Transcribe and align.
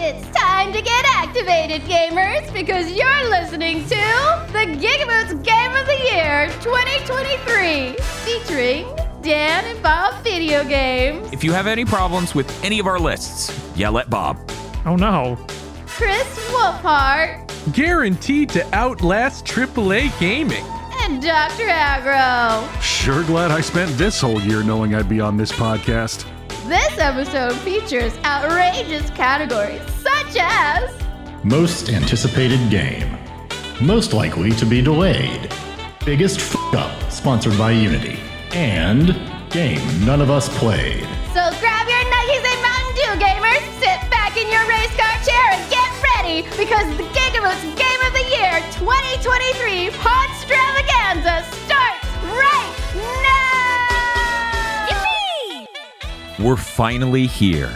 It's 0.00 0.28
time 0.36 0.72
to 0.72 0.80
get 0.80 1.04
activated, 1.16 1.82
gamers, 1.82 2.52
because 2.52 2.90
you're 2.92 3.28
listening 3.30 3.82
to 3.84 4.46
the 4.52 4.64
Gigaboots 4.78 5.42
Game 5.44 5.72
of 5.74 5.86
the 5.86 5.98
Year 6.12 6.46
2023, 6.62 7.96
featuring 8.24 8.86
Dan 9.22 9.64
and 9.64 9.82
Bob 9.82 10.22
Video 10.22 10.64
Games, 10.64 11.30
If 11.32 11.42
you 11.42 11.52
have 11.52 11.66
any 11.66 11.84
problems 11.84 12.34
with 12.34 12.48
any 12.64 12.78
of 12.78 12.86
our 12.86 12.98
lists, 12.98 13.50
yell 13.76 13.98
at 13.98 14.08
Bob. 14.08 14.38
Oh 14.86 14.94
no. 14.96 15.36
Kris 15.86 16.26
Wolfheart, 16.50 17.44
Guaranteed 17.74 18.50
to 18.50 18.64
outlast 18.74 19.44
AAA 19.46 20.18
gaming. 20.20 20.64
and 21.02 21.20
Dr. 21.20 21.68
Agro. 21.68 22.68
Sure 22.80 23.24
glad 23.24 23.50
I 23.50 23.60
spent 23.60 23.90
this 23.92 24.20
whole 24.20 24.40
year 24.40 24.62
knowing 24.62 24.94
I'd 24.94 25.08
be 25.08 25.20
on 25.20 25.36
this 25.36 25.50
podcast. 25.52 26.24
This 26.68 26.98
episode 26.98 27.54
features 27.60 28.14
outrageous 28.26 29.08
categories 29.16 29.80
such 30.02 30.36
as 30.38 30.92
Most 31.42 31.88
anticipated 31.88 32.60
game. 32.68 33.16
Most 33.80 34.12
likely 34.12 34.50
to 34.50 34.66
be 34.66 34.82
delayed. 34.82 35.50
Biggest 36.04 36.38
f 36.40 36.74
up, 36.74 37.10
sponsored 37.10 37.56
by 37.56 37.70
Unity. 37.70 38.18
And 38.52 39.16
game 39.48 39.80
none 40.04 40.20
of 40.20 40.30
us 40.30 40.50
played. 40.58 41.08
So 41.32 41.40
grab 41.56 41.88
your 41.88 42.04
Nuggies 42.12 42.44
and 42.44 42.60
Mountain 42.60 42.94
Dew, 43.00 43.12
gamers. 43.24 43.64
Sit 43.80 44.00
back 44.10 44.36
in 44.36 44.46
your 44.52 44.68
race 44.68 44.92
car 44.92 45.16
chair 45.24 45.46
and 45.56 45.64
get 45.72 45.88
ready 46.16 46.42
because 46.60 46.84
the 47.00 47.08
Gigaboots 47.16 47.64
Game 47.80 48.00
of 48.04 48.12
the 48.12 48.28
Year 48.36 48.60
2023 48.76 49.88
Pod 49.96 50.28
Stravaganza 50.36 51.48
starts 51.64 52.04
right 52.28 52.76
now! 53.24 53.37
We're 56.38 56.56
finally 56.56 57.26
here. 57.26 57.74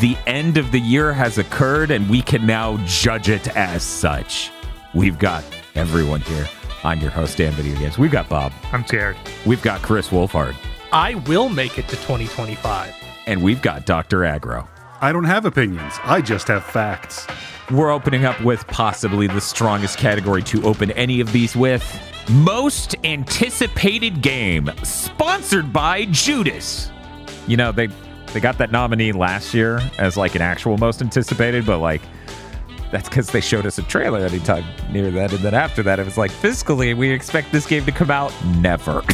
The 0.00 0.16
end 0.26 0.56
of 0.58 0.72
the 0.72 0.80
year 0.80 1.12
has 1.12 1.38
occurred, 1.38 1.92
and 1.92 2.10
we 2.10 2.22
can 2.22 2.44
now 2.44 2.76
judge 2.84 3.28
it 3.28 3.54
as 3.56 3.84
such. 3.84 4.50
We've 4.94 5.16
got 5.16 5.44
everyone 5.76 6.20
here. 6.22 6.48
I'm 6.82 6.98
your 6.98 7.12
host, 7.12 7.38
Dan 7.38 7.52
Video 7.52 7.78
Games. 7.78 7.98
We've 7.98 8.10
got 8.10 8.28
Bob. 8.28 8.52
I'm 8.72 8.84
scared. 8.84 9.16
We've 9.46 9.62
got 9.62 9.80
Kris 9.82 10.08
Wolfheart. 10.08 10.56
I 10.92 11.14
will 11.28 11.48
make 11.48 11.78
it 11.78 11.86
to 11.86 11.94
2025. 11.96 12.92
And 13.28 13.40
we've 13.40 13.62
got 13.62 13.86
Dr. 13.86 14.24
Agro. 14.24 14.68
I 15.00 15.12
don't 15.12 15.24
have 15.24 15.44
opinions, 15.44 15.94
I 16.02 16.20
just 16.20 16.48
have 16.48 16.64
facts. 16.64 17.28
We're 17.70 17.92
opening 17.92 18.24
up 18.24 18.40
with 18.42 18.66
possibly 18.66 19.28
the 19.28 19.40
strongest 19.40 19.98
category 19.98 20.42
to 20.44 20.66
open 20.66 20.90
any 20.92 21.20
of 21.20 21.30
these 21.30 21.54
with. 21.54 21.84
Most 22.28 22.96
anticipated 23.04 24.20
game, 24.20 24.68
sponsored 24.82 25.72
by 25.72 26.06
Judas. 26.06 26.90
You 27.46 27.56
know, 27.56 27.72
they 27.72 27.88
they 28.32 28.40
got 28.40 28.58
that 28.58 28.70
nominee 28.70 29.12
last 29.12 29.54
year 29.54 29.80
as 29.98 30.16
like 30.16 30.34
an 30.34 30.42
actual 30.42 30.78
most 30.78 31.02
anticipated, 31.02 31.66
but 31.66 31.78
like 31.78 32.02
that's 32.90 33.08
because 33.08 33.30
they 33.30 33.40
showed 33.40 33.66
us 33.66 33.78
a 33.78 33.82
trailer 33.82 34.20
anytime 34.20 34.64
near 34.90 35.10
that, 35.12 35.32
and 35.32 35.40
then 35.40 35.54
after 35.54 35.82
that, 35.84 35.98
it 35.98 36.04
was 36.04 36.18
like 36.18 36.30
fiscally, 36.30 36.96
we 36.96 37.10
expect 37.10 37.52
this 37.52 37.66
game 37.66 37.84
to 37.86 37.92
come 37.92 38.10
out 38.10 38.32
never. 38.56 39.02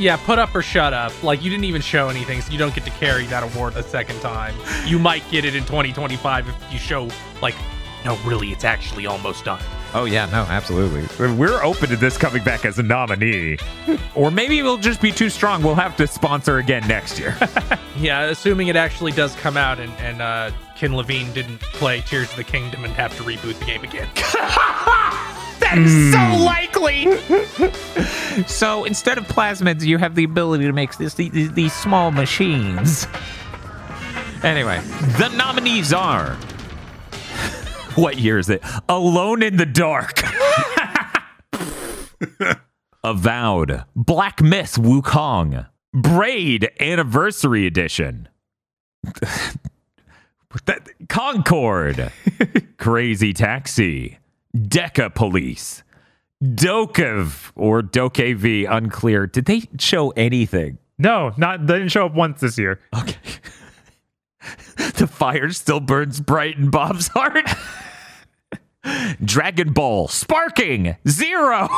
Yeah, 0.00 0.16
put 0.16 0.38
up 0.38 0.54
or 0.54 0.62
shut 0.62 0.94
up. 0.94 1.22
Like, 1.22 1.42
you 1.42 1.50
didn't 1.50 1.66
even 1.66 1.82
show 1.82 2.08
anything, 2.08 2.40
so 2.40 2.50
you 2.50 2.56
don't 2.56 2.74
get 2.74 2.84
to 2.84 2.90
carry 2.92 3.26
that 3.26 3.42
award 3.42 3.76
a 3.76 3.82
second 3.82 4.18
time. 4.22 4.54
You 4.86 4.98
might 4.98 5.22
get 5.30 5.44
it 5.44 5.54
in 5.54 5.62
2025 5.66 6.48
if 6.48 6.72
you 6.72 6.78
show, 6.78 7.10
like, 7.42 7.54
no, 8.02 8.16
really, 8.24 8.50
it's 8.50 8.64
actually 8.64 9.04
almost 9.04 9.44
done. 9.44 9.62
Oh 9.92 10.04
yeah, 10.04 10.26
no, 10.26 10.42
absolutely. 10.42 11.04
We're 11.34 11.62
open 11.64 11.88
to 11.88 11.96
this 11.96 12.16
coming 12.16 12.44
back 12.44 12.64
as 12.64 12.78
a 12.78 12.82
nominee, 12.82 13.58
or 14.14 14.30
maybe 14.30 14.62
we'll 14.62 14.78
just 14.78 15.02
be 15.02 15.10
too 15.10 15.28
strong. 15.28 15.62
We'll 15.62 15.74
have 15.74 15.96
to 15.96 16.06
sponsor 16.06 16.58
again 16.58 16.86
next 16.86 17.18
year. 17.18 17.36
Yeah, 17.98 18.30
assuming 18.30 18.68
it 18.68 18.76
actually 18.76 19.12
does 19.12 19.34
come 19.36 19.58
out 19.58 19.78
and, 19.78 19.92
and 19.98 20.22
uh, 20.22 20.52
Ken 20.74 20.96
Levine 20.96 21.30
didn't 21.34 21.60
play 21.60 22.00
Tears 22.00 22.30
of 22.30 22.36
the 22.36 22.44
Kingdom 22.44 22.84
and 22.84 22.94
have 22.94 23.14
to 23.18 23.22
reboot 23.24 23.58
the 23.58 23.64
game 23.66 23.84
again. 23.84 24.08
that 24.14 25.74
is 25.76 26.10
so 26.10 26.42
likely. 26.42 28.44
so 28.46 28.84
instead 28.84 29.18
of 29.18 29.26
plasmids, 29.26 29.84
you 29.84 29.98
have 29.98 30.14
the 30.14 30.24
ability 30.24 30.64
to 30.64 30.72
make 30.72 30.96
this, 30.96 31.12
these, 31.12 31.52
these 31.52 31.74
small 31.74 32.10
machines. 32.10 33.06
Anyway, 34.42 34.80
the 35.18 35.28
nominees 35.36 35.92
are. 35.92 36.38
What 37.94 38.18
year 38.18 38.38
is 38.38 38.48
it? 38.48 38.62
Alone 38.88 39.42
in 39.42 39.56
the 39.56 39.66
Dark. 39.66 40.22
Avowed. 43.04 43.84
Black 43.96 44.42
Myth 44.42 44.76
Wukong. 44.76 45.66
Braid 45.92 46.70
Anniversary 46.80 47.66
Edition. 47.66 48.28
that, 50.66 50.88
Concord. 51.08 52.12
Crazy 52.78 53.32
Taxi. 53.32 54.18
Deca 54.56 55.14
Police. 55.14 55.82
Dokev 56.42 57.52
or 57.54 57.82
Dokev, 57.82 58.66
unclear. 58.70 59.26
Did 59.26 59.44
they 59.46 59.62
show 59.78 60.10
anything? 60.10 60.78
No, 60.98 61.32
not 61.36 61.66
they 61.66 61.78
didn't 61.78 61.90
show 61.90 62.06
up 62.06 62.14
once 62.14 62.40
this 62.40 62.58
year. 62.58 62.80
Okay. 62.96 63.16
the 64.96 65.06
fire 65.06 65.50
still 65.50 65.80
burns 65.80 66.20
bright 66.20 66.56
in 66.56 66.70
Bob's 66.70 67.08
heart. 67.08 67.48
Dragon 69.24 69.72
Ball 69.72 70.08
Sparking 70.08 70.96
Zero. 71.08 71.68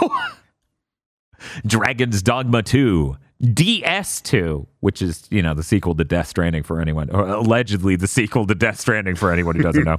Dragon's 1.66 2.22
Dogma 2.22 2.62
2. 2.62 3.16
DS2, 3.42 4.68
which 4.78 5.02
is, 5.02 5.26
you 5.28 5.42
know, 5.42 5.52
the 5.52 5.64
sequel 5.64 5.96
to 5.96 6.04
Death 6.04 6.28
Stranding 6.28 6.62
for 6.62 6.80
anyone, 6.80 7.10
or 7.10 7.26
allegedly 7.26 7.96
the 7.96 8.06
sequel 8.06 8.46
to 8.46 8.54
Death 8.54 8.78
Stranding 8.78 9.16
for 9.16 9.32
anyone 9.32 9.56
who 9.56 9.62
doesn't 9.62 9.82
know. 9.82 9.96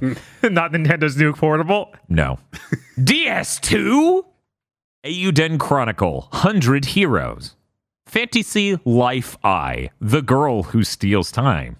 not 0.48 0.72
Nintendo's 0.72 1.18
new 1.18 1.34
portable. 1.34 1.94
No. 2.08 2.38
DS2? 2.98 4.24
Eiyuden 5.04 5.60
Chronicle, 5.60 6.28
100 6.30 6.86
Heroes. 6.86 7.54
Fantasy 8.06 8.78
Life 8.86 9.36
I, 9.44 9.90
The 10.00 10.22
Girl 10.22 10.62
Who 10.62 10.82
Steals 10.82 11.30
Time. 11.30 11.76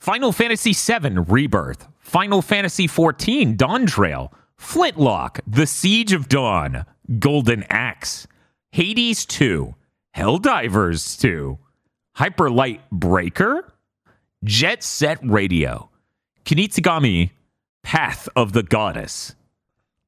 Final 0.00 0.32
Fantasy 0.32 0.72
VII 0.72 1.18
Rebirth. 1.18 1.88
Final 2.00 2.40
Fantasy 2.42 2.86
XIV 2.86 3.56
Dawn 3.56 3.86
Trail. 3.86 4.32
Flintlock, 4.56 5.40
The 5.46 5.66
Siege 5.66 6.12
of 6.12 6.28
Dawn. 6.28 6.84
Golden 7.18 7.64
Axe. 7.64 8.26
Hades 8.72 9.24
2. 9.26 9.74
Helldivers 10.16 11.18
2. 11.20 11.58
Hyperlight 12.16 12.80
Breaker. 12.90 13.72
Jet 14.44 14.82
Set 14.82 15.18
Radio. 15.22 15.90
Kunitsu-Gami, 16.44 17.30
Path 17.82 18.28
of 18.34 18.52
the 18.52 18.62
Goddess. 18.62 19.34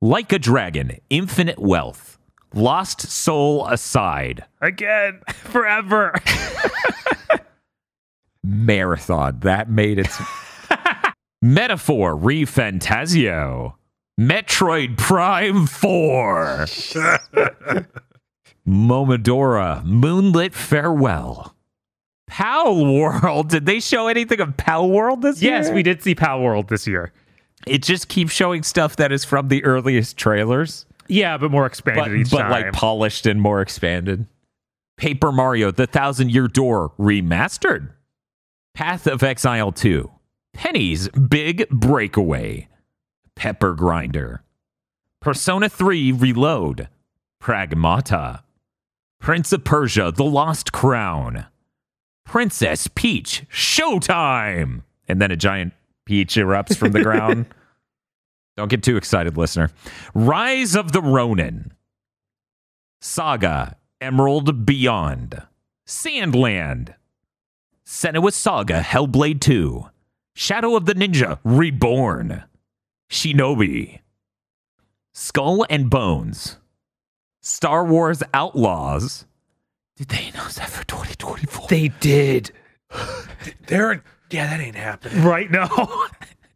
Like 0.01 0.33
a 0.33 0.39
Dragon, 0.39 0.99
Infinite 1.11 1.59
Wealth. 1.59 2.19
Lost 2.55 3.03
Soul 3.03 3.67
Aside. 3.67 4.45
Again, 4.61 5.21
forever. 5.29 6.15
Marathon. 8.45 9.41
That 9.41 9.69
made 9.71 9.99
its 9.99 10.19
Metaphor 11.43 12.15
ReFantazio. 12.17 13.75
Metroid 14.21 14.97
Prime 14.99 15.67
4. 15.67 16.67
Momodora 18.69 19.85
Moonlit 19.85 20.55
Farewell. 20.55 21.55
Pal 22.27 22.87
World. 22.95 23.49
Did 23.49 23.67
they 23.67 23.81
show 23.81 24.07
anything 24.09 24.41
of 24.41 24.57
Pal 24.57 24.89
World 24.89 25.23
this 25.23 25.43
year? 25.43 25.53
yes, 25.53 25.71
we 25.71 25.83
did 25.83 26.03
see 26.03 26.15
Pal 26.15 26.41
World 26.41 26.69
this 26.69 26.87
year. 26.87 27.13
It 27.67 27.83
just 27.83 28.09
keeps 28.09 28.33
showing 28.33 28.63
stuff 28.63 28.97
that 28.97 29.11
is 29.13 29.25
from 29.25 29.49
the 29.49 29.65
earliest 29.65 30.17
trailers, 30.17 30.87
Yeah, 31.09 31.37
but 31.39 31.51
more 31.51 31.67
expanded 31.67 32.05
but, 32.05 32.13
each 32.15 32.31
but 32.31 32.39
time. 32.43 32.51
like 32.51 32.73
polished 32.73 33.27
and 33.27 33.41
more 33.41 33.61
expanded. 33.61 34.27
Paper 34.97 35.33
Mario: 35.33 35.71
The 35.71 35.87
Thousand 35.87 36.31
Year 36.31 36.47
Door 36.47 36.93
remastered. 36.99 37.91
Path 38.75 39.07
of 39.07 39.23
Exile 39.23 39.73
2. 39.73 40.11
Penny's 40.55 41.09
Big 41.09 41.69
Breakaway. 41.71 42.69
Pepper 43.37 43.75
Grinder. 43.75 44.43
Persona 45.21 45.69
3 45.69 46.13
Reload. 46.13 46.89
Pragmata. 47.43 48.43
Prince 49.21 49.53
of 49.53 49.65
Persia: 49.65 50.13
The 50.15 50.25
Lost 50.25 50.73
Crown. 50.73 51.47
Princess 52.25 52.89
Peach 52.89 53.45
Showtime. 53.53 54.83
And 55.09 55.21
then 55.21 55.31
a 55.31 55.37
giant 55.37 55.73
peach 56.07 56.37
erupts 56.37 56.77
from 56.77 56.93
the 56.93 57.03
ground. 57.03 57.47
Don't 58.57 58.69
get 58.69 58.83
too 58.83 58.97
excited, 58.97 59.37
listener. 59.37 59.71
Rise 60.15 60.75
of 60.75 60.93
the 60.93 61.03
Ronin. 61.03 61.73
Saga 63.01 63.77
Emerald 64.01 64.65
Beyond. 64.65 65.43
Sandland. 65.87 66.95
Senua 67.91 68.33
Saga 68.33 68.81
Hellblade 68.83 69.41
2. 69.41 69.85
Shadow 70.37 70.77
of 70.77 70.87
the 70.87 70.95
Ninja 70.95 71.41
Reborn. 71.43 72.45
Shinobi. 73.11 73.99
Skull 75.13 75.67
and 75.69 75.91
Bones. 75.91 76.59
Star 77.41 77.85
Wars 77.85 78.23
Outlaws. 78.33 79.27
Did 79.97 80.11
they 80.11 80.29
announce 80.29 80.55
that 80.55 80.71
for 80.71 80.85
2024? 80.85 81.67
They 81.67 81.89
did. 81.99 82.53
They're, 83.67 84.05
yeah, 84.31 84.47
that 84.47 84.61
ain't 84.61 84.77
happening. 84.77 85.25
right 85.25 85.51
now. 85.51 85.69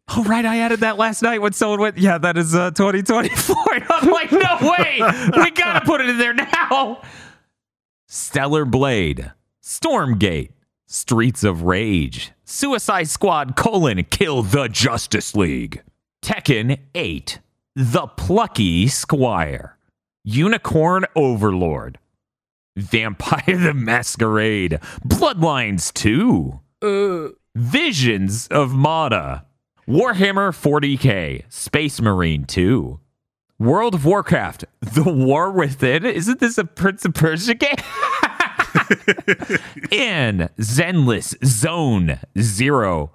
Oh, 0.07 0.23
right. 0.23 0.45
I 0.45 0.59
added 0.59 0.81
that 0.81 0.99
last 0.99 1.23
night 1.23 1.41
when 1.41 1.53
someone 1.53 1.79
went, 1.79 1.97
yeah, 1.97 2.19
that 2.19 2.37
is 2.37 2.53
uh, 2.53 2.69
2024. 2.69 3.55
I'm 3.89 4.11
like, 4.11 4.31
no 4.31 4.57
way. 4.61 5.01
we 5.35 5.49
got 5.49 5.79
to 5.79 5.81
put 5.83 5.99
it 5.99 6.09
in 6.11 6.19
there 6.19 6.35
now. 6.35 7.01
Stellar 8.07 8.65
Blade, 8.65 9.31
Stormgate, 9.63 10.51
Streets 10.95 11.43
of 11.43 11.63
Rage, 11.63 12.31
Suicide 12.45 13.09
Squad 13.09 13.57
colon 13.57 14.05
kill 14.05 14.43
the 14.43 14.69
Justice 14.69 15.35
League, 15.35 15.83
Tekken 16.23 16.79
8, 16.95 17.39
The 17.75 18.07
Plucky 18.07 18.87
Squire, 18.87 19.77
Unicorn 20.23 21.03
Overlord, 21.13 21.99
Vampire 22.77 23.43
the 23.57 23.73
Masquerade, 23.73 24.79
Bloodlines 25.05 25.93
2, 25.93 26.61
uh. 26.81 27.27
Visions 27.53 28.47
of 28.47 28.71
Mana, 28.73 29.43
Warhammer 29.85 30.51
40k, 30.53 31.43
Space 31.51 31.99
Marine 31.99 32.45
2, 32.45 33.01
World 33.59 33.95
of 33.95 34.05
Warcraft, 34.05 34.63
The 34.79 35.03
War 35.03 35.51
Within. 35.51 36.05
Isn't 36.05 36.39
this 36.39 36.57
a 36.57 36.63
Prince 36.63 37.03
of 37.03 37.13
Persia 37.13 37.55
game? 37.55 37.75
in 39.91 40.49
Zenless 40.59 41.35
Zone 41.45 42.19
Zero. 42.37 43.11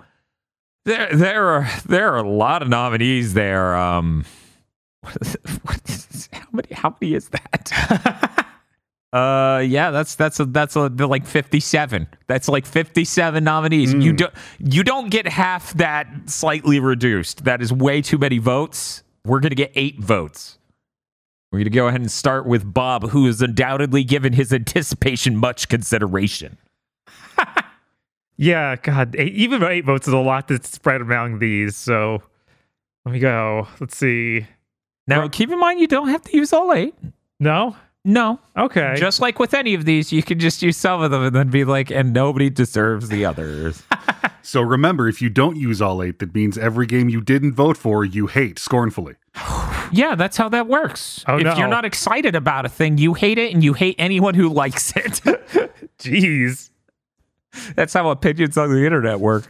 There, 0.85 1.15
there 1.15 1.49
are 1.49 1.69
there 1.87 2.15
are 2.15 2.19
a 2.19 2.29
lot 2.29 2.63
of 2.63 2.69
nominees 2.69 3.35
there. 3.35 3.77
Um, 3.77 4.25
what 5.03 5.81
is, 5.87 6.29
how 6.33 6.47
many? 6.53 6.69
How 6.73 6.97
many 7.01 7.15
is 7.15 7.29
that? 7.29 8.47
uh, 9.13 9.63
yeah, 9.67 9.91
that's 9.91 10.15
that's 10.15 10.41
a, 10.41 10.47
that's 10.47 10.77
a, 10.77 10.89
like 10.89 11.27
fifty 11.27 11.61
seven. 11.61 12.07
That's 12.27 12.49
like 12.49 12.65
fifty 12.65 13.05
seven 13.05 13.45
nominees. 13.45 13.93
You 13.93 14.15
don't 14.15 14.35
you 14.59 14.83
don't 14.83 15.11
get 15.11 15.29
half 15.29 15.75
that 15.75 16.09
slightly 16.27 16.81
reduced. 16.81 17.45
That 17.45 17.61
is 17.61 17.73
way 17.73 18.01
too 18.01 18.19
many 18.19 18.39
votes. 18.39 19.03
We're 19.25 19.41
gonna 19.41 19.55
get 19.55 19.73
eight 19.75 19.99
votes. 19.99 20.59
We're 21.53 21.59
going 21.59 21.65
to 21.65 21.71
go 21.71 21.89
ahead 21.89 22.01
and 22.01 22.11
start 22.11 22.47
with 22.47 22.73
Bob, 22.73 23.11
who 23.11 23.27
has 23.27 23.43
undoubtedly 23.43 24.05
given 24.05 24.33
his 24.33 24.53
anticipation 24.53 25.37
much 25.37 25.69
consideration. 25.69 26.59
Yeah, 28.41 28.77
God, 28.77 29.15
eight, 29.19 29.35
even 29.35 29.63
eight 29.63 29.85
votes 29.85 30.09
is 30.09 30.15
a 30.15 30.19
lot 30.19 30.49
to 30.49 30.59
spread 30.63 31.03
among 31.03 31.41
these. 31.41 31.77
So 31.77 32.23
let 33.05 33.13
me 33.13 33.19
go. 33.19 33.69
Let's 33.81 33.99
see. 33.99 34.47
Now, 35.07 35.29
keep 35.29 35.51
in 35.51 35.61
mind, 35.61 35.79
you 35.79 35.87
don't 35.87 36.09
have 36.09 36.23
to 36.23 36.35
use 36.35 36.51
all 36.55 36.73
eight. 36.73 36.95
No. 37.39 37.77
No. 38.03 38.41
Okay. 38.57 38.95
Just 38.97 39.21
like 39.21 39.39
with 39.39 39.53
any 39.53 39.75
of 39.75 39.85
these, 39.85 40.11
you 40.11 40.23
can 40.23 40.39
just 40.39 40.63
use 40.63 40.79
some 40.79 41.03
of 41.03 41.11
them 41.11 41.23
and 41.23 41.37
then 41.37 41.51
be 41.51 41.67
like, 41.67 41.91
and 41.91 42.15
nobody 42.15 42.49
deserves 42.49 43.11
the 43.11 43.25
others. 43.27 43.83
So 44.43 44.63
remember, 44.63 45.07
if 45.07 45.21
you 45.21 45.29
don't 45.29 45.57
use 45.57 45.83
all 45.83 46.03
eight, 46.03 46.19
that 46.21 46.35
means 46.35 46.57
every 46.57 46.87
game 46.87 47.11
you 47.11 47.21
didn't 47.21 47.53
vote 47.53 47.77
for, 47.77 48.07
you 48.07 48.27
hate 48.27 48.59
scornfully. 48.59 49.17
yeah, 49.93 50.15
that's 50.17 50.37
how 50.37 50.49
that 50.49 50.67
works. 50.67 51.25
Oh, 51.29 51.37
if 51.39 51.45
no. 51.45 51.57
you're 51.57 51.69
not 51.69 51.85
excited 51.85 52.35
about 52.35 52.67
a 52.67 52.69
thing, 52.69 52.99
you 52.99 53.15
hate 53.15 53.39
it 53.39 53.53
and 53.53 53.63
you 53.63 53.73
hate 53.75 53.97
anyone 53.99 54.35
who 54.35 54.49
likes 54.49 54.93
it. 54.97 55.21
Jeez. 55.99 56.71
that's 57.75 57.93
how 57.93 58.11
opinions 58.11 58.57
on 58.57 58.71
the 58.71 58.85
internet 58.85 59.21
work. 59.21 59.47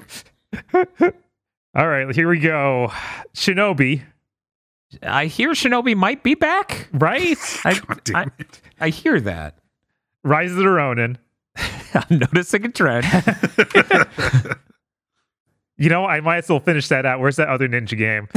All 1.74 1.88
right, 1.88 2.14
here 2.14 2.28
we 2.28 2.40
go. 2.40 2.92
Shinobi, 3.34 4.02
I 5.02 5.26
hear 5.26 5.50
Shinobi 5.50 5.96
might 5.96 6.22
be 6.22 6.34
back. 6.34 6.88
right? 6.92 7.38
I, 7.64 7.74
God 7.74 8.00
damn 8.04 8.16
I, 8.16 8.30
it. 8.38 8.60
I 8.80 8.88
hear 8.88 9.20
that. 9.20 9.58
Rise 10.24 10.50
of 10.50 10.56
the 10.58 10.68
Ronin. 10.68 11.18
I'm 11.94 12.18
noticing 12.18 12.64
a 12.64 12.68
trend. 12.68 13.06
You 15.80 15.88
know, 15.88 16.04
I 16.04 16.20
might 16.20 16.36
as 16.38 16.48
well 16.50 16.60
finish 16.60 16.88
that 16.88 17.06
out. 17.06 17.20
Where's 17.20 17.36
that 17.36 17.48
other 17.48 17.66
ninja 17.66 17.96
game? 17.96 18.28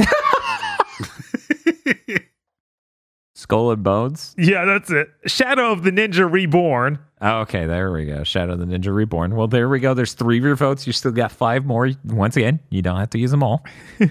Skull 3.36 3.72
and 3.72 3.82
Bones. 3.82 4.34
yeah, 4.38 4.64
that's 4.64 4.90
it. 4.90 5.08
Shadow 5.26 5.72
of 5.72 5.82
the 5.82 5.90
Ninja 5.90 6.30
Reborn. 6.30 6.98
Oh, 7.20 7.40
okay, 7.40 7.66
there 7.66 7.90
we 7.92 8.06
go. 8.06 8.22
Shadow 8.22 8.52
of 8.52 8.60
the 8.60 8.64
Ninja 8.64 8.94
Reborn. 8.94 9.34
Well, 9.34 9.48
there 9.48 9.68
we 9.68 9.80
go. 9.80 9.92
There's 9.92 10.12
three 10.12 10.38
of 10.38 10.44
your 10.44 10.54
votes. 10.54 10.86
You 10.86 10.92
still 10.92 11.10
got 11.10 11.32
five 11.32 11.64
more. 11.64 11.90
Once 12.04 12.36
again, 12.36 12.60
you 12.70 12.80
don't 12.80 12.98
have 12.98 13.10
to 13.10 13.18
use 13.18 13.30
them 13.30 13.42
all. 13.42 13.64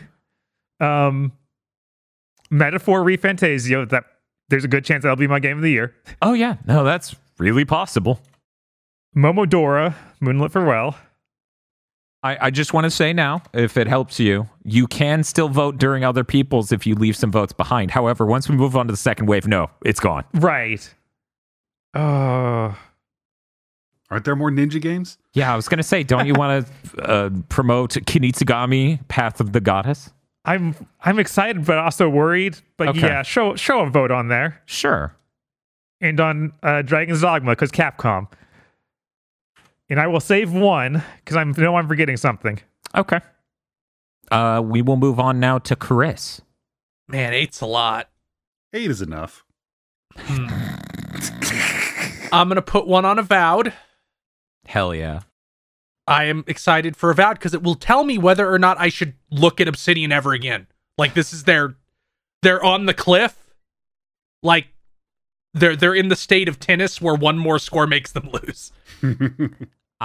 Um, 0.80 1.32
Metaphor 2.52 3.04
ReFantazio. 3.04 3.88
That 3.90 4.04
there's 4.50 4.66
a 4.66 4.68
good 4.68 4.84
chance 4.84 5.04
that'll 5.04 5.16
be 5.16 5.28
my 5.28 5.40
game 5.40 5.56
of 5.56 5.64
the 5.64 5.70
year. 5.72 5.96
Oh 6.22 6.34
yeah, 6.34 6.58
no, 6.66 6.84
that's 6.84 7.16
really 7.38 7.64
possible. 7.64 8.20
Momodora, 9.16 9.96
Moonlit 10.20 10.52
Farewell. 10.52 10.98
I, 12.24 12.38
I 12.48 12.50
just 12.52 12.74
want 12.74 12.86
to 12.86 12.90
say 12.92 13.12
now, 13.14 13.44
if 13.54 13.76
it 13.76 13.88
helps 13.88 14.20
you, 14.20 14.48
you 14.64 14.88
can 14.88 15.24
still 15.24 15.50
vote 15.50 15.78
during 15.78 16.04
other 16.06 16.24
people's 16.24 16.72
if 16.72 16.88
you 16.88 16.96
leave 16.96 17.18
some 17.18 17.32
votes 17.32 17.52
behind. 17.54 17.92
However, 17.92 18.26
once 18.26 18.48
we 18.48 18.56
move 18.56 18.78
on 18.78 18.88
to 18.88 18.94
the 18.94 18.98
second 18.98 19.26
wave, 19.28 19.46
no, 19.46 19.70
it's 19.84 20.00
gone. 20.00 20.24
Right. 20.34 20.94
Uh, 21.94 22.74
Aren't 24.10 24.26
there 24.26 24.36
more 24.36 24.52
ninja 24.52 24.82
games? 24.82 25.18
Yeah, 25.34 25.52
I 25.52 25.56
was 25.56 25.68
gonna 25.68 25.84
say, 25.84 26.04
don't 26.04 26.28
you 26.28 26.34
want 26.34 26.66
to 26.96 27.02
uh, 27.10 27.30
promote 27.50 27.92
Kunitsu-Gami, 27.92 29.08
Path 29.08 29.40
of 29.42 29.52
the 29.54 29.60
Goddess? 29.60 30.12
I'm 30.46 30.76
I'm 31.02 31.20
excited, 31.20 31.66
but 31.66 31.78
also 31.78 32.10
worried. 32.10 32.58
But 32.78 32.90
Okay. 32.90 33.00
yeah, 33.02 33.24
show 33.24 33.56
show 33.56 33.80
a 33.82 33.90
vote 33.90 34.12
on 34.12 34.28
there 34.28 34.62
Sure. 34.66 35.16
and 36.02 36.20
on 36.20 36.54
uh, 36.62 36.82
Dragon's 36.84 37.22
Dogma 37.22 37.52
because 37.52 37.72
Capcom. 37.72 38.28
And 39.94 40.00
I 40.00 40.08
will 40.08 40.20
save 40.20 40.52
one 40.52 41.04
because 41.18 41.38
I 41.38 41.44
know 41.44 41.76
I'm 41.76 41.88
forgetting 41.88 42.18
something. 42.18 42.60
Okay. 42.96 43.20
Uh, 44.32 44.60
we 44.66 44.82
will 44.82 44.96
move 44.96 45.20
on 45.20 45.40
now 45.40 45.60
to 45.60 45.76
Kris. 45.76 46.42
Man, 47.08 47.32
eight's 47.32 47.62
a 47.62 47.68
lot. 47.68 48.10
Eight 48.74 48.90
is 48.90 49.04
enough. 49.04 49.46
I'm 50.18 50.50
gonna 52.32 52.64
put 52.64 52.88
one 52.88 53.06
on 53.06 53.20
Avowed. 53.20 53.72
Hell 54.66 54.96
yeah. 54.96 55.20
I 56.08 56.24
am 56.24 56.44
excited 56.48 56.98
for 56.98 57.12
Avowed 57.12 57.38
because 57.38 57.54
it 57.54 57.62
will 57.62 57.76
tell 57.76 58.04
me 58.04 58.18
whether 58.18 58.52
or 58.52 58.58
not 58.58 58.80
I 58.80 58.90
should 58.90 59.14
look 59.30 59.62
at 59.62 59.68
Obsidian 59.68 60.12
ever 60.12 60.34
again. 60.34 60.66
Like 60.98 61.14
this 61.14 61.32
is 61.32 61.44
their 61.44 61.76
they're 62.42 62.64
on 62.64 62.88
the 62.88 62.96
cliff. 62.96 63.54
Like 64.42 64.70
they're 65.54 65.76
they're 65.76 65.94
in 65.94 66.08
the 66.08 66.16
state 66.16 66.48
of 66.48 66.60
tennis 66.60 67.00
where 67.00 67.14
one 67.14 67.38
more 67.38 67.60
score 67.60 67.86
makes 67.86 68.12
them 68.12 68.32
lose. 68.34 68.72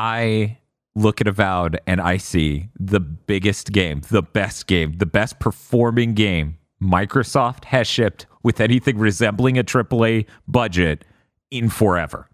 I 0.00 0.58
look 0.94 1.20
at 1.20 1.26
Avowed 1.26 1.80
and 1.84 2.00
I 2.00 2.18
see 2.18 2.68
the 2.78 3.00
biggest 3.00 3.72
game, 3.72 4.02
the 4.08 4.22
best 4.22 4.68
game, 4.68 4.92
the 4.98 5.06
best 5.06 5.40
performing 5.40 6.14
game 6.14 6.56
Microsoft 6.80 7.64
has 7.64 7.88
shipped 7.88 8.26
with 8.44 8.60
anything 8.60 8.96
resembling 8.96 9.58
a 9.58 9.64
AAA 9.64 10.26
budget 10.46 11.04
in 11.50 11.68
forever. 11.68 12.28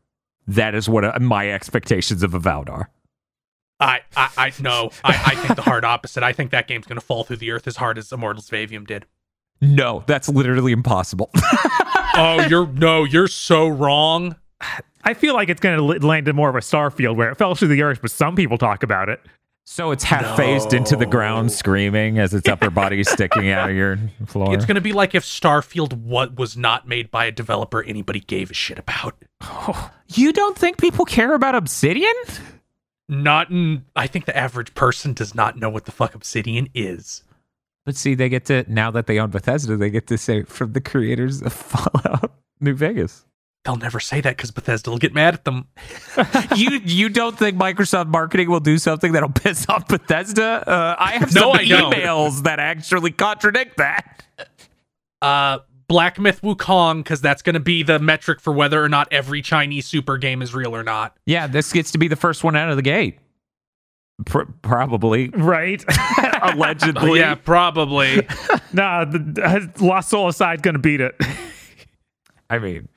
That 0.46 0.74
is 0.74 0.90
what 0.90 1.06
uh, 1.06 1.18
my 1.20 1.50
expectations 1.50 2.22
of 2.22 2.34
Avowed 2.34 2.68
are. 2.68 2.90
I 3.80 4.00
I, 4.14 4.28
I 4.36 4.52
no, 4.60 4.90
I, 5.02 5.14
I 5.26 5.34
think 5.34 5.56
the 5.56 5.62
hard 5.62 5.86
opposite. 5.86 6.22
I 6.22 6.34
think 6.34 6.50
that 6.50 6.68
game's 6.68 6.84
gonna 6.84 7.00
fall 7.00 7.24
through 7.24 7.38
the 7.38 7.50
earth 7.50 7.66
as 7.66 7.76
hard 7.76 7.96
as 7.96 8.12
Immortals 8.12 8.52
of 8.52 8.58
Aveum 8.58 8.86
did. 8.86 9.06
No, 9.62 10.04
that's 10.06 10.28
literally 10.28 10.72
impossible. 10.72 11.30
Oh, 12.16 12.46
you're 12.46 12.68
no, 12.68 13.02
you're 13.02 13.26
so 13.26 13.66
wrong. 13.66 14.36
I 15.04 15.14
feel 15.14 15.34
like 15.34 15.48
it's 15.48 15.60
going 15.60 15.76
to 15.76 16.06
land 16.06 16.26
in 16.28 16.34
more 16.34 16.48
of 16.48 16.56
a 16.56 16.60
Starfield 16.60 17.16
where 17.16 17.30
it 17.30 17.36
fell 17.36 17.54
through 17.54 17.68
the 17.68 17.82
earth, 17.82 18.00
but 18.02 18.10
some 18.10 18.34
people 18.34 18.58
talk 18.58 18.82
about 18.82 19.08
it. 19.08 19.20
so 19.64 19.90
it's 19.90 20.04
half 20.04 20.36
phased 20.36 20.72
into 20.72 20.96
the 20.96 21.06
ground, 21.06 21.52
screaming 21.52 22.18
as 22.18 22.32
its 22.34 22.48
upper 22.48 22.70
body 22.70 23.00
is 23.00 23.08
sticking 23.08 23.50
out 23.50 23.70
of 23.70 23.76
your 23.76 23.98
floor. 24.26 24.54
It's 24.54 24.64
gonna 24.64 24.80
be 24.80 24.92
like 24.92 25.14
if 25.14 25.24
Starfield 25.24 25.92
what 25.92 26.36
was 26.36 26.56
not 26.56 26.88
made 26.88 27.10
by 27.10 27.26
a 27.26 27.30
developer 27.32 27.82
anybody 27.82 28.20
gave 28.20 28.50
a 28.50 28.54
shit 28.54 28.78
about. 28.78 29.14
you 30.08 30.32
don't 30.32 30.56
think 30.56 30.78
people 30.78 31.04
care 31.04 31.34
about 31.34 31.54
Obsidian? 31.54 32.12
Not 33.08 33.50
in 33.50 33.84
I 33.94 34.06
think 34.06 34.24
the 34.24 34.36
average 34.36 34.74
person 34.74 35.12
does 35.12 35.34
not 35.34 35.58
know 35.58 35.68
what 35.68 35.84
the 35.84 35.92
fuck 35.92 36.14
Obsidian 36.14 36.68
is. 36.74 37.22
But 37.84 37.96
see, 37.96 38.14
they 38.14 38.30
get 38.30 38.46
to 38.46 38.64
now 38.66 38.90
that 38.90 39.06
they 39.06 39.18
own 39.18 39.30
Bethesda, 39.30 39.76
they 39.76 39.90
get 39.90 40.06
to 40.06 40.16
say 40.16 40.42
from 40.44 40.72
the 40.72 40.80
creators 40.80 41.42
of 41.42 41.52
Fallout 41.54 42.32
New 42.60 42.74
Vegas. 42.74 43.26
They'll 43.64 43.76
never 43.76 43.98
say 43.98 44.20
that 44.20 44.36
because 44.36 44.50
Bethesda 44.50 44.90
will 44.90 44.98
get 44.98 45.14
mad 45.14 45.32
at 45.34 45.44
them. 45.44 45.66
you 46.56 46.80
you 46.84 47.08
don't 47.08 47.38
think 47.38 47.56
Microsoft 47.56 48.08
marketing 48.08 48.50
will 48.50 48.60
do 48.60 48.76
something 48.76 49.12
that'll 49.12 49.30
piss 49.30 49.66
off 49.70 49.88
Bethesda? 49.88 50.62
Uh, 50.68 50.96
I 50.98 51.12
have 51.12 51.30
some 51.30 51.40
No, 51.42 51.52
I 51.52 51.64
don't. 51.64 51.92
emails 51.94 52.42
that 52.42 52.58
actually 52.60 53.10
contradict 53.12 53.78
that. 53.78 54.22
Uh, 55.22 55.60
Black 55.88 56.18
Myth 56.18 56.40
Wukong 56.42 56.98
because 56.98 57.20
that's 57.22 57.40
going 57.42 57.54
to 57.54 57.60
be 57.60 57.82
the 57.82 57.98
metric 57.98 58.40
for 58.40 58.52
whether 58.52 58.82
or 58.82 58.88
not 58.88 59.08
every 59.10 59.40
Chinese 59.40 59.86
super 59.86 60.18
game 60.18 60.42
is 60.42 60.54
real 60.54 60.74
or 60.76 60.82
not. 60.82 61.16
Yeah, 61.24 61.46
this 61.46 61.72
gets 61.72 61.90
to 61.92 61.98
be 61.98 62.08
the 62.08 62.16
first 62.16 62.44
one 62.44 62.56
out 62.56 62.68
of 62.70 62.76
the 62.76 62.82
gate. 62.82 63.18
Pr- 64.26 64.42
probably, 64.62 65.28
Right. 65.30 65.82
allegedly. 66.42 67.18
yeah, 67.20 67.34
probably. 67.34 68.26
nah, 68.72 69.04
the, 69.06 69.18
the 69.76 69.84
Lost 69.84 70.10
Soul 70.10 70.28
aside 70.28 70.62
going 70.62 70.74
to 70.74 70.78
beat 70.80 71.00
it. 71.00 71.14
I 72.48 72.58
mean, 72.58 72.88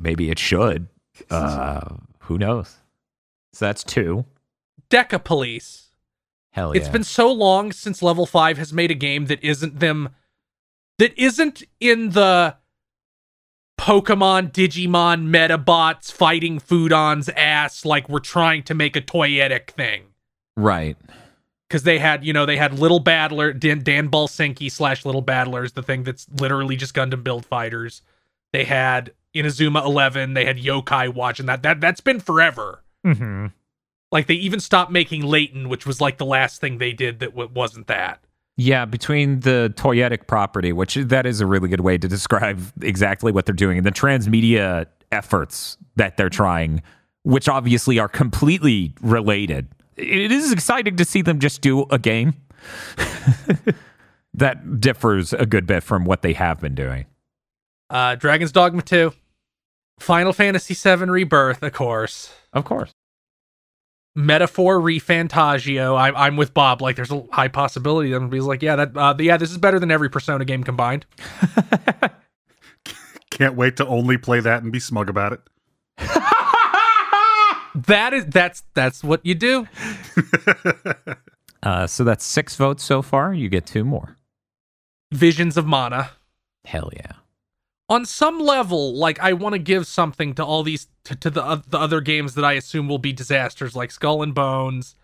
maybe 0.00 0.30
it 0.30 0.38
should. 0.38 0.88
Uh, 1.30 1.96
who 2.20 2.38
knows? 2.38 2.76
So 3.52 3.66
that's 3.66 3.84
two. 3.84 4.24
Deca 4.88 5.22
Police 5.22 5.90
Hell 6.52 6.74
yeah. 6.74 6.80
It's 6.80 6.88
been 6.88 7.04
so 7.04 7.32
long 7.32 7.72
since 7.72 8.02
Level 8.02 8.26
5 8.26 8.58
has 8.58 8.72
made 8.72 8.90
a 8.90 8.94
game 8.94 9.26
that 9.26 9.42
isn't 9.42 9.78
them 9.78 10.10
that 10.98 11.16
isn't 11.18 11.62
in 11.78 12.10
the 12.10 12.56
Pokemon, 13.78 14.52
Digimon, 14.52 15.28
Metabots 15.28 16.12
fighting 16.12 16.60
Foodon's 16.60 17.30
ass 17.30 17.86
like 17.86 18.08
we're 18.08 18.18
trying 18.18 18.62
to 18.64 18.74
make 18.74 18.96
a 18.96 19.00
toyetic 19.00 19.70
thing. 19.70 20.04
right. 20.56 20.96
Because 21.66 21.84
they 21.84 22.00
had, 22.00 22.24
you 22.24 22.32
know, 22.32 22.46
they 22.46 22.56
had 22.56 22.80
Little 22.80 22.98
Battler, 22.98 23.52
Dan, 23.52 23.80
Danball 23.82 24.26
Senki 24.26 24.68
slash 24.70 25.04
Little 25.04 25.22
Battlers, 25.22 25.70
the 25.70 25.84
thing 25.84 26.02
that's 26.02 26.26
literally 26.40 26.74
just 26.74 26.96
Gundam 26.96 27.22
build 27.22 27.46
fighters. 27.46 28.02
They 28.52 28.64
had 28.64 29.12
Inazuma 29.34 29.84
11, 29.84 30.34
they 30.34 30.44
had 30.44 30.58
Yokai 30.58 31.12
Watch, 31.14 31.40
and 31.40 31.48
that, 31.48 31.62
that 31.62 31.80
that's 31.80 32.00
been 32.00 32.20
forever. 32.20 32.82
hmm 33.04 33.46
Like 34.10 34.26
they 34.26 34.34
even 34.34 34.60
stopped 34.60 34.90
making 34.90 35.22
Layton, 35.22 35.68
which 35.68 35.86
was 35.86 36.00
like 36.00 36.18
the 36.18 36.26
last 36.26 36.60
thing 36.60 36.78
they 36.78 36.92
did 36.92 37.20
that 37.20 37.30
w- 37.30 37.50
wasn't 37.54 37.86
that. 37.86 38.22
Yeah, 38.56 38.84
between 38.84 39.40
the 39.40 39.72
toyetic 39.76 40.26
property, 40.26 40.72
which 40.72 40.94
that 40.94 41.24
is 41.24 41.40
a 41.40 41.46
really 41.46 41.68
good 41.68 41.80
way 41.80 41.96
to 41.96 42.08
describe 42.08 42.60
exactly 42.82 43.32
what 43.32 43.46
they're 43.46 43.54
doing, 43.54 43.78
and 43.78 43.86
the 43.86 43.92
transmedia 43.92 44.86
efforts 45.12 45.78
that 45.96 46.16
they're 46.16 46.28
trying, 46.28 46.82
which 47.22 47.48
obviously 47.48 47.98
are 47.98 48.08
completely 48.08 48.94
related. 49.00 49.68
It 49.96 50.32
is 50.32 50.52
exciting 50.52 50.96
to 50.96 51.04
see 51.04 51.22
them 51.22 51.38
just 51.38 51.60
do 51.62 51.84
a 51.90 51.98
game 51.98 52.34
that 54.34 54.80
differs 54.80 55.32
a 55.32 55.46
good 55.46 55.66
bit 55.66 55.82
from 55.82 56.04
what 56.04 56.22
they 56.22 56.32
have 56.32 56.60
been 56.60 56.74
doing. 56.74 57.06
Uh, 57.90 58.14
Dragon's 58.14 58.52
Dogma 58.52 58.82
2, 58.82 59.12
Final 59.98 60.32
Fantasy 60.32 60.74
VII 60.74 61.06
Rebirth, 61.06 61.62
of 61.62 61.72
course. 61.72 62.32
Of 62.52 62.64
course. 62.64 62.92
Metaphor 64.14 64.80
ReFantazio. 64.80 65.98
I'm 65.98 66.16
I'm 66.16 66.36
with 66.36 66.54
Bob. 66.54 66.82
Like, 66.82 66.96
there's 66.96 67.12
a 67.12 67.24
high 67.30 67.48
possibility 67.48 68.10
that 68.10 68.32
he's 68.32 68.44
like, 68.44 68.62
yeah, 68.62 68.76
that 68.76 68.96
uh, 68.96 69.14
yeah, 69.18 69.36
this 69.36 69.50
is 69.50 69.58
better 69.58 69.78
than 69.78 69.90
every 69.90 70.08
Persona 70.08 70.44
game 70.44 70.64
combined. 70.64 71.06
Can't 73.30 73.54
wait 73.54 73.76
to 73.76 73.86
only 73.86 74.18
play 74.18 74.40
that 74.40 74.62
and 74.62 74.72
be 74.72 74.80
smug 74.80 75.08
about 75.08 75.32
it. 75.32 75.40
That 77.74 78.12
is 78.12 78.26
that's 78.26 78.64
that's 78.74 79.04
what 79.04 79.24
you 79.24 79.34
do. 79.34 79.66
Uh, 81.62 81.86
so 81.86 82.04
that's 82.04 82.24
six 82.24 82.56
votes 82.56 82.82
so 82.82 83.02
far. 83.02 83.34
You 83.34 83.50
get 83.50 83.66
two 83.66 83.84
more. 83.84 84.16
Visions 85.12 85.58
of 85.58 85.66
Mana. 85.66 86.12
Hell 86.64 86.90
yeah. 86.96 87.12
On 87.90 88.06
some 88.06 88.38
level, 88.38 88.94
like 88.94 89.18
I 89.18 89.32
want 89.32 89.54
to 89.54 89.58
give 89.58 89.84
something 89.84 90.32
to 90.36 90.44
all 90.44 90.62
these 90.62 90.86
to, 91.04 91.16
to 91.16 91.28
the 91.28 91.44
uh, 91.44 91.60
the 91.68 91.78
other 91.78 92.00
games 92.00 92.36
that 92.36 92.44
I 92.44 92.52
assume 92.52 92.88
will 92.88 92.98
be 92.98 93.12
disasters, 93.12 93.74
like 93.74 93.90
Skull 93.90 94.22
and 94.22 94.32
Bones, 94.32 94.94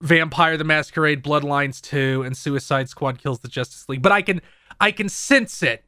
Vampire 0.00 0.56
the 0.56 0.62
Masquerade, 0.62 1.24
Bloodlines 1.24 1.80
2, 1.80 2.22
and 2.22 2.36
Suicide 2.36 2.88
Squad 2.88 3.18
Kills 3.18 3.40
the 3.40 3.48
Justice 3.48 3.88
League. 3.88 4.02
But 4.02 4.12
I 4.12 4.22
can 4.22 4.40
I 4.80 4.92
can 4.92 5.08
sense 5.08 5.64
it. 5.64 5.84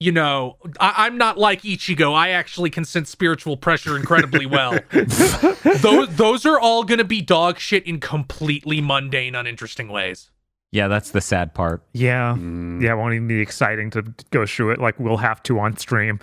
You 0.00 0.10
know, 0.10 0.56
I, 0.80 1.06
I'm 1.06 1.16
not 1.16 1.38
like 1.38 1.62
Ichigo. 1.62 2.12
I 2.12 2.30
actually 2.30 2.70
can 2.70 2.84
sense 2.84 3.08
spiritual 3.08 3.56
pressure 3.56 3.96
incredibly 3.96 4.46
well. 4.46 4.76
those 4.90 6.16
those 6.16 6.44
are 6.44 6.58
all 6.58 6.82
gonna 6.82 7.04
be 7.04 7.22
dog 7.22 7.60
shit 7.60 7.86
in 7.86 8.00
completely 8.00 8.80
mundane, 8.80 9.36
uninteresting 9.36 9.86
ways. 9.86 10.32
Yeah, 10.72 10.88
that's 10.88 11.10
the 11.10 11.20
sad 11.20 11.54
part. 11.54 11.82
Yeah. 11.92 12.34
Mm. 12.36 12.82
Yeah, 12.82 12.94
it 12.94 12.96
won't 12.96 13.14
even 13.14 13.28
be 13.28 13.40
exciting 13.40 13.90
to 13.90 14.02
go 14.30 14.46
through 14.46 14.70
it 14.72 14.80
like 14.80 14.98
we'll 14.98 15.18
have 15.18 15.42
to 15.44 15.60
on 15.60 15.76
stream. 15.76 16.18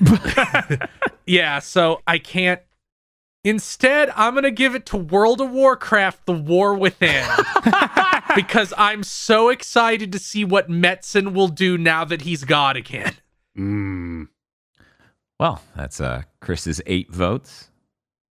Yeah, 1.26 1.60
so 1.60 2.02
I 2.06 2.18
can't. 2.18 2.60
Instead, 3.44 4.10
I'm 4.16 4.34
gonna 4.34 4.50
give 4.50 4.74
it 4.74 4.86
to 4.86 4.96
World 4.96 5.40
of 5.40 5.50
Warcraft: 5.50 6.26
The 6.26 6.32
War 6.32 6.74
Within 6.74 7.26
because 8.34 8.72
I'm 8.76 9.02
so 9.02 9.48
excited 9.48 10.12
to 10.12 10.18
see 10.18 10.44
what 10.44 10.68
Metzen 10.68 11.32
will 11.32 11.48
do 11.48 11.76
now 11.76 12.04
that 12.04 12.22
he's 12.22 12.44
God 12.44 12.76
again. 12.76 13.14
Mm. 13.56 14.28
Well, 15.40 15.62
that's 15.76 16.00
uh, 16.00 16.22
Kris's 16.40 16.80
eight 16.86 17.12
votes. 17.12 17.70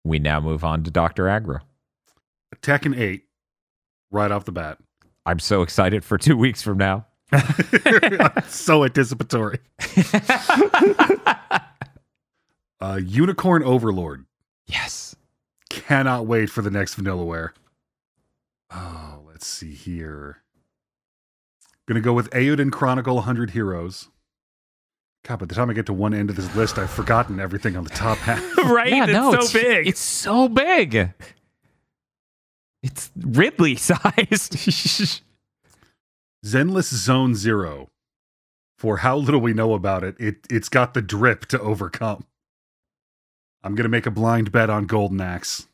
We 0.05 0.19
now 0.19 0.41
move 0.41 0.65
on 0.65 0.85
to 0.85 0.91
Dr. 0.91 1.29
Agro. 1.29 1.61
Tekken 2.63 2.99
8, 2.99 3.25
right 4.11 4.31
off 4.31 4.45
the 4.45 4.53
bat. 4.53 4.79
I'm 5.27 5.39
so 5.39 5.63
excited 5.63 6.05
for 6.05 6.19
two 6.19 6.37
weeks 6.37 6.63
from 6.63 6.79
now. 6.79 7.07
so 8.49 8.85
anticipatory. 8.85 9.59
uh, 12.81 13.01
Unicorn 13.03 13.63
Overlord. 13.63 14.25
Yes. 14.67 15.15
Cannot 15.69 16.27
wait 16.27 16.51
for 16.51 16.63
the 16.63 16.71
next 16.71 16.97
Vanillaware. 16.99 17.51
Oh, 18.73 19.21
let's 19.27 19.47
see 19.47 19.75
here. 19.75 20.43
Gonna 21.87 22.01
go 22.01 22.13
with 22.13 22.31
Eiyuden 22.31 22.73
Chronicle 22.73 23.17
100 23.17 23.51
Heroes. 23.51 24.09
God, 25.25 25.39
by 25.39 25.47
the 25.47 25.55
time 25.55 25.69
I 25.69 25.75
get 25.75 25.87
to 25.87 25.93
one 25.93 26.15
end 26.15 26.31
of 26.31 26.37
this 26.37 26.55
list, 26.57 26.79
I've 26.79 26.91
forgotten 26.91 27.41
everything 27.41 27.77
on 27.77 27.85
the 27.85 27.91
top 27.91 28.19
half. 28.19 28.43
right? 28.65 28.91
Yeah, 28.91 29.05
it's 29.05 29.13
no, 29.13 29.33
so 29.33 29.39
it's, 29.39 29.53
big. 29.53 29.87
It's 29.87 30.01
so 30.01 30.49
big. 30.49 31.13
It's 32.83 33.11
Ridley 33.17 33.77
sized. 33.77 35.23
Zenless 36.45 36.93
Zone 36.95 37.35
Zero. 37.35 37.89
For 38.79 38.99
how 38.99 39.17
little 39.17 39.41
we 39.41 39.53
know 39.53 39.75
about 39.75 40.03
it, 40.05 40.17
it 40.19 40.37
it's 40.49 40.71
got 40.71 40.95
the 40.95 41.03
drip 41.03 41.45
to 41.47 41.61
overcome. 41.61 42.25
I'm 43.63 43.75
gonna 43.75 43.91
make 43.91 44.07
a 44.07 44.11
blind 44.11 44.51
bet 44.53 44.71
on 44.71 44.87
Golden 44.87 45.21
Axe. 45.21 45.67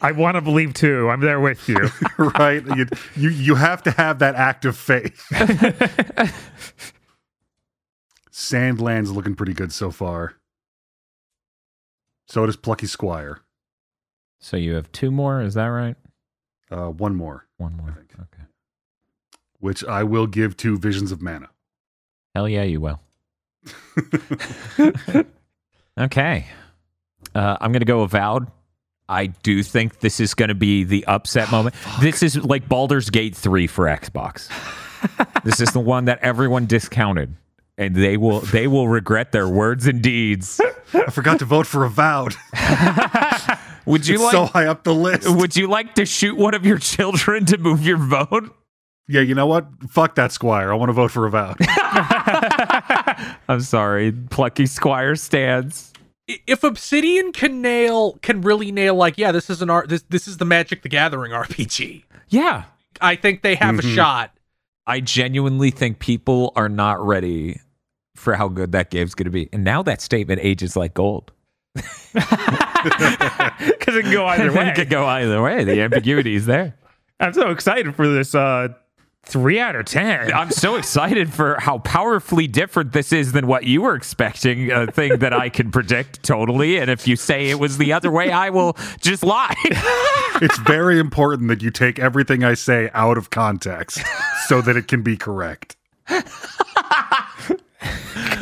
I 0.00 0.12
want 0.12 0.36
to 0.36 0.40
believe 0.40 0.74
too. 0.74 1.08
I'm 1.08 1.20
there 1.20 1.40
with 1.40 1.68
you. 1.68 1.88
right? 2.18 2.64
You, 2.76 2.86
you 3.16 3.30
you 3.30 3.54
have 3.56 3.82
to 3.84 3.90
have 3.90 4.20
that 4.20 4.34
act 4.36 4.64
of 4.64 4.76
faith. 4.76 5.26
Sandland's 8.30 9.10
looking 9.10 9.34
pretty 9.34 9.54
good 9.54 9.72
so 9.72 9.90
far. 9.90 10.34
So 12.28 12.46
does 12.46 12.56
Plucky 12.56 12.86
Squire. 12.86 13.40
so 14.40 14.56
you 14.56 14.74
have 14.74 14.90
two 14.92 15.10
more, 15.10 15.40
is 15.40 15.54
that 15.54 15.66
right? 15.66 15.96
Uh, 16.74 16.88
one 16.90 17.14
more, 17.14 17.46
One 17.58 17.76
more. 17.76 17.92
think. 17.92 18.10
Okay. 18.14 18.42
which 19.60 19.84
I 19.84 20.02
will 20.02 20.26
give 20.26 20.56
to 20.58 20.76
Visions 20.76 21.12
of 21.12 21.22
Mana. 21.22 21.50
Hell 22.34 22.48
yeah, 22.48 22.64
you 22.64 22.80
will. 22.80 23.00
Okay. 25.98 26.46
Uh, 27.36 27.56
I'm 27.60 27.70
going 27.70 27.80
to 27.80 27.86
go 27.86 28.00
avowed. 28.00 28.48
I 29.08 29.26
do 29.26 29.62
think 29.62 30.00
this 30.00 30.18
is 30.18 30.34
going 30.34 30.48
to 30.48 30.54
be 30.56 30.82
the 30.82 31.04
upset 31.06 31.52
moment. 31.52 31.76
This 32.00 32.22
is 32.24 32.36
like 32.42 32.68
Baldur's 32.68 33.10
Gate 33.10 33.36
3 33.36 33.68
for 33.68 33.84
Xbox. 33.84 34.48
this 35.44 35.60
is 35.60 35.68
the 35.70 35.78
one 35.80 36.06
that 36.06 36.18
everyone 36.20 36.66
discounted 36.66 37.34
and 37.78 37.94
they 37.94 38.16
will 38.16 38.40
they 38.40 38.66
will 38.66 38.88
regret 38.88 39.30
their 39.32 39.48
words 39.48 39.86
and 39.86 40.02
deeds. 40.02 40.60
I 40.92 41.10
forgot 41.10 41.38
to 41.40 41.44
vote 41.44 41.66
for 41.66 41.84
Avowed. 41.84 42.34
Would 43.86 44.06
you 44.06 44.14
it's 44.14 44.24
like 44.24 44.32
so 44.32 44.46
high 44.46 44.66
up 44.66 44.84
the 44.84 44.94
list. 44.94 45.28
would 45.28 45.56
you 45.56 45.66
like 45.66 45.94
to 45.96 46.06
shoot 46.06 46.36
one 46.36 46.54
of 46.54 46.64
your 46.64 46.78
children 46.78 47.44
to 47.46 47.58
move 47.58 47.84
your 47.84 47.98
vote? 47.98 48.54
yeah, 49.08 49.20
you 49.20 49.34
know 49.34 49.46
what? 49.46 49.66
Fuck 49.88 50.14
that 50.14 50.32
Squire. 50.32 50.72
I 50.72 50.76
want 50.76 50.88
to 50.88 50.94
vote 50.94 51.10
for 51.10 51.26
Avowed. 51.26 51.56
I'm 53.48 53.60
sorry, 53.60 54.12
plucky 54.12 54.66
squire 54.66 55.14
stands. 55.16 55.92
If 56.26 56.64
Obsidian 56.64 57.32
can 57.32 57.60
nail, 57.60 58.14
can 58.22 58.40
really 58.40 58.72
nail, 58.72 58.94
like, 58.94 59.18
yeah, 59.18 59.30
this 59.30 59.50
is 59.50 59.60
an 59.60 59.68
art. 59.68 59.90
This 59.90 60.04
this 60.08 60.26
is 60.26 60.38
the 60.38 60.46
Magic 60.46 60.82
the 60.82 60.88
Gathering 60.88 61.32
RPG. 61.32 62.04
Yeah, 62.28 62.64
I 63.00 63.16
think 63.16 63.42
they 63.42 63.56
have 63.56 63.74
Mhm. 63.74 63.78
a 63.80 63.94
shot. 63.94 64.30
I 64.86 65.00
genuinely 65.00 65.70
think 65.70 65.98
people 65.98 66.52
are 66.56 66.68
not 66.70 67.04
ready 67.04 67.60
for 68.16 68.34
how 68.36 68.48
good 68.48 68.72
that 68.72 68.90
game's 68.90 69.14
going 69.14 69.24
to 69.26 69.30
be. 69.30 69.48
And 69.52 69.64
now 69.64 69.82
that 69.82 70.00
statement 70.00 70.40
ages 70.42 70.76
like 70.76 70.94
gold. 70.94 71.30
Because 72.84 73.96
it 73.96 74.02
can 74.02 74.12
go 74.12 74.26
either 74.26 74.52
way. 74.56 74.68
it 74.68 74.74
could 74.74 74.90
go 74.90 75.06
either 75.06 75.42
way. 75.42 75.64
The 75.64 75.80
ambiguity 75.80 76.34
is 76.34 76.46
there. 76.46 76.74
I'm 77.20 77.32
so 77.32 77.50
excited 77.50 77.94
for 77.96 78.08
this 78.08 78.34
uh, 78.34 78.68
three 79.24 79.58
out 79.58 79.74
of 79.74 79.86
ten. 79.86 80.32
I'm 80.34 80.50
so 80.50 80.76
excited 80.76 81.32
for 81.32 81.58
how 81.60 81.78
powerfully 81.78 82.46
different 82.46 82.92
this 82.92 83.12
is 83.12 83.32
than 83.32 83.46
what 83.46 83.64
you 83.64 83.82
were 83.82 83.94
expecting, 83.94 84.70
a 84.70 84.86
thing 84.86 85.18
that 85.18 85.32
I 85.32 85.48
can 85.48 85.70
predict 85.70 86.22
totally. 86.22 86.78
And 86.78 86.90
if 86.90 87.08
you 87.08 87.16
say 87.16 87.50
it 87.50 87.58
was 87.58 87.78
the 87.78 87.92
other 87.92 88.10
way, 88.10 88.30
I 88.30 88.50
will 88.50 88.76
just 89.00 89.24
lie. 89.24 89.54
it's 90.42 90.58
very 90.58 90.98
important 90.98 91.48
that 91.48 91.62
you 91.62 91.70
take 91.70 91.98
everything 91.98 92.44
I 92.44 92.54
say 92.54 92.90
out 92.92 93.18
of 93.18 93.30
context 93.30 94.00
so 94.46 94.60
that 94.60 94.76
it 94.76 94.88
can 94.88 95.02
be 95.02 95.16
correct. 95.16 95.76
Because 96.06 96.24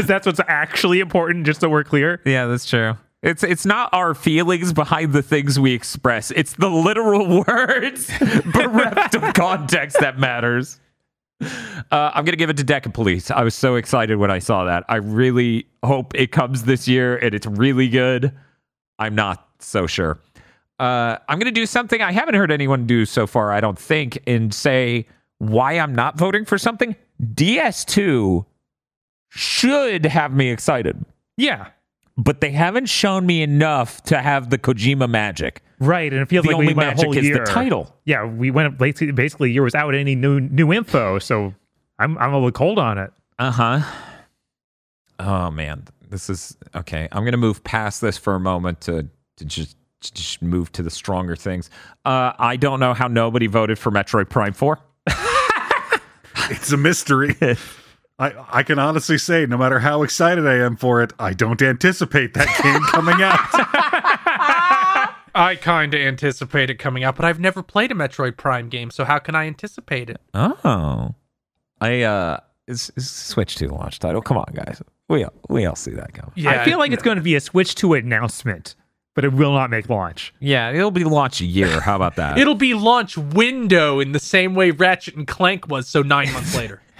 that's 0.06 0.26
what's 0.26 0.40
actually 0.48 1.00
important, 1.00 1.46
just 1.46 1.60
so 1.60 1.68
we're 1.68 1.84
clear. 1.84 2.20
yeah, 2.24 2.46
that's 2.46 2.68
true. 2.68 2.96
It's 3.22 3.44
it's 3.44 3.64
not 3.64 3.88
our 3.92 4.14
feelings 4.14 4.72
behind 4.72 5.12
the 5.12 5.22
things 5.22 5.58
we 5.58 5.72
express. 5.72 6.32
It's 6.32 6.54
the 6.54 6.68
literal 6.68 7.44
words 7.48 8.10
bereft 8.52 9.14
of 9.14 9.34
context 9.34 9.98
that 10.00 10.18
matters. 10.18 10.80
Uh, 11.40 12.10
I'm 12.14 12.24
gonna 12.24 12.36
give 12.36 12.50
it 12.50 12.56
to 12.56 12.64
Deca 12.64 12.92
Police. 12.92 13.30
I 13.30 13.42
was 13.42 13.54
so 13.54 13.76
excited 13.76 14.16
when 14.16 14.30
I 14.30 14.38
saw 14.40 14.64
that. 14.64 14.84
I 14.88 14.96
really 14.96 15.66
hope 15.84 16.14
it 16.16 16.32
comes 16.32 16.64
this 16.64 16.88
year 16.88 17.16
and 17.16 17.34
it's 17.34 17.46
really 17.46 17.88
good. 17.88 18.32
I'm 18.98 19.14
not 19.14 19.48
so 19.60 19.86
sure. 19.86 20.18
Uh, 20.80 21.18
I'm 21.28 21.38
to 21.38 21.52
do 21.52 21.66
something 21.66 22.02
I 22.02 22.10
haven't 22.10 22.34
heard 22.34 22.50
anyone 22.50 22.86
do 22.86 23.06
so 23.06 23.26
far, 23.28 23.52
I 23.52 23.60
don't 23.60 23.78
think, 23.78 24.20
and 24.26 24.52
say 24.52 25.06
why 25.38 25.78
I'm 25.78 25.94
not 25.94 26.18
voting 26.18 26.44
for 26.44 26.58
something. 26.58 26.96
DS2 27.22 28.44
should 29.28 30.06
have 30.06 30.32
me 30.32 30.50
excited, 30.50 31.04
Yeah. 31.36 31.68
But 32.16 32.40
they 32.40 32.50
haven't 32.50 32.86
shown 32.86 33.26
me 33.26 33.42
enough 33.42 34.02
to 34.04 34.20
have 34.20 34.50
the 34.50 34.58
Kojima 34.58 35.08
magic. 35.08 35.62
Right, 35.78 36.12
and 36.12 36.22
it 36.22 36.28
feels 36.28 36.44
The 36.44 36.50
like 36.50 36.54
only 36.56 36.68
we 36.68 36.74
went 36.74 36.88
a 36.88 36.90
magic 36.92 37.04
whole 37.06 37.16
is 37.18 37.30
the 37.30 37.40
title. 37.44 37.94
Yeah, 38.04 38.24
we 38.24 38.50
went 38.50 38.78
basically 38.78 39.10
basically 39.12 39.50
a 39.50 39.52
year 39.52 39.64
without 39.64 39.94
any 39.94 40.14
new 40.14 40.40
new 40.40 40.72
info, 40.72 41.18
so 41.18 41.54
I'm 41.98 42.16
I'm 42.18 42.32
a 42.32 42.36
little 42.36 42.52
cold 42.52 42.78
on 42.78 42.98
it. 42.98 43.12
Uh 43.38 43.50
huh. 43.50 43.80
Oh 45.18 45.50
man, 45.50 45.84
this 46.08 46.30
is 46.30 46.56
okay. 46.74 47.08
I'm 47.10 47.24
gonna 47.24 47.36
move 47.36 47.64
past 47.64 48.00
this 48.00 48.16
for 48.16 48.34
a 48.34 48.40
moment 48.40 48.80
to 48.82 49.08
to 49.38 49.44
just 49.44 49.76
to 50.02 50.14
just 50.14 50.42
move 50.42 50.70
to 50.72 50.82
the 50.82 50.90
stronger 50.90 51.34
things. 51.36 51.70
Uh, 52.04 52.32
I 52.38 52.56
don't 52.56 52.80
know 52.80 52.94
how 52.94 53.08
nobody 53.08 53.46
voted 53.46 53.78
for 53.78 53.90
Metroid 53.90 54.28
Prime 54.30 54.52
Four. 54.52 54.78
It's 56.50 56.72
a 56.72 56.76
mystery. 56.76 57.36
I, 58.22 58.60
I 58.60 58.62
can 58.62 58.78
honestly 58.78 59.18
say, 59.18 59.46
no 59.46 59.58
matter 59.58 59.80
how 59.80 60.04
excited 60.04 60.46
I 60.46 60.54
am 60.54 60.76
for 60.76 61.02
it, 61.02 61.12
I 61.18 61.32
don't 61.32 61.60
anticipate 61.60 62.34
that 62.34 62.46
game 62.62 62.80
coming 62.84 63.20
out. 63.20 63.40
I 65.34 65.56
kind 65.56 65.92
of 65.92 66.00
anticipate 66.00 66.70
it 66.70 66.78
coming 66.78 67.02
out, 67.02 67.16
but 67.16 67.24
I've 67.24 67.40
never 67.40 67.64
played 67.64 67.90
a 67.90 67.94
Metroid 67.94 68.36
Prime 68.36 68.68
game, 68.68 68.92
so 68.92 69.04
how 69.04 69.18
can 69.18 69.34
I 69.34 69.46
anticipate 69.46 70.08
it? 70.08 70.20
Oh, 70.34 71.16
I 71.80 72.02
uh, 72.02 72.40
is, 72.68 72.92
is 72.94 73.10
Switch 73.10 73.56
Two 73.56 73.68
launch 73.68 73.98
title? 73.98 74.22
Come 74.22 74.36
on, 74.36 74.46
guys. 74.54 74.80
We 75.08 75.24
all, 75.24 75.32
we 75.48 75.66
all 75.66 75.74
see 75.74 75.90
that 75.90 76.14
coming. 76.14 76.32
Yeah, 76.36 76.60
I 76.60 76.64
feel 76.64 76.78
like 76.78 76.92
it's 76.92 77.02
going 77.02 77.16
to 77.16 77.22
be 77.22 77.34
a 77.34 77.40
Switch 77.40 77.74
2 77.74 77.94
announcement, 77.94 78.76
but 79.14 79.24
it 79.24 79.32
will 79.32 79.52
not 79.52 79.68
make 79.68 79.88
launch. 79.88 80.32
Yeah, 80.38 80.70
it'll 80.70 80.92
be 80.92 81.04
launch 81.04 81.40
a 81.40 81.44
year. 81.44 81.80
How 81.80 81.96
about 81.96 82.16
that? 82.16 82.38
It'll 82.42 82.54
be 82.54 82.72
launch 82.72 83.18
window 83.18 84.00
in 84.00 84.12
the 84.12 84.20
same 84.20 84.54
way 84.54 84.70
Ratchet 84.70 85.16
and 85.16 85.26
Clank 85.26 85.68
was, 85.68 85.88
so 85.88 86.02
nine 86.02 86.32
months 86.32 86.56
later. 86.56 86.80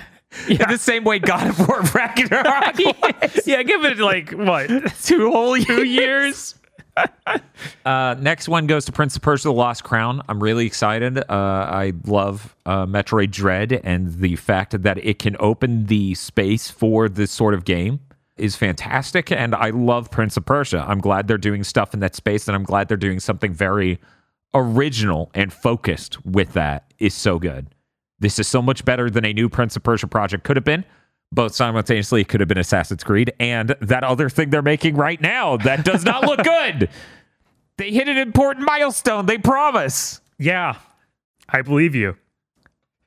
yeah. 0.49 0.71
the 0.71 0.79
same 0.79 1.05
way 1.05 1.19
God 1.19 1.49
of 1.49 1.69
War 1.69 1.81
Ragnarok. 1.83 2.79
yeah, 3.47 3.63
give 3.63 3.85
it 3.85 3.99
like 3.99 4.31
what? 4.31 4.69
two 5.03 5.31
whole 5.31 5.57
two 5.57 5.85
years. 5.85 6.55
uh, 7.87 8.15
next 8.19 8.49
one 8.49 8.67
goes 8.67 8.85
to 8.85 8.93
Prince 8.93 9.17
of 9.17 9.23
Persia: 9.23 9.49
The 9.49 9.53
Lost 9.53 9.85
Crown. 9.85 10.23
I'm 10.29 10.43
really 10.43 10.67
excited. 10.67 11.19
Uh, 11.19 11.25
I 11.31 11.93
love 12.07 12.55
uh, 12.67 12.87
Metroid 12.87 13.31
Dread, 13.31 13.73
and 13.85 14.15
the 14.15 14.37
fact 14.37 14.83
that 14.83 14.99
it 14.99 15.19
can 15.19 15.37
open 15.41 15.87
the 15.87 16.15
space 16.15 16.71
for 16.71 17.09
this 17.09 17.31
sort 17.31 17.55
of 17.55 17.65
game 17.65 18.01
is 18.37 18.57
fantastic. 18.57 19.31
And 19.31 19.55
I 19.55 19.71
love 19.71 20.11
Prince 20.11 20.37
of 20.37 20.45
Persia. 20.45 20.85
I'm 20.87 21.01
glad 21.01 21.29
they're 21.29 21.39
doing 21.39 21.65
stuff 21.65 21.95
in 21.95 22.01
that 22.01 22.15
space, 22.15 22.49
and 22.49 22.55
I'm 22.55 22.65
glad 22.65 22.89
they're 22.89 22.97
doing 22.97 23.21
something 23.21 23.53
very 23.53 23.99
original 24.55 25.31
and 25.35 25.53
focused 25.53 26.25
with 26.27 26.53
that. 26.55 26.93
Is 26.99 27.15
so 27.15 27.39
good. 27.39 27.69
This 28.23 28.39
is 28.39 28.49
so 28.49 28.63
much 28.63 28.85
better 28.85 29.11
than 29.11 29.25
a 29.25 29.33
new 29.33 29.49
Prince 29.49 29.77
of 29.77 29.83
Persia 29.83 30.07
project 30.07 30.45
could 30.45 30.57
have 30.57 30.65
been 30.65 30.85
both 31.33 31.55
simultaneously 31.55 32.21
it 32.21 32.29
could 32.29 32.41
have 32.41 32.49
been 32.49 32.59
Assassin's 32.59 33.03
Creed 33.03 33.33
and 33.41 33.71
that 33.81 34.05
other 34.05 34.29
thing 34.29 34.51
they're 34.51 34.63
making 34.63 34.97
right 34.97 35.21
now 35.21 35.57
that 35.57 35.85
does 35.85 36.05
not 36.05 36.25
look 36.25 36.43
good. 36.43 36.89
They 37.79 37.91
hit 37.91 38.07
an 38.07 38.19
important 38.19 38.67
milestone, 38.67 39.25
they 39.25 39.39
promise. 39.39 40.21
Yeah, 40.39 40.77
I 41.49 41.63
believe 41.63 41.95
you. 41.95 42.17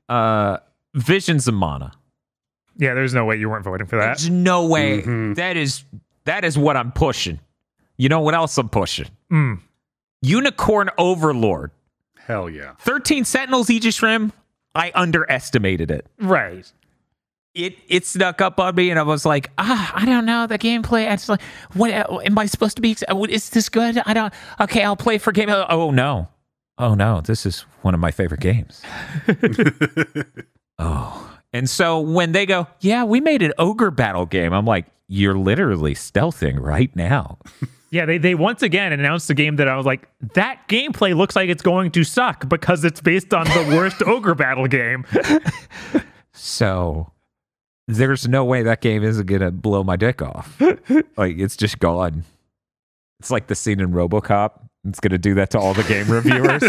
Uh 0.09 0.57
Visions 0.95 1.47
of 1.47 1.53
Mana. 1.53 1.91
Yeah, 2.75 2.95
there's 2.95 3.13
no 3.13 3.25
way 3.25 3.35
you 3.35 3.47
weren't 3.47 3.63
voting 3.63 3.85
for 3.85 3.97
that. 3.97 4.17
There's 4.17 4.29
no 4.29 4.65
way. 4.65 5.01
That 5.35 5.55
is 5.55 5.83
that 6.25 6.43
is 6.43 6.57
what 6.57 6.75
I'm 6.75 6.91
pushing. 6.91 7.39
You 7.97 8.09
know 8.09 8.21
what 8.21 8.33
else 8.33 8.57
I'm 8.57 8.67
pushing? 8.67 9.07
Mm. 9.31 9.59
Unicorn 10.23 10.89
Overlord. 10.97 11.69
Hell 12.17 12.49
yeah. 12.49 12.73
13 12.79 13.23
Sentinels 13.23 13.69
Aegis 13.69 14.01
Rim. 14.01 14.33
I 14.75 14.91
underestimated 14.93 15.89
it. 15.89 16.05
Right. 16.19 16.71
it 17.53 17.75
it 17.87 18.05
snuck 18.05 18.41
up 18.41 18.59
on 18.59 18.75
me 18.75 18.89
and 18.89 18.99
I 18.99 19.03
was 19.03 19.25
like, 19.25 19.49
ah, 19.57 19.91
I 19.95 20.05
don't 20.05 20.25
know 20.25 20.45
the 20.45 20.59
gameplay. 20.59 21.11
It's 21.11 21.29
like, 21.29 21.41
what 21.73 21.91
am 21.91 22.37
I 22.37 22.45
supposed 22.45 22.75
to 22.75 22.81
be? 22.81 22.95
Is 23.29 23.49
this 23.49 23.69
good? 23.69 24.01
I 24.05 24.13
don't. 24.13 24.33
Okay, 24.59 24.83
I'll 24.83 24.97
play 24.97 25.17
for 25.17 25.31
game. 25.31 25.49
Oh 25.49 25.91
no, 25.91 26.27
oh 26.77 26.93
no, 26.95 27.21
this 27.21 27.45
is 27.45 27.61
one 27.81 27.93
of 27.93 27.99
my 27.99 28.11
favorite 28.11 28.41
games. 28.41 28.81
oh, 30.79 31.37
and 31.53 31.69
so 31.69 31.99
when 32.01 32.33
they 32.33 32.45
go, 32.45 32.67
yeah, 32.81 33.03
we 33.05 33.21
made 33.21 33.41
an 33.41 33.53
ogre 33.57 33.91
battle 33.91 34.25
game. 34.25 34.51
I'm 34.53 34.65
like, 34.65 34.87
you're 35.07 35.37
literally 35.37 35.93
stealthing 35.93 36.59
right 36.59 36.93
now. 36.95 37.37
Yeah, 37.95 38.05
they, 38.05 38.17
they 38.17 38.35
once 38.35 38.61
again 38.61 38.91
announced 38.91 39.29
a 39.29 39.33
game 39.33 39.55
that 39.55 39.69
I 39.69 39.77
was 39.77 39.85
like, 39.85 40.09
that 40.33 40.67
gameplay 40.67 41.15
looks 41.15 41.33
like 41.33 41.47
it's 41.47 41.61
going 41.61 41.91
to 41.91 42.03
suck 42.03 42.49
because 42.49 42.83
it's 42.83 42.99
based 42.99 43.33
on 43.33 43.45
the 43.45 43.73
worst 43.73 44.03
ogre 44.05 44.35
battle 44.35 44.67
game. 44.67 45.05
So 46.33 47.13
there's 47.87 48.27
no 48.27 48.43
way 48.43 48.63
that 48.63 48.81
game 48.81 49.01
isn't 49.01 49.25
gonna 49.27 49.49
blow 49.49 49.81
my 49.81 49.95
dick 49.95 50.21
off. 50.21 50.59
like 51.17 51.37
it's 51.37 51.55
just 51.55 51.79
gone. 51.79 52.25
It's 53.21 53.31
like 53.31 53.47
the 53.47 53.55
scene 53.55 53.79
in 53.79 53.93
RoboCop. 53.93 54.59
It's 54.85 54.99
gonna 54.99 55.17
do 55.17 55.35
that 55.35 55.51
to 55.51 55.59
all 55.59 55.73
the 55.73 55.83
game 55.83 56.11
reviewers. 56.11 56.63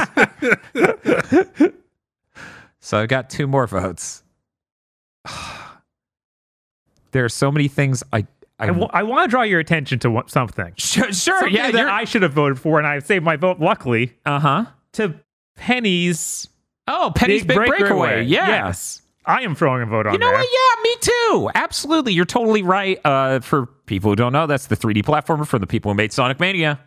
so 2.79 2.99
I 2.99 3.07
got 3.07 3.31
two 3.31 3.49
more 3.49 3.67
votes. 3.67 4.23
there 7.11 7.25
are 7.25 7.29
so 7.29 7.51
many 7.51 7.67
things 7.67 8.05
I 8.13 8.29
I, 8.59 8.67
w- 8.67 8.89
I 8.91 9.03
want 9.03 9.25
to 9.25 9.31
draw 9.31 9.43
your 9.43 9.61
attention 9.61 9.99
to 10.01 10.11
what, 10.11 10.31
something. 10.31 10.73
sure, 10.79 11.13
sure 11.13 11.41
Something 11.41 11.55
yeah 11.55 11.71
that 11.73 11.89
I 11.89 12.05
should 12.05 12.23
have 12.23 12.33
voted 12.33 12.59
for, 12.59 12.79
and 12.79 12.87
I 12.87 12.99
saved 13.01 13.25
my 13.25 13.37
vote, 13.37 13.61
luckily, 13.61 14.15
uh 14.25 14.39
huh. 14.41 14.65
to 14.95 15.15
Penny's 15.57 16.49
Oh, 16.89 17.13
Penny's 17.15 17.45
Big, 17.45 17.57
Breakaway. 17.57 18.25
Yeah. 18.25 18.49
Yes. 18.69 19.03
I 19.25 19.43
am 19.43 19.57
throwing 19.57 19.83
a 19.83 19.87
vote 19.87 20.07
on 20.07 20.13
You 20.13 20.19
know 20.21 20.29
there. 20.29 20.37
what? 20.37 20.49
Yeah, 20.53 20.83
me 20.83 20.97
too. 21.01 21.51
Absolutely. 21.55 22.13
You're 22.13 22.25
totally 22.25 22.63
right. 22.63 23.01
Uh, 23.05 23.41
for 23.41 23.67
people 23.87 24.11
who 24.11 24.17
don't 24.17 24.33
know, 24.33 24.47
that's 24.47 24.69
the 24.69 24.77
3D 24.77 25.03
platformer 25.03 25.45
for 25.47 25.59
the 25.59 25.67
people 25.67 25.91
who 25.91 25.97
made 25.97 26.13
Sonic 26.13 26.39
Mania. 26.39 26.79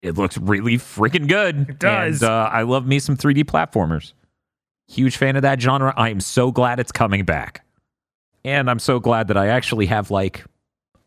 It 0.00 0.16
looks 0.16 0.38
really 0.38 0.76
freaking 0.76 1.26
good. 1.28 1.68
It 1.68 1.78
does. 1.80 2.22
And, 2.22 2.30
uh, 2.30 2.48
I 2.52 2.62
love 2.62 2.86
me 2.86 3.00
some 3.00 3.16
3D 3.16 3.42
platformers. 3.44 4.12
Huge 4.86 5.16
fan 5.16 5.34
of 5.34 5.42
that 5.42 5.60
genre. 5.60 5.92
I 5.96 6.10
am 6.10 6.20
so 6.20 6.52
glad 6.52 6.78
it's 6.78 6.92
coming 6.92 7.24
back. 7.24 7.64
And 8.44 8.70
I'm 8.70 8.78
so 8.78 9.00
glad 9.00 9.26
that 9.28 9.36
I 9.36 9.48
actually 9.48 9.86
have 9.86 10.12
like 10.12 10.44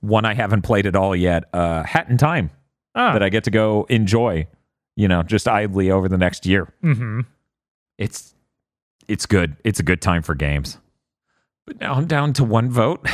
one 0.03 0.25
I 0.25 0.33
haven't 0.33 0.61
played 0.63 0.85
at 0.85 0.95
all 0.95 1.15
yet, 1.15 1.45
uh, 1.53 1.83
Hat 1.83 2.09
in 2.09 2.17
Time, 2.17 2.51
Ah, 2.95 3.13
that 3.13 3.23
I 3.23 3.29
get 3.29 3.43
to 3.45 3.51
go 3.51 3.85
enjoy, 3.89 4.47
you 4.95 5.07
know, 5.07 5.23
just 5.23 5.47
idly 5.47 5.89
over 5.89 6.07
the 6.07 6.17
next 6.17 6.45
year 6.45 6.71
hmm 6.81 7.21
it's 7.97 8.33
it's 9.07 9.25
good. 9.25 9.55
It's 9.63 9.79
a 9.79 9.83
good 9.83 10.01
time 10.01 10.21
for 10.21 10.33
games. 10.35 10.77
But 11.65 11.79
now 11.79 11.93
I'm 11.93 12.07
down 12.07 12.33
to 12.33 12.43
one 12.43 12.69
vote, 12.69 13.05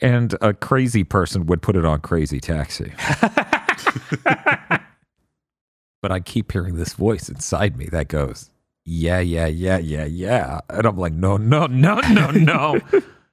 and 0.00 0.34
a 0.40 0.52
crazy 0.52 1.04
person 1.04 1.46
would 1.46 1.62
put 1.62 1.76
it 1.76 1.84
on 1.84 2.00
Crazy 2.00 2.40
Taxi. 2.40 2.92
but 4.24 6.12
I 6.12 6.20
keep 6.20 6.52
hearing 6.52 6.76
this 6.76 6.94
voice 6.94 7.28
inside 7.28 7.76
me 7.76 7.86
that 7.86 8.08
goes, 8.08 8.50
"Yeah, 8.84 9.20
yeah, 9.20 9.46
yeah, 9.46 9.78
yeah, 9.78 10.04
yeah," 10.04 10.60
and 10.68 10.86
I'm 10.86 10.96
like, 10.96 11.12
"No, 11.12 11.36
no, 11.36 11.66
no, 11.66 12.00
no, 12.00 12.30
no." 12.30 12.80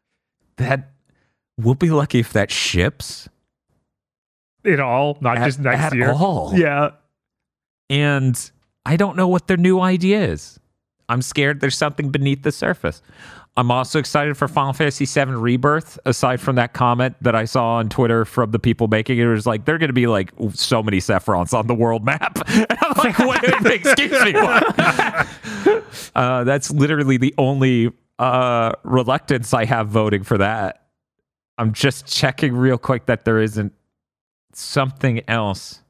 that 0.58 0.92
we'll 1.64 1.76
be 1.76 1.90
lucky 1.90 2.20
if 2.20 2.34
that 2.34 2.52
ships 2.52 3.28
at 4.66 4.80
all, 4.80 5.18
not 5.22 5.38
at, 5.38 5.46
just 5.46 5.60
next 5.60 5.80
at 5.82 5.96
year. 5.96 6.12
all. 6.12 6.54
Yeah. 6.56 6.92
and 7.90 8.52
I 8.86 8.96
don't 8.98 9.16
know 9.16 9.28
what 9.28 9.48
their 9.48 9.58
new 9.58 9.80
idea 9.80 10.22
is. 10.24 10.60
I'm 11.10 11.22
scared 11.22 11.60
there's 11.60 11.76
something 11.78 12.10
beneath 12.10 12.44
the 12.44 12.52
surface. 12.52 13.02
I'm 13.58 13.70
also 13.70 14.00
excited 14.00 14.38
for 14.38 14.48
Final 14.48 14.72
Fantasy 14.72 15.04
VII 15.06 15.32
Rebirth. 15.32 16.00
Aside 16.06 16.40
from 16.40 16.56
that 16.56 16.72
comment 16.74 17.18
that 17.20 17.36
I 17.36 17.44
saw 17.44 17.74
on 17.76 17.90
Twitter 17.90 18.24
from 18.24 18.52
the 18.52 18.60
people 18.60 18.88
making 18.88 19.18
it, 19.18 19.24
it 19.24 19.28
was 19.28 19.46
like 19.46 19.66
they're 19.66 19.78
going 19.78 19.90
to 19.90 19.94
be 19.94 20.08
like 20.08 20.32
so 20.54 20.82
many 20.82 21.00
Sephrons 21.00 21.54
on 21.54 21.68
the 21.68 21.76
world 21.76 22.06
map. 22.06 22.38
And 22.48 22.78
I'm 22.82 22.94
like, 22.98 23.20
what? 23.20 23.66
Excuse 23.66 24.24
me. 24.24 24.34
Uh, 26.16 26.44
that's 26.44 26.72
literally 26.72 27.18
the 27.18 27.34
only 27.38 27.92
uh, 28.20 28.72
reluctance 28.84 29.54
I 29.54 29.66
have 29.66 29.88
voting 29.90 30.24
for 30.24 30.38
that. 30.38 30.81
I'm 31.58 31.74
just 31.74 32.06
checking 32.06 32.56
real 32.56 32.78
quick 32.78 33.06
that 33.06 33.26
there 33.26 33.40
isn't 33.40 33.74
something 34.54 35.22
else. 35.28 35.82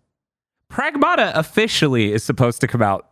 Pragmata 0.70 1.32
officially 1.36 2.14
is 2.14 2.24
supposed 2.24 2.62
to 2.62 2.68
come 2.68 2.82
out 2.82 3.10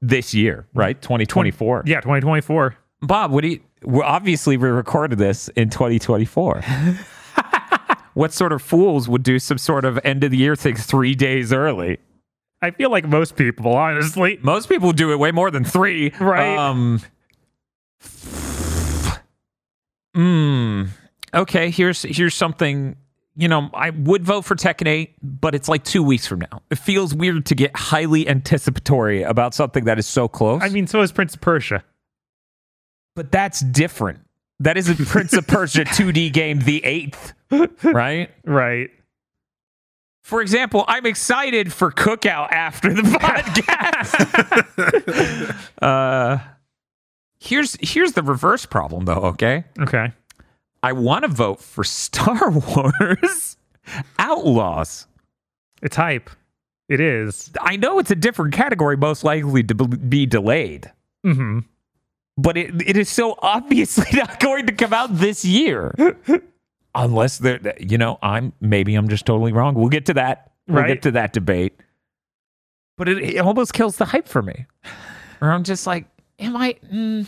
this 0.00 0.34
year, 0.34 0.66
right? 0.74 1.00
2024. 1.00 1.84
Yeah, 1.86 2.00
2024. 2.00 2.76
Bob, 3.02 3.30
what 3.30 3.42
do 3.42 3.48
you? 3.48 3.60
Well, 3.84 4.06
obviously, 4.06 4.56
we 4.56 4.68
recorded 4.68 5.18
this 5.18 5.48
in 5.50 5.70
2024. 5.70 6.62
what 8.14 8.32
sort 8.32 8.52
of 8.52 8.60
fools 8.60 9.08
would 9.08 9.22
do 9.22 9.38
some 9.38 9.58
sort 9.58 9.84
of 9.84 9.98
end 10.04 10.24
of 10.24 10.32
the 10.32 10.36
year 10.36 10.56
thing 10.56 10.74
three 10.74 11.14
days 11.14 11.52
early? 11.52 11.98
I 12.60 12.72
feel 12.72 12.90
like 12.90 13.06
most 13.06 13.36
people, 13.36 13.74
honestly. 13.76 14.38
Most 14.42 14.68
people 14.68 14.92
do 14.92 15.12
it 15.12 15.18
way 15.18 15.30
more 15.30 15.50
than 15.50 15.64
three. 15.64 16.10
Right. 16.18 16.58
Um. 16.58 17.00
Hmm. 20.14 20.84
Okay. 21.34 21.70
Here's 21.70 22.02
here's 22.02 22.34
something. 22.34 22.96
you 23.36 23.46
know, 23.48 23.70
I 23.72 23.90
would 23.90 24.24
vote 24.24 24.44
for 24.44 24.56
Tekken 24.56 24.88
8, 24.88 25.14
but 25.22 25.54
it's 25.54 25.68
like 25.68 25.84
two 25.84 26.02
weeks 26.02 26.26
from 26.26 26.40
now. 26.40 26.62
It 26.70 26.78
feels 26.78 27.14
weird 27.14 27.46
to 27.46 27.54
get 27.54 27.76
highly 27.76 28.28
anticipatory 28.28 29.22
about 29.22 29.54
something 29.54 29.84
that 29.84 29.96
is 29.98 30.06
so 30.08 30.26
close. 30.26 30.60
I 30.62 30.68
mean, 30.70 30.88
so 30.88 31.02
is 31.02 31.12
Prince 31.12 31.34
of 31.34 31.40
Persia. 31.40 31.84
but 33.14 33.30
that's 33.30 33.60
different. 33.60 34.20
That 34.60 34.76
is 34.76 34.88
a 34.88 34.96
Prince 34.96 35.34
of 35.34 35.46
Persia 35.46 35.84
2D 35.84 36.32
game, 36.32 36.58
the 36.58 36.84
eighth, 36.84 37.32
right? 37.84 38.28
Right. 38.44 38.90
For 40.24 40.42
example, 40.42 40.84
I'm 40.88 41.06
excited 41.06 41.72
for 41.72 41.92
Cookout 41.92 42.50
after 42.50 42.92
the 42.92 43.02
podcast. 43.22 44.16
uh, 45.82 46.38
here's 47.38 47.76
here's 47.80 48.14
the 48.14 48.24
reverse 48.24 48.66
problem, 48.66 49.04
though. 49.04 49.22
Okay, 49.34 49.62
Okay. 49.78 50.12
I 50.82 50.92
want 50.92 51.24
to 51.24 51.28
vote 51.28 51.60
for 51.60 51.84
Star 51.84 52.50
Wars 52.50 53.56
Outlaws. 54.18 55.06
It's 55.82 55.96
hype. 55.96 56.30
It 56.88 57.00
is. 57.00 57.50
I 57.60 57.76
know 57.76 57.98
it's 57.98 58.10
a 58.10 58.14
different 58.16 58.54
category, 58.54 58.96
most 58.96 59.24
likely 59.24 59.62
to 59.64 59.74
be 59.74 60.26
delayed, 60.26 60.90
Mm-hmm. 61.26 61.60
but 62.38 62.56
it, 62.56 62.80
it 62.88 62.96
is 62.96 63.08
so 63.08 63.36
obviously 63.42 64.06
not 64.18 64.40
going 64.40 64.66
to 64.66 64.72
come 64.72 64.92
out 64.94 65.14
this 65.18 65.44
year. 65.44 65.94
Unless 66.94 67.38
there, 67.38 67.74
you 67.78 67.98
know, 67.98 68.18
I'm 68.22 68.52
maybe 68.60 68.94
I'm 68.94 69.08
just 69.08 69.26
totally 69.26 69.52
wrong. 69.52 69.74
We'll 69.74 69.88
get 69.90 70.06
to 70.06 70.14
that. 70.14 70.52
We'll 70.66 70.78
Right. 70.82 70.88
get 70.88 71.02
to 71.02 71.10
that 71.12 71.32
debate. 71.32 71.74
But 72.96 73.08
it, 73.08 73.18
it 73.18 73.38
almost 73.38 73.72
kills 73.74 73.96
the 73.96 74.04
hype 74.06 74.26
for 74.26 74.42
me. 74.42 74.66
Or 75.40 75.50
I'm 75.50 75.64
just 75.64 75.86
like, 75.86 76.06
am 76.38 76.56
I? 76.56 76.74
Mm, 76.92 77.26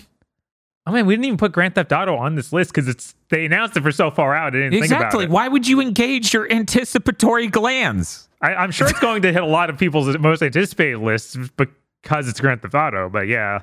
I 0.90 0.94
mean, 0.96 1.06
we 1.06 1.14
didn't 1.14 1.26
even 1.26 1.38
put 1.38 1.52
Grand 1.52 1.74
Theft 1.74 1.92
Auto 1.92 2.16
on 2.16 2.34
this 2.34 2.52
list 2.52 2.72
because 2.72 2.88
it's 2.88 3.14
they 3.28 3.44
announced 3.44 3.76
it 3.76 3.82
for 3.82 3.92
so 3.92 4.10
far 4.10 4.34
out. 4.34 4.48
I 4.48 4.50
didn't 4.58 4.72
think 4.72 4.84
exactly. 4.84 5.24
about 5.24 5.30
it. 5.30 5.34
Why 5.34 5.48
would 5.48 5.66
you 5.66 5.80
engage 5.80 6.34
your 6.34 6.50
anticipatory 6.52 7.48
glands? 7.48 8.28
I, 8.42 8.54
I'm 8.54 8.70
sure 8.70 8.88
it's 8.88 9.00
going 9.00 9.22
to 9.22 9.32
hit 9.32 9.42
a 9.42 9.46
lot 9.46 9.70
of 9.70 9.78
people's 9.78 10.16
most 10.18 10.42
anticipated 10.42 10.98
lists 10.98 11.36
because 11.56 12.28
it's 12.28 12.40
Grand 12.40 12.62
Theft 12.62 12.74
Auto. 12.74 13.08
But 13.08 13.28
yeah, 13.28 13.60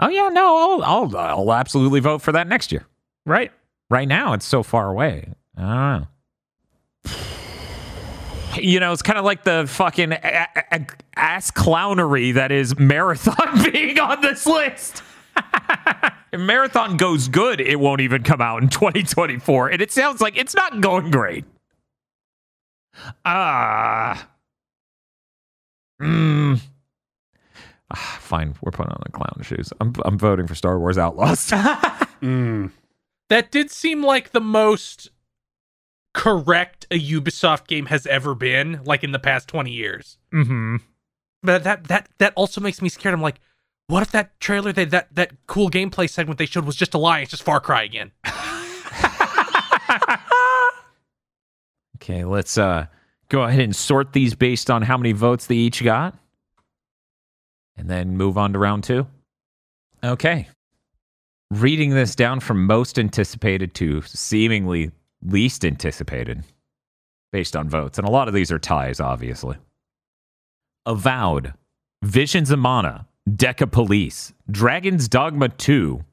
Oh 0.00 0.08
yeah, 0.08 0.30
no, 0.30 0.56
I'll 0.56 0.82
I'll, 0.82 1.16
I'll 1.16 1.52
absolutely 1.52 2.00
vote 2.00 2.22
for 2.22 2.32
that 2.32 2.48
next 2.48 2.72
year. 2.72 2.86
right. 3.26 3.52
Right 3.90 4.06
now, 4.06 4.34
it's 4.34 4.46
so 4.46 4.62
far 4.62 4.88
away. 4.88 5.32
I 5.56 5.60
don't 5.60 6.00
know. 6.00 7.16
You 8.60 8.78
know, 8.78 8.92
it's 8.92 9.02
kind 9.02 9.18
of 9.18 9.24
like 9.24 9.42
the 9.42 9.66
fucking 9.68 10.12
ass 10.12 11.50
clownery 11.50 12.34
that 12.34 12.52
is 12.52 12.78
Marathon 12.78 13.64
being 13.72 13.98
on 13.98 14.20
this 14.20 14.46
list. 14.46 15.02
if 16.32 16.40
Marathon 16.40 16.96
goes 16.96 17.28
good, 17.28 17.60
it 17.60 17.78
won't 17.80 18.00
even 18.00 18.22
come 18.22 18.40
out 18.40 18.62
in 18.62 18.68
2024. 18.70 19.68
And 19.68 19.82
it 19.82 19.92
sounds 19.92 20.20
like 20.20 20.36
it's 20.36 20.54
not 20.54 20.80
going 20.80 21.10
great. 21.10 21.44
Ah. 23.24 24.28
Mm. 26.00 26.60
Ah, 27.92 28.18
fine, 28.20 28.54
we're 28.62 28.70
putting 28.70 28.92
on 28.92 29.02
the 29.04 29.12
clown 29.12 29.40
shoes. 29.42 29.72
I'm, 29.80 29.92
I'm 30.04 30.18
voting 30.18 30.46
for 30.46 30.54
Star 30.54 30.78
Wars 30.78 30.98
Outlaws. 30.98 31.50
Mm. 32.20 32.70
That 33.30 33.50
did 33.50 33.70
seem 33.70 34.02
like 34.02 34.32
the 34.32 34.42
most 34.42 35.08
correct 36.12 36.86
a 36.90 37.00
Ubisoft 37.00 37.66
game 37.66 37.86
has 37.86 38.06
ever 38.06 38.34
been, 38.34 38.82
like 38.84 39.02
in 39.02 39.12
the 39.12 39.18
past 39.18 39.48
20 39.48 39.70
years. 39.70 40.18
Mm-hmm. 40.30 40.76
But 41.42 41.64
that 41.64 41.84
that 41.84 42.10
that 42.18 42.34
also 42.36 42.60
makes 42.60 42.82
me 42.82 42.90
scared. 42.90 43.14
I'm 43.14 43.22
like, 43.22 43.40
what 43.90 44.02
if 44.02 44.10
that 44.12 44.38
trailer 44.40 44.72
they 44.72 44.84
that 44.86 45.14
that 45.14 45.32
cool 45.46 45.68
gameplay 45.70 46.08
segment 46.08 46.38
they 46.38 46.46
showed 46.46 46.64
was 46.64 46.76
just 46.76 46.94
a 46.94 46.98
lie? 46.98 47.20
It's 47.20 47.30
just 47.30 47.42
Far 47.42 47.60
Cry 47.60 47.82
again. 47.82 48.12
Okay, 52.02 52.24
let's 52.24 52.56
uh 52.56 52.86
go 53.28 53.42
ahead 53.42 53.60
and 53.60 53.76
sort 53.76 54.12
these 54.12 54.34
based 54.34 54.70
on 54.70 54.82
how 54.82 54.96
many 54.96 55.12
votes 55.12 55.46
they 55.46 55.54
each 55.54 55.84
got. 55.84 56.16
And 57.76 57.88
then 57.88 58.16
move 58.16 58.36
on 58.36 58.52
to 58.52 58.58
round 58.58 58.84
2. 58.84 59.06
Okay. 60.02 60.48
Reading 61.50 61.90
this 61.90 62.14
down 62.14 62.40
from 62.40 62.66
most 62.66 62.98
anticipated 62.98 63.74
to 63.74 64.02
seemingly 64.02 64.90
least 65.22 65.64
anticipated 65.64 66.42
based 67.32 67.56
on 67.56 67.68
votes. 67.68 67.98
And 67.98 68.06
a 68.06 68.10
lot 68.10 68.28
of 68.28 68.34
these 68.34 68.50
are 68.50 68.58
ties, 68.58 69.00
obviously. 69.00 69.56
Avowed, 70.86 71.54
Visions 72.02 72.50
of 72.50 72.58
Mana, 72.58 73.06
Deca 73.28 73.70
Police, 73.70 74.32
Dragon's 74.50 75.08
Dogma 75.08 75.50
2, 75.50 76.04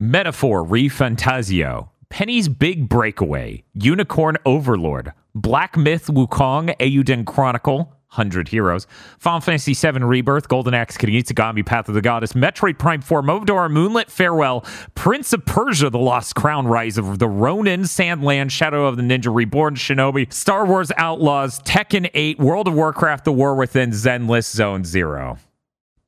Metaphor 0.00 0.64
ReFantazio, 0.64 1.90
Penny's 2.10 2.48
Big 2.48 2.88
Breakaway, 2.88 3.64
Unicorn 3.74 4.36
Overlord, 4.44 5.12
Black 5.34 5.76
Myth 5.76 6.08
Wukong, 6.08 6.76
Eiyuden 6.78 7.24
Chronicle, 7.24 7.94
100 8.10 8.48
Heroes, 8.48 8.86
Final 9.18 9.40
Fantasy 9.40 9.74
VII 9.74 10.02
Rebirth, 10.02 10.48
Golden 10.48 10.74
Axe, 10.74 10.96
Kunitsu-Gami, 10.96 11.64
Path 11.64 11.88
of 11.88 11.94
the 11.94 12.00
Goddess, 12.00 12.32
Metroid 12.32 12.78
Prime 12.78 13.02
4, 13.02 13.22
Momodora, 13.22 13.70
Moonlit 13.70 14.10
Farewell, 14.10 14.64
Prince 14.94 15.32
of 15.32 15.44
Persia, 15.44 15.90
The 15.90 15.98
Lost 15.98 16.34
Crown, 16.34 16.66
Rise 16.66 16.96
of 16.98 17.18
the 17.18 17.28
Ronin, 17.28 17.82
Sandland, 17.82 18.50
Shadow 18.50 18.86
of 18.86 18.96
the 18.96 19.02
Ninja 19.02 19.32
Reborn, 19.32 19.76
Shinobi, 19.76 20.32
Star 20.32 20.64
Wars 20.64 20.90
Outlaws, 20.96 21.60
Tekken 21.60 22.10
8, 22.14 22.38
World 22.38 22.66
of 22.66 22.74
Warcraft, 22.74 23.24
The 23.24 23.32
War 23.32 23.54
Within, 23.54 23.90
Zenless, 23.90 24.50
Zone 24.50 24.84
Zero. 24.84 25.38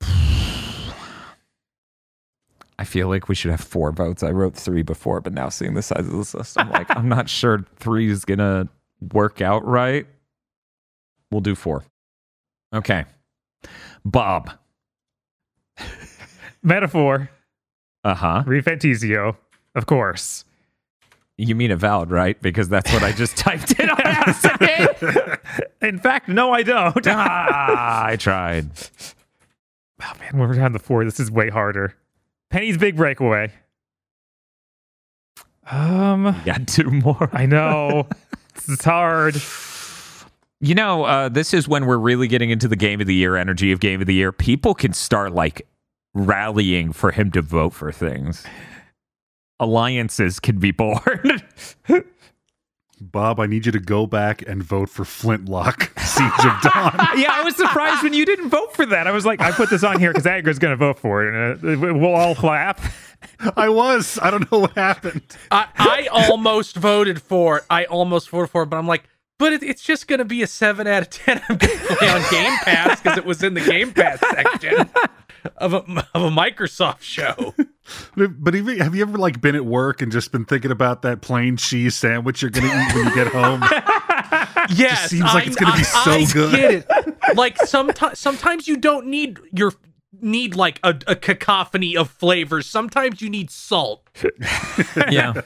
I 2.78 2.84
feel 2.84 3.08
like 3.08 3.28
we 3.28 3.34
should 3.34 3.50
have 3.50 3.60
four 3.60 3.92
votes. 3.92 4.22
I 4.22 4.30
wrote 4.30 4.54
three 4.54 4.82
before, 4.82 5.20
but 5.20 5.32
now 5.34 5.48
seeing 5.50 5.74
the 5.74 5.82
size 5.82 6.06
of 6.06 6.12
this 6.12 6.32
list, 6.34 6.58
I'm 6.58 6.70
like, 6.70 6.86
I'm 6.96 7.08
not 7.08 7.28
sure 7.28 7.64
three 7.76 8.10
is 8.10 8.24
gonna 8.24 8.68
work 9.12 9.40
out 9.42 9.64
right. 9.66 10.06
We'll 11.30 11.42
do 11.42 11.54
four. 11.54 11.84
Okay. 12.74 13.04
Bob. 14.04 14.50
Metaphor, 16.62 17.30
Uh 18.04 18.14
huh. 18.14 18.42
ReFantazio, 18.46 19.36
of 19.74 19.86
course. 19.86 20.44
You 21.38 21.54
mean 21.54 21.70
avowed, 21.70 22.10
right? 22.10 22.40
Because 22.42 22.68
that's 22.68 22.92
what 22.92 23.02
I 23.02 23.12
just 23.12 23.36
typed 23.38 23.78
in 23.80 23.88
on 23.88 24.00
accident. 24.02 25.40
In 25.80 25.98
fact, 25.98 26.28
no, 26.28 26.52
I 26.52 26.62
don't. 26.62 27.06
ah, 27.06 28.04
I 28.06 28.16
tried. 28.16 28.68
Oh 30.02 30.12
man, 30.18 30.38
when 30.38 30.48
we're 30.48 30.54
down 30.54 30.72
to 30.72 30.78
four, 30.78 31.04
this 31.04 31.20
is 31.20 31.30
way 31.30 31.50
harder. 31.50 31.94
Penny's 32.50 32.78
big 32.78 32.96
breakaway. 32.96 33.52
Um, 35.70 36.34
Got 36.44 36.66
two 36.66 36.90
more. 36.90 37.30
I 37.32 37.46
know 37.46 38.08
this 38.54 38.68
is 38.68 38.84
hard. 38.84 39.40
You 40.60 40.74
know, 40.74 41.04
uh, 41.04 41.28
this 41.28 41.54
is 41.54 41.68
when 41.68 41.86
we're 41.86 41.98
really 41.98 42.28
getting 42.28 42.50
into 42.50 42.68
the 42.68 42.76
game 42.76 43.00
of 43.00 43.06
the 43.06 43.14
year 43.14 43.36
energy 43.36 43.72
of 43.72 43.80
game 43.80 44.00
of 44.00 44.06
the 44.06 44.14
year. 44.14 44.32
People 44.32 44.74
can 44.74 44.92
start 44.92 45.32
like 45.32 45.66
rallying 46.12 46.92
for 46.92 47.12
him 47.12 47.30
to 47.32 47.42
vote 47.42 47.72
for 47.72 47.92
things. 47.92 48.44
Alliances 49.58 50.40
can 50.40 50.58
be 50.58 50.70
born. 50.70 51.42
Bob, 53.00 53.40
I 53.40 53.46
need 53.46 53.64
you 53.64 53.72
to 53.72 53.80
go 53.80 54.06
back 54.06 54.42
and 54.46 54.62
vote 54.62 54.90
for 54.90 55.04
Flintlock 55.04 55.90
Siege 56.00 56.30
of 56.44 56.60
Dawn. 56.60 57.08
Yeah, 57.16 57.30
I 57.32 57.42
was 57.42 57.56
surprised 57.56 58.02
when 58.02 58.12
you 58.12 58.26
didn't 58.26 58.50
vote 58.50 58.74
for 58.74 58.84
that. 58.86 59.06
I 59.06 59.12
was 59.12 59.24
like, 59.24 59.40
I 59.40 59.52
put 59.52 59.70
this 59.70 59.82
on 59.82 59.98
here 59.98 60.10
because 60.10 60.26
Agri's 60.26 60.58
going 60.58 60.72
to 60.72 60.76
vote 60.76 60.98
for 60.98 61.26
it, 61.26 61.34
and 61.62 61.84
uh, 61.84 61.94
we'll 61.94 62.14
all 62.14 62.34
clap. 62.34 62.80
I 63.56 63.68
was. 63.70 64.18
I 64.22 64.30
don't 64.30 64.50
know 64.52 64.60
what 64.60 64.72
happened. 64.72 65.22
I, 65.50 65.66
I 65.76 66.08
almost 66.28 66.76
voted 66.76 67.22
for 67.22 67.58
it. 67.58 67.64
I 67.70 67.84
almost 67.86 68.28
voted 68.30 68.50
for 68.50 68.62
it, 68.64 68.66
but 68.66 68.76
I'm 68.76 68.86
like, 68.86 69.04
but 69.38 69.54
it, 69.54 69.62
it's 69.62 69.82
just 69.82 70.06
going 70.06 70.18
to 70.18 70.24
be 70.26 70.42
a 70.42 70.46
7 70.46 70.86
out 70.86 71.02
of 71.02 71.10
10 71.10 71.40
I'm 71.48 71.56
going 71.56 71.78
to 71.78 71.96
play 71.96 72.08
on 72.08 72.22
Game 72.30 72.56
Pass 72.58 73.00
because 73.00 73.16
it 73.16 73.24
was 73.24 73.42
in 73.42 73.54
the 73.54 73.62
Game 73.62 73.92
Pass 73.92 74.20
section 74.20 74.90
of 75.56 75.72
a, 75.72 75.78
of 76.14 76.22
a 76.22 76.30
Microsoft 76.30 77.00
show. 77.00 77.54
But 78.16 78.42
but 78.42 78.54
even, 78.54 78.78
have 78.78 78.94
you 78.94 79.02
ever 79.02 79.18
like 79.18 79.40
been 79.40 79.54
at 79.54 79.64
work 79.64 80.02
and 80.02 80.10
just 80.10 80.32
been 80.32 80.44
thinking 80.44 80.70
about 80.70 81.02
that 81.02 81.20
plain 81.20 81.56
cheese 81.56 81.94
sandwich 81.94 82.42
you're 82.42 82.50
gonna 82.50 82.66
eat 82.66 82.94
when 82.94 83.06
you 83.06 83.14
get 83.14 83.28
home? 83.28 83.62
Yes, 84.72 85.10
seems 85.10 85.24
like 85.24 85.46
it's 85.46 85.56
gonna 85.56 85.76
be 85.76 85.82
so 85.82 86.12
I 86.12 86.24
good. 86.32 86.54
Get 86.54 86.74
it. 86.74 87.18
Like 87.34 87.56
sometimes, 87.58 88.18
sometimes 88.18 88.68
you 88.68 88.76
don't 88.76 89.06
need 89.06 89.38
your 89.52 89.72
need 90.20 90.54
like 90.54 90.78
a, 90.82 90.96
a 91.06 91.16
cacophony 91.16 91.96
of 91.96 92.10
flavors. 92.10 92.66
Sometimes 92.66 93.20
you 93.20 93.30
need 93.30 93.50
salt. 93.50 94.08
yeah. 95.10 95.40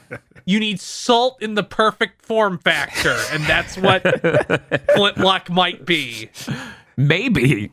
You 0.47 0.61
need 0.61 0.81
salt 0.81 1.41
in 1.43 1.55
the 1.55 1.63
perfect 1.63 2.23
form 2.23 2.59
factor, 2.59 3.17
and 3.31 3.45
that's 3.45 3.79
what 3.79 4.03
Flintlock 4.95 5.49
might 5.49 5.87
be. 5.87 6.29
Maybe. 6.97 7.73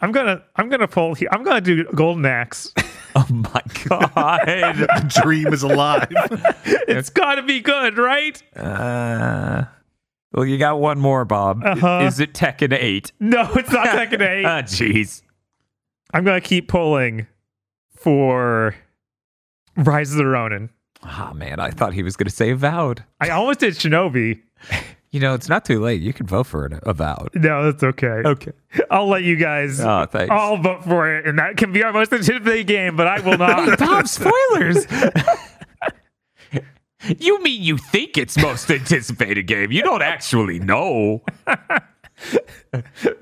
I'm 0.00 0.12
gonna, 0.12 0.42
I'm 0.56 0.68
gonna 0.68 0.88
pull. 0.88 1.14
Here. 1.14 1.28
I'm 1.32 1.42
gonna 1.42 1.60
do 1.60 1.84
Golden 1.84 2.26
Axe. 2.26 2.72
Oh 3.16 3.26
my 3.30 3.62
God. 3.88 4.40
the 4.46 5.20
dream 5.22 5.52
is 5.52 5.62
alive. 5.62 6.08
it's 6.64 7.10
got 7.10 7.36
to 7.36 7.42
be 7.42 7.60
good, 7.60 7.98
right? 7.98 8.40
uh, 8.56 9.64
well, 10.32 10.44
you 10.44 10.58
got 10.58 10.78
one 10.78 10.98
more, 10.98 11.24
Bob. 11.24 11.62
Uh-huh. 11.64 12.04
Is 12.06 12.20
it 12.20 12.34
Tekken 12.34 12.76
8? 12.78 13.12
No, 13.20 13.50
it's 13.54 13.72
not 13.72 13.88
Tekken 13.88 14.20
8. 14.20 14.44
Ah, 14.44 14.62
jeez. 14.62 15.22
I'm 16.12 16.24
gonna 16.24 16.40
keep 16.40 16.68
pulling 16.68 17.26
for 17.94 18.74
Rise 19.76 20.12
of 20.12 20.18
the 20.18 20.26
Ronin. 20.26 20.70
Ah 21.02 21.32
man, 21.34 21.60
I 21.60 21.70
thought 21.70 21.92
he 21.92 22.02
was 22.02 22.16
to 22.28 22.34
say 22.34 22.50
avowed. 22.50 23.04
I 23.20 23.30
almost 23.30 23.60
did 23.60 23.74
Shinobi. 23.74 24.40
You 25.10 25.20
know, 25.20 25.34
it's 25.34 25.48
not 25.48 25.64
too 25.64 25.80
late. 25.80 26.02
You 26.02 26.12
can 26.12 26.26
vote 26.26 26.46
for 26.46 26.66
it. 26.66 26.74
Avowed. 26.82 27.30
No, 27.34 27.70
that's 27.70 27.82
okay. 27.82 28.22
Okay. 28.26 28.52
I'll 28.90 29.08
let 29.08 29.22
you 29.22 29.36
guys 29.36 29.80
Oh, 29.80 30.04
thanks. 30.04 30.30
all 30.30 30.58
vote 30.58 30.84
for 30.84 31.14
it, 31.16 31.26
and 31.26 31.38
that 31.38 31.56
can 31.56 31.72
be 31.72 31.82
our 31.82 31.92
most 31.92 32.12
anticipated 32.12 32.66
game, 32.66 32.96
but 32.96 33.06
I 33.06 33.20
will 33.20 33.38
not. 33.38 33.78
Tom, 33.78 34.04
spoilers. 34.06 34.86
you 37.18 37.42
mean 37.42 37.62
you 37.62 37.78
think 37.78 38.18
it's 38.18 38.36
most 38.36 38.70
anticipated 38.70 39.46
game? 39.46 39.72
You 39.72 39.82
don't 39.82 40.02
actually 40.02 40.58
know. 40.58 41.22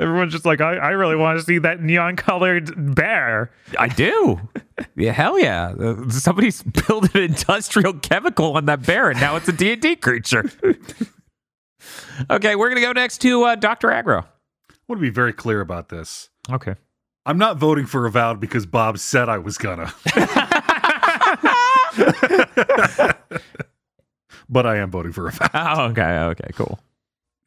Everyone's 0.00 0.32
just 0.32 0.46
like, 0.46 0.60
I, 0.60 0.76
I 0.76 0.88
really 0.90 1.16
want 1.16 1.38
to 1.38 1.44
see 1.44 1.58
that 1.58 1.82
neon 1.82 2.16
colored 2.16 2.94
bear. 2.96 3.52
I 3.78 3.88
do. 3.88 4.40
Yeah, 4.96 5.12
hell 5.12 5.38
yeah. 5.38 5.74
Uh, 5.78 6.08
somebody's 6.08 6.62
built 6.62 7.14
an 7.14 7.22
industrial 7.22 7.92
chemical 7.94 8.56
on 8.56 8.64
that 8.66 8.84
bear, 8.84 9.10
and 9.10 9.20
now 9.20 9.36
it's 9.36 9.46
a 9.48 9.52
D&D 9.52 9.96
creature. 9.96 10.50
Okay, 12.30 12.54
we're 12.56 12.68
going 12.68 12.80
to 12.80 12.86
go 12.86 12.92
next 12.92 13.18
to 13.18 13.44
uh, 13.44 13.54
Dr. 13.56 13.90
Agro. 13.90 14.20
I 14.70 14.74
want 14.88 14.98
to 15.00 15.02
be 15.02 15.10
very 15.10 15.32
clear 15.32 15.60
about 15.60 15.88
this. 15.88 16.30
Okay. 16.50 16.74
I'm 17.24 17.38
not 17.38 17.56
voting 17.56 17.86
for 17.86 18.06
Avowed 18.06 18.38
because 18.38 18.66
Bob 18.66 18.98
said 18.98 19.28
I 19.28 19.38
was 19.38 19.58
gonna. 19.58 19.92
but 24.48 24.64
I 24.64 24.76
am 24.76 24.92
voting 24.92 25.10
for 25.10 25.26
Avowed. 25.26 25.50
Oh, 25.52 25.84
okay, 25.86 26.18
okay, 26.18 26.50
cool. 26.54 26.78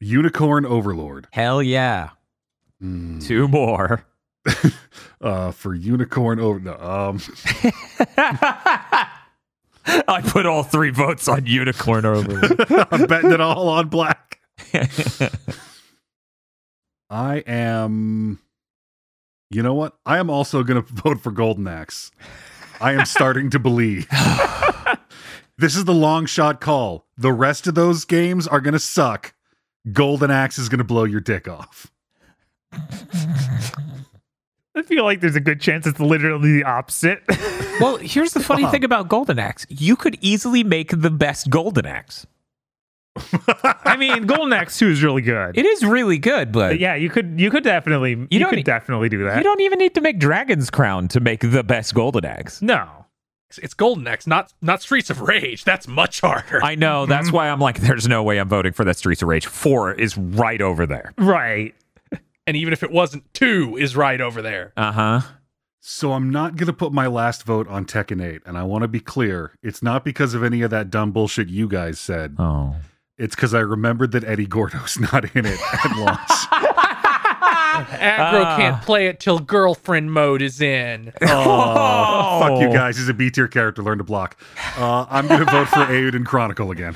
Unicorn 0.01 0.65
Overlord. 0.65 1.27
Hell 1.31 1.63
yeah. 1.63 2.09
Mm, 2.83 3.25
Two 3.25 3.47
more. 3.47 4.05
uh, 5.21 5.51
for 5.51 5.73
Unicorn 5.73 6.39
Over. 6.39 6.59
No, 6.59 6.73
um, 6.75 7.21
I 10.07 10.21
put 10.23 10.45
all 10.45 10.63
three 10.63 10.89
votes 10.89 11.27
on 11.27 11.45
Unicorn 11.45 12.05
Overlord. 12.05 12.65
I'm 12.91 13.05
betting 13.05 13.31
it 13.31 13.41
all 13.41 13.69
on 13.69 13.87
black. 13.87 14.28
I 17.09 17.37
am. 17.47 18.39
You 19.49 19.63
know 19.63 19.73
what? 19.73 19.97
I 20.05 20.19
am 20.19 20.29
also 20.29 20.63
going 20.63 20.83
to 20.83 20.93
vote 20.93 21.21
for 21.21 21.31
Golden 21.31 21.67
Axe. 21.67 22.11
I 22.79 22.93
am 22.93 23.05
starting 23.05 23.49
to 23.49 23.59
believe. 23.59 24.07
this 25.57 25.75
is 25.75 25.85
the 25.85 25.93
long 25.93 26.25
shot 26.25 26.61
call. 26.61 27.05
The 27.17 27.33
rest 27.33 27.67
of 27.67 27.75
those 27.75 28.05
games 28.05 28.47
are 28.47 28.61
going 28.61 28.73
to 28.73 28.79
suck. 28.79 29.33
Golden 29.91 30.31
Axe 30.31 30.59
is 30.59 30.69
going 30.69 30.79
to 30.79 30.83
blow 30.83 31.03
your 31.03 31.21
dick 31.21 31.47
off. 31.47 31.91
I 32.71 34.83
feel 34.83 35.03
like 35.03 35.19
there's 35.19 35.35
a 35.35 35.41
good 35.41 35.59
chance 35.59 35.87
it's 35.87 35.99
literally 35.99 36.53
the 36.53 36.63
opposite. 36.63 37.23
well, 37.81 37.97
here's 37.97 38.33
the 38.33 38.39
funny 38.39 38.65
thing 38.67 38.83
about 38.83 39.09
Golden 39.09 39.39
Axe. 39.39 39.65
You 39.69 39.95
could 39.95 40.17
easily 40.21 40.63
make 40.63 41.01
the 41.01 41.09
best 41.09 41.49
Golden 41.49 41.85
Axe. 41.85 42.27
I 43.83 43.95
mean, 43.97 44.25
Golden 44.25 44.53
Axe 44.53 44.77
2 44.79 44.89
is 44.89 45.03
really 45.03 45.21
good. 45.21 45.57
It 45.57 45.65
is 45.65 45.83
really 45.85 46.17
good, 46.17 46.51
but 46.51 46.69
But 46.69 46.79
yeah, 46.79 46.95
you 46.95 47.09
could 47.09 47.39
you 47.39 47.49
could 47.51 47.63
definitely 47.63 48.27
you, 48.29 48.39
don't 48.39 48.49
could 48.49 48.59
e- 48.59 48.63
definitely 48.63 49.09
do 49.09 49.23
that. 49.25 49.37
you 49.37 49.43
don't 49.43 49.61
even 49.61 49.79
need 49.79 49.95
to 49.95 50.01
make 50.01 50.19
Dragon's 50.19 50.69
Crown 50.69 51.07
to 51.09 51.19
make 51.19 51.41
the 51.41 51.63
best 51.63 51.93
Golden 51.93 52.25
Axe. 52.25 52.61
no. 52.61 52.87
It's, 53.49 53.57
it's 53.57 53.73
Golden 53.73 54.05
Axe, 54.07 54.27
not 54.27 54.53
not 54.61 54.79
Streets 54.83 55.09
of 55.09 55.21
Rage. 55.21 55.63
That's 55.63 55.87
much 55.87 56.21
harder. 56.21 56.63
I 56.63 56.75
know. 56.75 57.07
That's 57.07 57.31
why 57.31 57.49
I'm 57.49 57.59
like, 57.59 57.79
there's 57.79 58.07
no 58.07 58.21
way 58.21 58.37
I'm 58.39 58.47
voting 58.47 58.73
for 58.73 58.85
that 58.85 58.95
Streets 58.95 59.23
of 59.23 59.27
Rage. 59.27 59.47
Four 59.47 59.91
is 59.93 60.15
right 60.15 60.61
over 60.61 60.85
there. 60.85 61.13
Right. 61.17 61.73
and 62.45 62.55
even 62.55 62.73
if 62.73 62.83
it 62.83 62.91
wasn't, 62.91 63.23
two 63.33 63.75
is 63.79 63.95
right 63.95 64.21
over 64.21 64.43
there. 64.43 64.71
Uh 64.77 64.91
huh. 64.91 65.21
So 65.81 66.11
I'm 66.11 66.29
not 66.29 66.57
going 66.57 66.67
to 66.67 66.73
put 66.73 66.91
my 66.93 67.07
last 67.07 67.41
vote 67.43 67.67
on 67.69 67.85
Tekken 67.85 68.23
8. 68.23 68.41
And 68.45 68.55
I 68.55 68.61
want 68.63 68.83
to 68.83 68.87
be 68.87 68.99
clear 68.99 69.53
it's 69.63 69.81
not 69.81 70.03
because 70.05 70.35
of 70.35 70.43
any 70.43 70.61
of 70.61 70.69
that 70.69 70.91
dumb 70.91 71.11
bullshit 71.11 71.47
you 71.49 71.67
guys 71.67 71.99
said. 71.99 72.35
Oh. 72.37 72.75
It's 73.19 73.35
because 73.35 73.53
I 73.53 73.59
remembered 73.59 74.13
that 74.13 74.23
Eddie 74.23 74.47
Gordo's 74.47 74.97
not 75.11 75.25
in 75.35 75.45
it 75.45 75.59
at 75.73 75.95
launch. 75.97 76.29
Aggro 77.79 78.43
Ah. 78.45 78.55
can't 78.57 78.81
play 78.81 79.07
it 79.07 79.19
till 79.19 79.39
girlfriend 79.39 80.11
mode 80.11 80.41
is 80.41 80.59
in. 80.61 81.13
Oh, 81.21 82.39
fuck 82.41 82.61
you 82.61 82.71
guys. 82.73 82.97
He's 82.97 83.09
a 83.09 83.13
B 83.13 83.29
tier 83.29 83.47
character. 83.47 83.81
Learn 83.83 83.97
to 83.99 84.03
block. 84.03 84.37
Uh, 84.77 85.05
I'm 85.09 85.27
going 85.27 85.45
to 85.45 85.51
vote 85.51 85.67
for 85.67 85.79
Eiyuden 85.85 86.25
Chronicle 86.25 86.71
again. 86.71 86.95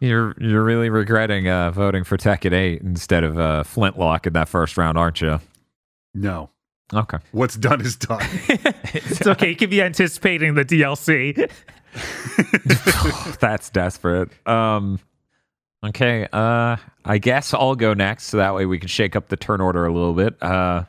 You're 0.00 0.34
you're 0.38 0.62
really 0.62 0.88
regretting 0.90 1.48
uh, 1.48 1.70
voting 1.70 2.04
for 2.04 2.16
Tekken 2.16 2.52
8 2.52 2.82
instead 2.82 3.24
of 3.24 3.38
uh, 3.38 3.62
Flintlock 3.64 4.26
in 4.26 4.32
that 4.34 4.48
first 4.48 4.76
round, 4.76 4.96
aren't 4.98 5.20
you? 5.20 5.40
No. 6.14 6.50
Okay. 6.94 7.18
What's 7.32 7.56
done 7.56 7.80
is 7.80 7.96
done. 7.96 8.22
It's 8.94 9.26
okay. 9.26 9.50
You 9.50 9.56
could 9.56 9.70
be 9.70 9.82
anticipating 9.82 10.54
the 10.54 10.64
DLC. 10.64 11.50
That's 13.40 13.70
desperate. 13.70 14.30
Um 14.46 14.98
okay, 15.84 16.26
uh 16.32 16.76
I 17.04 17.18
guess 17.18 17.54
I'll 17.54 17.74
go 17.76 17.94
next 17.94 18.24
so 18.26 18.36
that 18.38 18.54
way 18.54 18.66
we 18.66 18.78
can 18.78 18.88
shake 18.88 19.14
up 19.16 19.28
the 19.28 19.36
turn 19.36 19.60
order 19.60 19.86
a 19.86 19.92
little 19.92 20.14
bit. 20.14 20.40
Uh 20.42 20.84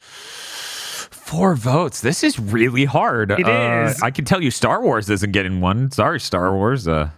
Four 0.00 1.54
votes. 1.54 2.00
This 2.00 2.24
is 2.24 2.40
really 2.40 2.84
hard. 2.84 3.30
It 3.30 3.46
uh, 3.46 3.86
is. 3.90 4.02
I 4.02 4.10
can 4.10 4.24
tell 4.24 4.42
you 4.42 4.50
Star 4.50 4.82
Wars 4.82 5.08
isn't 5.08 5.30
getting 5.30 5.60
one. 5.60 5.90
Sorry, 5.92 6.18
Star 6.18 6.52
Wars. 6.54 6.88
Uh 6.88 7.10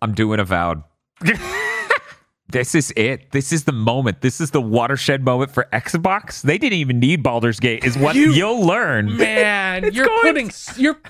I'm 0.00 0.14
doing 0.14 0.38
avowed. 0.38 0.84
this 2.50 2.76
is 2.76 2.92
it. 2.96 3.32
This 3.32 3.52
is 3.52 3.64
the 3.64 3.72
moment. 3.72 4.20
This 4.20 4.40
is 4.40 4.52
the 4.52 4.60
watershed 4.60 5.24
moment 5.24 5.50
for 5.50 5.66
Xbox. 5.72 6.40
They 6.42 6.56
didn't 6.56 6.78
even 6.78 7.00
need 7.00 7.20
Baldur's 7.24 7.58
Gate, 7.58 7.82
is 7.84 7.98
what 7.98 8.14
You- 8.14 8.30
you'll 8.32 8.64
learn. 8.64 9.16
Man, 9.16 9.82
you're 9.92 10.06
going- 10.06 10.22
putting 10.22 10.50
you're 10.76 11.00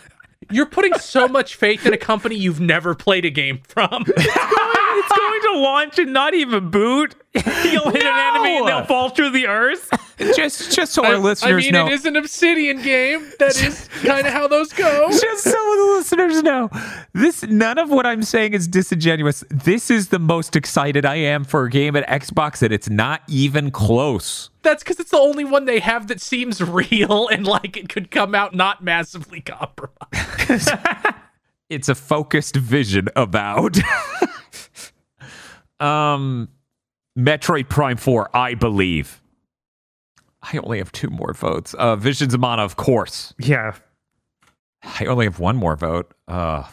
you're 0.51 0.67
putting 0.67 0.95
so 0.95 1.29
much 1.29 1.57
faith 1.57 1.87
in 1.87 1.93
a 1.93 1.99
company 1.99 2.37
you've 2.37 2.61
never 2.61 2.95
played 2.95 3.25
a 3.25 3.31
game 3.31 3.61
from. 3.67 4.05
it's 4.07 5.19
going 5.19 5.43
to 5.55 5.61
launch 5.61 5.99
and 5.99 6.13
not 6.13 6.35
even 6.35 6.71
boot. 6.71 7.15
You'll 7.35 7.91
hit 7.91 8.05
an 8.05 8.35
enemy 8.35 8.59
and 8.59 8.69
they'll 8.69 8.85
fall 8.85 9.11
through 9.11 9.31
the 9.31 9.47
earth. 9.47 9.91
Just 10.19 10.73
just 10.73 10.93
so 10.93 11.05
our 11.05 11.15
I, 11.15 11.19
listeners 11.19 11.53
I 11.53 11.57
mean, 11.57 11.73
know. 11.73 11.87
it 11.87 11.93
is 11.93 12.05
an 12.05 12.17
Obsidian 12.17 12.83
game. 12.83 13.31
That 13.39 13.61
is 13.63 13.89
kind 14.03 14.27
of 14.27 14.33
how 14.33 14.49
those 14.49 14.73
go. 14.73 15.09
just 15.11 15.45
so 15.45 15.51
the 15.51 15.95
listeners 15.97 16.43
know, 16.43 16.71
this 17.15 17.43
none 17.45 17.79
of 17.79 17.91
what 17.91 18.07
I'm 18.07 18.23
saying 18.23 18.55
is 18.55 18.67
disingenuous. 18.67 19.45
This 19.51 19.91
is 19.91 20.09
the 20.09 20.19
most 20.19 20.57
excited 20.57 21.05
I 21.05 21.17
am 21.17 21.45
for 21.45 21.65
a 21.65 21.71
game 21.71 21.97
at 21.97 22.07
Xbox, 22.09 22.63
and 22.63 22.73
it's 22.73 22.91
not 22.91 23.23
even 23.29 23.71
close. 23.71 24.51
That's 24.63 24.83
because 24.83 25.01
it's 25.01 25.11
the 25.11 25.19
only 25.19 25.45
one 25.45 25.65
they 25.65 25.79
have 25.81 26.09
that 26.09 26.21
seems 26.21 26.61
real 26.61 27.29
and 27.29 27.47
like 27.47 27.77
it 27.77 27.89
could 27.89 28.11
come 28.11 28.35
out 28.35 28.55
not 28.55 28.83
massively 28.83 29.41
compromised. 29.41 30.71
It's 31.69 31.91
a 31.91 31.95
focused 31.95 32.57
vision 32.57 33.09
about 33.15 33.77
um 35.81 36.49
Metroid 37.19 37.69
Prime 37.69 37.97
4, 37.97 38.35
I 38.35 38.55
believe. 38.55 39.21
I 40.43 40.59
only 40.59 40.79
have 40.79 40.93
two 40.93 41.11
more 41.11 41.33
votes. 41.35 41.75
Uh 41.75 41.97
Visions 41.97 42.33
of 42.35 42.41
Mana, 42.41 42.63
of 42.63 42.77
course. 42.77 43.35
Yeah. 43.39 43.75
I 45.01 45.07
only 45.07 45.27
have 45.27 45.39
one 45.41 45.57
more 45.57 45.77
vote. 45.77 46.13
Uh 46.29 46.65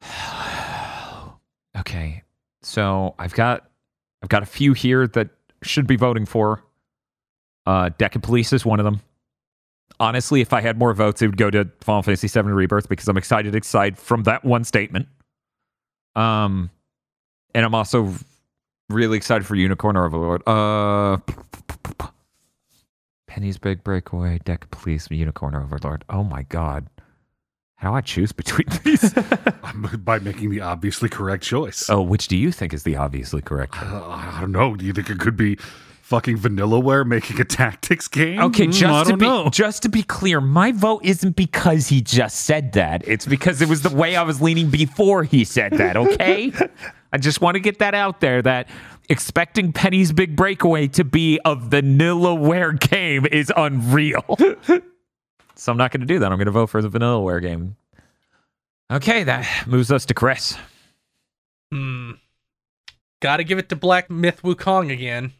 Okay. 1.78 2.22
So 2.62 3.14
I've 3.18 3.34
got 3.34 3.68
I've 4.22 4.28
got 4.28 4.42
a 4.42 4.46
few 4.46 4.72
here 4.72 5.06
that 5.08 5.30
should 5.62 5.86
be 5.86 5.96
voting 5.96 6.26
for. 6.26 6.62
Uh 7.66 7.90
Deca 7.98 8.22
Police 8.22 8.52
is 8.52 8.64
one 8.64 8.78
of 8.80 8.84
them. 8.84 9.00
Honestly, 10.00 10.40
if 10.40 10.52
I 10.52 10.60
had 10.60 10.78
more 10.78 10.92
votes, 10.94 11.22
it 11.22 11.26
would 11.26 11.36
go 11.36 11.50
to 11.50 11.68
Final 11.80 12.02
Fantasy 12.02 12.26
VII 12.28 12.48
Rebirth 12.48 12.88
because 12.88 13.08
I'm 13.08 13.16
excited 13.16 13.54
excited 13.54 13.98
from 13.98 14.22
that 14.24 14.44
one 14.44 14.64
statement. 14.64 15.08
Um 16.14 16.70
and 17.54 17.64
I'm 17.64 17.74
also 17.74 18.12
really 18.92 19.16
excited 19.16 19.46
for 19.46 19.54
Unicorn 19.56 19.96
Overlord. 19.96 20.46
Uh 20.46 21.18
Penny's 23.26 23.56
Big 23.58 23.82
Breakaway, 23.82 24.38
Deca 24.44 24.70
Police, 24.70 25.10
Unicorn 25.10 25.54
Overlord. 25.54 26.04
Oh 26.10 26.22
my 26.22 26.42
god. 26.44 26.86
How 27.76 27.90
do 27.90 27.96
I 27.96 28.00
choose 28.00 28.30
between 28.32 28.66
these? 28.84 29.12
By 30.04 30.18
making 30.18 30.50
the 30.50 30.60
obviously 30.60 31.08
correct 31.08 31.42
choice. 31.42 31.88
oh, 31.88 32.02
which 32.02 32.28
do 32.28 32.36
you 32.36 32.52
think 32.52 32.72
is 32.74 32.82
the 32.84 32.96
obviously 32.96 33.40
correct? 33.42 33.74
Uh, 33.82 34.06
I 34.08 34.38
don't 34.40 34.52
know. 34.52 34.76
Do 34.76 34.84
you 34.84 34.92
think 34.92 35.08
it 35.10 35.18
could 35.18 35.36
be 35.36 35.56
fucking 36.02 36.36
Vanillaware 36.38 37.06
making 37.06 37.40
a 37.40 37.44
tactics 37.44 38.06
game? 38.06 38.38
Okay, 38.38 38.66
Mm, 38.66 38.72
just 38.72 39.08
to 39.10 39.16
be 39.16 39.26
know. 39.26 39.48
just 39.50 39.82
to 39.82 39.88
be 39.88 40.02
clear, 40.02 40.40
my 40.40 40.70
vote 40.70 41.00
isn't 41.04 41.34
because 41.34 41.88
he 41.88 42.02
just 42.02 42.40
said 42.40 42.72
that. 42.74 43.02
It's 43.08 43.24
because 43.26 43.62
it 43.62 43.68
was 43.68 43.80
the 43.82 43.96
way 43.96 44.14
I 44.14 44.22
was 44.22 44.40
leaning 44.42 44.68
before 44.68 45.24
he 45.24 45.42
said 45.44 45.72
that, 45.72 45.96
okay? 45.96 46.52
I 47.12 47.18
just 47.18 47.40
want 47.40 47.56
to 47.56 47.60
get 47.60 47.78
that 47.80 47.94
out 47.94 48.20
there 48.20 48.40
that 48.42 48.68
expecting 49.08 49.72
Penny's 49.72 50.12
Big 50.12 50.34
Breakaway 50.36 50.88
to 50.88 51.04
be 51.04 51.38
a 51.44 51.54
Vanillaware 51.56 52.78
game 52.90 53.26
is 53.26 53.52
unreal. 53.56 54.24
so 55.54 55.72
I'm 55.72 55.78
not 55.78 55.90
going 55.90 56.00
to 56.00 56.06
do 56.06 56.18
that. 56.20 56.32
I'm 56.32 56.38
going 56.38 56.46
to 56.46 56.52
vote 56.52 56.68
for 56.68 56.80
the 56.80 56.88
Vanillaware 56.88 57.42
game. 57.42 57.76
Okay, 58.90 59.24
that 59.24 59.66
moves 59.66 59.90
us 59.90 60.04
to 60.06 60.14
Kris. 60.14 60.56
Hmm. 61.70 62.12
Gotta 63.20 63.44
give 63.44 63.58
it 63.58 63.68
to 63.68 63.76
Black 63.76 64.10
Myth 64.10 64.42
Wukong 64.42 64.92
again. 64.92 65.32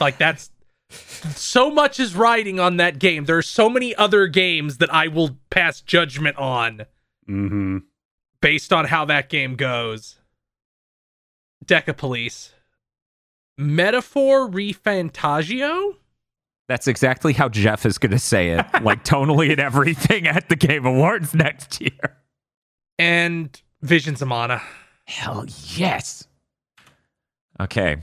Like 0.00 0.18
that's 0.18 0.50
so 0.90 1.70
much 1.70 1.98
is 1.98 2.14
riding 2.14 2.60
on 2.60 2.76
that 2.76 2.98
game. 2.98 3.24
There 3.24 3.38
are 3.38 3.42
so 3.42 3.68
many 3.68 3.94
other 3.96 4.26
games 4.26 4.78
that 4.78 4.92
I 4.92 5.08
will 5.08 5.36
pass 5.50 5.80
judgment 5.80 6.36
on 6.36 6.86
Mm-hmm. 7.28 7.78
based 8.40 8.72
on 8.72 8.84
how 8.84 9.04
that 9.06 9.28
game 9.28 9.56
goes. 9.56 10.20
Deca 11.64 11.96
Police. 11.96 12.52
Metaphor 13.58 14.48
ReFantazio? 14.48 15.96
That's 16.68 16.88
exactly 16.88 17.32
how 17.32 17.48
Jeff 17.48 17.86
is 17.86 17.98
going 17.98 18.12
to 18.12 18.18
say 18.18 18.50
it, 18.50 18.66
like 18.82 19.04
tonally 19.04 19.50
and 19.50 19.60
everything 19.60 20.26
at 20.26 20.48
the 20.48 20.56
Game 20.56 20.84
Awards 20.84 21.34
next 21.34 21.80
year. 21.80 22.16
And 22.98 23.60
Visions 23.82 24.20
of 24.20 24.28
Mana. 24.28 24.62
Hell 25.04 25.46
yes. 25.74 26.26
Okay. 27.60 27.96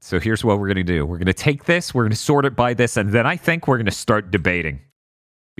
So 0.00 0.18
here's 0.18 0.42
what 0.42 0.58
we're 0.58 0.68
going 0.68 0.76
to 0.76 0.82
do. 0.82 1.04
We're 1.04 1.18
going 1.18 1.26
to 1.26 1.34
take 1.34 1.64
this, 1.64 1.94
we're 1.94 2.04
going 2.04 2.10
to 2.10 2.16
sort 2.16 2.46
it 2.46 2.56
by 2.56 2.72
this, 2.72 2.96
and 2.96 3.10
then 3.10 3.26
I 3.26 3.36
think 3.36 3.68
we're 3.68 3.76
going 3.76 3.84
to 3.84 3.92
start 3.92 4.30
debating. 4.30 4.80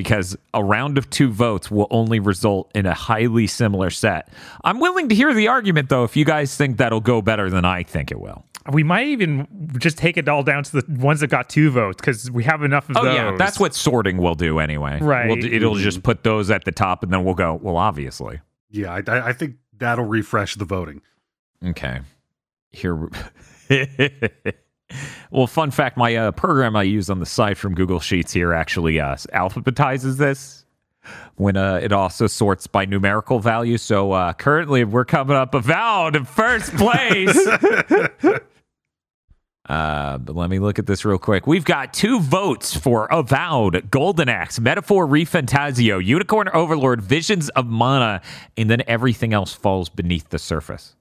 Because 0.02 0.34
a 0.54 0.64
round 0.64 0.96
of 0.96 1.10
two 1.10 1.30
votes 1.30 1.70
will 1.70 1.86
only 1.90 2.20
result 2.20 2.70
in 2.74 2.86
a 2.86 2.94
highly 2.94 3.46
similar 3.46 3.90
set. 3.90 4.28
I'm 4.64 4.80
willing 4.80 5.10
to 5.10 5.14
hear 5.14 5.34
the 5.34 5.48
argument, 5.48 5.90
though, 5.90 6.04
if 6.04 6.16
you 6.16 6.24
guys 6.24 6.56
think 6.56 6.78
that'll 6.78 7.00
go 7.02 7.20
better 7.20 7.50
than 7.50 7.66
I 7.66 7.82
think 7.82 8.10
it 8.10 8.18
will. 8.18 8.46
We 8.72 8.82
might 8.82 9.08
even 9.08 9.46
just 9.78 9.98
take 9.98 10.16
it 10.16 10.26
all 10.26 10.42
down 10.42 10.64
to 10.64 10.80
the 10.80 10.84
ones 11.02 11.20
that 11.20 11.26
got 11.28 11.50
two 11.50 11.70
votes 11.70 11.96
because 12.00 12.30
we 12.30 12.44
have 12.44 12.62
enough 12.62 12.88
of 12.88 12.96
Oh, 12.96 13.04
those. 13.04 13.14
yeah. 13.14 13.36
That's 13.36 13.60
what 13.60 13.74
sorting 13.74 14.16
will 14.16 14.34
do 14.34 14.58
anyway. 14.58 14.98
Right. 15.00 15.28
We'll, 15.28 15.44
it'll 15.44 15.74
just 15.74 16.02
put 16.02 16.24
those 16.24 16.50
at 16.50 16.64
the 16.64 16.72
top, 16.72 17.02
and 17.02 17.12
then 17.12 17.24
we'll 17.24 17.34
go, 17.34 17.58
well, 17.60 17.76
obviously. 17.76 18.40
Yeah, 18.70 18.94
I, 18.94 19.02
I 19.06 19.26
I 19.28 19.32
think 19.34 19.56
that'll 19.76 20.06
refresh 20.06 20.54
the 20.56 20.64
voting. 20.64 21.02
Okay. 21.62 22.00
Here. 22.72 23.08
well, 25.30 25.46
fun 25.46 25.70
fact 25.70 25.96
my 25.96 26.14
uh, 26.16 26.32
program 26.32 26.76
I 26.76 26.82
use 26.82 27.10
on 27.10 27.20
the 27.20 27.26
side 27.26 27.58
from 27.58 27.74
Google 27.74 28.00
Sheets 28.00 28.32
here 28.32 28.52
actually 28.52 29.00
uh, 29.00 29.16
alphabetizes 29.34 30.16
this 30.16 30.64
when 31.36 31.56
uh, 31.56 31.80
it 31.82 31.92
also 31.92 32.26
sorts 32.26 32.66
by 32.66 32.84
numerical 32.84 33.40
value. 33.40 33.78
So 33.78 34.12
uh, 34.12 34.32
currently 34.34 34.84
we're 34.84 35.04
coming 35.04 35.36
up 35.36 35.54
avowed 35.54 36.16
in 36.16 36.24
first 36.24 36.74
place. 36.76 37.36
Uh, 39.70 40.18
but 40.18 40.34
let 40.34 40.50
me 40.50 40.58
look 40.58 40.80
at 40.80 40.86
this 40.86 41.04
real 41.04 41.16
quick. 41.16 41.46
We've 41.46 41.64
got 41.64 41.94
two 41.94 42.18
votes 42.18 42.76
for 42.76 43.06
Avowed, 43.06 43.88
Golden 43.88 44.28
Axe, 44.28 44.58
Metaphor 44.58 45.06
ReFantazio, 45.06 46.04
Unicorn 46.04 46.48
Overlord, 46.48 47.00
Visions 47.00 47.50
of 47.50 47.66
Mana, 47.66 48.20
and 48.56 48.68
then 48.68 48.82
everything 48.88 49.32
else 49.32 49.54
falls 49.54 49.88
beneath 49.88 50.30
the 50.30 50.40
surface. 50.40 50.96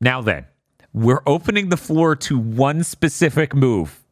Now 0.00 0.22
then, 0.22 0.46
we're 0.92 1.22
opening 1.26 1.68
the 1.68 1.76
floor 1.76 2.16
to 2.16 2.38
one 2.38 2.84
specific 2.84 3.54
move. 3.54 4.02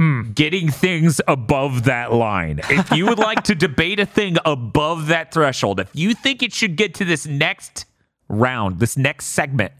Mm. 0.00 0.34
Getting 0.34 0.70
things 0.70 1.20
above 1.26 1.84
that 1.84 2.12
line. 2.12 2.60
If 2.70 2.92
you 2.92 3.06
would 3.06 3.18
like 3.18 3.42
to 3.44 3.54
debate 3.56 3.98
a 3.98 4.06
thing 4.06 4.36
above 4.44 5.08
that 5.08 5.34
threshold, 5.34 5.80
if 5.80 5.90
you 5.92 6.14
think 6.14 6.42
it 6.42 6.52
should 6.52 6.76
get 6.76 6.94
to 6.94 7.04
this 7.04 7.26
next 7.26 7.84
round, 8.28 8.78
this 8.78 8.96
next 8.96 9.26
segment, 9.26 9.72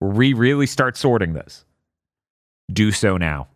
where 0.00 0.10
we 0.10 0.34
really 0.34 0.66
start 0.66 0.96
sorting 0.98 1.32
this, 1.32 1.64
do 2.70 2.92
so 2.92 3.16
now. 3.16 3.48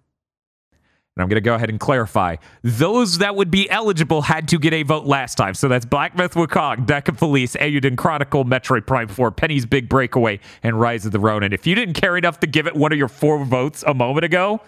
And 1.19 1.25
I'm 1.25 1.29
going 1.29 1.35
to 1.37 1.41
go 1.41 1.55
ahead 1.57 1.69
and 1.69 1.81
clarify. 1.81 2.37
Those 2.63 3.19
that 3.19 3.35
would 3.35 3.51
be 3.51 3.69
eligible 3.71 4.23
had 4.23 4.47
to 4.49 4.59
get 4.59 4.73
a 4.73 4.85
vote 4.85 5.05
last 5.05 5.35
time. 5.35 5.55
So 5.55 5.67
that's 5.67 5.85
Black 5.85 6.17
Myth 6.17 6.35
Wukong, 6.35 6.87
Deca 6.87 7.19
Police, 7.19 7.57
Eiyuden 7.57 7.97
Chronicle, 7.97 8.45
Metroid 8.45 8.87
Prime 8.87 9.09
4, 9.09 9.33
Penny's 9.33 9.67
Big 9.67 9.89
Breakaway, 9.89 10.39
and 10.63 10.79
Rise 10.81 11.05
of 11.05 11.11
the 11.11 11.19
Ronin. 11.19 11.53
If 11.53 11.67
you 11.67 11.75
didn't 11.75 11.95
care 11.95 12.17
enough 12.17 12.39
to 12.41 12.47
give 12.47 12.69
it 12.69 12.77
one 12.77 12.93
of 12.93 12.99
your 12.99 13.09
four 13.09 13.45
votes 13.45 13.83
a 13.85 13.95
moment 13.95 14.27
ago, 14.27 14.61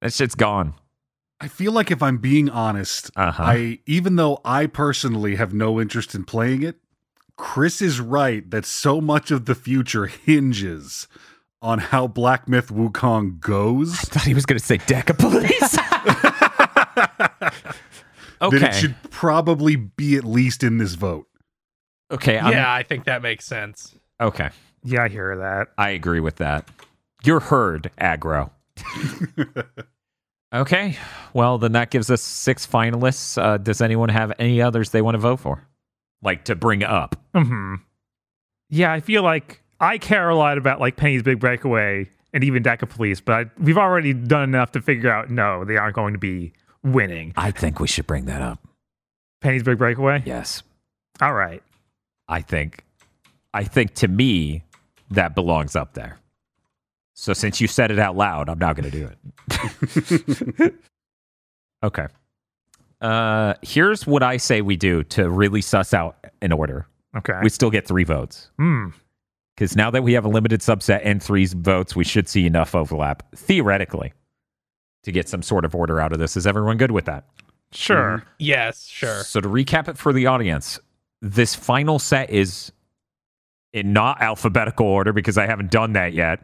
that 0.00 0.12
shit's 0.12 0.36
gone. 0.36 0.74
I 1.40 1.48
feel 1.48 1.72
like 1.72 1.90
if 1.90 2.00
I'm 2.00 2.18
being 2.18 2.48
honest, 2.48 3.10
Uh-huh. 3.16 3.42
I 3.42 3.80
even 3.86 4.14
though 4.14 4.40
I 4.44 4.66
personally 4.66 5.34
have 5.34 5.52
no 5.52 5.80
interest 5.80 6.14
in 6.14 6.22
playing 6.22 6.62
it, 6.62 6.76
Kris 7.36 7.82
is 7.82 8.00
right 8.00 8.48
that 8.52 8.64
so 8.64 9.00
much 9.00 9.32
of 9.32 9.46
the 9.46 9.56
future 9.56 10.06
hinges 10.06 11.08
on 11.62 11.78
how 11.78 12.06
Black 12.06 12.48
Myth 12.48 12.68
Wukong 12.68 13.40
goes 13.40 13.92
I 13.92 14.02
thought 14.02 14.22
he 14.24 14.34
was 14.34 14.44
going 14.46 14.58
to 14.58 14.64
say 14.64 14.78
Deca 14.78 15.18
Police. 15.18 15.78
okay. 18.40 18.58
that 18.58 18.62
it 18.62 18.74
should 18.74 18.94
probably 19.10 19.76
be 19.76 20.16
at 20.16 20.24
least 20.24 20.62
in 20.62 20.78
this 20.78 20.94
vote. 20.94 21.26
okay. 22.10 22.38
I'm- 22.38 22.52
yeah, 22.52 22.72
I 22.72 22.82
think 22.82 23.04
that 23.04 23.22
makes 23.22 23.44
sense. 23.46 23.94
Okay. 24.20 24.50
Yeah, 24.84 25.02
I 25.04 25.08
hear 25.08 25.36
that. 25.38 25.68
I 25.76 25.90
agree 25.90 26.20
with 26.20 26.36
that. 26.36 26.68
You're 27.24 27.40
heard, 27.40 27.90
Agro. 27.98 28.52
okay. 30.54 30.96
Well, 31.34 31.58
then 31.58 31.72
that 31.72 31.90
gives 31.90 32.10
us 32.10 32.22
six 32.22 32.66
finalists. 32.66 33.40
Uh, 33.40 33.56
does 33.58 33.80
anyone 33.80 34.10
have 34.10 34.32
any 34.38 34.62
others 34.62 34.90
they 34.90 35.02
want 35.02 35.14
to 35.14 35.18
vote 35.18 35.40
for? 35.40 35.66
Like 36.22 36.44
to 36.44 36.54
bring 36.54 36.82
up? 36.84 37.16
hmm 37.34 37.74
Yeah, 38.70 38.92
I 38.92 39.00
feel 39.00 39.22
like 39.22 39.62
I 39.80 39.98
care 39.98 40.28
a 40.28 40.36
lot 40.36 40.58
about 40.58 40.80
like 40.80 40.96
Penny's 40.96 41.22
Big 41.22 41.38
Breakaway 41.40 42.08
and 42.32 42.44
even 42.44 42.62
Deca 42.62 42.88
Police, 42.88 43.20
but 43.20 43.32
I, 43.34 43.50
we've 43.58 43.78
already 43.78 44.12
done 44.12 44.42
enough 44.42 44.72
to 44.72 44.80
figure 44.80 45.10
out 45.10 45.30
no, 45.30 45.64
they 45.64 45.76
aren't 45.76 45.94
going 45.94 46.12
to 46.14 46.18
be 46.18 46.52
winning. 46.82 47.32
I 47.36 47.50
think 47.50 47.80
we 47.80 47.86
should 47.86 48.06
bring 48.06 48.26
that 48.26 48.42
up. 48.42 48.60
Penny's 49.40 49.62
Big 49.62 49.78
Breakaway. 49.78 50.22
Yes. 50.24 50.62
All 51.20 51.34
right. 51.34 51.62
I 52.28 52.40
think. 52.40 52.84
I 53.54 53.64
think 53.64 53.94
to 53.94 54.08
me, 54.08 54.64
that 55.10 55.34
belongs 55.34 55.76
up 55.76 55.94
there. 55.94 56.18
So 57.14 57.32
since 57.32 57.60
you 57.60 57.66
said 57.66 57.90
it 57.90 57.98
out 57.98 58.16
loud, 58.16 58.48
I'm 58.48 58.58
not 58.58 58.76
going 58.76 58.90
to 58.90 58.98
do 58.98 59.10
it. 60.60 60.74
okay. 61.82 62.06
Uh, 63.00 63.54
here's 63.62 64.06
what 64.06 64.22
I 64.22 64.36
say 64.36 64.60
we 64.60 64.76
do 64.76 65.02
to 65.04 65.30
really 65.30 65.62
suss 65.62 65.94
out 65.94 66.26
an 66.42 66.52
order. 66.52 66.86
Okay. 67.16 67.38
We 67.42 67.48
still 67.48 67.70
get 67.70 67.86
three 67.86 68.04
votes. 68.04 68.50
Hmm. 68.58 68.88
Because 69.56 69.74
now 69.74 69.90
that 69.90 70.02
we 70.02 70.12
have 70.12 70.26
a 70.26 70.28
limited 70.28 70.60
subset 70.60 71.00
and 71.02 71.22
three 71.22 71.46
votes, 71.46 71.96
we 71.96 72.04
should 72.04 72.28
see 72.28 72.46
enough 72.46 72.74
overlap 72.74 73.22
theoretically 73.34 74.12
to 75.02 75.12
get 75.12 75.28
some 75.28 75.42
sort 75.42 75.64
of 75.64 75.74
order 75.74 75.98
out 75.98 76.12
of 76.12 76.18
this. 76.18 76.36
Is 76.36 76.46
everyone 76.46 76.76
good 76.76 76.90
with 76.90 77.06
that? 77.06 77.24
Sure. 77.72 78.18
Mm-hmm. 78.18 78.28
Yes, 78.38 78.86
sure. 78.86 79.22
So 79.24 79.40
to 79.40 79.48
recap 79.48 79.88
it 79.88 79.96
for 79.96 80.12
the 80.12 80.26
audience, 80.26 80.78
this 81.22 81.54
final 81.54 81.98
set 81.98 82.28
is 82.28 82.70
in 83.72 83.92
not 83.92 84.20
alphabetical 84.20 84.86
order 84.86 85.12
because 85.12 85.38
I 85.38 85.46
haven't 85.46 85.70
done 85.70 85.94
that 85.94 86.12
yet. 86.12 86.40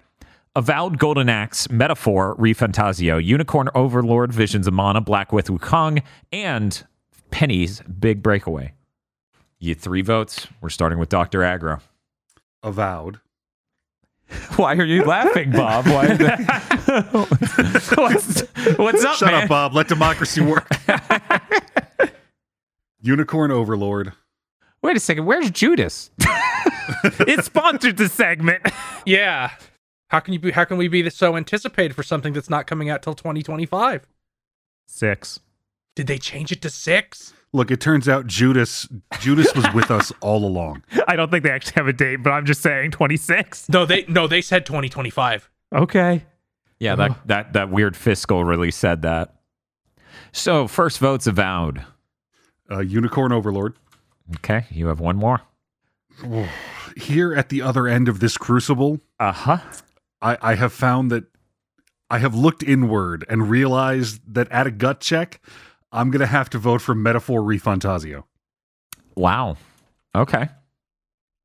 Avowed 0.54 0.98
Golden 0.98 1.28
Axe, 1.28 1.70
Metaphor, 1.70 2.36
ReFantazio, 2.36 3.22
Unicorn 3.22 3.68
Overlord, 3.74 4.32
Visions 4.32 4.66
of 4.66 4.74
Mana, 4.74 5.00
Black 5.00 5.32
Myth 5.32 5.48
Wukong, 5.48 6.02
and 6.30 6.84
Penny's 7.30 7.80
Big 7.82 8.22
Breakaway. 8.22 8.74
You 9.58 9.74
three 9.74 10.02
votes. 10.02 10.46
We're 10.60 10.68
starting 10.68 10.98
with 10.98 11.08
Dr. 11.08 11.42
Agro. 11.42 11.80
Avowed. 12.62 13.20
Why 14.56 14.74
are 14.74 14.84
you 14.84 15.04
laughing, 15.04 15.50
Bob? 15.50 15.86
Why 15.86 16.06
is 16.06 16.18
that? 16.18 17.92
what's, 17.96 18.40
what's 18.78 19.04
up, 19.04 19.16
Shut 19.16 19.32
man? 19.32 19.42
up, 19.42 19.48
Bob. 19.48 19.74
Let 19.74 19.88
democracy 19.88 20.40
work. 20.40 20.68
Unicorn 23.00 23.50
Overlord. 23.50 24.12
Wait 24.82 24.96
a 24.96 25.00
second. 25.00 25.26
Where's 25.26 25.50
Judas? 25.50 26.10
it 27.04 27.44
sponsored 27.44 27.96
the 27.96 28.08
segment. 28.08 28.62
Yeah. 29.04 29.50
How 30.08 30.20
can 30.20 30.34
you 30.34 30.40
be 30.40 30.50
how 30.50 30.64
can 30.64 30.76
we 30.76 30.88
be 30.88 31.08
so 31.10 31.36
anticipated 31.36 31.94
for 31.94 32.02
something 32.02 32.32
that's 32.32 32.50
not 32.50 32.66
coming 32.66 32.90
out 32.90 33.02
till 33.02 33.14
2025? 33.14 34.06
Six. 34.86 35.40
Did 35.94 36.06
they 36.06 36.18
change 36.18 36.52
it 36.52 36.62
to 36.62 36.70
6? 36.70 37.34
Look, 37.52 37.70
it 37.70 37.80
turns 37.80 38.08
out 38.08 38.26
Judas 38.26 38.88
Judas 39.20 39.54
was 39.54 39.66
with 39.72 39.90
us 39.90 40.12
all 40.20 40.44
along. 40.44 40.82
I 41.08 41.16
don't 41.16 41.30
think 41.30 41.44
they 41.44 41.50
actually 41.50 41.74
have 41.74 41.88
a 41.88 41.92
date, 41.92 42.16
but 42.16 42.30
I'm 42.30 42.46
just 42.46 42.62
saying 42.62 42.90
26. 42.92 43.68
No, 43.68 43.84
they 43.86 44.04
no, 44.08 44.26
they 44.26 44.40
said 44.40 44.66
2025. 44.66 45.50
Okay. 45.74 46.24
Yeah, 46.78 46.96
that, 46.96 47.26
that, 47.28 47.52
that 47.52 47.70
weird 47.70 47.96
fiscal 47.96 48.44
release 48.44 48.74
said 48.76 49.02
that. 49.02 49.36
So, 50.32 50.66
first 50.66 50.98
vote's 50.98 51.28
avowed. 51.28 51.84
Uh, 52.70 52.80
Unicorn 52.80 53.30
Overlord. 53.32 53.74
Okay, 54.36 54.64
you 54.70 54.88
have 54.88 54.98
one 54.98 55.16
more. 55.16 55.42
Here 56.96 57.34
at 57.34 57.48
the 57.48 57.62
other 57.62 57.86
end 57.86 58.08
of 58.08 58.20
this 58.20 58.36
crucible, 58.36 59.00
Uh 59.20 59.32
huh. 59.32 59.58
I, 60.20 60.38
I 60.42 60.54
have 60.56 60.72
found 60.72 61.10
that 61.10 61.24
I 62.10 62.18
have 62.18 62.34
looked 62.34 62.62
inward 62.62 63.24
and 63.28 63.48
realized 63.48 64.20
that 64.34 64.50
at 64.50 64.66
a 64.66 64.70
gut 64.70 65.00
check, 65.00 65.40
I'm 65.90 66.10
going 66.10 66.20
to 66.20 66.26
have 66.26 66.50
to 66.50 66.58
vote 66.58 66.80
for 66.82 66.94
Metaphor 66.94 67.40
ReFantazio. 67.42 68.24
Wow. 69.16 69.56
Okay. 70.14 70.48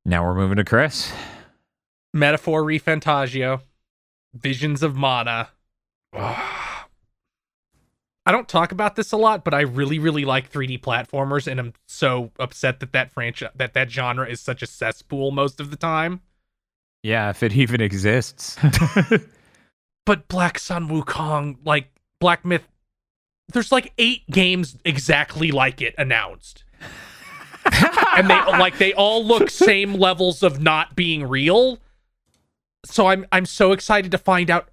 Now 0.07 0.25
we're 0.25 0.33
moving 0.33 0.55
to 0.55 0.63
Kris. 0.63 1.11
Metaphor 2.13 2.63
ReFantazio. 2.63 3.61
Visions 4.33 4.81
of 4.81 4.95
Mana. 4.95 5.49
I 6.13 8.31
don't 8.31 8.47
talk 8.47 8.71
about 8.71 8.95
this 8.95 9.11
a 9.11 9.17
lot, 9.17 9.43
but 9.43 9.53
I 9.53 9.61
really, 9.61 9.99
really 9.99 10.25
like 10.25 10.51
3D 10.51 10.81
platformers, 10.81 11.45
and 11.45 11.59
I'm 11.59 11.73
so 11.87 12.31
upset 12.39 12.79
that 12.79 12.93
that 12.93 13.11
franchise, 13.11 13.51
that 13.55 13.73
that 13.73 13.91
genre 13.91 14.27
is 14.27 14.39
such 14.39 14.61
a 14.61 14.67
cesspool 14.67 15.31
most 15.31 15.59
of 15.59 15.71
the 15.71 15.77
time. 15.77 16.21
Yeah, 17.03 17.29
if 17.29 17.43
it 17.43 17.55
even 17.55 17.81
exists. 17.81 18.57
But 20.07 20.29
Black 20.29 20.57
Sun 20.57 20.87
Wukong, 20.87 21.57
like 21.65 21.89
Black 22.21 22.45
Myth. 22.45 22.65
There's 23.51 23.73
like 23.73 23.91
eight 23.97 24.21
games 24.31 24.77
exactly 24.85 25.51
like 25.51 25.81
it 25.81 25.93
announced. 25.97 26.63
and 28.17 28.29
they 28.29 28.35
like 28.57 28.77
they 28.77 28.93
all 28.93 29.23
look 29.25 29.49
same 29.49 29.93
levels 29.93 30.43
of 30.43 30.61
not 30.61 30.95
being 30.95 31.27
real. 31.27 31.79
So 32.85 33.07
I'm 33.07 33.25
I'm 33.31 33.45
so 33.45 33.71
excited 33.71 34.11
to 34.11 34.17
find 34.17 34.49
out 34.49 34.69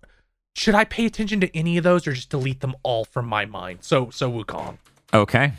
should 0.55 0.75
I 0.75 0.85
pay 0.85 1.07
attention 1.07 1.41
to 1.41 1.57
any 1.57 1.77
of 1.77 1.85
those 1.85 2.07
or 2.07 2.13
just 2.13 2.31
delete 2.31 2.61
them 2.61 2.75
all 2.83 3.05
from 3.05 3.27
my 3.27 3.45
mind? 3.45 3.81
So 3.83 4.11
so 4.11 4.31
Wukong. 4.31 4.79
Okay. 5.13 5.53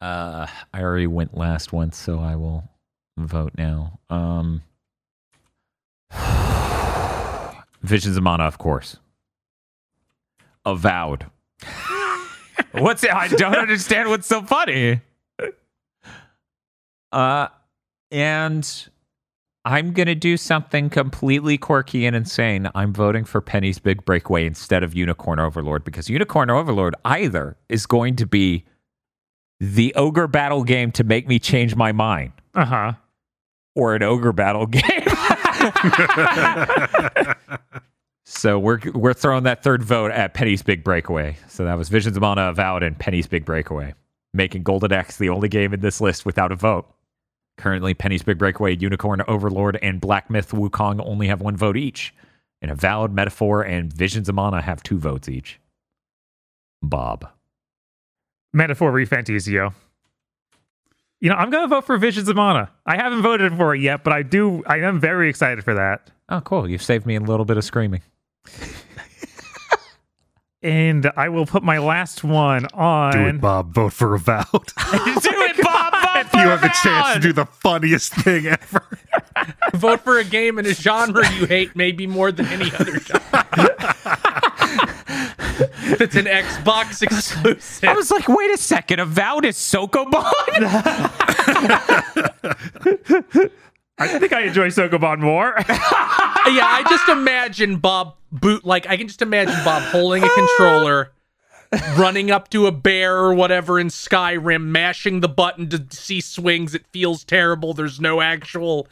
Uh, 0.00 0.46
I 0.74 0.82
already 0.82 1.06
went 1.06 1.36
last 1.36 1.72
once, 1.72 1.96
so 1.96 2.18
I 2.20 2.36
will 2.36 2.68
vote 3.16 3.52
now. 3.56 3.98
Um, 4.10 4.62
Visions 7.82 8.16
of 8.16 8.22
Mana, 8.22 8.44
of 8.44 8.58
course. 8.58 8.98
Avowed. 10.64 11.26
what's 12.72 13.04
it? 13.04 13.14
I 13.14 13.28
don't 13.28 13.56
understand 13.56 14.08
what's 14.10 14.26
so 14.26 14.42
funny. 14.42 15.00
Uh, 17.12 17.48
and 18.10 18.88
I'm 19.64 19.92
gonna 19.92 20.14
do 20.14 20.36
something 20.36 20.90
completely 20.90 21.58
quirky 21.58 22.06
and 22.06 22.14
insane. 22.14 22.68
I'm 22.74 22.92
voting 22.92 23.24
for 23.24 23.40
Penny's 23.40 23.78
Big 23.78 24.04
Breakaway 24.04 24.46
instead 24.46 24.82
of 24.82 24.94
Unicorn 24.94 25.38
Overlord 25.40 25.84
because 25.84 26.08
Unicorn 26.08 26.50
Overlord 26.50 26.94
either 27.04 27.56
is 27.68 27.86
going 27.86 28.16
to 28.16 28.26
be 28.26 28.64
the 29.58 29.94
ogre 29.94 30.26
battle 30.28 30.62
game 30.64 30.92
to 30.92 31.02
make 31.04 31.26
me 31.26 31.38
change 31.38 31.74
my 31.74 31.90
mind 31.90 32.32
Uh 32.54 32.64
huh. 32.64 32.92
or 33.74 33.94
an 33.94 34.02
ogre 34.02 34.32
battle 34.32 34.66
game. 34.66 34.82
so 38.24 38.58
we're 38.58 38.78
we're 38.94 39.14
throwing 39.14 39.44
that 39.44 39.62
third 39.62 39.82
vote 39.82 40.10
at 40.10 40.34
Penny's 40.34 40.62
Big 40.62 40.82
Breakaway. 40.84 41.36
So 41.48 41.64
that 41.64 41.74
was 41.74 41.88
Visions 41.88 42.16
of 42.16 42.20
Mana 42.20 42.50
Avowed 42.50 42.82
and 42.82 42.98
Penny's 42.98 43.26
Big 43.26 43.44
Breakaway, 43.44 43.94
making 44.34 44.62
Golden 44.62 44.92
Axe 44.92 45.16
the 45.16 45.28
only 45.28 45.48
game 45.48 45.72
in 45.72 45.80
this 45.80 46.00
list 46.00 46.26
without 46.26 46.52
a 46.52 46.56
vote. 46.56 46.86
Currently, 47.58 47.94
Penny's 47.94 48.22
Big 48.22 48.38
Breakaway, 48.38 48.76
Unicorn 48.76 49.22
Overlord, 49.26 49.78
and 49.82 50.00
Black 50.00 50.28
Myth 50.28 50.50
Wukong 50.50 51.00
only 51.04 51.28
have 51.28 51.40
one 51.40 51.56
vote 51.56 51.76
each. 51.76 52.14
And 52.60 52.70
Avowed, 52.70 53.12
Metaphor, 53.12 53.62
and 53.62 53.92
Visions 53.92 54.28
of 54.28 54.34
Mana 54.34 54.60
have 54.60 54.82
two 54.82 54.98
votes 54.98 55.28
each. 55.28 55.58
Bob. 56.82 57.28
Metaphor 58.52 58.92
ReFantazio. 58.92 59.74
You 61.20 61.30
know, 61.30 61.36
I'm 61.36 61.50
gonna 61.50 61.68
vote 61.68 61.84
for 61.84 61.96
Visions 61.96 62.28
of 62.28 62.36
Mana. 62.36 62.70
I 62.84 62.96
haven't 62.96 63.22
voted 63.22 63.56
for 63.56 63.74
it 63.74 63.80
yet, 63.80 64.04
but 64.04 64.12
I 64.12 64.22
do. 64.22 64.62
I 64.66 64.78
am 64.80 65.00
very 65.00 65.30
excited 65.30 65.64
for 65.64 65.74
that. 65.74 66.10
Oh, 66.28 66.40
cool. 66.40 66.68
You've 66.68 66.82
saved 66.82 67.06
me 67.06 67.16
a 67.16 67.20
little 67.20 67.46
bit 67.46 67.56
of 67.56 67.64
screaming. 67.64 68.02
And 70.62 71.10
I 71.16 71.28
will 71.28 71.46
put 71.46 71.62
my 71.62 71.78
last 71.78 72.24
one 72.24 72.66
on. 72.74 73.12
Do 73.12 73.26
it, 73.26 73.40
Bob. 73.40 73.72
Vote 73.72 73.92
for 73.92 74.14
Avowed. 74.14 74.44
do 74.52 74.62
it, 74.96 75.62
Bob! 75.62 75.75
Vote 76.36 76.42
you 76.42 76.48
have 76.48 76.64
a 76.64 76.68
chance 76.68 77.14
to 77.14 77.20
do 77.20 77.32
the 77.32 77.46
funniest 77.46 78.14
thing 78.14 78.46
ever. 78.46 78.98
Vote 79.74 80.00
for 80.02 80.18
a 80.18 80.24
game 80.24 80.58
in 80.58 80.66
a 80.66 80.74
genre 80.74 81.28
you 81.34 81.46
hate 81.46 81.74
maybe 81.76 82.06
more 82.06 82.32
than 82.32 82.46
any 82.46 82.72
other 82.74 82.98
genre. 83.00 83.22
That's 85.98 86.16
an 86.16 86.26
Xbox 86.26 87.02
exclusive. 87.02 87.88
I 87.88 87.94
was 87.94 88.10
like, 88.10 88.28
wait 88.28 88.50
a 88.52 88.58
second, 88.58 89.00
Avowed 89.00 89.44
is 89.44 89.56
Sokoban? 89.56 90.12
I 93.98 94.18
think 94.18 94.32
I 94.32 94.42
enjoy 94.42 94.68
Sokoban 94.68 95.20
more. 95.20 95.54
yeah, 95.58 96.66
I 96.66 96.84
just 96.88 97.08
imagine 97.08 97.78
Bob 97.78 98.16
boot 98.30 98.64
like 98.64 98.86
I 98.86 98.96
can 98.96 99.08
just 99.08 99.22
imagine 99.22 99.54
Bob 99.64 99.82
holding 99.84 100.22
a 100.22 100.28
controller, 100.28 101.12
running 101.96 102.30
up 102.30 102.48
to 102.50 102.66
a 102.66 102.72
bear 102.72 103.16
or 103.16 103.34
whatever 103.34 103.78
in 103.80 103.88
Skyrim, 103.88 104.64
mashing 104.66 105.20
the 105.20 105.28
button 105.28 105.68
to 105.70 105.84
see 105.90 106.20
swings. 106.20 106.74
It 106.74 106.86
feels 106.92 107.24
terrible. 107.24 107.74
There's 107.74 108.00
no 108.00 108.20
actual 108.20 108.86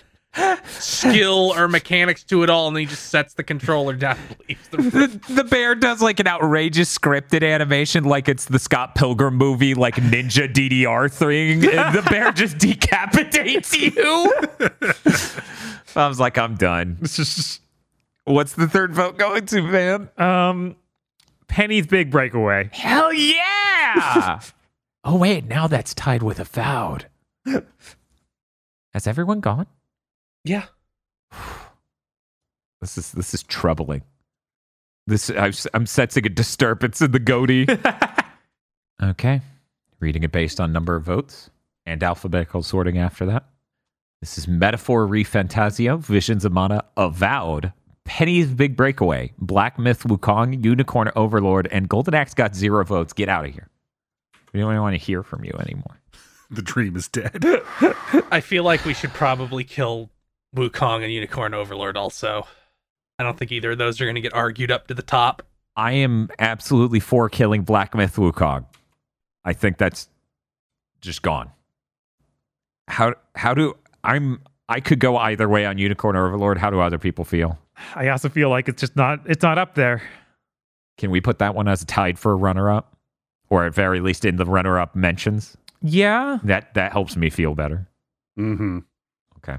skill 0.67 1.53
or 1.57 1.69
mechanics 1.69 2.25
to 2.25 2.43
it 2.43 2.51
all, 2.51 2.67
and 2.67 2.77
then 2.77 2.81
he 2.83 2.87
just 2.87 3.07
sets 3.11 3.35
the 3.35 3.45
controller 3.45 3.93
down 3.95 4.19
and 4.29 4.37
leaves 4.49 4.69
the 4.69 4.79
room. 4.79 4.91
the, 4.91 5.35
the 5.35 5.45
bear 5.45 5.75
does 5.77 6.03
like 6.03 6.19
an 6.19 6.27
outrageous 6.27 6.97
scripted 6.99 7.49
animation, 7.49 8.03
like 8.05 8.29
it's 8.29 8.47
the 8.47 8.59
Scott 8.59 8.95
Pilgrim 8.97 9.37
movie, 9.37 9.75
like 9.75 9.95
Ninja 9.95 10.53
DDR 10.53 11.11
thing. 11.13 11.65
and 11.65 11.95
the 11.95 12.03
bear 12.11 12.33
just 12.33 12.59
decapitates 12.59 13.77
you. 13.79 14.33
I 15.97 16.09
was 16.09 16.19
like, 16.19 16.37
I'm 16.37 16.57
done. 16.57 16.99
It's 17.03 17.17
just 17.17 17.61
What's 18.25 18.55
the 18.55 18.67
third 18.67 18.95
vote 18.95 19.19
going 19.19 19.45
to, 19.47 19.63
man? 19.63 20.09
um, 20.17 20.77
Penny's 21.55 21.87
Big 21.87 22.11
Breakaway. 22.11 22.69
Hell 22.73 23.13
yeah! 23.13 24.41
oh 25.05 25.17
wait, 25.17 25.45
now 25.45 25.69
that's 25.69 25.95
tied 25.95 26.21
with 26.21 26.41
a 26.41 26.43
Avowed. 26.43 27.07
Has 28.93 29.07
everyone 29.07 29.39
gone? 29.41 29.69
Yeah. 30.45 30.65
This 32.81 32.99
is 32.99 33.13
this 33.13 33.33
is 33.33 33.43
troubling. 33.45 34.03
This 35.07 35.31
I've, 35.31 35.59
I'm 35.73 35.87
sensing 35.87 36.27
a 36.27 36.29
disturbance 36.29 37.01
in 37.01 37.13
the 37.13 37.19
goatee. 37.19 37.67
okay, 39.03 39.41
reading 40.01 40.23
it 40.23 40.33
based 40.33 40.61
on 40.61 40.71
number 40.71 40.95
of 40.95 41.03
votes 41.03 41.49
and 41.87 42.03
alphabetical 42.03 42.63
sorting 42.63 42.99
after 42.99 43.25
that. 43.25 43.47
This 44.21 44.37
is 44.37 44.47
Metaphor 44.47 45.07
ReFantazio, 45.07 45.99
Visions 45.99 46.45
of 46.45 46.53
Mana, 46.53 46.85
Avowed, 46.99 47.73
Penny's 48.05 48.49
Big 48.49 48.77
Breakaway, 48.77 49.33
Black 49.39 49.79
Myth 49.79 50.05
Wukong, 50.05 50.63
Unicorn 50.65 51.11
Overlord, 51.17 51.69
and 51.71 51.89
Golden 51.89 52.15
Axe 52.15 52.35
got 52.35 52.55
zero 52.55 52.85
votes. 52.85 53.13
Get 53.13 53.29
out 53.29 53.47
of 53.47 53.53
here. 53.53 53.69
We 54.53 54.61
don't 54.61 54.71
even 54.71 54.83
want 54.83 54.95
to 54.95 55.05
hear 55.05 55.23
from 55.23 55.45
you 55.45 55.53
anymore. 55.59 56.01
The 56.51 56.63
dream 56.63 56.95
is 56.97 57.09
dead. 57.09 57.45
I 58.31 58.41
feel 58.41 58.63
like 58.63 58.85
we 58.85 58.95
should 58.95 59.13
probably 59.13 59.65
kill 59.65 60.11
Wukong 60.55 61.03
and 61.03 61.13
Unicorn 61.13 61.55
Overlord 61.55 61.97
also. 61.97 62.47
I 63.19 63.25
don't 63.25 63.39
think 63.39 63.51
either 63.51 63.73
of 63.73 63.79
those 63.79 64.01
are 64.01 64.05
going 64.05 64.15
to 64.17 64.21
get 64.21 64.35
argued 64.35 64.71
up 64.71 64.87
to 64.89 64.95
the 64.95 65.03
top. 65.03 65.43
I 65.77 65.93
am 65.93 66.29
absolutely 66.39 67.01
for 67.01 67.29
killing 67.29 67.63
Black 67.63 67.95
Myth 67.95 68.17
Wukong. 68.17 68.67
I 69.45 69.53
think 69.53 69.79
that's 69.79 70.09
just 71.01 71.23
gone. 71.23 71.51
How 72.87 73.15
how 73.35 73.55
do 73.55 73.75
I'm 74.05 74.41
I 74.69 74.81
could 74.81 75.01
go 75.01 75.17
either 75.17 75.49
way 75.49 75.67
on 75.67 75.79
Unicorn 75.79 76.17
Overlord. 76.17 76.59
How 76.59 76.71
do 76.71 76.81
other 76.81 76.99
people 76.99 77.25
feel? 77.25 77.59
I 77.95 78.09
also 78.09 78.29
feel 78.29 78.51
like 78.51 78.69
it's 78.69 78.81
just 78.81 78.97
not. 78.97 79.21
It's 79.27 79.43
not 79.43 79.59
up 79.59 79.75
there. 79.75 80.03
Can 80.99 81.11
we 81.11 81.21
put 81.21 81.39
that 81.41 81.55
one 81.55 81.69
as 81.69 81.85
tied 81.85 82.19
for 82.19 82.33
a 82.33 82.37
runner 82.37 82.71
up? 82.71 82.97
Or 83.51 83.67
at 83.67 83.75
very 83.75 84.01
least 84.01 84.25
in 84.25 84.37
the 84.37 84.45
runner 84.45 84.79
up 84.79 84.97
mentions? 84.97 85.57
Yeah. 85.83 86.39
That 86.45 86.75
that 86.75 86.93
helps 86.93 87.17
me 87.17 87.31
feel 87.31 87.55
better. 87.55 87.89
Mm-hmm. 88.39 88.79
Okay. 89.39 89.59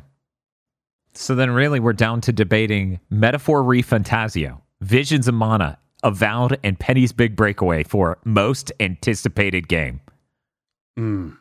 So 1.13 1.35
then 1.35 1.51
really 1.51 1.79
we're 1.79 1.93
down 1.93 2.21
to 2.21 2.33
debating 2.33 2.99
Metaphor 3.09 3.63
ReFantazio, 3.63 4.61
Visions 4.81 5.27
of 5.27 5.35
Mana, 5.35 5.77
Avowed, 6.03 6.59
and 6.63 6.79
Penny's 6.79 7.13
Big 7.13 7.35
Breakaway 7.35 7.83
for 7.83 8.17
most 8.25 8.71
anticipated 8.79 9.67
game. 9.67 10.01
Mm. 10.97 11.37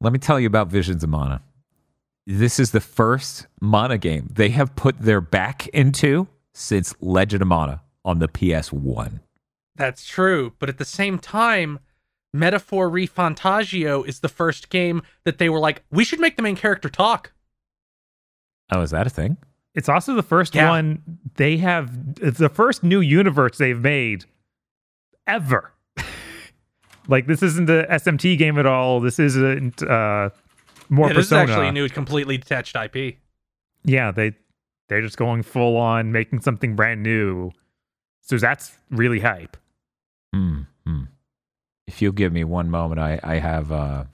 Let 0.00 0.12
me 0.12 0.18
tell 0.18 0.40
you 0.40 0.46
about 0.46 0.68
Visions 0.68 1.04
of 1.04 1.10
Mana. 1.10 1.42
This 2.26 2.60
is 2.60 2.70
the 2.70 2.80
first 2.80 3.46
Mana 3.60 3.98
game 3.98 4.28
they 4.32 4.50
have 4.50 4.76
put 4.76 5.00
their 5.00 5.20
back 5.20 5.66
into 5.68 6.28
since 6.52 6.94
Legend 7.00 7.42
of 7.42 7.48
Mana 7.48 7.82
on 8.04 8.18
the 8.20 8.28
PS1. 8.28 9.20
That's 9.74 10.04
true, 10.04 10.52
but 10.58 10.68
at 10.68 10.78
the 10.78 10.84
same 10.84 11.18
time, 11.18 11.78
Metaphor 12.32 12.88
ReFantazio 12.90 14.06
is 14.06 14.20
the 14.20 14.28
first 14.28 14.68
game 14.68 15.02
that 15.24 15.38
they 15.38 15.48
were 15.48 15.58
like, 15.58 15.82
we 15.90 16.04
should 16.04 16.20
make 16.20 16.36
the 16.36 16.42
main 16.42 16.56
character 16.56 16.88
talk. 16.88 17.32
Oh, 18.70 18.82
is 18.82 18.90
that 18.90 19.06
a 19.06 19.10
thing? 19.10 19.36
It's 19.74 19.88
also 19.88 20.14
the 20.14 20.22
first 20.22 20.54
Yeah. 20.54 20.68
one 20.68 21.02
they 21.36 21.56
have. 21.58 21.90
It's 22.20 22.38
the 22.38 22.48
first 22.48 22.82
new 22.84 23.00
universe 23.00 23.58
they've 23.58 23.80
made 23.80 24.26
ever. 25.26 25.72
like 27.08 27.26
this 27.26 27.42
isn't 27.42 27.68
a 27.70 27.86
SMT 27.90 28.36
game 28.38 28.58
at 28.58 28.66
all. 28.66 29.00
This 29.00 29.18
isn't 29.18 29.82
uh, 29.82 30.30
more 30.92 31.08
Yeah, 31.08 31.14
this 31.14 31.26
is 31.26 31.32
actually 31.32 31.68
a 31.68 31.72
new, 31.72 31.88
completely 31.88 32.36
detached 32.38 32.76
IP. 32.76 33.16
yeah, 33.84 34.10
they 34.12 34.34
they're 34.88 35.00
just 35.02 35.16
going 35.16 35.42
full 35.42 35.76
on 35.76 36.12
making 36.12 36.40
something 36.42 36.76
brand 36.76 37.02
new. 37.02 37.50
So 38.20 38.36
that's 38.38 38.76
really 38.90 39.20
hype. 39.20 39.56
Hmm. 40.34 40.60
hmm. 40.86 41.02
If 41.86 42.00
you'll 42.02 42.12
give 42.12 42.32
me 42.32 42.44
one 42.44 42.70
moment, 42.70 43.00
I, 43.00 43.18
I 43.22 43.36
have 43.38 43.72
uh 43.72 44.04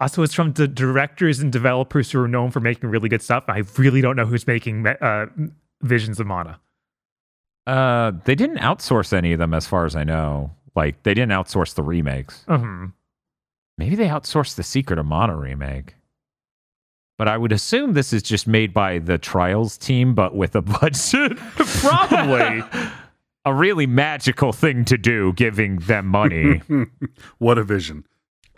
Also, 0.00 0.22
it's 0.22 0.32
from 0.34 0.52
the 0.52 0.68
directors 0.68 1.40
and 1.40 1.52
developers 1.52 2.10
who 2.12 2.20
are 2.22 2.28
known 2.28 2.50
for 2.50 2.60
making 2.60 2.90
really 2.90 3.08
good 3.08 3.22
stuff. 3.22 3.44
I 3.48 3.62
really 3.76 4.00
don't 4.00 4.16
know 4.16 4.26
who's 4.26 4.46
making 4.46 4.86
uh, 4.86 5.26
Visions 5.82 6.20
of 6.20 6.26
Mana. 6.26 6.60
uh 7.66 8.12
they 8.24 8.34
didn't 8.34 8.58
outsource 8.58 9.12
any 9.12 9.32
of 9.32 9.38
them 9.38 9.52
as 9.54 9.66
far 9.66 9.84
as 9.84 9.96
I 9.96 10.04
know. 10.04 10.52
Like 10.76 11.02
they 11.02 11.14
didn't 11.14 11.32
outsource 11.32 11.74
the 11.74 11.82
remakes. 11.82 12.44
Mhm. 12.48 12.92
Maybe 13.78 13.96
they 13.96 14.06
outsourced 14.08 14.54
the 14.56 14.62
Secret 14.62 14.98
of 14.98 15.06
Mana 15.06 15.36
remake. 15.36 15.96
But 17.16 17.28
I 17.28 17.36
would 17.38 17.52
assume 17.52 17.92
this 17.92 18.12
is 18.12 18.22
just 18.22 18.46
made 18.48 18.74
by 18.74 18.98
the 18.98 19.18
Trials 19.18 19.78
team, 19.78 20.14
but 20.14 20.34
with 20.34 20.56
a 20.56 20.62
budget. 20.80 21.36
Probably. 21.36 22.62
a 23.44 23.54
really 23.54 23.86
magical 23.86 24.52
thing 24.52 24.84
to 24.86 24.98
do, 24.98 25.32
giving 25.34 25.76
them 25.76 26.06
money. 26.06 26.60
what 27.38 27.58
a 27.58 27.62
vision. 27.64 28.04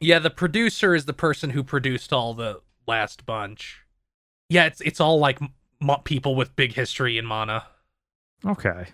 Yeah, 0.00 0.18
the 0.18 0.30
producer 0.30 0.94
is 0.94 1.04
the 1.06 1.12
person 1.12 1.50
who 1.50 1.62
produced 1.62 2.12
all 2.12 2.34
the 2.34 2.60
last 2.86 3.26
bunch. 3.26 3.82
Yeah, 4.48 4.64
it's 4.66 4.80
it's 4.80 5.00
all 5.00 5.18
like 5.18 5.38
mo- 5.80 6.00
people 6.04 6.34
with 6.34 6.54
big 6.56 6.74
history 6.74 7.18
in 7.18 7.26
mana. 7.26 7.64
Okay. 8.44 8.86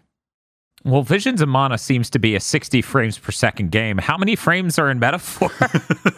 Well, 0.84 1.02
Visions 1.02 1.40
of 1.40 1.48
Mana 1.48 1.78
seems 1.78 2.10
to 2.10 2.18
be 2.18 2.34
a 2.34 2.40
60 2.40 2.82
frames 2.82 3.18
per 3.18 3.30
second 3.32 3.70
game. 3.70 3.98
How 3.98 4.16
many 4.18 4.36
frames 4.36 4.78
are 4.78 4.90
in 4.90 4.98
Metaphor? 4.98 5.50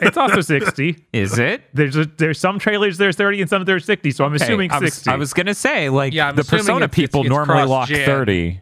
It's 0.01 0.17
also 0.19 0.43
60. 0.43 0.97
Is 1.15 1.39
it? 1.39 1.63
There's 1.73 1.97
a, 1.97 2.05
there's 2.05 2.39
some 2.39 2.59
trailers 2.59 2.99
there's 2.99 3.17
30 3.17 3.41
and 3.43 3.49
some 3.51 3.65
there's 3.65 3.85
60, 3.87 4.11
so 4.11 4.25
I'm 4.25 4.35
Okay, 4.35 4.45
assuming 4.45 4.71
I 4.71 4.79
was, 4.81 4.93
60. 4.95 5.11
I 5.11 5.17
was 5.17 5.33
gonna 5.33 5.55
say, 5.55 5.89
like, 5.89 6.13
Yeah, 6.13 6.31
the 6.33 6.45
Persona 6.45 6.85
it's- 6.85 6.91
it's- 6.91 6.95
people 6.95 7.21
it's 7.23 7.31
normally 7.31 7.65
lock 7.65 7.89
cross-gen. 7.89 8.05
30. 8.07 8.61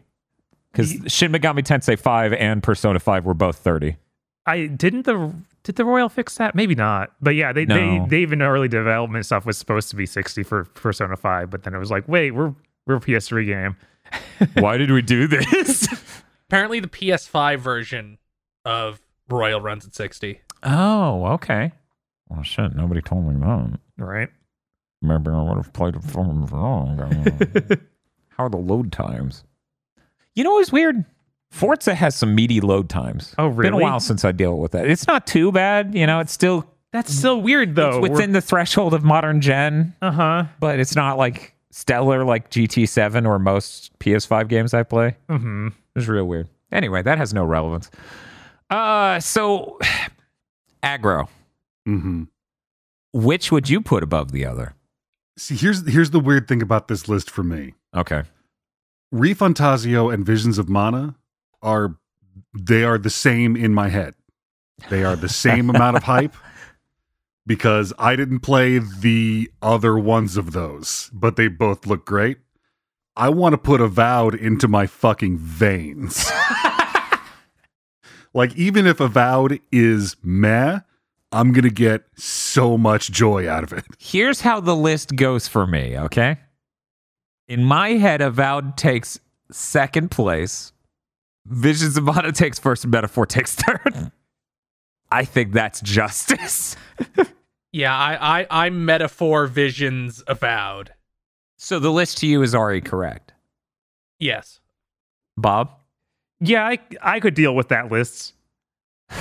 Because 0.71 0.91
Shin 1.13 1.31
Megami 1.31 1.63
Tensei 1.63 1.99
5 1.99 2.33
and 2.33 2.63
Persona 2.63 2.99
5 2.99 3.25
were 3.25 3.33
both 3.33 3.57
30. 3.57 3.97
I 4.45 4.67
didn't 4.67 5.03
the 5.05 5.33
did 5.63 5.75
the 5.75 5.85
Royal 5.85 6.09
fix 6.09 6.35
that? 6.37 6.55
Maybe 6.55 6.75
not. 6.75 7.11
But 7.21 7.35
yeah, 7.35 7.51
they 7.53 7.65
No. 7.65 7.75
they 7.75 8.05
they 8.09 8.21
even 8.21 8.41
early 8.41 8.67
development 8.67 9.25
stuff 9.25 9.45
was 9.45 9.57
supposed 9.57 9.89
to 9.89 9.95
be 9.95 10.05
60 10.05 10.43
for 10.43 10.65
Persona 10.65 11.15
5, 11.17 11.49
but 11.49 11.63
then 11.63 11.73
it 11.75 11.77
was 11.79 11.91
like, 11.91 12.07
wait, 12.07 12.31
we're 12.31 12.53
we're 12.87 12.95
a 12.95 12.99
PS3 13.01 13.45
game. 13.45 13.75
Why 14.55 14.77
did 14.77 14.91
we 14.91 15.01
do 15.01 15.27
this? 15.27 15.87
Apparently, 16.47 16.79
the 16.79 16.87
PS5 16.87 17.59
version 17.59 18.17
of 18.65 18.99
Royal 19.29 19.61
runs 19.61 19.85
at 19.85 19.95
60. 19.95 20.39
oh, 20.63 21.25
okay. 21.33 21.71
Well, 22.29 22.43
shit, 22.43 22.75
nobody 22.75 23.01
told 23.01 23.25
me 23.25 23.39
that. 23.39 23.79
Right. 23.97 24.29
Maybe 25.01 25.29
I 25.29 25.41
would 25.43 25.57
have 25.57 25.73
played 25.73 25.95
it 25.95 26.03
from 26.03 26.45
wrong. 26.45 26.97
How 28.29 28.45
are 28.45 28.49
the 28.49 28.57
load 28.57 28.91
times? 28.91 29.43
You 30.33 30.43
know 30.43 30.53
what's 30.53 30.71
weird? 30.71 31.05
Forza 31.51 31.93
has 31.93 32.15
some 32.15 32.33
meaty 32.33 32.61
load 32.61 32.89
times. 32.89 33.35
Oh, 33.37 33.47
really? 33.47 33.69
Been 33.69 33.79
a 33.79 33.83
while 33.83 33.99
since 33.99 34.25
I 34.25 34.31
dealt 34.31 34.57
with 34.59 34.71
that. 34.71 34.87
It's 34.89 35.05
not 35.05 35.27
too 35.27 35.51
bad. 35.51 35.93
You 35.93 36.07
know, 36.07 36.19
it's 36.19 36.31
still 36.31 36.65
That's 36.91 37.13
still 37.13 37.41
weird 37.41 37.75
though. 37.75 37.99
it's 38.03 38.09
within 38.09 38.31
the 38.31 38.41
threshold 38.41 38.93
of 38.95 39.03
modern 39.03 39.39
gen, 39.41 39.93
Uh 40.01 40.11
huh. 40.11 40.43
but 40.59 40.79
it's 40.79 40.95
not 40.95 41.17
like 41.19 41.52
stellar 41.73 42.23
like 42.23 42.51
GT7 42.51 43.27
or 43.27 43.39
most 43.39 43.97
PS5 43.99 44.47
games 44.47 44.73
I 44.73 44.83
play. 44.83 45.17
Mm-hmm. 45.27 45.69
It's 45.95 46.07
real 46.07 46.25
weird. 46.25 46.47
Anyway, 46.71 47.01
that 47.01 47.17
has 47.17 47.33
no 47.33 47.43
relevance. 47.43 47.89
Uh, 48.69 49.19
so 49.19 49.79
Agro. 50.83 51.27
Mm-hmm. 51.87 52.23
Which 53.11 53.51
would 53.51 53.69
you 53.69 53.81
put 53.81 54.03
above 54.03 54.31
the 54.31 54.45
other? 54.45 54.75
See, 55.37 55.55
here's 55.55 55.87
here's 55.87 56.11
the 56.11 56.19
weird 56.19 56.47
thing 56.47 56.61
about 56.61 56.87
this 56.87 57.07
list 57.09 57.29
for 57.29 57.43
me. 57.43 57.73
Okay. 57.95 58.23
ReFantazio 59.13 60.13
and 60.13 60.25
Visions 60.25 60.57
of 60.57 60.69
Mana 60.69 61.15
are 61.61 61.95
they 62.57 62.83
are 62.83 62.97
the 62.97 63.09
same 63.09 63.55
in 63.55 63.73
my 63.73 63.89
head. 63.89 64.13
They 64.89 65.03
are 65.03 65.15
the 65.15 65.29
same 65.29 65.69
amount 65.69 65.97
of 65.97 66.03
hype 66.13 66.35
because 67.45 67.93
I 67.99 68.15
didn't 68.15 68.39
play 68.39 68.79
the 68.79 69.51
other 69.61 69.97
ones 69.97 70.37
of 70.37 70.51
those, 70.51 71.09
but 71.13 71.35
they 71.35 71.47
both 71.47 71.85
look 71.85 72.05
great. 72.05 72.37
I 73.15 73.29
want 73.29 73.53
to 73.53 73.57
put 73.57 73.81
Avowed 73.81 74.33
into 74.33 74.67
my 74.67 74.87
fucking 74.87 75.37
veins. 75.37 76.31
like 78.33 78.55
even 78.55 78.87
if 78.87 78.99
Avowed 78.99 79.59
is 79.71 80.15
meh, 80.23 80.79
I'm 81.31 81.51
going 81.51 81.63
to 81.63 81.69
get 81.69 82.05
so 82.15 82.77
much 82.77 83.11
joy 83.11 83.47
out 83.49 83.63
of 83.63 83.73
it. 83.73 83.85
Here's 83.99 84.41
how 84.41 84.59
the 84.59 84.75
list 84.75 85.15
goes 85.15 85.47
for 85.47 85.67
me, 85.67 85.97
okay? 85.97 86.37
In 87.47 87.63
my 87.63 87.89
head, 87.89 88.21
Avowed 88.21 88.77
takes 88.77 89.19
second 89.51 90.09
place. 90.09 90.71
Visions 91.45 91.97
of 91.97 92.05
Mana 92.05 92.31
takes 92.31 92.57
first, 92.57 92.83
and 92.83 92.91
Metaphor 92.91 93.25
takes 93.25 93.53
third. 93.55 94.11
I 95.11 95.25
think 95.25 95.53
that's 95.53 95.81
justice. 95.81 96.75
Yeah, 97.73 97.97
I, 97.97 98.41
I, 98.41 98.47
I'm 98.51 98.85
metaphor 98.85 99.47
visions 99.47 100.23
avowed. 100.27 100.93
So 101.57 101.79
the 101.79 101.89
list 101.91 102.19
to 102.19 102.27
you 102.27 102.43
is 102.43 102.53
already 102.53 102.81
correct. 102.81 103.33
Yes. 104.19 104.59
Bob? 105.35 105.71
Yeah, 106.39 106.65
I 106.67 106.77
I 107.01 107.19
could 107.19 107.33
deal 107.33 107.55
with 107.55 107.69
that 107.69 107.91
list. 107.91 108.33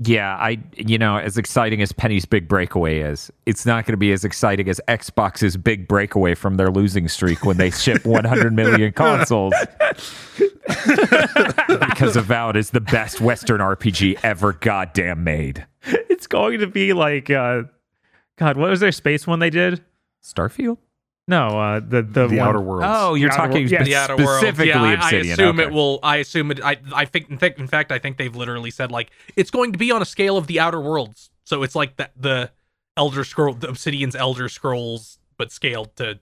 Yeah, 0.00 0.34
I 0.34 0.58
you 0.76 0.98
know, 0.98 1.18
as 1.18 1.38
exciting 1.38 1.80
as 1.80 1.92
Penny's 1.92 2.24
big 2.26 2.48
breakaway 2.48 2.98
is, 2.98 3.30
it's 3.46 3.64
not 3.64 3.86
going 3.86 3.92
to 3.92 3.96
be 3.96 4.10
as 4.10 4.24
exciting 4.24 4.68
as 4.68 4.80
Xbox's 4.88 5.56
big 5.56 5.86
breakaway 5.86 6.34
from 6.34 6.56
their 6.56 6.68
losing 6.68 7.06
streak 7.06 7.44
when 7.44 7.58
they 7.58 7.70
ship 7.70 8.04
100 8.04 8.52
million 8.52 8.92
consoles. 8.92 9.54
because 11.88 12.16
Avowed 12.16 12.56
is 12.56 12.70
the 12.70 12.80
best 12.80 13.20
Western 13.20 13.60
RPG 13.60 14.18
ever 14.22 14.52
goddamn 14.54 15.24
made. 15.24 15.66
It's 15.86 16.26
going 16.26 16.60
to 16.60 16.66
be 16.66 16.92
like 16.92 17.30
uh 17.30 17.64
God, 18.38 18.56
what 18.56 18.70
was 18.70 18.80
their 18.80 18.92
space 18.92 19.26
one 19.26 19.38
they 19.38 19.50
did? 19.50 19.84
Starfield? 20.22 20.78
No, 21.28 21.48
uh 21.58 21.80
the 21.80 22.02
the, 22.02 22.26
The 22.28 22.40
Outer 22.40 22.60
Worlds. 22.60 22.86
Oh, 22.88 23.14
you're 23.14 23.30
The 23.30 23.36
talking 23.36 23.52
World- 23.62 23.70
yeah, 23.70 23.82
The 23.84 23.96
outer 23.96 24.16
world. 24.16 24.38
specifically 24.40 24.68
Yeah, 24.68 24.82
I, 25.00 25.08
I 25.10 25.10
assume 25.20 25.60
okay. 25.60 25.68
it 25.68 25.72
will. 25.72 26.00
I 26.02 26.16
assume 26.18 26.50
it. 26.50 26.60
I, 26.62 26.76
I 26.94 27.04
think. 27.04 27.30
In 27.30 27.38
fact, 27.38 27.58
in 27.58 27.66
fact, 27.66 27.92
I 27.92 27.98
think 27.98 28.16
they've 28.18 28.34
literally 28.34 28.70
said 28.70 28.90
like 28.90 29.10
it's 29.36 29.50
going 29.50 29.72
to 29.72 29.78
be 29.78 29.90
on 29.90 30.02
a 30.02 30.06
scale 30.06 30.36
of 30.36 30.46
the 30.46 30.60
outer 30.60 30.80
worlds. 30.80 31.30
So 31.44 31.62
it's 31.62 31.74
like 31.74 31.96
the 31.96 32.10
the 32.16 32.50
Elder 32.96 33.24
Scroll, 33.24 33.54
the 33.54 33.68
Obsidian's 33.68 34.14
Elder 34.14 34.48
Scrolls, 34.48 35.18
but 35.36 35.50
scaled 35.50 35.96
to 35.96 36.18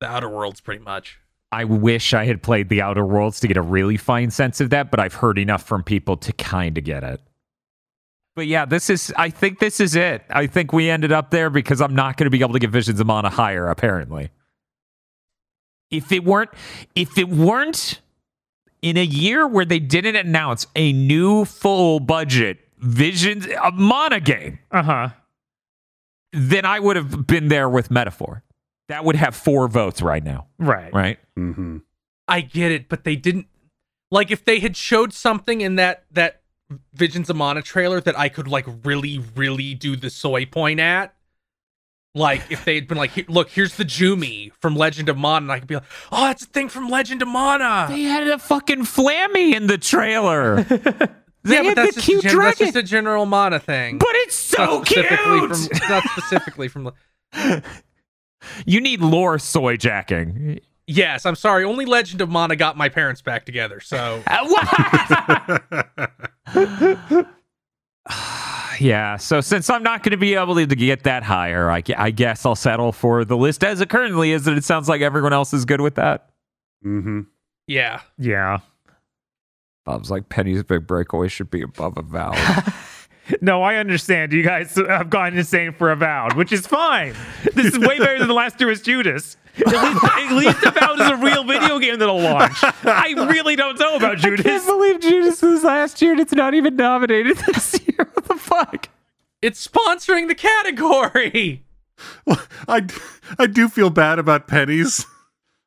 the 0.00 0.06
outer 0.06 0.28
worlds, 0.28 0.60
pretty 0.60 0.82
much. 0.82 1.18
I 1.50 1.64
wish 1.64 2.12
I 2.12 2.26
had 2.26 2.42
played 2.42 2.68
the 2.68 2.82
Outer 2.82 3.04
Worlds 3.06 3.40
to 3.40 3.48
get 3.48 3.56
a 3.56 3.62
really 3.62 3.96
fine 3.96 4.30
sense 4.30 4.60
of 4.60 4.70
that, 4.70 4.90
but 4.90 5.00
I've 5.00 5.14
heard 5.14 5.38
enough 5.38 5.62
from 5.62 5.82
people 5.82 6.16
to 6.18 6.32
kind 6.34 6.76
of 6.76 6.84
get 6.84 7.02
it. 7.02 7.20
But 8.36 8.46
yeah, 8.46 8.66
this 8.66 8.88
is. 8.90 9.12
I 9.16 9.30
think 9.30 9.58
this 9.58 9.80
is 9.80 9.96
it. 9.96 10.22
I 10.30 10.46
think 10.46 10.72
we 10.72 10.90
ended 10.90 11.10
up 11.10 11.30
there 11.30 11.50
because 11.50 11.80
I'm 11.80 11.94
not 11.94 12.16
going 12.16 12.26
to 12.26 12.30
be 12.30 12.40
able 12.40 12.52
to 12.52 12.58
get 12.58 12.70
Visions 12.70 13.00
of 13.00 13.06
Mana 13.06 13.30
higher. 13.30 13.68
Apparently, 13.68 14.30
if 15.90 16.12
it 16.12 16.22
weren't, 16.24 16.50
if 16.94 17.18
it 17.18 17.28
weren't 17.28 18.00
in 18.80 18.96
a 18.96 19.04
year 19.04 19.46
where 19.48 19.64
they 19.64 19.80
didn't 19.80 20.14
announce 20.16 20.66
a 20.76 20.92
new 20.92 21.44
full 21.44 21.98
budget 21.98 22.58
Visions 22.78 23.46
of 23.60 23.74
Mana 23.74 24.20
game, 24.20 24.60
Uh-huh. 24.70 25.08
then 26.32 26.64
I 26.64 26.78
would 26.78 26.94
have 26.94 27.26
been 27.26 27.48
there 27.48 27.68
with 27.68 27.90
Metaphor. 27.90 28.44
That 28.88 29.04
would 29.04 29.16
have 29.16 29.36
four 29.36 29.68
votes 29.68 30.00
right 30.02 30.22
now, 30.24 30.46
Right. 30.58 30.92
right? 30.92 31.18
hmm 31.36 31.78
I 32.26 32.40
get 32.42 32.72
it, 32.72 32.88
but 32.88 33.04
they 33.04 33.16
didn't. 33.16 33.46
Like 34.10 34.30
if 34.30 34.44
they 34.44 34.58
had 34.60 34.76
showed 34.76 35.12
something 35.12 35.60
in 35.60 35.76
that 35.76 36.04
that 36.12 36.42
Visions 36.92 37.30
of 37.30 37.36
Mana 37.36 37.62
trailer 37.62 38.00
that 38.02 38.18
I 38.18 38.28
could 38.28 38.46
like 38.48 38.66
really, 38.84 39.18
really 39.34 39.72
do 39.74 39.96
the 39.96 40.10
soy 40.10 40.44
point 40.44 40.80
at. 40.80 41.14
Like 42.14 42.42
if 42.50 42.64
they 42.64 42.74
had 42.74 42.86
been 42.88 42.98
like, 42.98 43.28
look, 43.28 43.48
here's 43.50 43.76
the 43.76 43.84
Jumi 43.84 44.50
from 44.60 44.74
Legend 44.76 45.08
of 45.08 45.16
Mana, 45.16 45.44
and 45.44 45.52
I 45.52 45.58
could 45.60 45.68
be 45.68 45.74
like, 45.76 45.84
oh, 46.12 46.24
that's 46.26 46.42
a 46.42 46.46
thing 46.46 46.68
from 46.68 46.88
Legend 46.90 47.22
of 47.22 47.28
Mana. 47.28 47.86
They 47.88 48.02
had 48.02 48.26
a 48.28 48.38
fucking 48.38 48.80
Flammie 48.84 49.54
in 49.54 49.66
the 49.66 49.78
trailer. 49.78 50.62
they 50.62 50.76
yeah, 51.54 51.62
had 51.62 51.74
but 51.76 51.82
that's 51.82 51.94
the 51.94 52.00
just, 52.00 52.06
cute 52.06 52.24
a 52.24 52.28
gen- 52.28 52.38
that's 52.38 52.58
just 52.58 52.76
a 52.76 52.82
general 52.82 53.24
Mana 53.24 53.58
thing. 53.60 53.96
but 53.98 54.08
it's 54.12 54.34
so 54.36 54.78
not 54.78 54.86
specifically 54.86 55.38
cute. 55.40 55.56
from 55.56 55.88
not 55.88 56.04
specifically 56.10 56.68
from. 56.68 56.92
you 58.66 58.80
need 58.80 59.00
lore 59.00 59.38
soy 59.38 59.76
jacking. 59.76 60.60
Yes, 60.86 61.26
I'm 61.26 61.34
sorry. 61.36 61.64
Only 61.64 61.84
Legend 61.84 62.20
of 62.22 62.30
Mana 62.30 62.56
got 62.56 62.76
my 62.76 62.88
parents 62.88 63.20
back 63.20 63.44
together. 63.44 63.80
So 63.80 64.22
Uh, 64.26 65.56
yeah. 68.80 69.16
So 69.16 69.40
since 69.40 69.68
I'm 69.68 69.82
not 69.82 70.02
going 70.02 70.12
to 70.12 70.16
be 70.16 70.34
able 70.34 70.54
to 70.54 70.66
get 70.66 71.02
that 71.04 71.22
higher, 71.22 71.70
I, 71.70 71.82
I 71.96 72.10
guess 72.10 72.46
I'll 72.46 72.54
settle 72.56 72.92
for 72.92 73.24
the 73.24 73.36
list 73.36 73.62
as 73.64 73.80
it 73.80 73.90
currently 73.90 74.32
is. 74.32 74.46
And 74.46 74.56
it 74.56 74.64
sounds 74.64 74.88
like 74.88 75.00
everyone 75.02 75.32
else 75.32 75.52
is 75.52 75.64
good 75.64 75.80
with 75.80 75.96
that. 75.96 76.30
Mm-hmm. 76.84 77.20
yeah, 77.66 78.00
Yeah. 78.18 78.60
Bob's 79.84 80.10
like 80.10 80.28
Penny's 80.28 80.62
big 80.62 80.86
breakaway 80.86 81.28
should 81.28 81.50
be 81.50 81.62
above 81.62 81.96
Avowed. 81.96 82.36
No, 83.40 83.62
I 83.62 83.76
understand. 83.76 84.32
You 84.32 84.42
guys 84.42 84.74
have 84.76 85.10
gone 85.10 85.36
insane 85.36 85.72
for 85.72 85.90
Avowed, 85.90 86.34
which 86.34 86.52
is 86.52 86.66
fine. 86.66 87.14
This 87.54 87.74
is 87.74 87.78
way 87.78 87.98
better 87.98 88.18
than 88.18 88.28
the 88.28 88.34
last 88.34 88.58
two 88.58 88.68
is 88.70 88.80
Judas. 88.80 89.36
At 89.56 89.66
least, 89.66 90.04
at 90.04 90.32
least 90.32 90.64
Avowed 90.64 91.00
is 91.00 91.08
a 91.08 91.16
real 91.16 91.44
video 91.44 91.78
game 91.78 91.98
that'll 91.98 92.20
launch. 92.20 92.56
I 92.62 93.12
really 93.16 93.56
don't 93.56 93.78
know 93.78 93.96
about 93.96 94.18
Judas. 94.18 94.46
I 94.46 94.66
believe 94.66 95.00
Judas 95.00 95.42
was 95.42 95.64
last 95.64 96.00
year 96.00 96.12
and 96.12 96.20
it's 96.20 96.32
not 96.32 96.54
even 96.54 96.76
nominated 96.76 97.36
this 97.38 97.78
year. 97.86 98.08
What 98.14 98.24
the 98.26 98.36
fuck? 98.36 98.88
it's 99.42 99.66
sponsoring 99.66 100.28
the 100.28 100.34
category. 100.34 101.64
I, 102.68 102.86
I 103.38 103.46
do 103.46 103.68
feel 103.68 103.90
bad 103.90 104.18
about 104.18 104.48
pennies. 104.48 105.06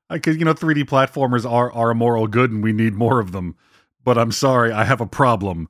Because, 0.10 0.38
you 0.38 0.44
know, 0.46 0.54
3D 0.54 0.84
platformers 0.84 1.50
are, 1.50 1.72
are 1.72 1.92
a 1.92 1.96
moral 1.96 2.28
good 2.28 2.52
and 2.52 2.62
we 2.62 2.74
need 2.74 2.94
more 2.94 3.20
of 3.20 3.32
them. 3.32 3.56
But 4.04 4.18
I'm 4.18 4.32
sorry, 4.32 4.72
I 4.72 4.84
have 4.84 5.00
a 5.02 5.06
problem. 5.06 5.70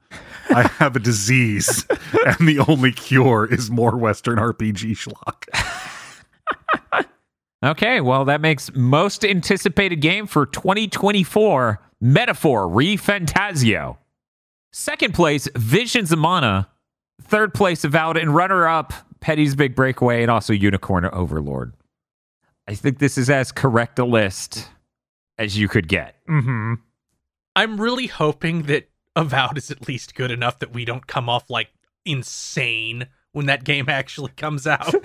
I 0.50 0.68
have 0.78 0.96
a 0.96 1.00
disease. 1.00 1.86
And 2.24 2.48
the 2.48 2.60
only 2.68 2.92
cure 2.92 3.52
is 3.52 3.72
more 3.72 3.98
Western 3.98 4.38
RPG 4.38 4.92
schlock. 4.92 5.48
Okay, 7.64 8.02
well, 8.02 8.26
that 8.26 8.42
makes 8.42 8.74
most 8.74 9.24
anticipated 9.24 9.98
game 9.98 10.26
for 10.26 10.48
2024 10.48 11.80
Metaphor 12.02 12.68
ReFantazio. 12.68 13.98
Second 14.74 15.14
place, 15.14 15.48
Visions 15.56 16.12
of 16.12 16.18
Mana. 16.18 16.70
Third 17.22 17.54
place, 17.54 17.84
Avowed. 17.84 18.18
And 18.18 18.34
runner 18.34 18.68
up, 18.68 18.94
Penny's 19.20 19.54
Big 19.54 19.76
Breakaway 19.76 20.24
and 20.24 20.32
also 20.32 20.54
Unicorn 20.54 21.06
Overlord. 21.06 21.76
I 22.68 22.74
think 22.74 22.98
this 22.98 23.16
is 23.16 23.30
as 23.30 23.52
correct 23.52 24.00
a 24.00 24.06
list 24.06 24.68
as 25.38 25.56
you 25.56 25.68
could 25.68 25.88
get. 25.88 26.16
Mm-hmm. 26.28 26.76
I'm 27.56 27.80
really 27.80 28.08
hoping 28.08 28.64
that 28.64 28.90
Avowed 29.16 29.58
is 29.58 29.70
at 29.72 29.88
least 29.88 30.16
good 30.16 30.32
enough 30.32 30.60
that 30.60 30.74
we 30.74 30.86
don't 30.86 31.06
come 31.08 31.28
off 31.30 31.50
like 31.50 31.70
insane 32.06 33.08
when 33.34 33.46
that 33.48 33.64
game 33.64 33.90
actually 33.90 34.32
comes 34.38 34.66
out. 34.68 34.94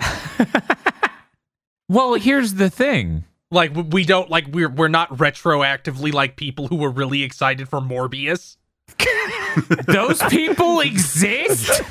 Well, 1.89 2.15
here's 2.15 2.55
the 2.55 2.69
thing. 2.69 3.23
like 3.49 3.71
we 3.73 4.03
don't 4.03 4.29
like 4.29 4.45
we're 4.47 4.67
we're 4.67 4.89
not 4.89 5.09
retroactively 5.11 6.11
like 6.11 6.35
people 6.35 6.67
who 6.67 6.75
were 6.75 6.91
really 6.91 7.23
excited 7.23 7.69
for 7.69 7.79
Morbius. 7.79 8.57
Those 9.87 10.21
people 10.23 10.81
exist? 10.81 11.81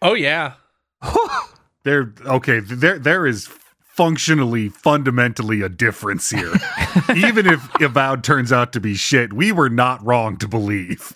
Oh 0.00 0.14
yeah. 0.14 0.54
There, 1.82 2.12
okay, 2.24 2.58
there 2.58 2.98
there 2.98 3.26
is 3.28 3.48
functionally, 3.96 4.68
fundamentally 4.68 5.62
a 5.62 5.68
difference 5.70 6.28
here. 6.28 6.52
Even 7.16 7.46
if 7.46 7.68
Avowed 7.80 8.22
turns 8.22 8.52
out 8.52 8.72
to 8.74 8.80
be 8.80 8.94
shit, 8.94 9.32
we 9.32 9.52
were 9.52 9.70
not 9.70 10.04
wrong 10.04 10.36
to 10.36 10.46
believe. 10.46 11.14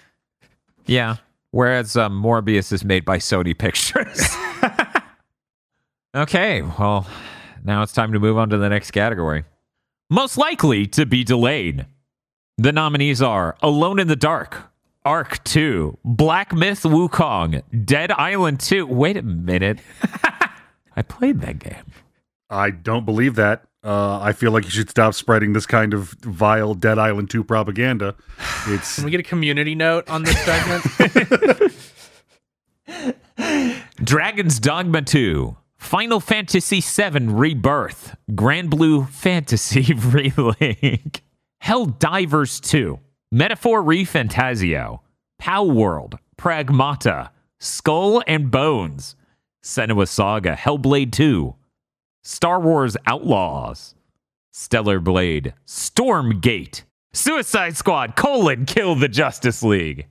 Yeah. 0.86 1.16
Whereas 1.50 1.96
um, 1.96 2.22
Morbius 2.22 2.72
is 2.72 2.84
made 2.84 3.04
by 3.04 3.18
Sony 3.18 3.56
Pictures. 3.56 4.34
okay, 6.14 6.62
well, 6.62 7.06
now 7.64 7.82
it's 7.82 7.92
time 7.92 8.12
to 8.12 8.18
move 8.20 8.38
on 8.38 8.48
to 8.50 8.56
the 8.56 8.68
next 8.68 8.92
category. 8.92 9.44
Most 10.08 10.38
likely 10.38 10.86
to 10.88 11.04
be 11.04 11.22
delayed. 11.22 11.86
The 12.56 12.72
nominees 12.72 13.20
are 13.20 13.56
Alone 13.62 13.98
in 13.98 14.08
the 14.08 14.16
Dark, 14.16 14.70
Ark 15.04 15.42
2, 15.44 15.98
Black 16.04 16.54
Myth 16.54 16.82
Wukong, 16.82 17.62
Dead 17.84 18.10
Island 18.12 18.60
2. 18.60 18.86
Wait 18.86 19.16
a 19.16 19.22
minute. 19.22 19.80
I 20.96 21.02
played 21.02 21.40
that 21.40 21.58
game. 21.58 21.84
I 22.50 22.70
don't 22.70 23.04
believe 23.04 23.36
that. 23.36 23.64
Uh, 23.82 24.20
I 24.20 24.32
feel 24.32 24.50
like 24.52 24.64
you 24.64 24.70
should 24.70 24.90
stop 24.90 25.14
spreading 25.14 25.54
this 25.54 25.64
kind 25.64 25.94
of 25.94 26.10
vile 26.20 26.74
Dead 26.74 26.98
Island 26.98 27.30
2 27.30 27.44
propaganda. 27.44 28.14
It's 28.66 28.96
Can 28.96 29.04
we 29.04 29.10
get 29.10 29.20
a 29.20 29.22
community 29.22 29.74
note 29.74 30.08
on 30.10 30.24
this 30.24 30.38
segment? 30.44 31.72
Dragon's 34.04 34.58
Dogma 34.60 35.02
2, 35.02 35.56
Final 35.78 36.20
Fantasy 36.20 36.80
VII 36.80 37.26
Rebirth, 37.28 38.16
Granblue 38.32 39.08
Fantasy 39.08 39.82
Relink, 39.94 41.20
Helldivers 41.62 42.60
2, 42.60 42.98
Metaphor 43.32 43.82
ReFantazio, 43.82 45.00
Pow 45.38 45.64
World, 45.64 46.18
Pragmata, 46.36 47.30
Skull 47.58 48.22
and 48.26 48.50
Bones, 48.50 49.16
Senua 49.64 50.06
Saga, 50.06 50.54
Hellblade 50.54 51.12
2, 51.12 51.54
Star 52.22 52.60
Wars 52.60 52.96
Outlaws, 53.06 53.94
Stellar 54.50 55.00
Blade, 55.00 55.54
Stormgate, 55.66 56.82
Suicide 57.12 57.76
Squad, 57.76 58.16
colon, 58.16 58.66
Kill 58.66 58.94
the 58.94 59.08
Justice 59.08 59.62
League, 59.62 60.06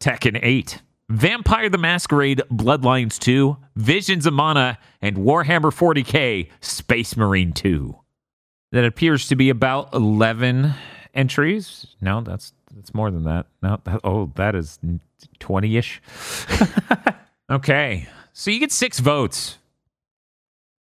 Tekken 0.00 0.38
8, 0.42 0.82
Vampire 1.08 1.68
the 1.68 1.78
Masquerade 1.78 2.42
Bloodlines 2.50 3.18
2, 3.18 3.56
Visions 3.76 4.26
of 4.26 4.34
Mana, 4.34 4.78
and 5.00 5.16
Warhammer 5.18 5.72
40k 5.72 6.48
Space 6.60 7.16
Marine 7.16 7.52
2. 7.52 7.96
That 8.72 8.84
appears 8.84 9.28
to 9.28 9.36
be 9.36 9.48
about 9.48 9.94
11 9.94 10.74
entries. 11.14 11.86
No, 12.00 12.20
that's 12.20 12.52
that's 12.74 12.92
more 12.92 13.10
than 13.10 13.24
that. 13.24 13.46
No, 13.62 13.80
that, 13.84 14.00
oh, 14.04 14.32
that 14.34 14.54
is 14.54 14.78
20-ish. 15.40 16.02
okay. 17.50 18.08
So 18.32 18.50
you 18.50 18.58
get 18.58 18.72
6 18.72 18.98
votes. 18.98 19.58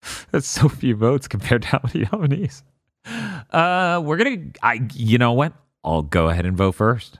That's 0.30 0.46
so 0.46 0.68
few 0.68 0.96
votes 0.96 1.28
compared 1.28 1.62
to 1.62 1.68
how 1.68 1.80
many 1.84 2.08
nominees. 2.12 2.62
Uh, 3.04 4.00
we're 4.04 4.16
gonna. 4.16 4.46
I. 4.62 4.80
You 4.94 5.18
know 5.18 5.32
what? 5.32 5.52
I'll 5.84 6.02
go 6.02 6.28
ahead 6.28 6.46
and 6.46 6.56
vote 6.56 6.72
first. 6.72 7.18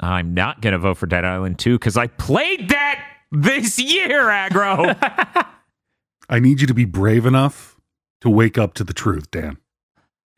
I'm 0.00 0.34
not 0.34 0.60
gonna 0.60 0.78
vote 0.78 0.96
for 0.96 1.06
Dead 1.06 1.24
Island 1.24 1.58
2 1.58 1.78
because 1.78 1.96
I 1.96 2.06
played 2.06 2.70
that 2.70 3.04
this 3.30 3.78
year, 3.78 4.28
Agro. 4.28 4.94
I 6.28 6.38
need 6.38 6.60
you 6.60 6.66
to 6.66 6.74
be 6.74 6.84
brave 6.84 7.26
enough 7.26 7.76
to 8.22 8.30
wake 8.30 8.56
up 8.56 8.74
to 8.74 8.84
the 8.84 8.92
truth, 8.92 9.30
Dan. 9.30 9.58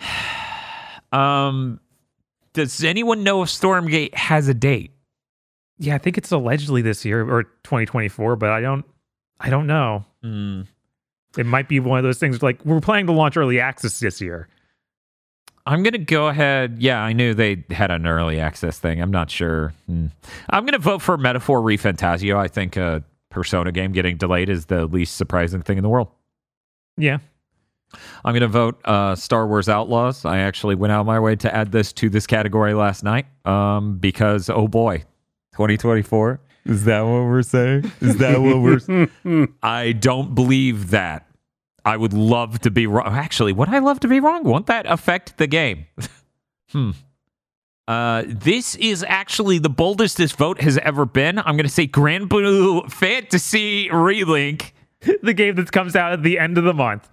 um, 1.12 1.80
does 2.54 2.82
anyone 2.84 3.22
know 3.22 3.42
if 3.42 3.48
Stormgate 3.48 4.14
has 4.14 4.48
a 4.48 4.54
date? 4.54 4.90
Yeah, 5.78 5.94
I 5.94 5.98
think 5.98 6.18
it's 6.18 6.30
allegedly 6.30 6.82
this 6.82 7.04
year 7.04 7.28
or 7.28 7.44
2024, 7.44 8.36
but 8.36 8.50
I 8.50 8.60
don't 8.60 8.84
I 9.40 9.50
don't 9.50 9.66
know. 9.66 10.04
Hmm. 10.22 10.62
It 11.36 11.46
might 11.46 11.68
be 11.68 11.80
one 11.80 11.98
of 11.98 12.04
those 12.04 12.18
things 12.18 12.42
like 12.42 12.64
we're 12.64 12.80
planning 12.80 13.06
to 13.06 13.12
launch 13.12 13.36
early 13.36 13.60
access 13.60 14.00
this 14.00 14.20
year. 14.20 14.48
I'm 15.64 15.82
gonna 15.82 15.98
go 15.98 16.28
ahead. 16.28 16.78
Yeah, 16.80 17.00
I 17.00 17.12
knew 17.12 17.34
they 17.34 17.64
had 17.70 17.90
an 17.90 18.06
early 18.06 18.40
access 18.40 18.78
thing. 18.78 19.00
I'm 19.00 19.12
not 19.12 19.30
sure. 19.30 19.72
Hmm. 19.86 20.06
I'm 20.50 20.66
gonna 20.66 20.78
vote 20.78 21.02
for 21.02 21.16
Metaphor 21.16 21.60
ReFantazio. 21.60 22.36
I 22.36 22.48
think 22.48 22.76
a 22.76 23.04
Persona 23.30 23.72
game 23.72 23.92
getting 23.92 24.16
delayed 24.16 24.48
is 24.48 24.66
the 24.66 24.86
least 24.86 25.16
surprising 25.16 25.62
thing 25.62 25.78
in 25.78 25.82
the 25.82 25.88
world. 25.88 26.08
Yeah. 26.96 27.18
I'm 28.24 28.32
going 28.32 28.42
to 28.42 28.48
vote 28.48 28.80
uh, 28.84 29.14
Star 29.16 29.46
Wars 29.46 29.68
Outlaws. 29.68 30.24
I 30.24 30.38
actually 30.38 30.74
went 30.74 30.92
out 30.92 31.00
of 31.00 31.06
my 31.06 31.20
way 31.20 31.36
to 31.36 31.54
add 31.54 31.72
this 31.72 31.92
to 31.94 32.08
this 32.08 32.26
category 32.26 32.74
last 32.74 33.02
night 33.02 33.26
um, 33.44 33.98
because, 33.98 34.48
oh 34.48 34.68
boy, 34.68 34.98
2024. 35.52 36.40
Is 36.64 36.84
that 36.84 37.00
what 37.02 37.24
we're 37.24 37.42
saying? 37.42 37.90
Is 38.00 38.16
that 38.18 38.40
what 38.40 38.58
we're 38.60 39.48
I 39.62 39.92
don't 39.92 40.34
believe 40.34 40.90
that. 40.90 41.26
I 41.84 41.96
would 41.96 42.12
love 42.12 42.60
to 42.60 42.70
be 42.70 42.86
wrong. 42.86 43.06
Actually, 43.08 43.52
would 43.52 43.68
I 43.68 43.80
love 43.80 44.00
to 44.00 44.08
be 44.08 44.20
wrong? 44.20 44.44
Won't 44.44 44.66
that 44.66 44.86
affect 44.86 45.38
the 45.38 45.48
game? 45.48 45.86
hmm. 46.70 46.90
Uh, 47.88 48.22
this 48.26 48.76
is 48.76 49.04
actually 49.08 49.58
the 49.58 49.68
boldest 49.68 50.16
this 50.16 50.30
vote 50.30 50.60
has 50.60 50.78
ever 50.78 51.04
been. 51.04 51.38
I'm 51.40 51.56
going 51.56 51.64
to 51.64 51.68
say 51.68 51.88
Granblue 51.88 52.90
Fantasy 52.92 53.88
Relink. 53.88 54.70
the 55.22 55.34
game 55.34 55.56
that 55.56 55.72
comes 55.72 55.96
out 55.96 56.12
at 56.12 56.22
the 56.22 56.38
end 56.38 56.58
of 56.58 56.64
the 56.64 56.74
month. 56.74 57.08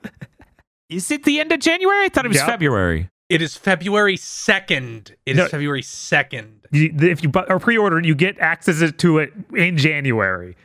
Is 0.89 1.09
it 1.09 1.23
the 1.23 1.39
end 1.39 1.51
of 1.51 1.59
January? 1.59 2.05
I 2.05 2.09
thought 2.09 2.25
it 2.25 2.29
was 2.29 2.37
Yep. 2.37 2.45
February. 2.45 3.09
It 3.29 3.41
is 3.41 3.55
February 3.55 4.17
second. 4.17 5.15
It 5.25 5.31
is 5.31 5.37
No. 5.37 5.47
February 5.47 5.81
second. 5.83 6.61
You, 6.71 6.91
if 6.99 7.23
you 7.23 7.29
bu- 7.29 7.45
or 7.47 7.59
pre-order, 7.59 7.99
it, 7.99 8.05
you 8.05 8.15
get 8.15 8.37
access 8.39 8.91
to 8.91 9.17
it 9.19 9.33
in 9.55 9.77
January. 9.77 10.55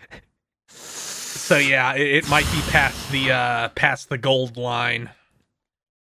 So 0.68 1.58
yeah, 1.58 1.94
it, 1.94 2.06
it 2.24 2.28
might 2.28 2.46
be 2.52 2.60
past 2.70 3.10
the 3.12 3.30
uh 3.32 3.68
past 3.70 4.08
the 4.08 4.18
gold 4.18 4.56
line. 4.56 5.10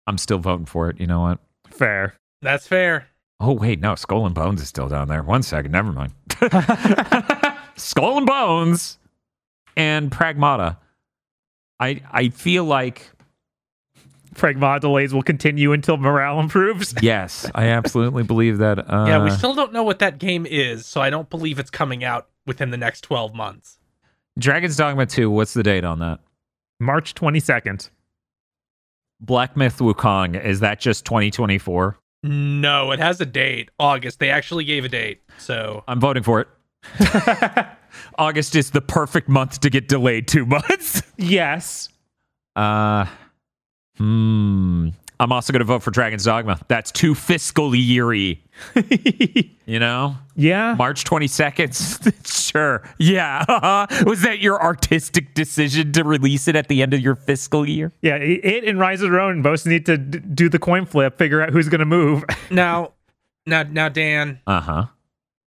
I'm 0.07 0.17
still 0.17 0.39
voting 0.39 0.65
for 0.65 0.89
it. 0.89 0.99
You 0.99 1.05
know 1.07 1.21
what? 1.21 1.39
Fair. 1.69 2.15
That's 2.41 2.65
fair. 2.67 3.07
Oh 3.39 3.53
wait, 3.53 3.79
no, 3.79 3.95
Skull 3.95 4.25
and 4.25 4.33
Bones 4.35 4.61
is 4.61 4.67
still 4.67 4.89
down 4.89 5.07
there. 5.07 5.21
One 5.23 5.43
second, 5.43 5.71
never 5.71 5.91
mind. 5.91 6.13
Skull 7.75 8.17
and 8.17 8.25
Bones 8.25 8.97
and 9.77 10.11
Pragmata. 10.11 10.77
I 11.79 12.01
I 12.11 12.29
feel 12.29 12.65
like 12.65 13.09
Pragma 14.35 14.79
delays 14.79 15.13
will 15.13 15.23
continue 15.23 15.73
until 15.73 15.97
morale 15.97 16.39
improves. 16.39 16.93
yes, 17.01 17.49
I 17.55 17.65
absolutely 17.67 18.23
believe 18.23 18.59
that. 18.59 18.79
Uh, 18.79 19.05
yeah, 19.07 19.23
we 19.23 19.31
still 19.31 19.53
don't 19.53 19.73
know 19.73 19.83
what 19.83 19.99
that 19.99 20.19
game 20.19 20.45
is, 20.45 20.85
so 20.85 21.01
I 21.01 21.09
don't 21.09 21.29
believe 21.29 21.59
it's 21.59 21.71
coming 21.71 22.03
out 22.03 22.29
within 22.45 22.69
the 22.71 22.77
next 22.77 23.01
twelve 23.01 23.33
months. 23.33 23.79
Dragon's 24.39 24.77
Dogma 24.77 25.05
2, 25.05 25.29
what's 25.29 25.53
the 25.53 25.63
date 25.63 25.83
on 25.83 25.99
that? 25.99 26.19
March 26.79 27.13
22nd. 27.13 27.89
Black 29.19 29.57
Myth 29.57 29.79
Wukong, 29.79 30.41
is 30.41 30.61
that 30.61 30.79
just 30.79 31.03
2024? 31.05 31.99
No, 32.23 32.91
it 32.91 32.99
has 32.99 33.19
a 33.19 33.25
date. 33.25 33.69
August. 33.79 34.19
They 34.19 34.29
actually 34.29 34.63
gave 34.63 34.85
a 34.85 34.89
date. 34.89 35.21
So 35.37 35.83
I'm 35.87 35.99
voting 35.99 36.23
for 36.23 36.41
it. 36.41 36.47
August 38.17 38.55
is 38.55 38.71
the 38.71 38.81
perfect 38.81 39.27
month 39.27 39.59
to 39.61 39.69
get 39.69 39.87
delayed 39.87 40.27
two 40.27 40.45
months. 40.45 41.01
Yes. 41.17 41.89
Uh, 42.55 43.05
hmm. 43.99 44.89
I'm 45.21 45.33
also 45.33 45.51
going 45.51 45.59
to 45.59 45.65
vote 45.65 45.83
for 45.83 45.91
Dragon's 45.91 46.23
Dogma. 46.23 46.57
That's 46.69 46.91
too 46.93 47.13
fiscal 47.13 47.71
yeary. 47.71 48.39
You 49.69 49.77
know, 49.77 50.15
yeah. 50.35 50.73
March 50.73 51.03
22nd. 51.03 52.51
sure. 52.51 52.81
Yeah. 52.97 53.45
uh-huh. 53.47 54.03
Was 54.07 54.23
that 54.23 54.39
your 54.39 54.59
artistic 54.59 55.35
decision 55.35 55.91
to 55.91 56.03
release 56.03 56.47
it 56.47 56.55
at 56.55 56.69
the 56.69 56.81
end 56.81 56.95
of 56.95 57.01
your 57.01 57.13
fiscal 57.13 57.69
year? 57.69 57.91
Yeah. 58.01 58.15
It 58.15 58.43
it 58.43 58.63
and 58.63 58.79
Rise 58.79 59.01
of 59.03 59.11
the 59.11 59.15
Ronin 59.15 59.43
both 59.43 59.67
need 59.67 59.85
to 59.85 59.99
d- 59.99 60.17
do 60.17 60.49
the 60.49 60.57
coin 60.57 60.87
flip, 60.87 61.19
figure 61.19 61.39
out 61.43 61.51
who's 61.51 61.69
going 61.69 61.81
to 61.81 61.85
move. 61.85 62.23
now, 62.49 62.93
now, 63.45 63.61
now, 63.61 63.89
Dan, 63.89 64.39
Uh 64.47 64.59
huh. 64.59 64.85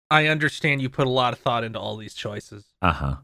I 0.09 0.27
understand 0.27 0.81
you 0.81 0.89
put 0.89 1.05
a 1.05 1.09
lot 1.09 1.33
of 1.33 1.39
thought 1.39 1.65
into 1.65 1.77
all 1.79 1.97
these 1.97 2.13
choices. 2.13 2.63
Uh 2.81 2.93
huh. 2.93 3.15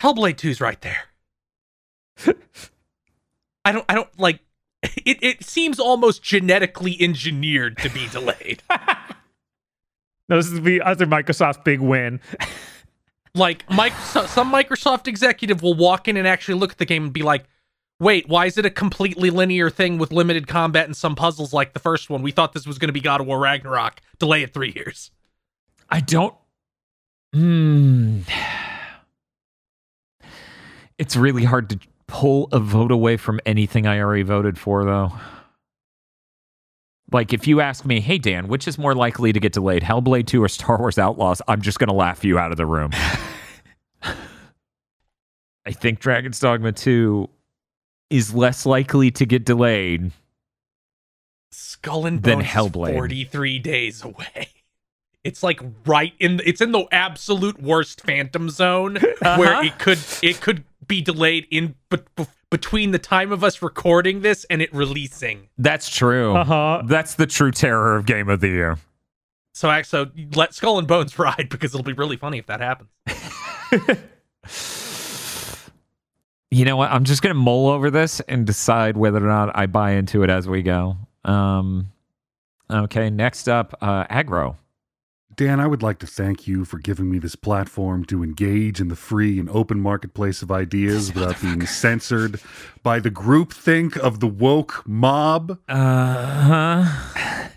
Hellblade 0.00 0.36
2's 0.36 0.60
right 0.60 0.80
there. 0.80 1.02
I 3.64 3.72
don't 3.72 3.84
I 3.88 3.94
don't 3.94 4.18
like 4.18 4.40
it, 4.82 5.22
it 5.22 5.44
seems 5.44 5.78
almost 5.78 6.22
genetically 6.22 6.96
engineered 7.00 7.78
to 7.78 7.90
be 7.90 8.08
delayed. 8.12 8.62
No, 10.28 10.36
this 10.36 10.50
is 10.50 10.62
the 10.62 10.80
other 10.82 11.06
Microsoft 11.06 11.64
big 11.64 11.80
win. 11.80 12.20
like 13.34 13.68
Mike, 13.70 13.92
some 13.94 14.52
Microsoft 14.52 15.06
executive 15.06 15.62
will 15.62 15.74
walk 15.74 16.08
in 16.08 16.16
and 16.16 16.26
actually 16.26 16.54
look 16.54 16.72
at 16.72 16.78
the 16.78 16.84
game 16.84 17.04
and 17.04 17.12
be 17.12 17.22
like, 17.22 17.44
"Wait, 18.00 18.28
why 18.28 18.46
is 18.46 18.56
it 18.56 18.64
a 18.66 18.70
completely 18.70 19.30
linear 19.30 19.68
thing 19.70 19.98
with 19.98 20.12
limited 20.12 20.46
combat 20.48 20.86
and 20.86 20.96
some 20.96 21.14
puzzles 21.14 21.52
like 21.52 21.72
the 21.72 21.80
first 21.80 22.08
one? 22.10 22.22
We 22.22 22.30
thought 22.30 22.52
this 22.52 22.66
was 22.66 22.78
going 22.78 22.88
to 22.88 22.92
be 22.92 23.00
God 23.00 23.20
of 23.20 23.26
War 23.26 23.38
Ragnarok. 23.38 24.00
Delay 24.18 24.42
it 24.42 24.54
three 24.54 24.72
years." 24.74 25.10
I 25.90 26.00
don't. 26.00 26.34
Hmm. 27.32 28.20
It's 30.98 31.16
really 31.16 31.42
hard 31.42 31.68
to 31.70 31.80
pull 32.12 32.46
a 32.52 32.60
vote 32.60 32.92
away 32.92 33.16
from 33.16 33.40
anything 33.46 33.86
I 33.86 33.98
already 33.98 34.22
voted 34.22 34.58
for, 34.58 34.84
though. 34.84 35.12
Like, 37.10 37.32
if 37.32 37.46
you 37.46 37.62
ask 37.62 37.86
me, 37.86 38.00
hey, 38.00 38.18
Dan, 38.18 38.48
which 38.48 38.68
is 38.68 38.76
more 38.76 38.94
likely 38.94 39.32
to 39.32 39.40
get 39.40 39.54
delayed, 39.54 39.82
Hellblade 39.82 40.26
2 40.26 40.42
or 40.42 40.48
Star 40.48 40.78
Wars 40.78 40.98
Outlaws? 40.98 41.40
I'm 41.48 41.62
just 41.62 41.78
going 41.78 41.88
to 41.88 41.94
laugh 41.94 42.22
you 42.22 42.38
out 42.38 42.50
of 42.50 42.58
the 42.58 42.66
room. 42.66 42.90
I 45.64 45.72
think 45.72 46.00
Dragon's 46.00 46.38
Dogma 46.38 46.72
2 46.72 47.30
is 48.10 48.34
less 48.34 48.66
likely 48.66 49.10
to 49.12 49.24
get 49.24 49.46
delayed. 49.46 50.12
Skull 51.50 52.04
and 52.04 52.20
Bones 52.20 52.44
is 52.44 52.50
Hellblade. 52.50 52.92
43 52.92 53.58
days 53.58 54.04
away. 54.04 54.48
It's 55.24 55.42
like 55.42 55.60
right 55.86 56.12
in 56.18 56.42
it's 56.44 56.60
in 56.60 56.72
the 56.72 56.84
absolute 56.90 57.62
worst 57.62 58.00
phantom 58.00 58.50
zone 58.50 58.96
where 59.22 59.64
it 59.64 59.78
could 59.78 60.00
it 60.20 60.40
could 60.40 60.64
be 60.92 61.00
delayed 61.00 61.46
in 61.50 61.74
but 61.88 62.06
between 62.50 62.90
the 62.90 62.98
time 62.98 63.32
of 63.32 63.42
us 63.42 63.62
recording 63.62 64.20
this 64.20 64.44
and 64.50 64.60
it 64.60 64.70
releasing. 64.74 65.48
That's 65.56 65.88
true. 65.88 66.36
Uh-huh. 66.36 66.82
That's 66.84 67.14
the 67.14 67.26
true 67.26 67.50
terror 67.50 67.96
of 67.96 68.04
Game 68.04 68.28
of 68.28 68.40
the 68.40 68.48
Year. 68.48 68.76
So 69.54 69.70
actually 69.70 70.28
let 70.34 70.52
Skull 70.52 70.78
and 70.78 70.86
Bones 70.86 71.18
ride 71.18 71.48
because 71.48 71.74
it'll 71.74 71.82
be 71.82 71.94
really 71.94 72.18
funny 72.18 72.36
if 72.36 72.46
that 72.46 72.60
happens. 72.60 72.90
You 76.54 76.66
know 76.66 76.76
what? 76.76 76.90
I'm 76.90 77.04
just 77.04 77.22
going 77.22 77.34
to 77.34 77.40
mull 77.40 77.68
over 77.70 77.90
this 77.90 78.20
and 78.28 78.46
decide 78.46 78.98
whether 78.98 79.24
or 79.24 79.26
not 79.26 79.56
I 79.56 79.64
buy 79.64 79.92
into 79.92 80.22
it 80.22 80.28
as 80.28 80.46
we 80.46 80.60
go. 80.60 80.98
Um, 81.24 81.90
okay, 82.70 83.08
next 83.08 83.48
up, 83.48 83.74
uh, 83.80 84.04
Agro. 84.10 84.58
Dan, 85.34 85.60
I 85.60 85.66
would 85.66 85.82
like 85.82 85.98
to 86.00 86.06
thank 86.06 86.46
you 86.46 86.64
for 86.64 86.78
giving 86.78 87.10
me 87.10 87.18
this 87.18 87.36
platform 87.36 88.04
to 88.06 88.22
engage 88.22 88.80
in 88.80 88.88
the 88.88 88.96
free 88.96 89.38
and 89.38 89.48
open 89.48 89.80
marketplace 89.80 90.42
of 90.42 90.50
ideas 90.50 91.14
without 91.14 91.40
being 91.40 91.66
censored 91.66 92.40
by 92.82 93.00
the 93.00 93.10
groupthink 93.10 93.96
of 93.96 94.20
the 94.20 94.26
woke 94.26 94.82
mob. 94.86 95.58
Uh 95.68 96.84
huh. 96.84 97.48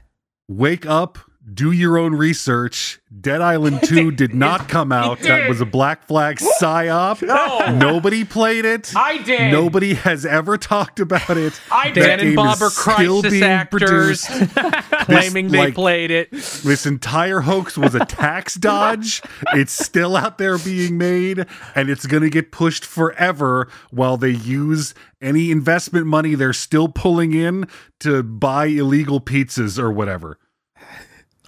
Wake 0.47 0.85
up, 0.85 1.19
do 1.53 1.71
your 1.71 1.97
own 1.97 2.15
research. 2.15 2.99
Dead 3.21 3.39
Island 3.39 3.81
2 3.83 4.11
did 4.15 4.33
not 4.33 4.67
come 4.67 4.91
out. 4.91 5.19
That 5.19 5.47
was 5.47 5.61
a 5.61 5.65
Black 5.65 6.05
Flag 6.07 6.37
psyop. 6.61 7.21
No. 7.21 7.77
Nobody 7.77 8.23
played 8.23 8.65
it. 8.65 8.93
I 8.95 9.19
did. 9.19 9.51
Nobody 9.51 9.93
has 9.93 10.25
ever 10.25 10.57
talked 10.57 10.99
about 10.99 11.37
it. 11.37 11.59
I 11.71 11.91
That 11.91 11.95
Dan 11.95 12.19
and 12.19 12.29
game 12.29 12.35
Bob 12.35 12.55
is 12.55 12.61
are 12.63 12.69
still 12.71 13.21
crisis 13.21 13.31
being 13.31 13.43
actors 13.43 14.25
produced. 14.25 14.55
claiming 15.05 15.49
they 15.49 15.57
like- 15.59 15.75
played 15.75 16.11
it. 16.11 16.31
This 16.31 16.85
entire 16.85 17.41
hoax 17.41 17.77
was 17.77 17.93
a 17.95 18.03
tax 18.05 18.55
dodge. 18.55 19.21
It's 19.53 19.71
still 19.73 20.15
out 20.15 20.37
there 20.39 20.57
being 20.57 20.97
made, 20.97 21.45
and 21.75 21.89
it's 21.89 22.05
going 22.07 22.23
to 22.23 22.29
get 22.29 22.51
pushed 22.51 22.85
forever 22.85 23.67
while 23.91 24.17
they 24.17 24.31
use 24.31 24.93
any 25.21 25.51
investment 25.51 26.07
money 26.07 26.35
they're 26.35 26.53
still 26.53 26.87
pulling 26.87 27.33
in 27.33 27.67
to 27.99 28.23
buy 28.23 28.65
illegal 28.65 29.21
pizzas 29.21 29.77
or 29.79 29.91
whatever. 29.91 30.37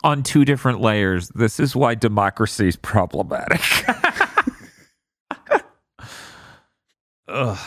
On 0.03 0.23
two 0.23 0.45
different 0.45 0.79
layers, 0.81 1.29
this 1.29 1.59
is 1.59 1.75
why 1.75 1.95
democracy 1.95 2.67
is 2.67 2.75
problematic. 2.75 3.61
Ugh. 7.27 7.57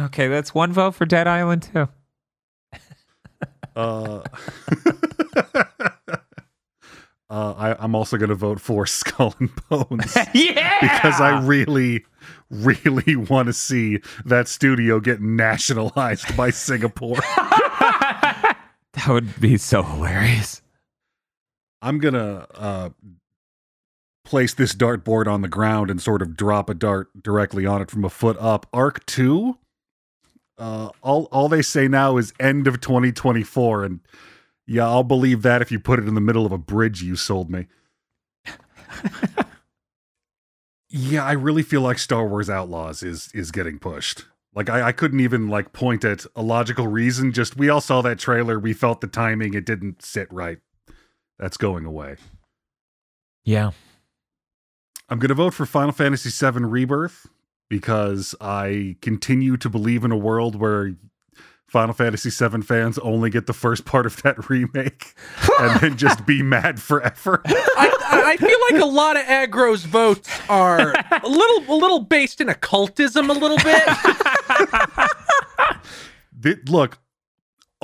Okay, 0.00 0.28
that's 0.28 0.54
one 0.54 0.72
vote 0.72 0.94
for 0.94 1.06
Dead 1.06 1.26
Island 1.26 1.68
2. 1.72 1.88
Uh, 3.76 4.22
uh, 7.28 7.54
I, 7.58 7.74
I'm 7.80 7.96
also 7.96 8.16
going 8.16 8.28
to 8.28 8.36
vote 8.36 8.60
for 8.60 8.86
Skull 8.86 9.34
and 9.40 9.50
Bones. 9.68 10.16
yeah! 10.32 10.78
because 10.80 11.20
I 11.20 11.40
really, 11.44 12.04
really 12.50 13.16
want 13.16 13.46
to 13.48 13.52
see 13.52 13.98
that 14.26 14.46
studio 14.46 15.00
get 15.00 15.20
nationalized 15.20 16.36
by 16.36 16.50
Singapore. 16.50 17.16
that 17.16 18.56
would 19.08 19.40
be 19.40 19.56
so 19.56 19.82
hilarious. 19.82 20.62
I'm 21.84 21.98
gonna 21.98 22.46
uh, 22.54 22.90
place 24.24 24.54
this 24.54 24.74
dartboard 24.74 25.26
on 25.26 25.42
the 25.42 25.48
ground 25.48 25.90
and 25.90 26.00
sort 26.00 26.22
of 26.22 26.34
drop 26.34 26.70
a 26.70 26.74
dart 26.74 27.22
directly 27.22 27.66
on 27.66 27.82
it 27.82 27.90
from 27.90 28.04
a 28.04 28.10
foot 28.10 28.38
up. 28.40 28.66
Ark 28.72 29.04
two. 29.06 29.58
Uh, 30.56 30.88
all 31.02 31.24
all 31.30 31.48
they 31.48 31.62
say 31.62 31.86
now 31.88 32.16
is 32.16 32.32
end 32.40 32.66
of 32.66 32.80
2024, 32.80 33.84
and 33.84 34.00
yeah, 34.66 34.86
I'll 34.86 35.02
believe 35.02 35.42
that 35.42 35.60
if 35.60 35.70
you 35.70 35.78
put 35.78 35.98
it 35.98 36.08
in 36.08 36.14
the 36.14 36.20
middle 36.20 36.46
of 36.46 36.52
a 36.52 36.58
bridge 36.58 37.02
you 37.02 37.16
sold 37.16 37.50
me. 37.50 37.66
yeah, 40.88 41.24
I 41.24 41.32
really 41.32 41.62
feel 41.62 41.82
like 41.82 41.98
Star 41.98 42.26
Wars 42.26 42.48
Outlaws 42.48 43.02
is 43.02 43.30
is 43.34 43.50
getting 43.50 43.78
pushed. 43.78 44.24
Like 44.54 44.70
I, 44.70 44.88
I 44.88 44.92
couldn't 44.92 45.20
even 45.20 45.48
like 45.48 45.72
point 45.72 46.04
at 46.04 46.24
a 46.34 46.42
logical 46.42 46.86
reason. 46.86 47.32
Just 47.32 47.58
we 47.58 47.68
all 47.68 47.80
saw 47.82 48.00
that 48.02 48.18
trailer, 48.18 48.58
we 48.58 48.72
felt 48.72 49.02
the 49.02 49.06
timing, 49.06 49.52
it 49.52 49.66
didn't 49.66 50.00
sit 50.02 50.32
right. 50.32 50.60
That's 51.38 51.56
going 51.56 51.84
away. 51.84 52.16
Yeah. 53.44 53.72
I'm 55.08 55.18
going 55.18 55.28
to 55.28 55.34
vote 55.34 55.54
for 55.54 55.66
Final 55.66 55.92
Fantasy 55.92 56.30
VII 56.30 56.64
Rebirth 56.64 57.26
because 57.68 58.34
I 58.40 58.96
continue 59.02 59.56
to 59.58 59.68
believe 59.68 60.04
in 60.04 60.12
a 60.12 60.16
world 60.16 60.56
where 60.56 60.94
Final 61.68 61.92
Fantasy 61.92 62.30
VII 62.30 62.62
fans 62.62 62.98
only 63.00 63.30
get 63.30 63.46
the 63.46 63.52
first 63.52 63.84
part 63.84 64.06
of 64.06 64.22
that 64.22 64.48
remake 64.50 65.14
and 65.60 65.80
then 65.80 65.96
just 65.96 66.24
be 66.24 66.42
mad 66.44 66.80
forever. 66.80 67.42
I, 67.44 67.92
I 68.26 68.36
feel 68.36 68.58
like 68.70 68.80
a 68.82 68.86
lot 68.86 69.16
of 69.16 69.24
Agro's 69.24 69.84
votes 69.84 70.30
are 70.48 70.92
a 70.92 71.28
little 71.28 71.74
a 71.74 71.76
little 71.76 72.00
based 72.00 72.40
in 72.40 72.48
occultism 72.48 73.28
a 73.28 73.32
little 73.32 73.58
bit. 73.58 73.82
Look, 76.68 76.98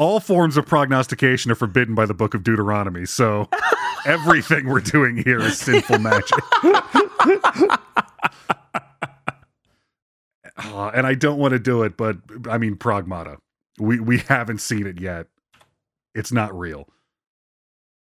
all 0.00 0.18
forms 0.18 0.56
of 0.56 0.64
prognostication 0.64 1.50
are 1.52 1.54
forbidden 1.54 1.94
by 1.94 2.06
the 2.06 2.14
Book 2.14 2.32
of 2.32 2.42
Deuteronomy, 2.42 3.04
so 3.04 3.46
everything 4.06 4.66
we're 4.66 4.80
doing 4.80 5.18
here 5.18 5.40
is 5.40 5.58
sinful 5.58 5.98
magic. 6.00 6.38
Uh, 10.56 10.90
and 10.94 11.06
I 11.06 11.14
don't 11.14 11.38
want 11.38 11.52
to 11.52 11.58
do 11.58 11.82
it, 11.82 11.98
but 11.98 12.16
I 12.48 12.56
mean 12.56 12.76
Pragmata. 12.76 13.36
We 13.78 14.00
we 14.00 14.18
haven't 14.18 14.62
seen 14.62 14.86
it 14.86 14.98
yet. 14.98 15.26
It's 16.14 16.32
not 16.32 16.58
real. 16.58 16.88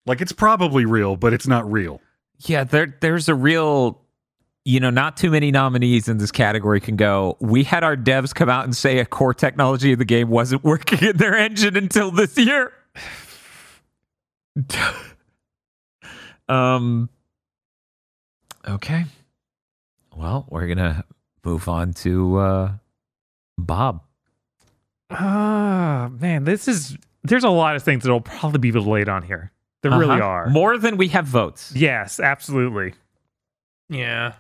Like 0.05 0.21
it's 0.21 0.33
probably 0.33 0.85
real, 0.85 1.17
but 1.17 1.33
it's 1.33 1.47
not 1.47 1.71
real. 1.71 2.03
Yeah, 2.41 2.65
there 2.65 2.95
there's 3.01 3.31
a 3.31 3.35
real 3.35 4.03
you 4.67 4.81
know, 4.81 4.91
not 4.91 5.17
too 5.17 5.31
many 5.31 5.53
nominees 5.53 6.09
in 6.09 6.19
this 6.19 6.33
category 6.33 6.81
can 6.81 6.97
go. 6.97 7.37
We 7.41 7.63
had 7.63 7.85
our 7.85 7.97
devs 7.97 8.35
come 8.35 8.49
out 8.49 8.65
and 8.65 8.75
say 8.77 8.99
a 8.99 9.07
core 9.07 9.33
technology 9.33 9.93
of 9.93 10.01
the 10.01 10.05
game 10.05 10.29
wasn't 10.29 10.65
working 10.73 10.99
in 11.09 11.17
their 11.19 11.37
engine 11.37 11.77
until 11.77 12.11
this 12.11 12.37
year. 12.37 12.73
um 16.49 17.09
okay. 18.67 19.05
Well, 20.17 20.47
we're 20.51 20.67
going 20.67 20.79
to 20.79 21.05
move 21.45 21.69
on 21.69 21.93
to 21.95 22.37
uh 22.39 22.73
Bob. 23.59 24.03
Ah, 25.11 26.11
man, 26.19 26.45
this 26.45 26.67
is 26.69 26.97
there's 27.23 27.45
a 27.45 27.51
lot 27.51 27.77
of 27.77 27.83
things 27.83 28.03
that'll 28.03 28.21
probably 28.21 28.59
be 28.59 28.71
delayed 28.71 29.09
on 29.09 29.23
here. 29.23 29.53
There 29.83 29.91
really 29.93 30.17
Uh-huh. 30.21 30.25
are. 30.29 30.47
More 30.49 30.79
than 30.79 30.97
we 30.97 31.09
have 31.09 31.27
votes. 31.27 31.73
Yes, 31.77 32.19
absolutely. 32.19 32.95
yeah. 33.89 34.33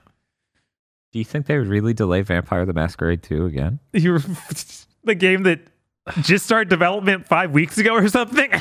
Do 1.16 1.20
you 1.20 1.24
think 1.24 1.46
they 1.46 1.56
would 1.56 1.68
really 1.68 1.94
delay 1.94 2.20
Vampire 2.20 2.66
the 2.66 2.74
Masquerade 2.74 3.22
2 3.22 3.46
again? 3.46 3.78
You're 3.94 4.18
the 5.04 5.14
game 5.14 5.44
that 5.44 5.60
just 6.20 6.44
started 6.44 6.68
development 6.68 7.26
five 7.26 7.52
weeks 7.52 7.78
ago 7.78 7.94
or 7.94 8.06
something. 8.10 8.52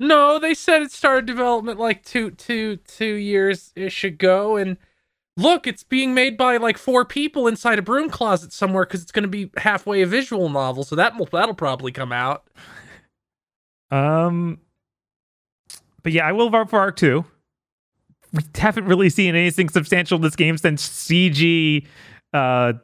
No, 0.00 0.40
they 0.40 0.54
said 0.54 0.82
it 0.82 0.90
started 0.90 1.26
development 1.26 1.78
like 1.78 2.04
two 2.04 2.30
two 2.30 2.76
two 2.76 3.14
years 3.14 3.72
ish 3.76 4.04
ago, 4.04 4.56
and 4.56 4.76
look, 5.36 5.66
it's 5.66 5.82
being 5.82 6.14
made 6.14 6.36
by 6.36 6.56
like 6.56 6.78
four 6.78 7.04
people 7.04 7.48
inside 7.48 7.80
a 7.80 7.82
broom 7.82 8.08
closet 8.08 8.52
somewhere 8.52 8.84
because 8.84 9.02
it's 9.02 9.10
going 9.10 9.24
to 9.24 9.28
be 9.28 9.50
halfway 9.56 10.02
a 10.02 10.06
visual 10.06 10.48
novel, 10.48 10.84
so 10.84 10.94
that 10.94 11.18
will 11.18 11.26
that'll 11.26 11.54
probably 11.54 11.90
come 11.90 12.12
out. 12.12 12.48
um, 13.90 14.60
but 16.04 16.12
yeah, 16.12 16.26
I 16.28 16.32
will 16.32 16.50
vote 16.50 16.70
for 16.70 16.78
Ark 16.78 16.94
Two. 16.96 17.24
We 18.32 18.42
haven't 18.56 18.84
really 18.86 19.10
seen 19.10 19.34
anything 19.34 19.68
substantial 19.68 20.16
in 20.16 20.22
this 20.22 20.36
game 20.36 20.58
since 20.58 20.86
CG. 20.86 21.86
Uh, 22.32 22.74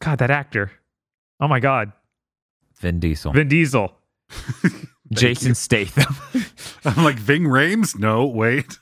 God, 0.00 0.18
that 0.18 0.30
actor. 0.30 0.72
Oh 1.40 1.48
my 1.48 1.60
God. 1.60 1.92
Vin 2.80 3.00
Diesel. 3.00 3.32
Vin 3.32 3.48
Diesel. 3.48 3.92
Jason 5.12 5.54
Statham. 5.54 6.16
I'm 6.84 7.04
like 7.04 7.16
Ving 7.16 7.44
Rhames. 7.44 7.98
No, 7.98 8.26
wait. 8.26 8.78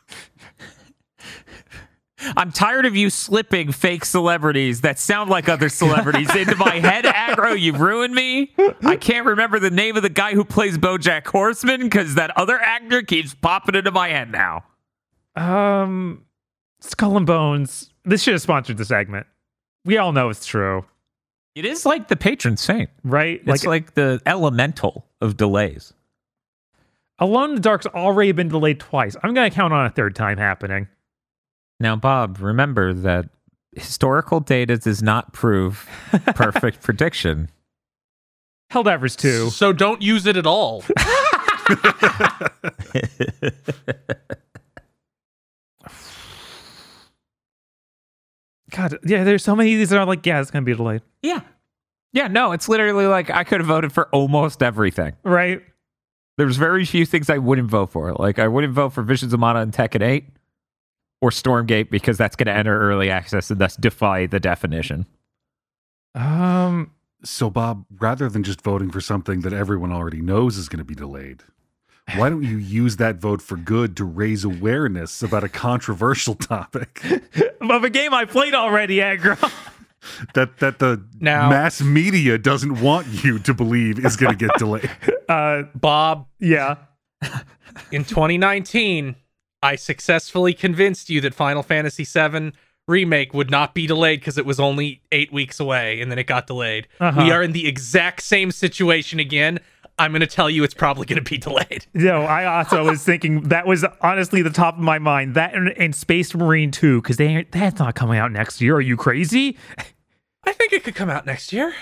I'm 2.37 2.53
tired 2.53 2.85
of 2.87 2.95
you 2.95 3.09
slipping 3.09 3.73
fake 3.73 4.05
celebrities 4.05 4.83
that 4.83 4.99
sound 4.99 5.31
like 5.31 5.49
other 5.49 5.69
celebrities 5.69 6.35
into 6.35 6.55
my 6.57 6.77
head 6.77 7.07
Agro. 7.07 7.53
You've 7.53 7.81
ruined 7.81 8.15
me. 8.15 8.53
I 8.83 8.97
can't 8.97 9.27
remember 9.27 9.59
the 9.59 9.71
name 9.71 9.97
of 9.97 10.03
the 10.03 10.11
guy 10.11 10.35
who 10.35 10.45
plays 10.45 10.77
Bojack 10.77 11.27
Horseman 11.27 11.83
because 11.83 12.17
that 12.17 12.37
other 12.37 12.61
actor 12.61 13.03
keeps 13.03 13.35
popping 13.35 13.75
into 13.75 13.91
my 13.91 14.09
head 14.09 14.31
now. 14.31 14.65
Um, 15.37 16.25
Skull 16.81 17.17
and 17.17 17.27
Bones. 17.27 17.91
This 18.05 18.23
should 18.23 18.35
have 18.35 18.43
sponsored 18.43 18.79
the 18.79 18.85
segment. 18.85 19.27
We 19.85 19.99
all 19.99 20.13
know 20.13 20.29
it's 20.29 20.47
true, 20.47 20.85
It 21.55 21.65
is 21.65 21.87
like 21.87 22.09
the 22.09 22.17
patron 22.17 22.57
saint. 22.57 22.91
right? 23.03 23.41
It's 23.47 23.65
like, 23.65 23.95
the 23.95 24.21
elemental 24.27 25.07
of 25.21 25.37
delays. 25.37 25.93
Alone 27.19 27.51
in 27.51 27.55
the 27.57 27.61
Dark's 27.61 27.87
already 27.87 28.33
been 28.33 28.49
delayed 28.49 28.81
twice. 28.81 29.17
I'm 29.23 29.35
going 29.35 29.51
to 29.51 29.55
count 29.55 29.73
on 29.73 29.87
a 29.87 29.91
third 29.91 30.15
time 30.15 30.39
happening. 30.39 30.89
Now, 31.79 31.97
Bob, 31.97 32.39
remember 32.41 32.93
that 32.93 33.29
historical 33.75 34.41
data 34.41 34.77
does 34.77 35.03
not 35.03 35.33
prove 35.33 35.87
perfect 36.35 36.83
prediction. 36.83 37.51
Helldivers 38.73 39.17
2. 39.17 39.51
So 39.51 39.73
don't 39.73 40.03
use 40.03 40.27
it 40.27 40.37
at 40.37 40.47
all. 40.47 40.85
God, 48.71 48.99
yeah, 49.05 49.25
there's 49.25 49.45
so 49.45 49.55
many 49.57 49.73
of 49.75 49.79
these 49.79 49.91
that 49.91 49.99
are 49.99 50.07
like, 50.07 50.25
yeah, 50.27 50.41
it's 50.41 50.51
going 50.51 50.65
to 50.65 50.71
be 50.71 50.77
delayed, 50.77 51.03
Yeah. 51.23 51.41
Yeah, 52.13 52.27
no, 52.27 52.51
it's 52.53 52.69
literally 52.69 53.07
like 53.07 53.31
I 53.31 53.45
could 53.45 53.61
have 53.61 53.69
voted 53.69 53.93
for 53.93 54.09
almost 54.09 54.63
everything. 54.65 55.13
right? 55.23 55.63
There's 56.39 56.57
very 56.57 56.85
few 56.85 57.07
things 57.07 57.31
I 57.31 57.39
wouldn't 57.39 57.71
vote 57.71 57.93
for. 57.93 58.13
Like 58.15 58.39
I 58.39 58.49
wouldn't 58.49 58.73
vote 58.73 58.91
for 58.95 59.03
Visions 59.03 59.33
of 59.33 59.39
Mana 59.41 59.61
and 59.61 59.73
Tekken 59.73 60.03
8 60.03 60.27
or 61.21 61.31
Stormgate 61.31 61.91
because 61.91 62.17
that's 62.19 62.35
going 62.35 62.47
to 62.47 62.53
enter 62.53 62.81
early 62.81 63.11
access 63.11 63.51
and 63.51 63.61
thus 63.61 63.77
defy 63.77 64.27
the 64.27 64.41
definition. 64.41 65.07
Um, 66.15 66.93
So, 67.23 67.51
Bob, 67.51 67.85
rather 68.01 68.29
than 68.29 68.43
just 68.43 68.63
voting 68.63 68.91
for 68.91 69.01
something 69.01 69.43
that 69.43 69.53
everyone 69.53 69.93
already 69.93 70.23
knows 70.23 70.57
is 70.57 70.69
going 70.69 70.79
to 70.79 70.85
be 70.85 70.95
delayed, 70.95 71.43
why 72.17 72.29
don't 72.29 72.43
you 72.43 72.57
use 72.59 72.97
that 72.97 73.17
vote 73.17 73.43
for 73.43 73.57
good 73.57 73.97
to 73.99 74.05
raise 74.05 74.45
awareness 74.45 75.23
about 75.23 75.45
a 75.45 75.49
controversial 75.49 76.35
topic 76.35 77.03
of 77.61 77.85
a 77.85 77.91
game 77.91 78.13
I 78.15 78.25
played 78.25 78.55
already, 78.55 79.01
Agro. 79.01 79.37
that 80.35 80.59
that 80.59 80.79
the 80.79 81.05
Now- 81.21 81.49
mass 81.51 81.81
media 81.81 82.39
doesn't 82.39 82.81
want 82.81 83.07
you 83.25 83.39
to 83.41 83.55
believe 83.55 84.05
is 84.05 84.17
going 84.17 84.37
to 84.37 84.47
get 84.47 84.57
delayed? 84.59 84.91
Uh, 85.31 85.63
Bob, 85.77 86.27
yeah. 86.41 86.75
in 87.93 88.05
2019, 88.05 89.15
I 89.63 89.77
successfully 89.77 90.53
convinced 90.55 91.09
you 91.09 91.21
that 91.21 91.35
Final 91.35 91.63
Fantasy 91.63 92.03
VII 92.03 92.51
remake 92.89 93.33
would 93.33 93.49
not 93.49 93.73
be 93.73 93.87
delayed 93.87 94.19
because 94.19 94.39
it 94.39 94.45
was 94.45 94.59
only 94.59 95.03
eight 95.13 95.33
weeks 95.33 95.61
away 95.61 96.01
and 96.01 96.11
then 96.11 96.19
it 96.19 96.27
got 96.27 96.49
delayed. 96.49 96.89
Uh-huh. 96.99 97.23
We 97.23 97.31
are 97.31 97.45
in 97.45 97.53
the 97.53 97.69
exact 97.69 98.23
same 98.23 98.51
situation 98.51 99.21
again. 99.21 99.61
I'm 100.01 100.13
going 100.13 100.21
to 100.21 100.27
tell 100.27 100.49
you 100.51 100.65
it's 100.65 100.75
probably 100.75 101.07
going 101.07 101.23
to 101.23 101.29
be 101.31 101.39
delayed. 101.39 101.87
No, 101.95 102.23
I 102.23 102.59
also 102.59 102.85
was 102.85 103.05
thinking 103.05 103.43
that 103.51 103.67
was 103.67 103.85
honestly 104.01 104.43
the 104.43 104.51
top 104.51 104.75
of 104.75 104.81
my 104.81 104.99
mind. 104.99 105.35
That 105.35 105.55
and, 105.55 105.69
and 105.77 105.95
Space 105.95 106.35
Marine 106.35 106.71
2, 106.71 107.03
because 107.03 107.17
they 107.19 107.47
that's 107.51 107.79
not 107.79 107.95
coming 107.95 108.19
out 108.19 108.33
next 108.33 108.61
year. 108.61 108.77
Are 108.77 108.81
you 108.81 108.97
crazy? 108.97 109.57
I 110.45 110.53
think 110.53 110.73
it 110.73 110.83
could 110.85 110.95
come 110.95 111.11
out 111.11 111.27
next 111.27 111.53
year. 111.53 111.75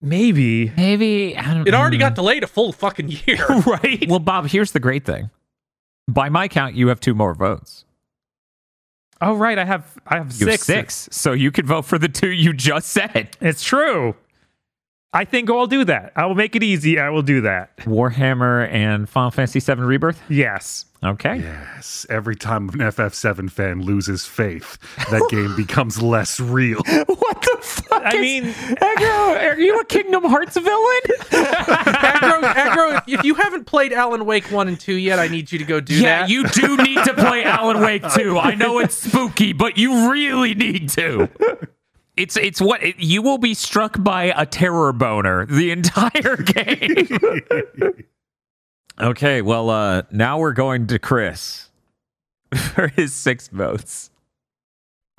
Maybe. 0.00 0.70
Maybe 0.76 1.36
I 1.36 1.54
don't 1.54 1.66
It 1.66 1.74
already 1.74 1.96
got 1.98 2.14
delayed 2.14 2.42
a 2.42 2.46
full 2.46 2.72
fucking 2.72 3.08
year. 3.26 3.44
right? 3.66 4.04
Well, 4.08 4.18
Bob, 4.18 4.48
here's 4.48 4.72
the 4.72 4.80
great 4.80 5.04
thing. 5.04 5.30
By 6.08 6.28
my 6.28 6.48
count, 6.48 6.74
you 6.74 6.88
have 6.88 7.00
two 7.00 7.14
more 7.14 7.34
votes. 7.34 7.84
Oh, 9.20 9.34
right. 9.34 9.56
I 9.58 9.64
have 9.64 9.96
I 10.06 10.16
have 10.16 10.26
You 10.32 10.46
six. 10.46 10.66
have 10.66 10.76
six. 10.76 11.08
So 11.12 11.32
you 11.32 11.52
could 11.52 11.66
vote 11.66 11.82
for 11.84 11.98
the 11.98 12.08
two 12.08 12.30
you 12.30 12.52
just 12.52 12.88
said. 12.88 13.36
It's 13.40 13.62
true. 13.62 14.16
I 15.14 15.26
think 15.26 15.50
I'll 15.50 15.66
do 15.66 15.84
that. 15.84 16.12
I 16.16 16.24
will 16.24 16.34
make 16.34 16.56
it 16.56 16.62
easy. 16.62 16.98
I 16.98 17.10
will 17.10 17.20
do 17.22 17.42
that. 17.42 17.76
Warhammer 17.78 18.66
and 18.72 19.06
Final 19.06 19.30
Fantasy 19.30 19.60
VII 19.60 19.82
Rebirth. 19.82 20.22
Yes. 20.30 20.86
Okay. 21.04 21.38
Yes, 21.40 22.06
every 22.08 22.36
time 22.36 22.68
an 22.70 22.76
FF7 22.78 23.50
fan 23.50 23.82
loses 23.82 24.24
faith, 24.24 24.78
that 25.10 25.26
game 25.30 25.54
becomes 25.56 26.00
less 26.00 26.38
real. 26.40 26.80
What 27.22 27.42
the 27.42 27.58
fuck? 27.60 28.02
I 28.04 28.14
is- 28.16 28.20
mean- 28.20 28.54
Agro, 28.80 29.36
are 29.36 29.58
you 29.58 29.80
a 29.80 29.84
Kingdom 29.84 30.24
Hearts 30.24 30.56
villain? 30.56 31.00
Agro, 31.32 32.48
Agro, 32.48 33.00
if 33.08 33.24
you 33.24 33.34
haven't 33.34 33.64
played 33.66 33.92
Alan 33.92 34.24
Wake 34.26 34.44
1 34.50 34.68
and 34.68 34.78
2 34.78 34.94
yet, 34.94 35.18
I 35.18 35.28
need 35.28 35.50
you 35.52 35.58
to 35.58 35.64
go 35.64 35.80
do 35.80 35.94
yeah, 35.94 36.20
that. 36.20 36.30
you 36.30 36.46
do 36.48 36.76
need 36.78 37.02
to 37.04 37.14
play 37.14 37.42
Alan 37.44 37.80
Wake 37.80 38.08
2. 38.14 38.38
I 38.38 38.54
know 38.54 38.78
it's 38.78 38.94
spooky, 38.96 39.52
but 39.52 39.76
you 39.76 40.10
really 40.10 40.54
need 40.54 40.88
to. 40.90 41.28
It's 42.16 42.36
it's 42.36 42.60
what 42.60 42.82
it, 42.82 42.98
you 42.98 43.22
will 43.22 43.38
be 43.38 43.54
struck 43.54 44.02
by 44.02 44.24
a 44.36 44.44
terror 44.44 44.92
boner 44.92 45.46
the 45.46 45.70
entire 45.70 46.36
game. 46.44 47.08
okay, 49.00 49.40
well, 49.40 49.70
uh, 49.70 50.02
now 50.10 50.38
we're 50.38 50.52
going 50.52 50.86
to 50.88 50.98
Kris 50.98 51.70
for 52.74 52.88
his 52.88 53.14
six 53.14 53.48
votes. 53.48 54.10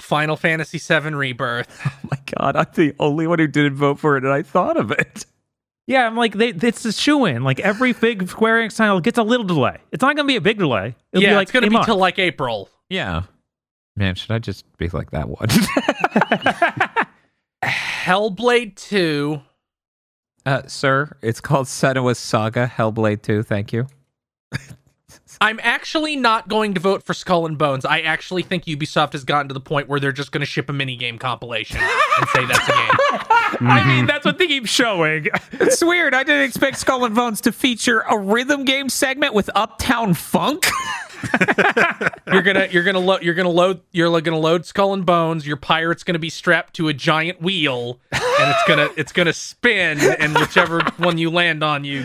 Final 0.02 0.36
Fantasy 0.36 0.78
VII 0.78 1.14
Rebirth. 1.14 1.70
Oh 2.04 2.10
my 2.12 2.18
god, 2.38 2.56
I'm 2.56 2.66
the 2.76 2.94
only 3.00 3.26
one 3.28 3.40
who 3.40 3.48
didn't 3.48 3.76
vote 3.76 4.00
for 4.00 4.18
it, 4.18 4.24
and 4.24 4.32
I 4.34 4.42
thought 4.44 4.78
of 4.78 4.92
it. 4.92 5.26
Yeah, 5.88 6.06
I'm 6.06 6.16
like, 6.16 6.34
they, 6.34 6.50
it's 6.50 6.86
a 6.86 6.92
shoe 6.94 7.26
in. 7.26 7.44
Like 7.44 7.60
every 7.60 7.94
big 7.94 8.28
Square 8.30 8.62
Enix 8.62 8.78
title 8.78 9.00
gets 9.02 9.18
a 9.18 9.24
little 9.24 9.46
delay. 9.46 9.78
It's 9.92 10.02
not 10.02 10.16
going 10.16 10.26
to 10.28 10.32
be 10.32 10.36
a 10.36 10.42
big 10.42 10.58
delay. 10.60 10.96
It'll 11.12 11.24
yeah, 11.24 11.32
be 11.32 11.36
like 11.36 11.44
it's 11.44 11.52
going 11.52 11.64
to 11.64 11.70
be 11.70 11.74
month. 11.74 11.86
till 11.88 11.98
like 11.98 12.20
April. 12.20 12.70
Yeah, 12.90 13.24
man, 13.96 14.16
should 14.16 14.32
I 14.32 14.40
just 14.40 14.66
be 14.78 14.90
like 14.90 15.12
that 15.12 15.30
one? 15.30 15.48
Hellblade 17.64 18.76
2. 18.76 19.42
uh, 20.46 20.62
sir, 20.68 21.16
it's 21.22 21.40
called 21.40 21.68
Senua's 21.68 22.20
Saga 22.20 22.68
Hellblade 22.68 23.22
2. 23.22 23.44
Thank 23.44 23.72
you. 23.74 23.88
I'm 25.42 25.60
actually 25.64 26.16
not 26.16 26.48
going 26.48 26.74
to 26.76 26.80
vote 26.80 27.04
for 27.04 27.14
Skull 27.14 27.46
and 27.46 27.58
Bones. 27.58 27.86
I 27.86 28.02
actually 28.02 28.44
think 28.44 28.66
Ubisoft 28.66 29.14
has 29.14 29.24
gotten 29.24 29.48
to 29.48 29.54
the 29.54 29.60
point 29.60 29.90
where 29.90 30.00
they're 30.00 30.12
just 30.12 30.32
going 30.32 30.42
to 30.42 30.46
ship 30.46 30.70
a 30.70 30.74
minigame 30.74 31.20
compilation 31.20 31.80
and 31.80 32.30
say 32.30 32.46
that's 32.46 32.68
a 32.68 32.72
game. 32.72 32.90
I 33.70 33.84
mean, 33.86 34.06
that's 34.06 34.26
what 34.26 34.38
they 34.38 34.48
keep 34.48 34.68
showing. 34.68 35.28
It's 35.54 35.84
weird. 35.84 36.14
I 36.14 36.24
didn't 36.24 36.44
expect 36.44 36.78
Skull 36.78 37.04
and 37.06 37.16
Bones 37.16 37.42
to 37.42 37.52
feature 37.52 38.02
a 38.02 38.18
rhythm 38.18 38.64
game 38.64 38.90
segment 38.90 39.34
with 39.34 39.50
Uptown 39.56 40.14
Funk. 40.14 40.68
You're 42.32 42.42
gonna 42.42 42.68
you're 42.72 42.84
gonna 42.84 43.00
load 43.00 43.22
you're 43.22 43.34
gonna 43.36 43.50
load 43.50 43.82
you're 43.92 44.10
lo- 44.10 44.22
gonna 44.22 44.40
load 44.40 44.66
Skull 44.66 44.94
and 44.94 45.06
Bones. 45.06 45.46
Your 45.46 45.58
pirate's 45.58 46.04
gonna 46.04 46.20
be 46.20 46.30
strapped 46.30 46.74
to 46.76 46.88
a 46.88 46.94
giant 46.94 47.42
wheel, 47.42 48.00
and 48.12 48.22
it's 48.50 48.64
gonna 48.68 48.90
it's 48.98 49.12
gonna 49.12 49.34
spin. 49.34 50.00
And 50.00 50.34
whichever 50.36 50.82
one 50.98 51.18
you 51.18 51.30
land 51.30 51.64
on, 51.64 51.84
you 51.84 52.00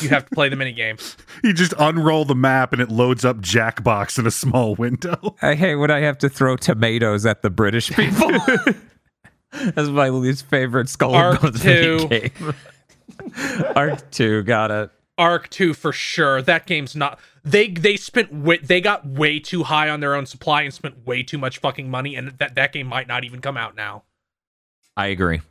you 0.00 0.08
have 0.10 0.26
to 0.28 0.34
play 0.34 0.48
the 0.48 0.56
minigame. 0.56 1.00
You 1.42 1.52
just 1.54 1.72
unroll 1.78 2.24
the 2.26 2.34
map 2.34 2.72
and 2.72 2.82
it 2.82 2.90
loads 2.90 3.24
up 3.24 3.38
Jackbox 3.38 4.18
in 4.18 4.26
a 4.26 4.30
small 4.30 4.74
window. 4.74 5.34
I 5.40 5.54
hate 5.54 5.76
when 5.76 5.90
I 5.90 6.00
have 6.00 6.18
to 6.18 6.28
throw 6.28 6.56
tomatoes 6.56 7.24
at 7.24 7.40
the 7.42 7.50
British 7.50 7.90
people. 7.96 8.30
That's 9.52 9.88
my 9.88 10.10
least 10.10 10.46
favorite 10.46 10.88
Skull 10.88 11.14
and 11.16 11.40
Bones 11.40 11.62
2. 11.62 12.08
game. 12.08 12.54
Ark 13.74 14.10
2, 14.10 14.42
got 14.42 14.70
it. 14.70 14.90
Ark 15.20 15.48
two 15.50 15.74
for 15.74 15.92
sure. 15.92 16.40
That 16.42 16.66
game's 16.66 16.96
not. 16.96 17.20
They 17.44 17.68
they 17.68 17.96
spent 17.96 18.32
way, 18.32 18.56
they 18.58 18.80
got 18.80 19.06
way 19.06 19.38
too 19.38 19.62
high 19.64 19.88
on 19.88 20.00
their 20.00 20.14
own 20.14 20.26
supply 20.26 20.62
and 20.62 20.72
spent 20.74 21.06
way 21.06 21.22
too 21.22 21.38
much 21.38 21.58
fucking 21.58 21.90
money, 21.90 22.16
and 22.16 22.30
that 22.38 22.54
that 22.54 22.72
game 22.72 22.86
might 22.86 23.06
not 23.06 23.24
even 23.24 23.40
come 23.40 23.56
out 23.56 23.76
now. 23.76 24.04
I 24.96 25.06
agree. 25.08 25.42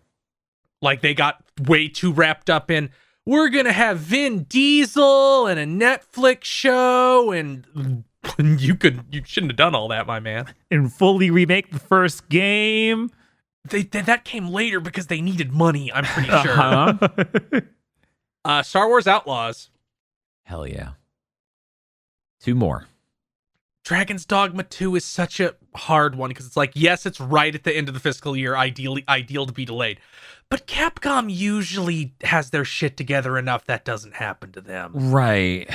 Like 0.82 1.02
they 1.02 1.14
got 1.14 1.44
way 1.68 1.88
too 1.88 2.12
wrapped 2.12 2.50
up 2.50 2.72
in 2.72 2.90
we're 3.26 3.50
gonna 3.50 3.72
have 3.74 4.00
Vin 4.00 4.44
Diesel 4.44 5.46
and 5.46 5.60
a 5.60 5.66
Netflix 5.66 6.46
show, 6.46 7.32
and 7.32 8.04
you 8.40 8.76
could 8.76 9.04
you 9.12 9.22
shouldn't 9.26 9.52
have 9.52 9.58
done 9.58 9.76
all 9.76 9.88
that, 9.90 10.08
my 10.08 10.20
man. 10.20 10.54
and 10.72 10.92
fully 10.92 11.30
remake 11.30 11.72
the 11.72 11.80
first 11.80 12.28
game. 12.30 13.12
They, 13.70 13.84
they 13.84 14.02
that 14.02 14.24
came 14.26 14.48
later 14.50 14.80
because 14.80 15.08
they 15.08 15.22
needed 15.22 15.52
money. 15.52 15.92
I'm 15.94 16.06
pretty 16.06 16.30
Uh-huh. 16.32 16.98
sure. 16.98 17.60
Huh? 17.62 17.62
Uh, 18.46 18.64
Star 18.64 18.88
Wars 18.88 19.08
Outlaws, 19.08 19.70
Hell 20.50 20.68
yeah. 20.68 20.94
Two 22.40 22.56
more. 22.56 22.88
Dragon's 23.84 24.26
Dogma 24.26 24.64
2 24.64 24.96
is 24.96 25.06
such 25.06 25.40
a 25.40 25.54
hard 25.76 26.16
one 26.16 26.30
because 26.30 26.48
it's 26.48 26.58
like, 26.58 26.72
yes, 26.74 27.06
it's 27.06 27.20
right 27.20 27.54
at 27.54 27.64
the 27.64 27.76
end 27.76 27.88
of 27.88 27.94
the 27.94 28.00
fiscal 28.00 28.36
year, 28.36 28.56
ideally 28.56 29.04
ideal 29.08 29.46
to 29.46 29.54
be 29.54 29.64
delayed. 29.64 30.00
But 30.50 30.66
Capcom 30.66 31.32
usually 31.32 32.16
has 32.24 32.50
their 32.50 32.66
shit 32.66 32.98
together 32.98 33.38
enough 33.38 33.66
that 33.66 33.86
doesn't 33.86 34.16
happen 34.16 34.52
to 34.54 34.62
them. 34.62 34.94
Right. 34.96 35.70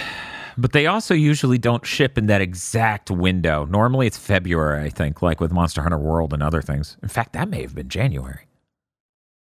But 0.58 0.72
they 0.72 0.86
also 0.86 1.14
usually 1.14 1.58
don't 1.58 1.86
ship 1.86 2.18
in 2.18 2.26
that 2.26 2.40
exact 2.40 3.12
window. 3.12 3.66
Normally 3.66 4.08
it's 4.08 4.18
February, 4.18 4.84
I 4.84 4.90
think, 4.90 5.22
like 5.22 5.40
with 5.40 5.52
Monster 5.52 5.82
Hunter 5.82 5.98
World 5.98 6.32
and 6.32 6.42
other 6.42 6.62
things. 6.62 6.96
In 7.00 7.08
fact, 7.08 7.32
that 7.34 7.48
may 7.48 7.62
have 7.62 7.76
been 7.76 7.88
January. 7.88 8.46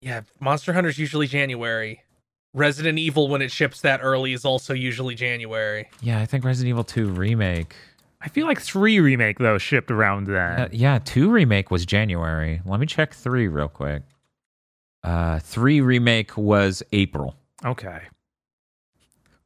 Yeah, 0.01 0.21
Monster 0.39 0.73
Hunter's 0.73 0.97
usually 0.97 1.27
January. 1.27 2.01
Resident 2.53 2.97
Evil, 2.97 3.27
when 3.27 3.41
it 3.41 3.51
ships 3.51 3.81
that 3.81 3.99
early, 4.01 4.33
is 4.33 4.43
also 4.45 4.73
usually 4.73 5.15
January. 5.15 5.87
Yeah, 6.01 6.19
I 6.19 6.25
think 6.25 6.43
Resident 6.43 6.69
Evil 6.69 6.83
2 6.83 7.09
remake. 7.09 7.75
I 8.21 8.27
feel 8.27 8.45
like 8.47 8.59
three 8.59 8.99
remake 8.99 9.37
though 9.37 9.57
shipped 9.57 9.91
around 9.91 10.27
that. 10.27 10.59
Uh, 10.59 10.67
yeah, 10.71 10.99
2 10.99 11.29
remake 11.29 11.71
was 11.71 11.85
January. 11.85 12.61
Let 12.65 12.79
me 12.79 12.85
check 12.85 13.13
3 13.13 13.47
real 13.47 13.69
quick. 13.69 14.03
Uh 15.03 15.39
3 15.39 15.79
remake 15.81 16.35
was 16.37 16.83
April. 16.91 17.35
okay. 17.63 18.01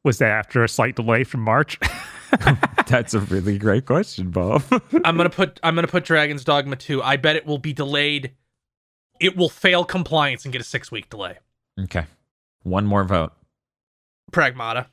Was 0.02 0.18
that 0.18 0.30
after 0.30 0.62
a 0.64 0.68
slight 0.68 0.96
delay 0.96 1.24
from 1.24 1.40
March? 1.40 1.78
That's 2.88 3.14
a 3.14 3.20
really 3.20 3.58
great 3.58 3.86
question, 3.86 4.30
Bob. 4.30 4.62
I'm 5.04 5.16
gonna 5.16 5.30
put 5.30 5.60
I'm 5.62 5.74
gonna 5.76 5.86
put 5.86 6.04
Dragon's 6.04 6.42
Dogma 6.44 6.74
2. 6.76 7.00
I 7.02 7.16
bet 7.16 7.36
it 7.36 7.46
will 7.46 7.58
be 7.58 7.72
delayed. 7.72 8.32
It 9.20 9.36
will 9.36 9.48
fail 9.48 9.84
compliance 9.84 10.44
and 10.44 10.50
get 10.52 10.60
a 10.60 10.64
six 10.64 10.90
week 10.90 11.08
delay. 11.10 11.36
okay. 11.84 12.06
One 12.64 12.86
more 12.86 13.04
vote. 13.04 13.32
Pragmata. 14.32 14.86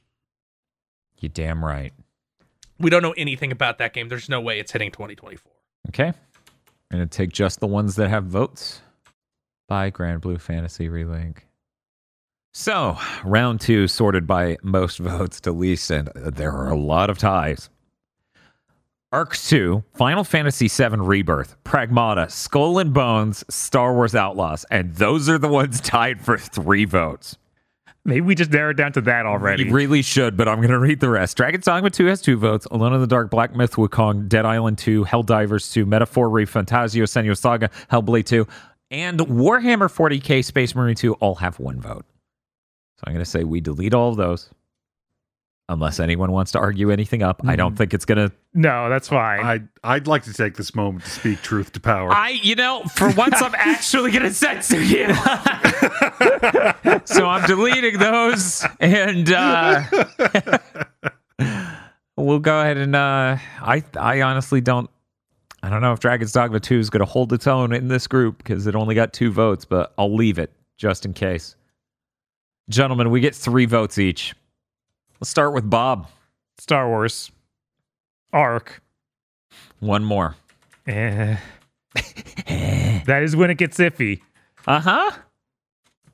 You 1.17 1.29
damn 1.29 1.65
right. 1.65 1.93
We 2.79 2.89
don't 2.89 3.01
know 3.01 3.13
anything 3.17 3.51
about 3.51 3.77
that 3.79 3.93
game. 3.93 4.09
There's 4.09 4.29
no 4.29 4.41
way 4.41 4.59
it's 4.59 4.71
hitting 4.71 4.91
2024. 4.91 5.51
Okay. 5.89 6.07
I'm 6.07 6.97
going 6.97 7.07
to 7.07 7.17
take 7.17 7.31
just 7.31 7.59
the 7.59 7.67
ones 7.67 7.95
that 7.95 8.09
have 8.09 8.25
votes 8.25 8.81
by 9.67 9.89
Granblue 9.89 10.39
Fantasy 10.39 10.89
Relink. 10.89 11.37
So, 12.53 12.97
round 13.23 13.61
two 13.61 13.87
sorted 13.87 14.27
by 14.27 14.57
most 14.61 14.99
votes 14.99 15.39
to 15.41 15.53
least, 15.53 15.89
and 15.89 16.09
there 16.15 16.51
are 16.51 16.69
a 16.69 16.77
lot 16.77 17.09
of 17.09 17.17
ties. 17.17 17.69
Ark 19.13 19.35
2, 19.35 19.83
Final 19.93 20.23
Fantasy 20.23 20.67
VII 20.69 20.97
Rebirth, 20.97 21.61
Pragmata, 21.65 22.31
Skull 22.31 22.79
and 22.79 22.93
Bones, 22.93 23.43
Star 23.49 23.93
Wars 23.93 24.15
Outlaws, 24.15 24.65
and 24.71 24.95
those 24.95 25.27
are 25.27 25.37
the 25.37 25.49
ones 25.49 25.81
tied 25.81 26.21
for 26.21 26.37
three 26.37 26.85
votes. 26.85 27.37
Maybe 28.03 28.21
we 28.21 28.33
just 28.33 28.51
narrowed 28.51 28.77
down 28.77 28.93
to 28.93 29.01
that 29.01 29.27
already. 29.27 29.65
You 29.65 29.71
really 29.71 30.01
should, 30.01 30.35
but 30.35 30.47
I'm 30.47 30.57
going 30.57 30.71
to 30.71 30.79
read 30.79 30.99
the 30.99 31.09
rest. 31.09 31.37
Dragon's 31.37 31.65
Dogma 31.65 31.91
2 31.91 32.07
has 32.07 32.21
two 32.21 32.35
votes. 32.35 32.65
Alone 32.71 32.93
in 32.93 33.01
the 33.01 33.07
Dark, 33.07 33.29
Black 33.29 33.55
Myth 33.55 33.73
Wukong, 33.73 34.27
Dead 34.27 34.45
Island 34.45 34.79
2, 34.79 35.05
Helldivers 35.05 35.71
2, 35.71 35.85
Metaphor 35.85 36.29
ReFantazio, 36.29 37.03
Senua 37.03 37.37
Saga, 37.37 37.69
Hellblade 37.91 38.25
2, 38.25 38.47
and 38.89 39.19
Warhammer 39.19 39.87
40k 39.87 40.43
Space 40.43 40.73
Marine 40.73 40.95
2 40.95 41.13
all 41.15 41.35
have 41.35 41.59
one 41.59 41.79
vote. 41.79 42.05
So 42.97 43.03
I'm 43.05 43.13
going 43.13 43.23
to 43.23 43.29
say 43.29 43.43
we 43.43 43.61
delete 43.61 43.93
all 43.93 44.09
of 44.09 44.17
those. 44.17 44.49
Unless 45.71 46.01
anyone 46.01 46.33
wants 46.33 46.51
to 46.51 46.59
argue 46.59 46.91
anything 46.91 47.23
up. 47.23 47.41
I 47.47 47.55
don't 47.55 47.77
think 47.77 47.93
it's 47.93 48.03
going 48.03 48.17
to. 48.17 48.35
no, 48.53 48.89
that's 48.89 49.07
fine. 49.07 49.39
I 49.45 49.61
I'd 49.95 50.05
like 50.05 50.23
to 50.23 50.33
take 50.33 50.57
this 50.57 50.75
moment 50.75 51.05
to 51.05 51.09
speak 51.09 51.41
truth 51.41 51.71
to 51.71 51.79
power. 51.79 52.11
I, 52.11 52.31
you 52.31 52.55
know, 52.55 52.83
for 52.83 53.09
once 53.11 53.41
I'm 53.41 53.55
actually 53.57 54.11
going 54.11 54.23
to 54.23 54.33
censor 54.33 54.81
you. 54.83 55.07
so 57.05 57.25
I'm 57.25 57.47
deleting 57.47 57.99
those 57.99 58.65
and 58.81 59.31
uh 59.31 59.83
we'll 62.17 62.39
go 62.39 62.59
ahead 62.59 62.77
and 62.77 62.93
uh 62.95 63.37
I 63.61 63.83
I 63.97 64.21
honestly 64.23 64.59
don't 64.59 64.89
I 65.63 65.69
don't 65.69 65.81
know 65.81 65.93
if 65.93 65.99
Dragon's 65.99 66.33
Dogma 66.33 66.59
2 66.59 66.79
is 66.79 66.89
going 66.89 66.99
to 66.99 67.05
hold 67.05 67.31
its 67.31 67.47
own 67.47 67.71
in 67.71 67.87
this 67.87 68.07
group 68.07 68.39
because 68.39 68.67
it 68.67 68.75
only 68.75 68.95
got 68.95 69.13
two 69.13 69.31
votes, 69.31 69.63
but 69.63 69.93
I'll 69.97 70.13
leave 70.13 70.37
it 70.39 70.51
just 70.77 71.05
in 71.05 71.13
case. 71.13 71.55
Gentlemen, 72.67 73.09
we 73.11 73.19
get 73.21 73.35
three 73.35 73.65
votes 73.65 73.99
each. 73.99 74.33
Let's 75.21 75.29
start 75.29 75.53
with 75.53 75.69
Bob. 75.69 76.07
Star 76.57 76.87
Wars. 76.89 77.31
Ark. 78.33 78.81
One 79.79 80.03
more. 80.03 80.35
Eh. 80.87 81.37
that 83.05 83.21
is 83.21 83.35
when 83.35 83.51
it 83.51 83.59
gets 83.59 83.77
iffy. 83.77 84.21
Uh 84.65 84.79
huh. 84.79 85.11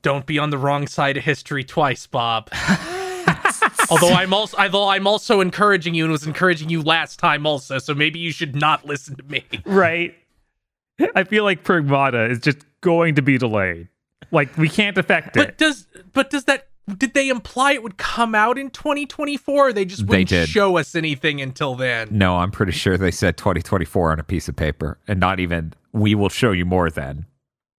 Don't 0.02 0.26
be 0.26 0.38
on 0.38 0.50
the 0.50 0.58
wrong 0.58 0.86
side 0.86 1.16
of 1.16 1.24
history 1.24 1.64
twice, 1.64 2.06
Bob. 2.06 2.50
although 3.90 4.12
I'm 4.12 4.34
also 4.34 4.58
although 4.58 4.88
I'm 4.88 5.06
also 5.06 5.40
encouraging 5.40 5.94
you 5.94 6.04
and 6.04 6.12
was 6.12 6.26
encouraging 6.26 6.68
you 6.68 6.82
last 6.82 7.18
time 7.18 7.46
also, 7.46 7.78
so 7.78 7.94
maybe 7.94 8.18
you 8.18 8.30
should 8.30 8.54
not 8.54 8.84
listen 8.84 9.16
to 9.16 9.22
me. 9.24 9.42
Right. 9.64 10.14
I 11.14 11.24
feel 11.24 11.44
like 11.44 11.64
Pragmata 11.64 12.30
is 12.30 12.40
just 12.40 12.58
going 12.82 13.14
to 13.14 13.22
be 13.22 13.38
delayed. 13.38 13.88
Like 14.30 14.54
we 14.58 14.68
can't 14.68 14.98
affect 14.98 15.32
But 15.32 15.48
it. 15.48 15.58
does 15.58 15.86
but 16.12 16.28
does 16.28 16.44
that 16.44 16.68
did 16.96 17.14
they 17.14 17.28
imply 17.28 17.72
it 17.72 17.82
would 17.82 17.96
come 17.96 18.34
out 18.34 18.58
in 18.58 18.70
2024 18.70 19.68
or 19.68 19.72
they 19.72 19.84
just 19.84 20.06
They 20.06 20.10
wouldn't 20.10 20.28
did. 20.28 20.48
show 20.48 20.76
us 20.76 20.94
anything 20.94 21.40
until 21.40 21.74
then? 21.74 22.08
No, 22.10 22.36
I'm 22.36 22.50
pretty 22.50 22.72
sure 22.72 22.96
they 22.96 23.10
said 23.10 23.36
2024 23.36 24.12
on 24.12 24.20
a 24.20 24.24
piece 24.24 24.48
of 24.48 24.56
paper, 24.56 24.98
and 25.06 25.20
not 25.20 25.40
even 25.40 25.74
we 25.92 26.14
will 26.14 26.28
show 26.28 26.52
you 26.52 26.64
more 26.64 26.90
then, 26.90 27.26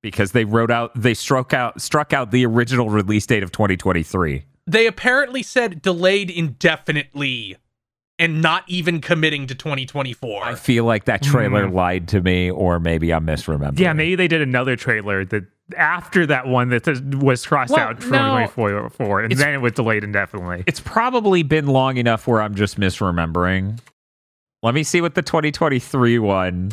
because 0.03 0.33
they 0.33 0.45
wrote 0.45 0.71
out 0.71 0.91
they 0.95 1.15
struck 1.15 1.53
out 1.53 1.81
struck 1.81 2.13
out 2.13 2.31
the 2.31 2.45
original 2.45 2.91
release 2.91 3.27
date 3.27 3.43
of 3.43 3.53
2023. 3.53 4.45
They 4.67 4.87
apparently 4.87 5.43
said 5.43 5.81
delayed 5.81 6.31
indefinitely 6.31 7.57
and 8.19 8.43
not 8.43 8.65
even 8.67 9.01
committing 9.01 9.47
to 9.47 9.55
2024. 9.55 10.45
I 10.45 10.55
feel 10.57 10.85
like 10.85 11.05
that 11.05 11.23
trailer 11.23 11.65
mm-hmm. 11.65 11.77
lied 11.77 12.09
to 12.09 12.21
me, 12.21 12.51
or 12.51 12.81
maybe 12.81 13.13
I'm 13.13 13.25
misremembering. 13.27 13.79
yeah, 13.79 13.93
maybe 13.93 14.17
they 14.17 14.29
did 14.29 14.43
another 14.43 14.77
trailer 14.77 15.25
that 15.27 15.45
after 15.77 16.27
that 16.27 16.47
one 16.47 16.69
that 16.71 16.87
was 17.21 17.45
crossed 17.47 17.73
Well, 17.73 17.81
out 17.89 18.03
for 18.03 18.11
no. 18.13 18.47
2024, 18.47 19.21
and 19.21 19.33
then 19.33 19.55
it 19.55 19.59
was 19.59 19.73
delayed 19.73 20.05
indefinitely. 20.05 20.65
It's 20.67 20.81
probably 20.81 21.43
been 21.43 21.67
long 21.67 21.97
enough 21.99 22.27
where 22.27 22.41
I'm 22.41 22.55
just 22.55 22.79
misremembering. 22.81 23.79
Let 24.63 24.75
me 24.75 24.83
see 24.83 25.01
what 25.01 25.15
the 25.15 25.23
2023 25.23 26.19
one. 26.19 26.73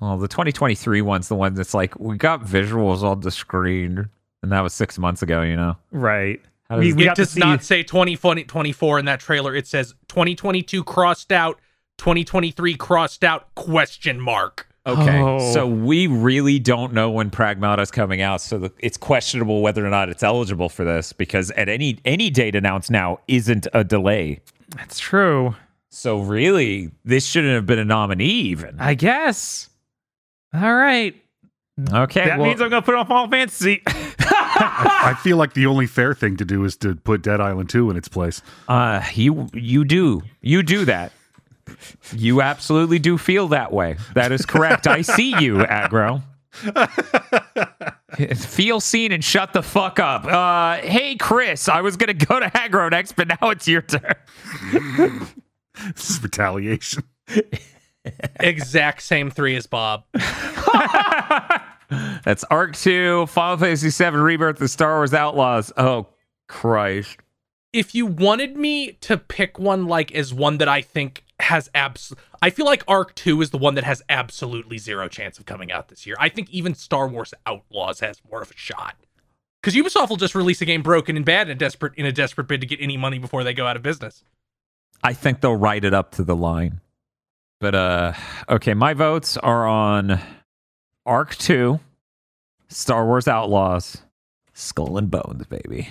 Well, 0.00 0.16
the 0.18 0.28
2023 0.28 1.02
one's 1.02 1.28
the 1.28 1.34
one 1.34 1.54
that's 1.54 1.74
like 1.74 1.98
we 1.98 2.16
got 2.16 2.42
visuals 2.42 3.02
on 3.02 3.20
the 3.20 3.30
screen, 3.32 4.08
and 4.42 4.52
that 4.52 4.60
was 4.60 4.72
six 4.72 4.98
months 4.98 5.22
ago. 5.22 5.42
You 5.42 5.56
know, 5.56 5.76
Right. 5.90 6.40
How 6.70 6.78
We, 6.78 6.88
does- 6.88 6.96
we 6.96 7.02
it 7.02 7.06
got 7.06 7.16
to 7.16 7.22
does 7.22 7.30
see 7.30 7.40
not 7.40 7.64
say 7.64 7.82
2024 7.82 8.98
in 9.00 9.04
that 9.06 9.18
trailer. 9.20 9.56
It 9.56 9.66
says 9.66 9.94
2022 10.08 10.84
crossed 10.84 11.32
out, 11.32 11.58
2023 11.96 12.74
crossed 12.76 13.24
out 13.24 13.52
question 13.56 14.20
mark. 14.20 14.67
Okay, 14.88 15.20
Oh. 15.20 15.52
so 15.52 15.66
we 15.66 16.06
really 16.06 16.58
don't 16.58 16.92
know 16.92 17.10
when 17.10 17.30
Pragmata's 17.30 17.88
is 17.88 17.90
coming 17.90 18.20
out, 18.22 18.40
so 18.40 18.58
the, 18.58 18.72
it's 18.78 18.96
questionable 18.96 19.60
whether 19.62 19.84
or 19.86 19.90
not 19.90 20.08
it's 20.08 20.22
eligible 20.22 20.68
for 20.68 20.84
this 20.84 21.12
because 21.12 21.50
at 21.52 21.68
any 21.68 21.98
any 22.04 22.30
date 22.30 22.54
announced 22.54 22.90
now 22.90 23.18
isn't 23.28 23.66
a 23.74 23.84
delay. 23.84 24.40
That's 24.76 24.98
true. 24.98 25.54
So 25.90 26.20
really, 26.20 26.90
this 27.04 27.24
shouldn't 27.26 27.54
have 27.54 27.66
been 27.66 27.78
a 27.78 27.84
nominee 27.84 28.24
even. 28.26 28.78
I 28.80 28.94
guess. 28.94 29.68
All 30.54 30.74
right. 30.74 31.14
Okay, 31.92 32.24
That 32.24 32.38
well, 32.38 32.48
means 32.48 32.60
I'm 32.60 32.70
going 32.70 32.82
to 32.82 32.84
put 32.84 32.94
on 32.96 33.06
Final 33.06 33.28
Fantasy. 33.28 33.82
I 33.86 35.16
feel 35.22 35.36
like 35.36 35.54
the 35.54 35.66
only 35.66 35.86
fair 35.86 36.12
thing 36.14 36.36
to 36.38 36.44
do 36.44 36.64
is 36.64 36.76
to 36.78 36.96
put 36.96 37.22
Dead 37.22 37.40
Island 37.40 37.70
2 37.70 37.90
in 37.90 37.96
its 37.96 38.08
place. 38.08 38.42
uh, 38.68 39.02
you 39.14 39.48
you 39.54 39.84
do 39.84 40.22
you 40.40 40.62
do 40.62 40.84
that. 40.86 41.12
You 42.12 42.42
absolutely 42.42 42.98
do 42.98 43.18
feel 43.18 43.48
that 43.48 43.72
way. 43.72 43.96
That 44.14 44.32
is 44.32 44.46
correct. 44.46 44.86
I 44.86 45.02
see 45.02 45.38
you, 45.38 45.62
Agro. 45.62 46.22
Feel 48.36 48.80
seen 48.80 49.12
and 49.12 49.22
shut 49.22 49.52
the 49.52 49.62
fuck 49.62 50.00
up. 50.00 50.24
Uh, 50.24 50.78
hey, 50.78 51.14
Kris, 51.16 51.68
I 51.68 51.82
was 51.82 51.96
gonna 51.96 52.14
go 52.14 52.40
to 52.40 52.56
Agro 52.56 52.88
next, 52.88 53.12
but 53.12 53.28
now 53.28 53.50
it's 53.50 53.68
your 53.68 53.82
turn. 53.82 54.14
This 55.94 56.10
is 56.10 56.22
retaliation. 56.22 57.04
Exact 58.40 59.02
same 59.02 59.30
three 59.30 59.54
as 59.56 59.66
Bob. 59.66 60.04
That's 62.24 62.44
Ark 62.44 62.76
2, 62.76 63.26
Final 63.26 63.56
Fantasy 63.56 63.90
7 63.90 64.20
Rebirth, 64.20 64.58
The 64.58 64.68
Star 64.68 64.96
Wars 64.96 65.14
Outlaws. 65.14 65.72
Oh, 65.76 66.08
Christ. 66.48 67.18
If 67.72 67.94
you 67.94 68.06
wanted 68.06 68.56
me 68.56 68.92
to 69.02 69.16
pick 69.16 69.58
one 69.58 69.86
like 69.86 70.12
as 70.12 70.34
one 70.34 70.58
that 70.58 70.68
I 70.68 70.82
think 70.82 71.24
has 71.40 71.70
abs 71.74 72.12
I 72.42 72.50
feel 72.50 72.66
like 72.66 72.82
Ark 72.88 73.14
2 73.14 73.40
is 73.42 73.50
the 73.50 73.58
one 73.58 73.74
that 73.74 73.84
has 73.84 74.02
absolutely 74.08 74.78
zero 74.78 75.08
chance 75.08 75.38
of 75.38 75.46
coming 75.46 75.70
out 75.70 75.88
this 75.88 76.06
year. 76.06 76.16
I 76.18 76.28
think 76.28 76.50
even 76.50 76.74
Star 76.74 77.08
Wars 77.08 77.32
Outlaws 77.46 78.00
has 78.00 78.20
more 78.30 78.42
of 78.42 78.50
a 78.50 78.56
shot. 78.56 78.96
Cuz 79.62 79.74
Ubisoft 79.74 80.08
will 80.08 80.16
just 80.16 80.34
release 80.34 80.60
a 80.60 80.64
game 80.64 80.82
broken 80.82 81.16
and 81.16 81.24
bad 81.24 81.48
in 81.48 81.52
a 81.52 81.58
desperate 81.58 81.94
in 81.96 82.06
a 82.06 82.12
desperate 82.12 82.48
bid 82.48 82.60
to 82.60 82.66
get 82.66 82.80
any 82.80 82.96
money 82.96 83.18
before 83.18 83.44
they 83.44 83.54
go 83.54 83.66
out 83.66 83.76
of 83.76 83.82
business. 83.82 84.24
I 85.02 85.12
think 85.12 85.40
they'll 85.40 85.56
write 85.56 85.84
it 85.84 85.94
up 85.94 86.12
to 86.12 86.24
the 86.24 86.36
line. 86.36 86.80
But, 87.60 87.74
uh, 87.74 88.12
okay, 88.48 88.74
my 88.74 88.94
votes 88.94 89.36
are 89.36 89.66
on 89.66 90.20
Ark 91.04 91.34
2, 91.36 91.80
Star 92.68 93.04
Wars 93.04 93.26
Outlaws, 93.26 94.02
Skull 94.52 94.96
and 94.96 95.10
Bones, 95.10 95.46
baby. 95.46 95.88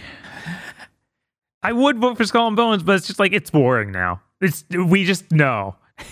I 1.63 1.73
would 1.73 1.97
vote 1.97 2.17
for 2.17 2.25
Skull 2.25 2.47
and 2.47 2.55
Bones, 2.55 2.83
but 2.83 2.95
it's 2.95 3.07
just 3.07 3.19
like 3.19 3.33
it's 3.33 3.49
boring 3.49 3.91
now. 3.91 4.21
It's 4.41 4.65
we 4.69 5.05
just 5.05 5.31
know. 5.31 5.75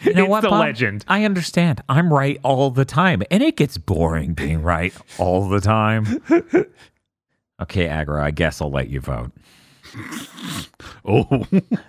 You 0.00 0.14
know 0.14 0.22
it's 0.22 0.30
what, 0.30 0.40
the 0.42 0.50
Bob? 0.50 0.60
legend. 0.60 1.04
I 1.08 1.24
understand. 1.24 1.82
I'm 1.88 2.14
right 2.14 2.38
all 2.44 2.70
the 2.70 2.84
time, 2.84 3.20
and 3.32 3.42
it 3.42 3.56
gets 3.56 3.78
boring 3.78 4.32
being 4.32 4.62
right 4.62 4.94
all 5.18 5.48
the 5.48 5.60
time. 5.60 6.22
okay, 7.62 7.88
Agro, 7.88 8.22
I 8.22 8.30
guess 8.30 8.62
I'll 8.62 8.70
let 8.70 8.90
you 8.90 9.00
vote. 9.00 9.32
Oh, 11.04 11.46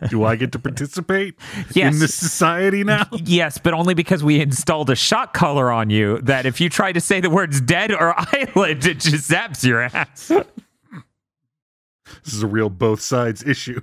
do 0.10 0.24
I 0.24 0.36
get 0.38 0.54
to 0.54 0.60
participate 0.60 1.36
Yes. 1.76 1.94
in 1.94 2.00
this 2.00 2.16
society 2.16 2.84
now? 2.84 3.06
Yes, 3.12 3.58
but 3.60 3.74
only 3.76 3.94
because 3.94 4.24
we 4.24 4.40
installed 4.40 4.90
a 4.90 4.96
shock 4.96 5.34
collar 5.34 5.70
on 5.72 5.90
you 5.92 6.20
that 6.22 6.46
if 6.48 6.60
you 6.62 6.70
try 6.70 6.92
to 6.94 7.02
say 7.02 7.20
the 7.20 7.30
words 7.30 7.60
dead 7.62 7.92
or 7.92 8.16
island, 8.18 8.86
it 8.88 9.02
just 9.02 9.30
zaps 9.30 9.64
your 9.64 9.82
ass. 9.82 10.30
This 10.30 12.34
is 12.34 12.42
a 12.42 12.48
real 12.48 12.70
both 12.70 13.02
sides 13.02 13.44
issue. 13.44 13.82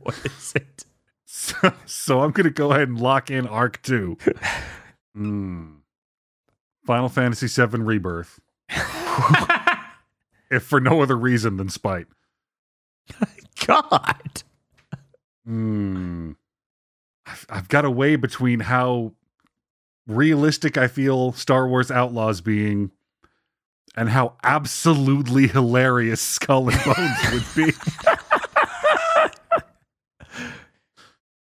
what 0.00 0.16
is 0.26 0.52
it? 0.56 0.84
So, 1.42 1.72
so 1.86 2.20
I'm 2.20 2.30
going 2.30 2.44
to 2.44 2.50
go 2.50 2.70
ahead 2.70 2.88
and 2.88 3.00
lock 3.00 3.30
in 3.30 3.46
Ark 3.48 3.82
2. 3.82 4.16
Hmm. 5.14 5.72
Final 6.86 7.08
Fantasy 7.08 7.48
VII 7.48 7.78
Rebirth. 7.78 8.40
if 10.50 10.62
for 10.62 10.80
no 10.80 11.02
other 11.02 11.16
reason 11.16 11.56
than 11.56 11.68
spite. 11.68 12.06
God. 13.66 14.42
Hmm. 15.44 16.32
I've, 17.26 17.46
I've 17.50 17.68
got 17.68 17.82
to 17.82 17.90
weigh 17.90 18.16
between 18.16 18.60
how 18.60 19.12
realistic 20.06 20.76
I 20.76 20.88
feel 20.88 21.32
Star 21.32 21.68
Wars 21.68 21.90
Outlaws 21.90 22.40
being 22.40 22.90
and 23.96 24.08
how 24.08 24.36
absolutely 24.42 25.48
hilarious 25.48 26.20
Skull 26.22 26.68
and 26.70 26.84
Bones 26.84 27.32
would 27.32 27.44
be. 27.56 27.72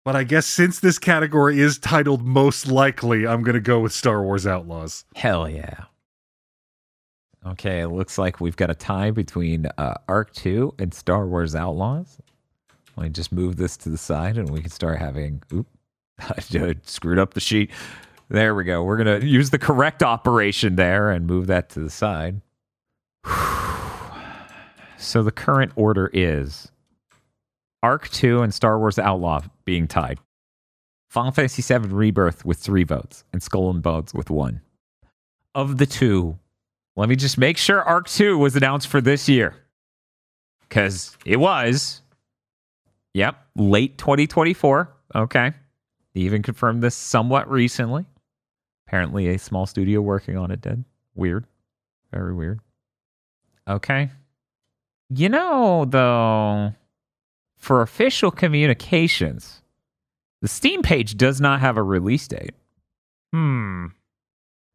But 0.05 0.17
I 0.17 0.25
guess 0.25 0.47
since 0.47 0.81
this 0.81 0.99
category 0.99 1.61
is 1.61 1.79
titled 1.79 2.27
most 2.27 2.67
likely, 2.67 3.27
I'm 3.27 3.43
going 3.43 3.55
to 3.55 3.61
go 3.61 3.81
with 3.81 3.93
Star 3.93 4.23
Wars 4.23 4.47
Outlaws. 4.47 5.05
Hell 5.15 5.49
yeah. 5.49 5.85
Okay, 7.47 7.81
it 7.81 7.89
looks 7.89 8.19
like 8.19 8.41
we've 8.41 8.57
got 8.57 8.71
a 8.71 8.75
tie 8.75 9.11
between 9.11 9.67
uh, 9.79 9.95
Ark 10.09 10.33
2 10.35 10.75
and 10.79 10.93
Star 10.93 11.27
Wars 11.27 11.55
Outlaws. 11.55 12.19
Let 12.97 13.05
me 13.05 13.11
just 13.11 13.33
move 13.33 13.57
this 13.57 13.77
to 13.79 13.89
the 13.89 13.99
side 13.99 14.39
and 14.39 14.51
we 14.51 14.61
can 14.61 14.71
start 14.71 14.99
having. 14.99 15.43
Oop, 15.53 15.67
I 16.19 16.75
screwed 16.85 17.19
up 17.19 17.35
the 17.35 17.41
sheet. 17.41 17.71
There 18.29 18.55
we 18.55 18.65
go. 18.65 18.83
We're 18.83 18.97
going 18.97 19.21
to 19.21 19.27
use 19.27 19.51
the 19.51 19.59
correct 19.59 20.03
operation 20.03 20.77
there 20.77 21.11
and 21.11 21.27
move 21.27 21.47
that 21.49 21.69
to 21.71 21.81
the 21.81 21.91
side. 21.91 22.41
so 24.97 25.23
the 25.23 25.33
current 25.33 25.73
order 25.77 26.11
is 26.13 26.73
Ark 27.83 28.09
2 28.09 28.43
and 28.43 28.55
Star 28.55 28.79
Wars 28.79 28.99
Outlaw 28.99 29.43
being 29.65 29.87
tied. 29.87 30.19
Final 31.09 31.33
Fantasy 31.33 31.63
VII 31.63 31.89
Rebirth 31.89 32.45
with 32.45 32.59
three 32.59 32.85
votes 32.85 33.25
and 33.33 33.43
Skull 33.43 33.71
and 33.71 33.83
Bones 33.83 34.15
with 34.15 34.31
one. 34.31 34.63
Of 35.55 35.77
the 35.77 35.85
two, 35.87 36.39
let 36.97 37.09
me 37.09 37.17
just 37.17 37.37
make 37.37 37.59
sure 37.59 37.83
Ark 37.83 38.09
2 38.09 38.39
was 38.39 38.57
announced 38.57 38.89
for 38.89 39.01
this 39.01 39.29
year. 39.29 39.55
Because 40.61 41.17
it 41.27 41.37
was. 41.37 42.01
Yep, 43.15 43.37
late 43.57 43.99
2024. 43.99 44.91
Okay. 45.15 45.53
They 46.15 46.21
even 46.21 46.43
confirmed 46.43 46.83
this 46.83 46.95
somewhat 46.95 47.51
recently. 47.51 48.07
Apparently, 48.87 49.29
a 49.29 49.39
small 49.39 49.67
studio 49.67 50.01
working 50.01 50.37
on 50.37 50.51
it 50.51 50.61
did. 50.61 50.85
Weird. 51.15 51.47
Very 52.11 52.35
weird. 52.35 52.61
Okay. 53.69 54.11
You 55.11 55.29
know, 55.29 55.85
though, 55.87 56.75
for 57.63 57.81
official 57.81 58.33
communications, 58.33 59.63
the 60.43 60.49
Steam 60.49 60.83
page 60.83 61.17
does 61.17 61.41
not 61.41 61.61
have 61.61 61.77
a 61.77 61.83
release 61.83 62.27
date. 62.27 62.51
Hmm. 63.33 63.87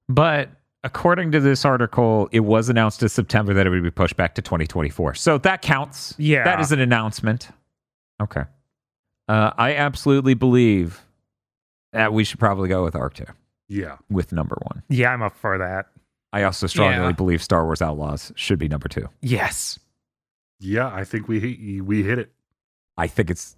But 0.08 0.50
according 0.86 1.34
to 1.34 1.42
this 1.42 1.66
article, 1.66 2.30
it 2.32 2.40
was 2.40 2.70
announced 2.70 3.04
in 3.04 3.10
September 3.10 3.54
that 3.54 3.68
it 3.68 3.70
would 3.70 3.84
be 3.84 3.92
pushed 3.92 4.16
back 4.16 4.36
to 4.36 4.42
2024. 4.42 5.16
So 5.16 5.38
that 5.40 5.62
counts. 5.62 6.16
Yeah. 6.18 6.46
That 6.46 6.62
is 6.62 6.72
an 6.72 6.80
announcement. 6.80 7.50
Okay. 8.22 8.44
Uh, 9.28 9.52
I 9.58 9.76
absolutely 9.76 10.34
believe 10.34 11.02
that 11.92 12.14
we 12.14 12.24
should 12.24 12.40
probably 12.40 12.70
go 12.70 12.86
with 12.86 12.96
Ark 12.96 13.16
2 13.16 13.26
Yeah. 13.68 13.98
with 14.10 14.32
number 14.32 14.58
one. 14.62 14.82
Yeah, 14.88 15.12
I'm 15.12 15.22
up 15.22 15.36
for 15.36 15.58
that. 15.58 15.88
I 16.32 16.44
also 16.44 16.68
strongly 16.68 17.08
Yeah. 17.08 17.12
believe 17.12 17.44
Star 17.44 17.66
Wars 17.66 17.82
Outlaws 17.82 18.32
should 18.36 18.60
be 18.60 18.70
number 18.70 18.88
two. 18.88 19.10
Yes. 19.22 19.78
Yeah, 20.60 20.88
I 20.94 21.04
think 21.04 21.28
we 21.28 21.82
we 21.82 22.04
hit 22.04 22.18
it. 22.20 22.32
I 22.98 23.08
think 23.08 23.30
it's, 23.30 23.56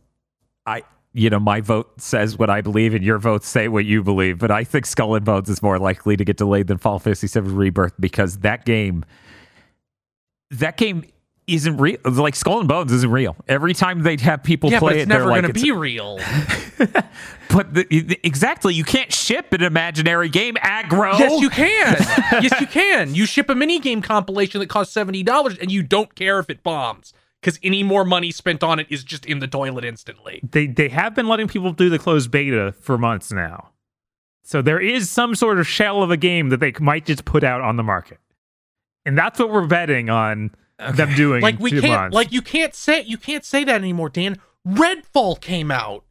I, 0.65 0.83
you 1.13 1.29
know, 1.29 1.39
my 1.39 1.61
vote 1.61 1.99
says 1.99 2.37
what 2.37 2.49
I 2.49 2.61
believe, 2.61 2.93
and 2.93 3.03
your 3.03 3.17
votes 3.17 3.47
say 3.47 3.67
what 3.67 3.85
you 3.85 4.03
believe. 4.03 4.39
But 4.39 4.51
I 4.51 4.63
think 4.63 4.85
Skull 4.85 5.15
and 5.15 5.25
Bones 5.25 5.49
is 5.49 5.61
more 5.61 5.79
likely 5.79 6.17
to 6.17 6.25
get 6.25 6.37
delayed 6.37 6.67
than 6.67 6.77
Fall 6.77 6.99
57 6.99 7.55
Rebirth 7.55 7.93
because 7.99 8.39
that 8.39 8.65
game, 8.65 9.05
that 10.51 10.77
game 10.77 11.03
isn't 11.47 11.77
real. 11.77 11.97
Like 12.05 12.35
Skull 12.35 12.59
and 12.59 12.67
Bones 12.67 12.91
isn't 12.91 13.11
real. 13.11 13.35
Every 13.47 13.73
time 13.73 14.03
they'd 14.03 14.21
have 14.21 14.43
people 14.43 14.71
yeah, 14.71 14.79
play 14.79 14.89
but 14.89 14.95
it's 14.97 15.03
it, 15.03 15.09
they're 15.09 15.19
never 15.19 15.31
like, 15.31 15.41
going 15.41 15.53
to 15.53 15.59
it's- 15.59 15.63
be 15.63 15.71
real. 15.71 16.19
But 17.51 17.73
the, 17.73 18.19
exactly, 18.23 18.75
you 18.75 18.83
can't 18.83 19.11
ship 19.11 19.53
an 19.53 19.63
imaginary 19.63 20.29
game 20.29 20.55
Agro. 20.61 21.17
Yes, 21.17 21.41
you 21.41 21.49
can. 21.49 21.95
yes, 22.43 22.61
you 22.61 22.67
can. 22.67 23.15
You 23.15 23.25
ship 23.25 23.49
a 23.49 23.55
mini 23.55 23.79
game 23.79 24.03
compilation 24.03 24.59
that 24.59 24.69
costs 24.69 24.93
seventy 24.93 25.23
dollars, 25.23 25.57
and 25.57 25.71
you 25.71 25.81
don't 25.81 26.13
care 26.13 26.37
if 26.37 26.51
it 26.51 26.61
bombs 26.61 27.11
because 27.41 27.59
any 27.63 27.83
more 27.83 28.03
money 28.05 28.31
spent 28.31 28.63
on 28.63 28.79
it 28.79 28.87
is 28.89 29.03
just 29.03 29.25
in 29.25 29.39
the 29.39 29.47
toilet 29.47 29.85
instantly. 29.85 30.41
They 30.43 30.67
they 30.67 30.89
have 30.89 31.15
been 31.15 31.27
letting 31.27 31.47
people 31.47 31.71
do 31.71 31.89
the 31.89 31.99
closed 31.99 32.31
beta 32.31 32.73
for 32.79 32.97
months 32.97 33.31
now. 33.31 33.71
So 34.43 34.61
there 34.61 34.79
is 34.79 35.09
some 35.09 35.35
sort 35.35 35.59
of 35.59 35.67
shell 35.67 36.01
of 36.01 36.09
a 36.11 36.17
game 36.17 36.49
that 36.49 36.59
they 36.59 36.73
might 36.79 37.05
just 37.05 37.23
put 37.25 37.43
out 37.43 37.61
on 37.61 37.75
the 37.77 37.83
market. 37.83 38.17
And 39.05 39.17
that's 39.17 39.39
what 39.39 39.51
we're 39.51 39.67
betting 39.67 40.09
on 40.09 40.51
them 40.93 41.13
doing 41.13 41.41
Like 41.41 41.59
we 41.59 41.71
can't. 41.71 41.85
months. 41.85 42.15
Like 42.15 42.31
you 42.31 42.41
can't 42.41 42.73
say 42.73 43.03
you 43.03 43.17
can't 43.17 43.45
say 43.45 43.63
that 43.63 43.75
anymore, 43.75 44.09
Dan. 44.09 44.37
Redfall 44.67 45.39
came 45.39 45.71
out. 45.71 46.03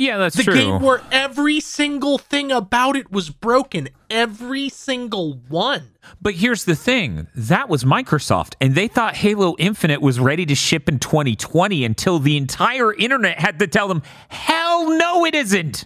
Yeah, 0.00 0.16
that's 0.16 0.34
true. 0.34 0.44
The 0.44 0.50
true. 0.50 0.60
game 0.60 0.80
where 0.80 1.02
every 1.12 1.60
single 1.60 2.16
thing 2.16 2.50
about 2.50 2.96
it 2.96 3.12
was 3.12 3.28
broken. 3.28 3.90
Every 4.08 4.70
single 4.70 5.34
one. 5.48 5.90
But 6.22 6.34
here's 6.34 6.64
the 6.64 6.74
thing 6.74 7.28
that 7.34 7.68
was 7.68 7.84
Microsoft, 7.84 8.54
and 8.62 8.74
they 8.74 8.88
thought 8.88 9.16
Halo 9.16 9.56
Infinite 9.58 10.00
was 10.00 10.18
ready 10.18 10.46
to 10.46 10.54
ship 10.54 10.88
in 10.88 11.00
2020 11.00 11.84
until 11.84 12.18
the 12.18 12.38
entire 12.38 12.94
internet 12.94 13.38
had 13.38 13.58
to 13.58 13.66
tell 13.66 13.88
them, 13.88 14.02
hell 14.30 14.88
no, 14.96 15.26
it 15.26 15.34
isn't. 15.34 15.84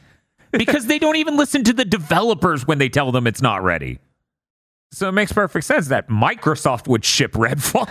Because 0.52 0.86
they 0.86 1.00
don't 1.00 1.16
even 1.16 1.36
listen 1.36 1.64
to 1.64 1.72
the 1.72 1.84
developers 1.84 2.64
when 2.68 2.78
they 2.78 2.88
tell 2.88 3.10
them 3.10 3.26
it's 3.26 3.42
not 3.42 3.64
ready. 3.64 3.98
So 4.92 5.08
it 5.08 5.12
makes 5.12 5.32
perfect 5.32 5.64
sense 5.64 5.88
that 5.88 6.08
Microsoft 6.08 6.86
would 6.86 7.04
ship 7.04 7.32
Redfall. 7.32 7.90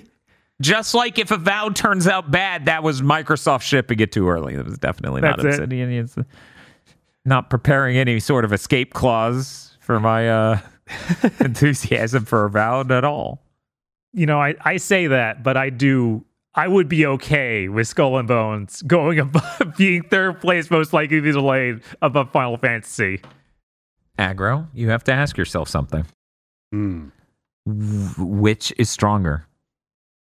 Just 0.60 0.94
like 0.94 1.18
if 1.18 1.30
Avowed 1.30 1.76
turns 1.76 2.08
out 2.08 2.30
bad, 2.30 2.66
that 2.66 2.82
was 2.82 3.00
Microsoft 3.00 3.62
shipping 3.62 4.00
it 4.00 4.10
too 4.12 4.28
early. 4.28 4.54
It 4.54 4.64
was 4.64 4.78
definitely 4.78 5.20
not 5.20 5.36
That's 5.40 5.56
it. 5.56 5.62
Obsidian. 5.62 5.92
It's 5.92 6.16
not 7.24 7.48
preparing 7.50 7.96
any 7.96 8.18
sort 8.18 8.44
of 8.44 8.52
escape 8.52 8.92
clause 8.94 9.76
for 9.80 10.00
my 10.00 10.28
uh, 10.28 10.58
enthusiasm 11.40 12.24
for 12.24 12.44
Avowed 12.46 12.90
at 12.90 13.04
all. 13.04 13.42
you 14.12 14.26
know, 14.26 14.40
I, 14.40 14.56
I 14.64 14.78
say 14.78 15.06
that, 15.06 15.42
but 15.44 15.56
I 15.56 15.70
do 15.70 16.24
I 16.54 16.66
would 16.66 16.88
be 16.88 17.06
okay 17.06 17.68
with 17.68 17.86
Skull 17.86 18.18
and 18.18 18.26
Bones 18.26 18.82
going 18.82 19.18
above 19.20 19.74
being 19.76 20.02
third 20.02 20.40
place 20.40 20.70
most 20.72 20.92
likely 20.92 21.18
to 21.18 21.22
be 21.22 21.30
delayed 21.30 21.82
above 22.02 22.32
Final 22.32 22.56
Fantasy. 22.56 23.20
Agro, 24.18 24.66
you 24.74 24.88
have 24.88 25.04
to 25.04 25.12
ask 25.12 25.36
yourself 25.36 25.68
something. 25.68 26.04
Wh- 26.72 28.18
Which 28.18 28.72
is 28.76 28.90
stronger? 28.90 29.46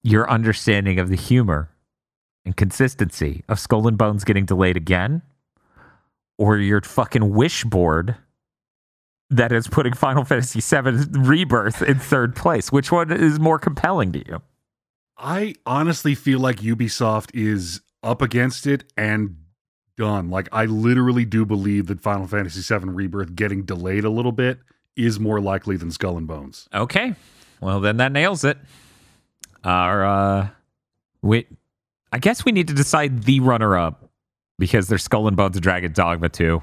Your 0.03 0.29
understanding 0.29 0.99
of 0.99 1.09
the 1.09 1.15
humor 1.15 1.69
and 2.45 2.55
consistency 2.55 3.43
of 3.47 3.59
Skull 3.59 3.87
and 3.87 3.97
Bones 3.97 4.23
getting 4.23 4.45
delayed 4.45 4.77
again? 4.77 5.21
Or 6.37 6.57
your 6.57 6.81
fucking 6.81 7.33
wish 7.33 7.63
board 7.63 8.15
that 9.29 9.51
is 9.51 9.67
putting 9.67 9.93
Final 9.93 10.25
Fantasy 10.25 10.59
VII 10.59 11.19
Rebirth 11.19 11.81
in 11.83 11.99
third 11.99 12.35
place? 12.35 12.71
Which 12.71 12.91
one 12.91 13.11
is 13.11 13.39
more 13.39 13.59
compelling 13.59 14.11
to 14.13 14.19
you? 14.27 14.41
I 15.17 15.53
honestly 15.67 16.15
feel 16.15 16.39
like 16.39 16.57
Ubisoft 16.57 17.29
is 17.35 17.81
up 18.01 18.23
against 18.23 18.65
it 18.65 18.85
and 18.97 19.37
done. 19.97 20.31
Like 20.31 20.49
I 20.51 20.65
literally 20.65 21.25
do 21.25 21.45
believe 21.45 21.85
that 21.87 22.01
Final 22.01 22.25
Fantasy 22.25 22.61
VII 22.61 22.89
Rebirth 22.89 23.35
getting 23.35 23.63
delayed 23.63 24.03
a 24.03 24.09
little 24.09 24.31
bit 24.31 24.59
is 24.95 25.19
more 25.19 25.39
likely 25.39 25.77
than 25.77 25.91
Skull 25.91 26.17
and 26.17 26.27
Bones. 26.27 26.67
Okay. 26.73 27.13
Well, 27.61 27.79
then 27.79 27.97
that 27.97 28.11
nails 28.11 28.43
it. 28.43 28.57
Our, 29.63 30.05
uh, 30.05 30.49
we, 31.21 31.47
I 32.11 32.19
guess 32.19 32.45
we 32.45 32.51
need 32.51 32.67
to 32.67 32.73
decide 32.73 33.23
the 33.23 33.39
runner 33.39 33.77
up 33.77 34.09
because 34.59 34.87
there's 34.87 35.03
Skull 35.03 35.27
and 35.27 35.37
Bones 35.37 35.55
and 35.55 35.63
Dragon 35.63 35.91
Dogma 35.91 36.29
2. 36.29 36.61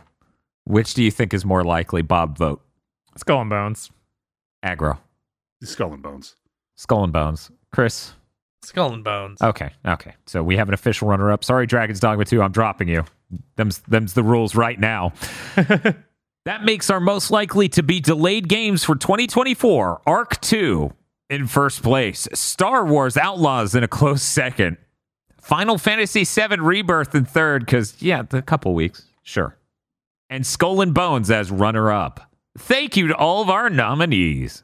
Which 0.65 0.95
do 0.95 1.03
you 1.03 1.11
think 1.11 1.33
is 1.33 1.45
more 1.45 1.65
likely? 1.65 2.03
Bob, 2.03 2.37
vote. 2.37 2.63
Skull 3.17 3.41
and 3.41 3.51
Bones. 3.51 3.91
Agro. 4.63 4.99
Skull 5.63 5.95
and 5.95 6.03
Bones. 6.03 6.37
Skull 6.77 7.05
and 7.05 7.13
Bones. 7.13 7.51
Kris. 7.73 8.13
Skull 8.63 8.93
and 8.93 9.03
Bones. 9.03 9.41
Okay. 9.41 9.71
Okay. 9.87 10.15
So 10.27 10.43
we 10.43 10.57
have 10.57 10.69
an 10.69 10.75
official 10.75 11.09
runner 11.09 11.33
up. 11.33 11.43
Sorry, 11.43 11.67
Dragon's 11.67 12.01
Dogma 12.01 12.25
2. 12.25 12.43
I'm 12.43 12.53
dropping 12.53 12.89
you. 12.89 13.05
Them's, 13.57 13.79
them's 13.81 14.15
the 14.15 14.23
rules 14.23 14.55
right 14.55 14.79
now. 14.79 15.13
that 15.57 16.65
makes 16.65 16.91
our 16.91 17.01
most 17.01 17.31
likely 17.31 17.69
to 17.71 17.83
be 17.83 18.01
delayed 18.01 18.49
games 18.49 18.85
for 18.85 18.95
2024 18.95 20.03
Ark 20.07 20.41
2 20.41 20.93
in 21.31 21.47
first 21.47 21.83
place, 21.83 22.27
Star 22.35 22.85
Wars 22.85 23.17
Outlaws 23.17 23.75
in 23.75 23.83
a 23.85 23.89
close 23.89 24.23
second, 24.23 24.77
Final 25.41 25.79
Fantasy 25.79 26.25
VII 26.25 26.57
Rebirth 26.61 27.15
in 27.15 27.25
third, 27.25 27.65
because, 27.65 28.01
yeah, 28.01 28.23
a 28.33 28.43
couple 28.43 28.75
weeks. 28.75 29.05
Sure. 29.23 29.57
And 30.31 30.47
Skull 30.47 30.81
and 30.81 30.93
Bones 30.95 31.31
as 31.31 31.51
runner 31.51 31.91
up. 31.91 32.21
Thank 32.59 32.97
you 32.97 33.09
to 33.09 33.17
all 33.17 33.43
of 33.43 33.49
our 33.51 33.71
nominees. 33.71 34.63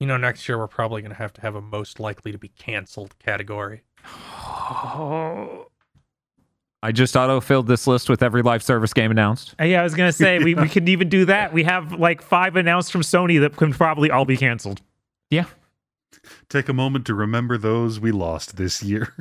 You 0.00 0.06
know, 0.06 0.16
next 0.16 0.48
year 0.48 0.58
we're 0.58 0.66
probably 0.66 1.00
going 1.02 1.12
to 1.12 1.18
have 1.18 1.32
to 1.34 1.40
have 1.42 1.54
a 1.54 1.60
most 1.60 2.00
likely 2.00 2.32
to 2.32 2.38
be 2.38 2.48
canceled 2.48 3.14
category. 3.18 3.82
I 6.84 6.90
just 6.90 7.16
auto 7.16 7.40
filled 7.40 7.68
this 7.68 7.86
list 7.86 8.08
with 8.08 8.22
every 8.22 8.42
live 8.42 8.62
service 8.62 8.92
game 8.92 9.12
announced. 9.12 9.54
Uh, 9.60 9.64
Yeah, 9.64 9.80
I 9.80 9.84
was 9.84 9.94
gonna 9.94 10.10
say 10.12 10.40
we, 10.40 10.54
we 10.54 10.68
could 10.70 10.88
even 10.88 11.08
do 11.08 11.24
that. 11.26 11.52
We 11.52 11.62
have 11.62 11.92
like 11.92 12.20
five 12.20 12.56
announced 12.56 12.90
from 12.90 13.02
Sony 13.02 13.40
that 13.40 13.54
can 13.56 13.72
probably 13.72 14.10
all 14.10 14.24
be 14.24 14.36
canceled. 14.36 14.82
Yeah. 15.30 15.44
Take 16.48 16.68
a 16.68 16.72
moment 16.72 17.06
to 17.06 17.14
remember 17.14 17.58
those 17.58 18.00
we 18.00 18.12
lost 18.12 18.56
this 18.56 18.82
year. 18.82 19.14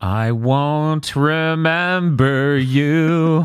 I 0.00 0.32
won't 0.32 1.14
remember 1.14 2.56
you. 2.56 3.44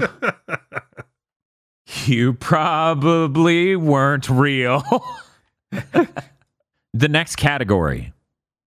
you 2.05 2.33
probably 2.33 3.75
weren't 3.75 4.29
real. 4.29 4.83
the 5.71 7.09
next 7.09 7.35
category 7.35 8.13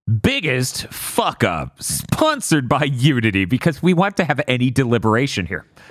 biggest 0.08 0.86
fuck 0.88 1.44
up, 1.44 1.82
sponsored 1.82 2.68
by 2.68 2.84
Unity, 2.84 3.44
because 3.44 3.82
we 3.82 3.92
want 3.92 4.16
to 4.16 4.24
have 4.24 4.40
any 4.48 4.70
deliberation 4.70 5.46
here. 5.46 5.66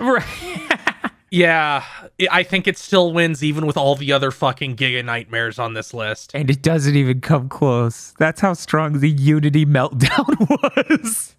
Yeah, 1.30 1.84
I- 2.20 2.28
I 2.30 2.42
think 2.42 2.66
it 2.66 2.78
still 2.78 3.12
wins 3.12 3.44
even 3.44 3.66
with 3.66 3.76
all 3.76 3.94
the 3.96 4.12
other 4.12 4.30
fucking 4.30 4.76
Giga 4.76 5.04
Nightmares 5.04 5.58
on 5.58 5.74
this 5.74 5.92
list. 5.92 6.30
And 6.34 6.50
it 6.50 6.62
doesn't 6.62 6.96
even 6.96 7.20
come 7.20 7.48
close. 7.48 8.14
That's 8.18 8.40
how 8.40 8.54
strong 8.54 9.00
the 9.00 9.10
Unity 9.10 9.66
meltdown 9.66 10.48
was. 11.00 11.36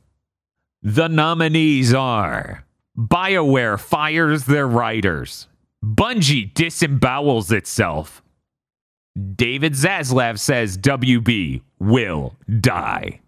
The 0.82 1.08
nominees 1.10 1.94
are 1.94 2.66
BioWare 2.98 3.80
fires 3.80 4.46
their 4.46 4.68
writers, 4.68 5.48
Bungie 5.84 6.54
disembowels 6.54 7.52
itself. 7.52 8.22
David 9.36 9.74
Zaslav 9.74 10.40
says 10.40 10.78
WB 10.78 11.62
will 11.80 12.36
die. 12.60 13.20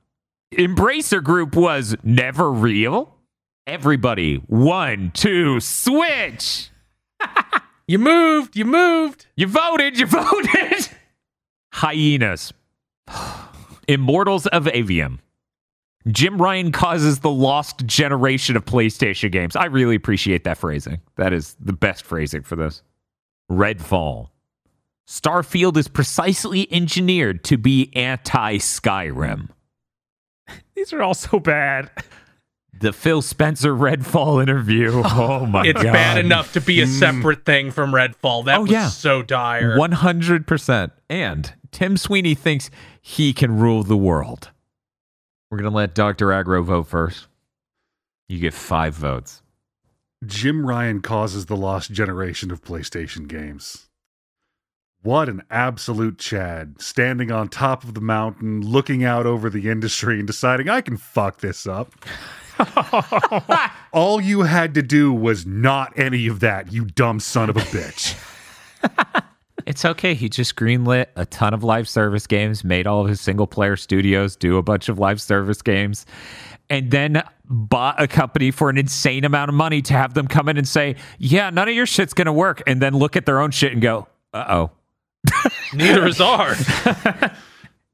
Embracer 0.53 1.23
Group 1.23 1.55
was 1.55 1.95
never 2.03 2.51
real. 2.51 3.15
Everybody, 3.67 4.35
one, 4.47 5.11
two, 5.13 5.59
switch. 5.59 6.69
You 7.91 7.99
moved, 7.99 8.55
you 8.55 8.63
moved. 8.63 9.25
You 9.35 9.47
voted, 9.47 9.99
you 9.99 10.05
voted. 10.07 10.87
Hyenas. 11.73 12.53
Immortals 13.89 14.47
of 14.47 14.63
Aveum. 14.63 15.19
Jim 16.07 16.41
Ryan 16.41 16.71
causes 16.71 17.19
the 17.19 17.29
lost 17.29 17.85
generation 17.85 18.55
of 18.55 18.63
PlayStation 18.63 19.29
games. 19.29 19.57
I 19.57 19.65
really 19.65 19.95
appreciate 19.95 20.45
that 20.45 20.57
phrasing. 20.57 21.01
That 21.17 21.33
is 21.33 21.57
the 21.59 21.73
best 21.73 22.05
phrasing 22.05 22.43
for 22.43 22.55
this. 22.55 22.81
Redfall. 23.51 24.29
Starfield 25.05 25.75
is 25.75 25.89
precisely 25.89 26.71
engineered 26.71 27.43
to 27.43 27.57
be 27.57 27.91
anti 27.93 28.55
Skyrim. 28.59 29.49
These 30.75 30.93
are 30.93 31.01
all 31.01 31.13
so 31.13 31.41
bad. 31.41 31.91
The 32.81 32.91
Phil 32.93 33.21
Spencer 33.21 33.73
Redfall 33.75 34.41
interview. 34.41 35.01
Oh 35.13 35.45
my 35.45 35.65
It's 35.65 35.73
god. 35.73 35.85
It's 35.85 35.93
bad 35.93 36.17
enough 36.17 36.53
to 36.53 36.61
be 36.61 36.81
a 36.81 36.85
mm. 36.85 36.99
separate 36.99 37.45
thing 37.45 37.71
from 37.71 37.91
Redfall. 37.91 38.45
That 38.45 38.57
Oh, 38.57 38.61
was 38.61 38.71
yeah. 38.71 38.87
so 38.89 39.21
dire. 39.21 39.77
100%. 39.77 40.91
And 41.09 41.53
Tim 41.71 41.95
Sweeney 41.97 42.33
thinks 42.35 42.69
he 43.01 43.33
can 43.33 43.57
rule 43.57 43.83
the 43.83 43.97
world. 43.97 44.49
We're 45.49 45.57
going 45.59 45.69
to 45.69 45.75
let 45.75 45.93
Dr. 45.93 46.31
Agro 46.31 46.63
vote 46.63 46.87
first. 46.87 47.27
You 48.27 48.39
get 48.39 48.53
five 48.53 48.95
votes. 48.95 49.41
Jim 50.25 50.65
Ryan 50.65 51.01
causes 51.01 51.47
the 51.47 51.57
lost 51.57 51.91
generation 51.91 52.51
of 52.51 52.63
PlayStation 52.63 53.27
games. 53.27 53.89
What 55.03 55.29
an 55.29 55.41
absolute 55.49 56.19
Chad, 56.19 56.79
standing 56.79 57.31
on 57.31 57.49
top 57.49 57.83
of 57.83 57.95
the 57.95 58.01
mountain, 58.01 58.61
looking 58.61 59.03
out 59.03 59.25
over 59.25 59.49
the 59.49 59.67
industry 59.69 60.19
and 60.19 60.27
deciding, 60.27 60.69
I 60.69 60.81
can 60.81 60.95
fuck 60.95 61.39
this 61.41 61.65
up. 61.65 61.93
All 63.91 64.21
you 64.21 64.41
had 64.41 64.73
to 64.75 64.81
do 64.81 65.13
was 65.13 65.45
not 65.45 65.97
any 65.97 66.27
of 66.27 66.39
that, 66.41 66.71
you 66.71 66.85
dumb 66.85 67.19
son 67.19 67.49
of 67.49 67.57
a 67.57 67.61
bitch. 67.61 68.17
It's 69.65 69.85
okay. 69.85 70.13
He 70.13 70.27
just 70.29 70.55
greenlit 70.55 71.07
a 71.15 71.25
ton 71.25 71.53
of 71.53 71.63
live 71.63 71.87
service 71.87 72.27
games, 72.27 72.63
made 72.63 72.87
all 72.87 73.01
of 73.01 73.07
his 73.07 73.21
single 73.21 73.47
player 73.47 73.75
studios 73.75 74.35
do 74.35 74.57
a 74.57 74.63
bunch 74.63 74.89
of 74.89 74.99
live 74.99 75.21
service 75.21 75.61
games, 75.61 76.05
and 76.69 76.89
then 76.91 77.23
bought 77.45 78.01
a 78.01 78.07
company 78.07 78.51
for 78.51 78.69
an 78.69 78.77
insane 78.77 79.23
amount 79.23 79.49
of 79.49 79.55
money 79.55 79.81
to 79.83 79.93
have 79.93 80.13
them 80.13 80.27
come 80.27 80.49
in 80.49 80.57
and 80.57 80.67
say, 80.67 80.95
Yeah, 81.19 81.49
none 81.49 81.67
of 81.67 81.75
your 81.75 81.85
shit's 81.85 82.13
going 82.13 82.25
to 82.25 82.33
work. 82.33 82.63
And 82.65 82.81
then 82.81 82.95
look 82.95 83.15
at 83.15 83.25
their 83.25 83.39
own 83.39 83.51
shit 83.51 83.71
and 83.73 83.81
go, 83.81 84.07
Uh 84.33 84.45
oh. 84.49 84.71
Neither 85.73 86.07
is 86.07 86.19
ours. 86.19 86.65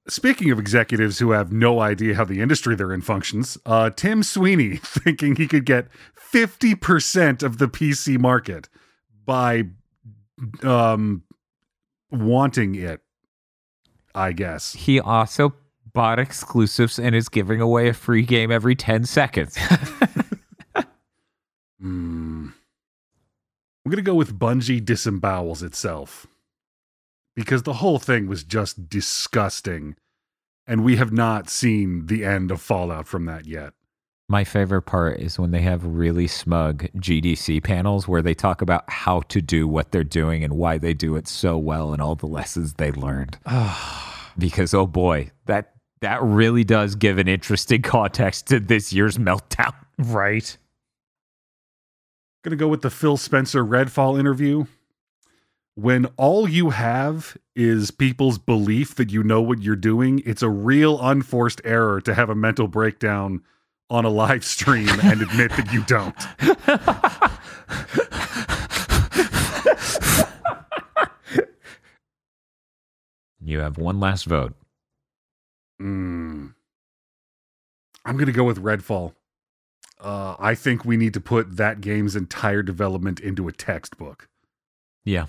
Speaking 0.10 0.52
of 0.52 0.60
executives 0.60 1.20
who 1.20 1.32
have 1.32 1.52
no 1.52 1.82
idea 1.82 2.16
how 2.16 2.24
the 2.24 2.40
industry 2.40 2.76
they're 2.76 2.94
in 2.94 3.02
functions, 3.02 3.58
uh, 3.66 3.90
Tim 3.90 4.24
Sweeney 4.24 4.78
thinking 4.84 5.36
he 5.36 5.48
could 5.48 5.66
get 5.66 5.88
50% 6.32 7.44
of 7.44 7.58
the 7.58 7.68
PC 7.68 8.18
market 8.18 8.70
by 9.26 9.66
um, 10.64 11.24
wanting 12.10 12.76
it, 12.76 13.02
I 14.16 14.32
guess. 14.32 14.74
He 14.74 15.00
also 15.00 15.54
bought 15.94 16.20
exclusives 16.20 17.00
and 17.00 17.14
is 17.14 17.28
giving 17.28 17.60
away 17.60 17.90
a 17.90 17.94
free 17.94 18.24
game 18.24 18.52
every 18.52 18.76
10 18.76 19.06
seconds. 19.06 19.58
Hmm. 21.80 22.48
I'm 23.86 23.92
going 23.92 23.98
to 23.98 24.02
go 24.02 24.16
with 24.16 24.38
Bungie 24.38 24.84
disembowels 24.84 25.62
itself 25.62 26.26
because 27.38 27.62
the 27.62 27.74
whole 27.74 28.00
thing 28.00 28.28
was 28.28 28.44
just 28.44 28.90
disgusting. 28.90 29.96
And 30.66 30.84
we 30.84 30.96
have 30.96 31.14
not 31.14 31.52
seen 31.52 32.08
the 32.08 32.26
end 32.26 32.50
of 32.50 32.60
Fallout 32.60 33.08
from 33.08 33.26
that 33.26 33.46
yet. 33.46 33.74
My 34.28 34.44
favorite 34.44 34.82
part 34.82 35.20
is 35.20 35.38
when 35.38 35.52
they 35.52 35.62
have 35.62 35.86
really 35.86 36.26
smug 36.26 36.88
GDC 36.98 37.64
panels 37.64 38.08
where 38.08 38.24
they 38.24 38.34
talk 38.34 38.64
about 38.64 38.90
how 38.90 39.22
to 39.30 39.40
do 39.40 39.68
what 39.68 39.92
they're 39.92 40.04
doing 40.04 40.44
and 40.44 40.54
why 40.54 40.80
they 40.80 40.96
do 40.96 41.16
it 41.16 41.28
so 41.28 41.60
well 41.60 41.94
and 41.94 42.02
all 42.02 42.16
the 42.16 42.26
lessons 42.26 42.74
they 42.74 42.92
learned. 42.92 43.38
because 44.38 44.74
oh 44.74 44.88
boy, 44.88 45.30
that 45.46 45.76
that 46.02 46.22
really 46.24 46.64
does 46.64 46.96
give 46.96 47.20
an 47.20 47.28
interesting 47.28 47.84
context 47.84 48.48
to 48.48 48.60
this 48.60 48.92
year's 48.92 49.20
meltdown. 49.20 49.76
Right. 50.00 50.58
To 52.44 52.56
go 52.56 52.68
with 52.68 52.82
the 52.82 52.90
Phil 52.90 53.18
Spencer 53.18 53.64
Redfall 53.64 54.20
interview. 54.20 54.66
When 55.78 56.08
all 56.18 56.50
you 56.50 56.72
have 56.72 57.38
is 57.56 57.92
people's 57.92 58.40
belief 58.40 58.96
that 58.96 59.12
you 59.12 59.22
know 59.22 59.44
what 59.44 59.62
you're 59.62 59.76
doing, 59.76 60.24
it's 60.26 60.42
a 60.42 60.50
real 60.50 61.00
unforced 61.00 61.62
error 61.64 62.02
to 62.02 62.16
have 62.16 62.32
a 62.32 62.36
mental 62.36 62.68
breakdown 62.68 63.44
on 63.88 64.04
a 64.04 64.10
live 64.10 64.44
stream 64.44 64.90
and 65.04 65.22
admit 65.22 65.52
that 65.52 65.72
you 65.72 65.84
don't. 65.84 66.16
You 73.40 73.60
have 73.60 73.78
one 73.78 74.00
last 74.00 74.26
vote. 74.26 74.56
Mm. 75.80 76.56
I'm 78.04 78.16
going 78.16 78.26
to 78.26 78.32
go 78.32 78.46
with 78.46 78.64
Redfall. 78.64 79.14
Uh, 80.02 80.36
I 80.40 80.56
think 80.56 80.86
we 80.86 80.98
need 80.98 81.14
to 81.14 81.22
put 81.22 81.56
that 81.58 81.82
game's 81.82 82.16
entire 82.16 82.64
development 82.64 83.20
into 83.20 83.48
a 83.48 83.52
textbook. 83.52 84.28
Yeah. 85.06 85.28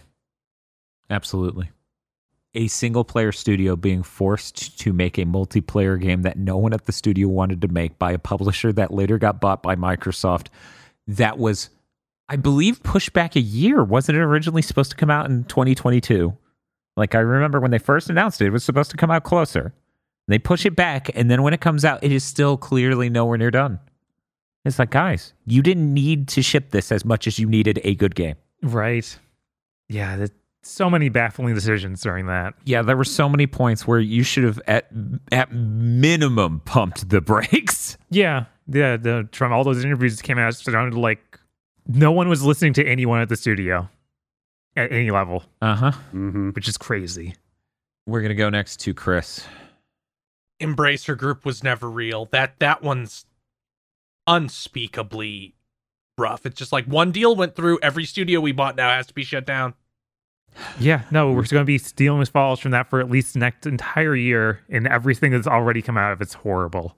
Absolutely. 1.11 1.71
A 2.55 2.67
single 2.69 3.05
player 3.05 3.31
studio 3.33 3.77
being 3.77 4.03
forced 4.03 4.79
to 4.81 4.93
make 4.93 5.19
a 5.19 5.25
multiplayer 5.25 6.01
game 6.01 6.23
that 6.23 6.39
no 6.39 6.57
one 6.57 6.73
at 6.73 6.87
the 6.87 6.93
studio 6.93 7.29
wanted 7.29 7.61
to 7.63 7.69
make 7.69 7.99
by 7.99 8.13
a 8.13 8.19
publisher 8.19 8.73
that 8.73 8.93
later 8.93 9.19
got 9.19 9.41
bought 9.41 9.63
by 9.63 9.77
Microsoft. 9.77 10.49
That 11.07 11.39
was, 11.39 11.71
I 12.29 12.37
believe, 12.37 12.83
pushed 12.83 13.13
back 13.13 13.37
a 13.37 13.41
year. 13.41 13.85
Wasn't 13.85 14.17
it 14.17 14.21
originally 14.21 14.63
supposed 14.63 14.91
to 14.91 14.97
come 14.97 15.11
out 15.11 15.31
in 15.31 15.45
2022? 15.45 16.37
Like, 16.97 17.15
I 17.15 17.21
remember 17.21 17.61
when 17.61 17.71
they 17.71 17.79
first 17.79 18.11
announced 18.11 18.41
it, 18.41 18.47
it 18.47 18.51
was 18.51 18.65
supposed 18.65 18.91
to 18.91 18.97
come 18.97 19.11
out 19.11 19.25
closer. 19.25 19.73
They 20.27 20.39
push 20.39 20.67
it 20.67 20.77
back, 20.77 21.11
and 21.15 21.31
then 21.31 21.43
when 21.43 21.55
it 21.55 21.61
comes 21.61 21.85
out, 21.85 22.03
it 22.03 22.13
is 22.13 22.25
still 22.25 22.57
clearly 22.57 23.09
nowhere 23.09 23.39
near 23.39 23.51
done. 23.51 23.79
It's 24.65 24.79
like, 24.79 24.91
guys, 24.91 25.33
you 25.47 25.63
didn't 25.63 25.95
need 25.95 26.29
to 26.29 26.43
ship 26.43 26.71
this 26.71 26.93
as 26.93 27.05
much 27.05 27.27
as 27.27 27.39
you 27.39 27.49
needed 27.49 27.81
a 27.85 27.95
good 27.95 28.15
game. 28.15 28.35
Right. 28.63 29.19
Yeah. 29.89 30.17
That, 30.17 30.33
so 30.63 30.91
many 30.91 31.09
baffling 31.09 31.55
decisions 31.55 32.01
during 32.03 32.27
that. 32.27 32.55
Yeah, 32.65 32.83
there 32.83 32.97
were 32.97 33.05
so 33.05 33.29
many 33.29 33.47
points 33.47 33.87
where 33.87 34.01
you 34.01 34.23
should 34.23 34.45
have 34.45 34.61
at 34.67 34.89
at 35.33 35.53
minimum 35.53 36.61
pumped 36.65 37.09
the 37.09 37.21
brakes. 37.21 37.97
Yeah. 38.11 38.47
Yeah. 38.67 38.97
The, 38.97 39.29
from 39.33 39.53
all 39.53 39.65
those 39.65 39.85
interviews 39.85 40.17
that 40.17 40.23
came 40.23 40.39
out, 40.39 40.49
it 40.49 40.57
sounded 40.57 40.99
like 40.99 41.39
no 41.87 42.11
one 42.13 42.29
was 42.29 42.43
listening 42.43 42.73
to 42.75 42.87
anyone 42.87 43.21
at 43.21 43.29
the 43.29 43.37
studio 43.37 43.89
at 44.77 44.91
any 44.93 45.11
level, 45.11 45.45
Uh-huh. 45.63 45.93
Mm-hmm. 46.15 46.51
which 46.51 46.69
is 46.69 46.77
crazy. 46.79 47.35
We're 48.07 48.23
gonna 48.23 48.35
go 48.35 48.49
next 48.51 48.81
to 48.81 48.95
Kris. 48.95 49.45
Embracer 50.61 51.17
Group 51.17 51.45
was 51.45 51.63
never 51.63 51.89
real. 51.91 52.27
That 52.33 52.59
that 52.61 52.83
one's 52.83 53.27
unspeakably 54.27 55.55
rough. 56.17 56.45
It's 56.47 56.57
just 56.57 56.73
like 56.73 56.85
one 56.87 57.11
deal 57.13 57.35
went 57.37 57.55
through, 57.55 57.79
every 57.83 58.05
studio 58.05 58.41
we 58.41 58.53
bought 58.53 58.77
now 58.77 58.91
has 58.91 59.07
to 59.09 59.15
be 59.15 59.25
shut 59.25 59.47
down. 59.47 59.75
Yeah, 60.79 61.03
no, 61.11 61.33
we're 61.33 61.43
mm. 61.43 61.51
going 61.51 61.63
to 61.63 61.67
be 61.67 61.79
dealing 61.97 62.19
with 62.19 62.31
falls 62.31 62.61
from 62.61 62.73
that 62.73 62.91
for 62.91 63.01
at 63.01 63.11
least 63.11 63.35
the 63.35 63.41
next 63.41 63.67
entire 63.67 64.15
year, 64.15 64.61
and 64.69 64.87
everything 64.87 65.33
that's 65.33 65.47
already 65.47 65.83
come 65.83 65.97
out 65.97 66.13
of 66.13 66.21
it's 66.21 66.35
horrible. 66.35 66.97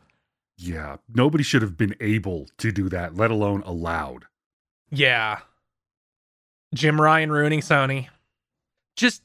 Yeah, 0.57 0.97
nobody 1.15 1.43
should 1.43 1.63
have 1.63 1.77
been 1.77 1.95
able 2.01 2.49
to 2.59 2.71
do 2.71 2.89
that, 2.91 3.17
let 3.17 3.31
alone 3.31 3.63
allowed. 3.65 4.27
Yeah. 4.91 5.41
Jim 6.75 7.01
Ryan 7.01 7.33
ruining 7.33 7.61
Sony. 7.61 8.09
Just 8.97 9.23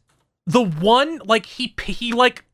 the 0.48 0.64
one 0.64 1.20
like 1.26 1.46
he 1.46 1.76
he 1.86 2.14
like 2.14 2.46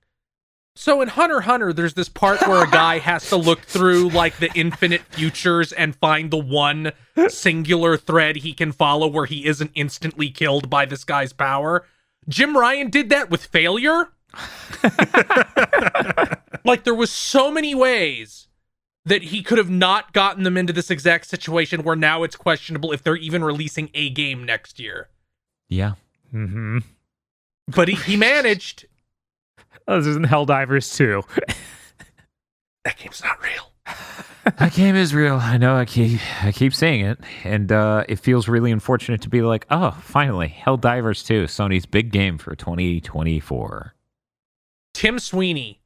so 0.76 1.02
in 1.02 1.10
Hunter 1.10 1.42
Hunter 1.42 1.74
there's 1.74 1.94
this 1.94 2.10
part 2.10 2.42
where 2.48 2.64
a 2.64 2.70
guy 2.70 3.00
has 3.00 3.28
to 3.30 3.38
look 3.38 3.62
through 3.62 4.10
like 4.10 4.38
the 4.38 4.52
infinite 4.56 5.02
futures 5.02 5.72
and 5.72 5.96
find 5.96 6.32
the 6.32 6.38
one 6.38 6.92
singular 7.28 7.98
thread 7.98 8.38
he 8.38 8.54
can 8.54 8.72
follow 8.72 9.08
where 9.08 9.26
he 9.26 9.46
isn't 9.46 9.72
instantly 9.76 10.30
killed 10.30 10.70
by 10.70 10.86
this 10.86 11.04
guy's 11.04 11.34
power. 11.34 11.86
Jim 12.30 12.56
Ryan 12.56 12.90
did 12.90 13.10
that 13.10 13.30
with 13.30 13.46
failure. 13.46 14.10
like 16.64 16.84
there 16.84 16.96
was 16.96 17.12
so 17.12 17.52
many 17.52 17.76
ways 17.76 18.48
that 19.06 19.24
he 19.24 19.42
could 19.42 19.58
have 19.58 19.70
not 19.70 20.14
gotten 20.14 20.44
them 20.44 20.58
into 20.58 20.74
this 20.74 20.92
exact 20.92 21.28
situation 21.28 21.84
where 21.84 21.96
now 21.96 22.24
it's 22.24 22.36
questionable 22.36 22.92
if 22.92 23.02
they're 23.04 23.16
even 23.16 23.44
releasing 23.44 23.90
a 23.94 24.10
game 24.10 24.46
next 24.46 24.80
year. 24.80 25.10
Yeah. 25.70 25.94
Mm-hmm. 26.34 26.80
But 27.68 27.88
he, 27.88 27.96
he 27.96 28.16
managed. 28.16 28.86
Oh, 29.92 29.98
this 29.98 30.08
is 30.08 30.16
in 30.16 30.24
Helldivers 30.24 30.96
2. 30.96 31.22
That 32.84 32.98
game's 32.98 33.22
not 33.24 33.38
real. 33.44 33.72
that 34.58 34.74
game 34.74 34.96
is 34.96 35.14
real. 35.14 35.36
I 35.36 35.58
know. 35.58 35.76
I 35.76 35.86
keep 35.86 36.20
I 36.44 36.52
keep 36.52 36.74
saying 36.74 37.02
it, 37.02 37.20
and 37.44 37.72
uh, 37.72 38.06
it 38.10 38.16
feels 38.18 38.48
really 38.48 38.72
unfortunate 38.72 39.22
to 39.22 39.30
be 39.30 39.44
like, 39.44 39.68
oh, 39.70 39.92
finally, 40.02 40.56
Helldivers 40.66 41.24
2, 41.24 41.44
Sony's 41.44 41.86
big 41.86 42.12
game 42.12 42.40
for 42.40 42.56
2024. 42.56 43.94
Tim 44.96 45.20
Sweeney, 45.20 45.80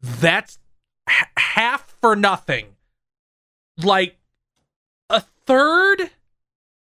that's 0.00 0.58
h- 1.08 1.26
half 1.36 1.94
for 2.00 2.16
nothing. 2.16 2.74
Like 3.78 4.16
a 5.08 5.20
third, 5.46 6.10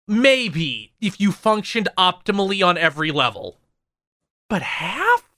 maybe 0.06 0.92
if 1.00 1.20
you 1.20 1.32
functioned 1.32 1.88
optimally 1.98 2.64
on 2.64 2.78
every 2.78 3.10
level, 3.10 3.58
but 4.48 4.62
half, 4.62 5.28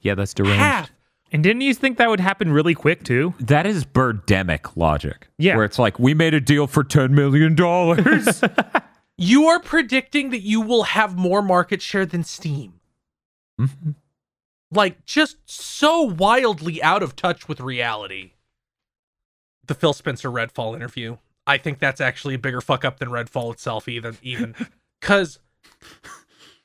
Yeah, 0.00 0.14
that's 0.14 0.34
deranged. 0.34 0.58
half. 0.58 0.90
And 1.32 1.42
didn't 1.42 1.62
you 1.62 1.74
think 1.74 1.98
that 1.98 2.08
would 2.08 2.20
happen 2.20 2.52
really 2.52 2.74
quick 2.74 3.02
too? 3.02 3.34
That 3.40 3.66
is 3.66 3.84
birdemic 3.84 4.76
logic. 4.76 5.28
Yeah. 5.38 5.56
Where 5.56 5.64
it's 5.64 5.78
like, 5.78 5.98
we 5.98 6.14
made 6.14 6.34
a 6.34 6.40
deal 6.40 6.66
for 6.66 6.84
$10 6.84 7.10
million. 7.10 7.56
You 9.18 9.46
are 9.46 9.60
predicting 9.60 10.28
that 10.28 10.42
you 10.42 10.60
will 10.60 10.82
have 10.82 11.16
more 11.16 11.40
market 11.40 11.80
share 11.80 12.04
than 12.04 12.22
Steam. 12.22 12.74
Mhm. 13.58 13.94
Like, 14.70 15.06
just 15.06 15.38
so 15.46 16.02
wildly 16.02 16.82
out 16.82 17.02
of 17.02 17.16
touch 17.16 17.48
with 17.48 17.58
reality. 17.60 18.32
The 19.66 19.74
Phil 19.74 19.94
Spencer 19.94 20.30
Redfall 20.30 20.76
interview. 20.76 21.16
I 21.46 21.56
think 21.56 21.78
that's 21.78 21.98
actually 22.00 22.34
a 22.34 22.38
bigger 22.38 22.60
fuck 22.60 22.84
up 22.84 22.98
than 22.98 23.08
Redfall 23.08 23.54
itself, 23.54 23.88
even. 23.88 24.18
Even 24.20 24.54
because 25.00 25.38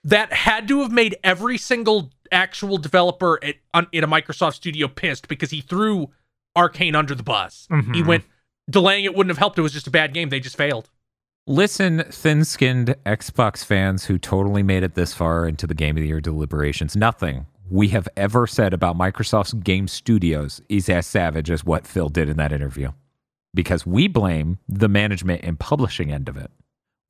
that 0.04 0.34
had 0.34 0.68
to 0.68 0.82
have 0.82 0.92
made 0.92 1.16
every 1.24 1.58
single 1.58 2.10
actual 2.32 2.78
developer 2.78 3.40
at 3.44 3.56
on, 3.74 3.88
in 3.92 4.04
a 4.04 4.08
Microsoft 4.08 4.54
studio 4.56 4.88
pissed 4.88 5.28
because 5.28 5.52
he 5.52 5.62
threw 5.62 6.10
Arkane 6.58 6.96
under 6.96 7.16
the 7.16 7.24
bus. 7.24 7.68
He 7.70 7.76
Mhm. 7.76 8.06
went 8.06 8.24
delaying 8.70 9.06
it 9.06 9.16
wouldn't 9.16 9.32
have 9.32 9.38
helped. 9.38 9.58
It 9.58 9.62
was 9.62 9.74
just 9.74 9.88
a 9.88 9.92
bad 9.92 10.14
game. 10.14 10.30
They 10.30 10.40
just 10.40 10.58
failed. 10.58 10.90
Listen, 11.48 12.04
thin 12.10 12.46
skinned 12.46 12.96
Xbox 13.06 13.66
fans 13.66 14.06
who 14.06 14.18
totally 14.18 14.62
made 14.64 14.84
it 14.84 14.94
this 14.96 15.14
far 15.14 15.48
into 15.48 15.66
the 15.66 15.74
Game 15.74 15.98
of 15.98 16.02
the 16.02 16.08
Year 16.08 16.22
deliberations. 16.22 16.96
Nothing 16.96 17.48
we 17.70 17.88
have 17.90 18.08
ever 18.16 18.46
said 18.46 18.74
about 18.74 18.98
Microsoft's 18.98 19.54
game 19.54 19.88
studios 19.88 20.62
is 20.70 20.88
as 20.90 21.08
savage 21.08 21.50
as 21.50 21.66
what 21.66 21.88
Phil 21.88 22.10
did 22.10 22.30
in 22.30 22.38
that 22.38 22.52
interview. 22.52 22.92
Because 23.54 23.86
we 23.86 24.08
blame 24.08 24.60
the 24.70 24.88
management 24.88 25.42
and 25.44 25.60
publishing 25.60 26.12
end 26.12 26.30
of 26.30 26.38
it. 26.38 26.52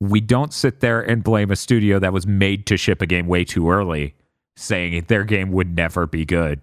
We 0.00 0.20
don't 0.20 0.52
sit 0.52 0.80
there 0.80 1.00
and 1.00 1.22
blame 1.22 1.50
a 1.50 1.56
studio 1.56 1.98
that 2.00 2.12
was 2.12 2.26
made 2.26 2.66
to 2.66 2.76
ship 2.76 3.02
a 3.02 3.06
game 3.06 3.26
way 3.28 3.44
too 3.44 3.70
early, 3.70 4.14
saying 4.56 5.04
their 5.08 5.24
game 5.24 5.50
would 5.52 5.74
never 5.74 6.06
be 6.06 6.24
good, 6.24 6.60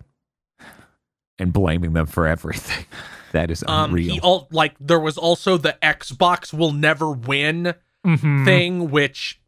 and 1.37 1.51
blaming 1.53 1.93
them 1.93 2.05
for 2.05 2.27
everything. 2.27 2.85
That 3.31 3.51
is 3.51 3.63
Um, 3.67 3.91
unreal. 3.91 4.11
he 4.15 4.19
all 4.21 4.47
like 4.49 4.73
there 4.79 4.99
was 4.99 5.15
also 5.15 5.55
the 5.55 5.77
Xbox 5.83 6.51
will 6.51 6.71
never 6.71 7.11
win 7.11 7.75
Mm-hmm. 8.03 8.43
thing, 8.45 8.89
which 8.89 9.39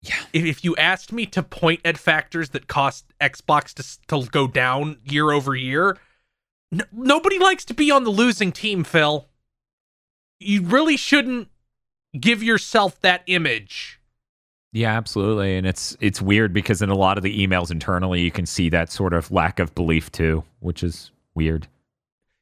Yeah. 0.00 0.14
if, 0.32 0.46
if 0.46 0.64
you 0.64 0.74
asked 0.76 1.12
me 1.12 1.26
to 1.26 1.42
point 1.42 1.80
at 1.84 1.98
factors 1.98 2.48
that 2.50 2.68
cost 2.68 3.04
Xbox 3.20 3.74
to 3.74 3.98
to 4.08 4.30
go 4.30 4.46
down 4.46 4.96
year 5.04 5.30
over 5.30 5.54
year, 5.54 5.98
n- 6.72 6.86
nobody 6.90 7.38
likes 7.38 7.66
to 7.66 7.74
be 7.74 7.90
on 7.90 8.04
the 8.04 8.10
losing 8.10 8.50
team, 8.50 8.82
Phil. 8.82 9.28
You 10.40 10.62
really 10.62 10.96
shouldn't 10.96 11.48
give 12.18 12.42
yourself 12.42 12.98
that 13.02 13.24
image. 13.26 14.00
Yeah, 14.72 14.96
absolutely. 14.96 15.56
And 15.56 15.66
it's 15.66 15.96
it's 16.00 16.22
weird 16.22 16.52
because 16.52 16.80
in 16.80 16.88
a 16.88 16.94
lot 16.94 17.18
of 17.18 17.22
the 17.24 17.46
emails 17.46 17.70
internally 17.70 18.20
you 18.22 18.30
can 18.30 18.46
see 18.46 18.68
that 18.70 18.90
sort 18.90 19.12
of 19.12 19.30
lack 19.30 19.58
of 19.58 19.74
belief 19.74 20.10
too, 20.10 20.44
which 20.60 20.82
is 20.82 21.10
weird. 21.34 21.68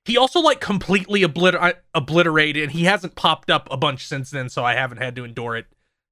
He 0.05 0.17
also 0.17 0.41
like 0.41 0.61
completely 0.61 1.23
obliter- 1.23 1.75
obliterated, 1.95 2.63
and 2.63 2.73
he 2.73 2.85
hasn't 2.85 3.17
popped 3.17 3.51
up 3.51 3.69
a 3.71 3.77
bunch 3.77 4.07
since 4.07 4.31
then, 4.31 4.49
so 4.49 4.65
I 4.65 4.75
haven't 4.75 4.99
had 4.99 5.15
to 5.17 5.25
endure 5.25 5.57
it 5.57 5.67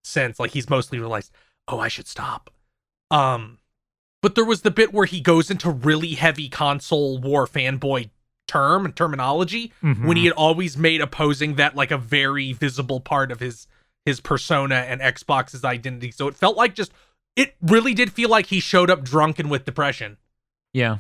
since. 0.05 0.39
Like 0.39 0.51
he's 0.51 0.69
mostly 0.69 0.99
realized, 0.99 1.33
oh, 1.69 1.79
I 1.79 1.89
should 1.89 2.07
stop. 2.07 2.51
Um, 3.11 3.59
but 4.21 4.35
there 4.35 4.45
was 4.45 4.63
the 4.63 4.71
bit 4.71 4.93
where 4.93 5.07
he 5.07 5.21
goes 5.21 5.51
into 5.51 5.71
really 5.71 6.15
heavy 6.15 6.49
console 6.49 7.19
war 7.19 7.47
fanboy 7.47 8.11
term 8.47 8.85
and 8.85 8.95
terminology 8.97 9.73
Mm-hmm. 9.83 10.07
when 10.07 10.17
he 10.17 10.25
had 10.25 10.33
always 10.35 10.77
made 10.77 11.01
opposing 11.01 11.55
that 11.55 11.75
like 11.77 11.91
a 11.91 11.99
very 11.99 12.53
visible 12.53 12.99
part 13.01 13.31
of 13.31 13.41
his 13.41 13.67
his 14.09 14.21
persona 14.21 14.75
and 14.75 15.01
Xbox's 15.03 15.65
identity. 15.65 16.11
So 16.11 16.29
it 16.29 16.35
felt 16.35 16.57
like 16.57 16.75
just 16.75 16.93
it 17.37 17.55
really 17.61 17.93
did 17.93 18.11
feel 18.11 18.31
like 18.31 18.47
he 18.47 18.59
showed 18.59 18.91
up 18.91 19.05
drunken 19.05 19.51
with 19.51 19.67
depression. 19.67 20.17
Yeah. 20.73 20.99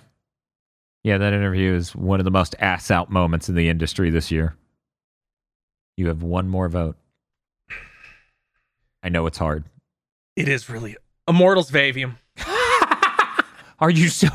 Yeah, 1.02 1.16
that 1.18 1.32
interview 1.32 1.74
is 1.74 1.96
one 1.96 2.20
of 2.20 2.24
the 2.24 2.30
most 2.30 2.54
ass 2.58 2.90
out 2.90 3.10
moments 3.10 3.48
in 3.48 3.54
the 3.54 3.68
industry 3.68 4.10
this 4.10 4.30
year. 4.30 4.56
You 5.96 6.08
have 6.08 6.22
one 6.22 6.48
more 6.48 6.68
vote. 6.68 6.96
I 9.02 9.08
know 9.08 9.26
it's 9.26 9.38
hard. 9.38 9.64
It 10.36 10.48
is 10.48 10.68
really 10.68 10.96
Immortals 11.26 11.70
of 11.70 11.76
Aveum. 11.76 12.16
Are 13.80 13.90
you 13.90 14.08
so 14.08 14.28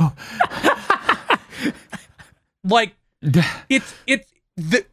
Like 2.64 2.96
it's 3.70 3.94
it's 4.08 4.32
the 4.58 4.86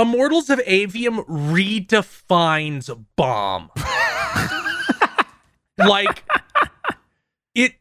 Immortals 0.00 0.48
of 0.48 0.60
Aveum 0.60 1.26
redefines 1.26 3.04
bomb. 3.16 3.70
like 5.78 6.24
it 7.54 7.74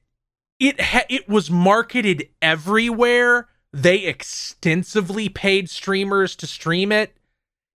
it 0.60 0.82
ha- 0.82 1.06
it 1.10 1.30
was 1.30 1.50
marketed 1.50 2.28
everywhere. 2.41 3.48
They 3.72 4.00
extensively 4.00 5.30
paid 5.30 5.70
streamers 5.70 6.36
to 6.38 6.48
stream 6.48 6.91
it. 6.91 7.16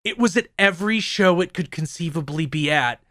It 0.04 0.18
was 0.18 0.38
at 0.38 0.48
every 0.58 1.00
show 1.00 1.42
it 1.42 1.52
could 1.52 1.70
conceivably 1.70 2.46
be 2.46 2.70
at. 2.70 3.02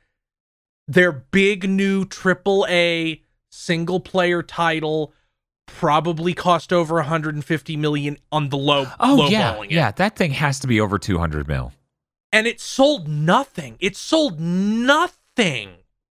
Their 0.87 1.11
big 1.11 1.69
new 1.69 2.05
AAA 2.05 3.21
single 3.51 3.99
player 3.99 4.41
title 4.41 5.13
probably 5.77 6.33
cost 6.33 6.71
over 6.73 6.95
150 6.95 7.77
million 7.77 8.17
on 8.31 8.49
the 8.49 8.57
low 8.57 8.87
Oh 8.99 9.29
yeah. 9.29 9.53
lowballing 9.53 9.65
it. 9.65 9.71
Yeah, 9.71 9.91
that 9.91 10.15
thing 10.15 10.31
has 10.31 10.59
to 10.59 10.67
be 10.67 10.79
over 10.81 10.97
200 10.99 11.47
mil. 11.47 11.71
and 12.31 12.45
it 12.47 12.59
sold 12.61 13.07
nothing. 13.07 13.75
It 13.79 13.95
sold 13.95 14.39
nothing. 14.39 15.69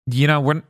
you 0.07 0.27
know 0.27 0.39
we're 0.41 0.61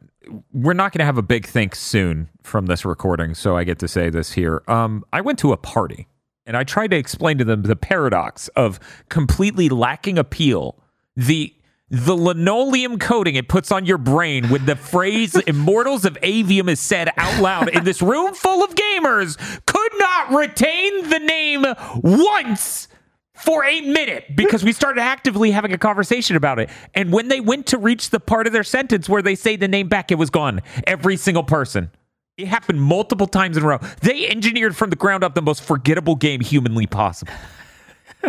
we're 0.54 0.74
not 0.74 0.92
going 0.92 1.00
to 1.00 1.06
have 1.06 1.18
a 1.18 1.22
big 1.24 1.46
think 1.46 1.74
soon 1.76 2.30
from 2.44 2.66
this 2.68 2.84
recording 2.86 3.34
so 3.34 3.56
i 3.58 3.64
get 3.64 3.80
to 3.80 3.88
say 3.88 4.10
this 4.10 4.32
here 4.34 4.62
um 4.68 5.04
i 5.14 5.22
went 5.22 5.40
to 5.40 5.52
a 5.54 5.58
party 5.58 6.08
and 6.46 6.56
i 6.58 6.64
tried 6.64 6.92
to 6.92 6.98
explain 6.98 7.38
to 7.38 7.44
them 7.46 7.62
the 7.64 7.76
paradox 7.76 8.48
of 8.50 8.80
completely 9.10 9.70
lacking 9.70 10.18
appeal 10.20 10.76
the 11.16 11.54
the 11.90 12.16
linoleum 12.16 13.00
coating 13.00 13.36
it 13.36 13.48
puts 13.48 13.72
on 13.72 13.86
your 13.86 13.98
brain 13.98 14.50
when 14.50 14.66
the 14.66 14.76
phrase 14.76 15.36
immortals 15.48 16.06
of 16.06 16.14
aveum 16.22 16.70
is 16.70 16.80
said 16.80 17.10
out 17.18 17.42
loud 17.42 17.70
in 17.70 17.84
this 17.84 18.02
room 18.02 18.34
full 18.34 18.64
of 18.64 18.76
gamers 18.76 19.38
could 19.66 19.92
not 19.98 20.32
retain 20.32 21.10
the 21.10 21.20
name 21.20 21.66
once 22.04 22.88
for 23.34 23.64
a 23.64 23.82
minute 23.82 24.36
because 24.36 24.64
we 24.64 24.74
started 24.74 25.02
actively 25.02 25.52
having 25.52 25.72
a 25.72 25.78
conversation 25.78 26.36
about 26.36 26.60
it. 26.60 26.70
And 26.94 27.12
when 27.12 27.30
they 27.30 27.40
went 27.40 27.68
to 27.68 27.78
reach 27.78 28.10
the 28.10 28.20
part 28.20 28.48
of 28.48 28.54
their 28.54 28.66
sentence 28.66 29.08
where 29.08 29.22
they 29.22 29.36
say 29.36 29.56
the 29.56 29.68
name 29.68 29.88
back, 29.88 30.12
it 30.12 30.16
was 30.16 30.30
gone. 30.30 30.62
Every 30.86 31.16
single 31.16 31.44
person. 31.44 31.90
It 32.38 32.48
happened 32.48 32.82
multiple 32.82 33.28
times 33.28 33.58
in 33.58 33.64
a 33.64 33.68
row. 33.68 33.80
They 34.02 34.28
engineered 34.28 34.76
from 34.76 34.90
the 34.90 34.96
ground 34.96 35.24
up 35.24 35.36
the 35.36 35.42
most 35.42 35.64
forgettable 35.64 36.16
game 36.16 36.42
humanly 36.42 36.86
possible. 36.86 37.34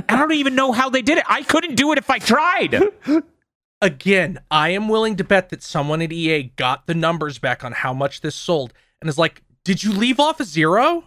I 0.08 0.16
don't 0.16 0.32
even 0.32 0.54
know 0.54 0.72
how 0.72 0.90
they 0.90 1.02
did 1.02 1.18
it. 1.18 1.24
I 1.28 1.42
couldn't 1.42 1.74
do 1.74 1.92
it 1.92 1.98
if 1.98 2.10
I 2.10 2.18
tried. 2.18 2.80
Again, 3.82 4.40
I 4.50 4.70
am 4.70 4.88
willing 4.88 5.16
to 5.16 5.24
bet 5.24 5.48
that 5.50 5.62
someone 5.62 6.02
at 6.02 6.12
EA 6.12 6.52
got 6.56 6.86
the 6.86 6.94
numbers 6.94 7.38
back 7.38 7.64
on 7.64 7.72
how 7.72 7.94
much 7.94 8.20
this 8.20 8.34
sold 8.34 8.72
and 9.00 9.08
is 9.08 9.16
like, 9.16 9.42
did 9.64 9.82
you 9.82 9.92
leave 9.92 10.20
off 10.20 10.40
a 10.40 10.44
zero? 10.44 11.04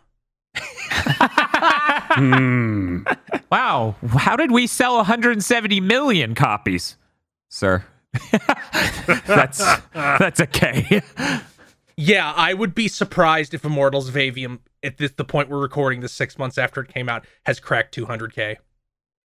Hmm. 2.16 3.04
Wow. 3.52 3.96
How 4.10 4.36
did 4.36 4.52
we 4.52 4.66
sell 4.66 4.96
170 4.96 5.80
million 5.80 6.34
copies, 6.34 6.98
sir? 7.50 7.86
that's 9.28 9.64
that's 9.94 10.40
a 10.40 10.48
K. 10.48 11.04
Yeah, 11.96 12.34
I 12.36 12.56
would 12.56 12.74
be 12.74 12.88
surprised 12.88 13.54
if 13.54 13.64
Immortals 13.64 14.10
of 14.10 14.16
Aveum, 14.16 14.60
at 14.82 14.98
this, 14.98 15.12
the 15.12 15.24
point 15.24 15.50
we're 15.50 15.62
recording 15.62 16.00
this 16.00 16.14
six 16.14 16.40
months 16.40 16.58
after 16.58 16.82
it 16.82 16.92
came 16.92 17.10
out, 17.10 17.26
has 17.46 17.60
cracked 17.60 17.96
200k. 17.96 18.56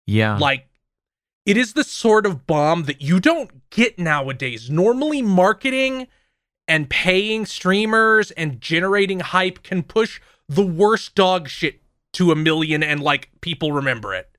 Yeah. 0.07 0.37
Like, 0.37 0.67
it 1.45 1.57
is 1.57 1.73
the 1.73 1.83
sort 1.83 2.25
of 2.25 2.47
bomb 2.47 2.83
that 2.83 3.01
you 3.01 3.19
don't 3.19 3.69
get 3.69 3.99
nowadays. 3.99 4.69
Normally, 4.69 5.21
marketing 5.21 6.07
and 6.67 6.89
paying 6.89 7.45
streamers 7.45 8.31
and 8.31 8.59
generating 8.59 9.19
hype 9.19 9.61
can 9.61 9.83
push 9.83 10.19
the 10.49 10.65
worst 10.65 11.15
dog 11.15 11.47
shit 11.47 11.81
to 12.13 12.31
a 12.31 12.35
million 12.35 12.81
and 12.81 13.01
like 13.01 13.29
people 13.41 13.71
remember 13.71 14.13
it. 14.15 14.29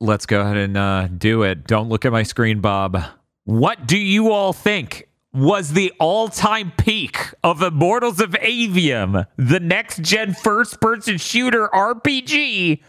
Let's 0.00 0.26
go 0.26 0.40
ahead 0.40 0.56
and 0.56 0.76
uh, 0.76 1.08
do 1.08 1.42
it. 1.42 1.66
Don't 1.66 1.88
look 1.88 2.04
at 2.04 2.12
my 2.12 2.22
screen, 2.22 2.60
Bob. 2.60 3.00
What 3.44 3.86
do 3.86 3.96
you 3.96 4.30
all 4.30 4.52
think 4.52 5.08
was 5.32 5.72
the 5.72 5.92
all 5.98 6.28
time 6.28 6.72
peak 6.76 7.18
of 7.44 7.62
Immortals 7.62 8.20
of 8.20 8.30
Aveum, 8.30 9.26
the 9.36 9.60
next 9.60 10.02
gen 10.02 10.34
first 10.34 10.80
person 10.80 11.18
shooter 11.18 11.68
RPG 11.68 12.80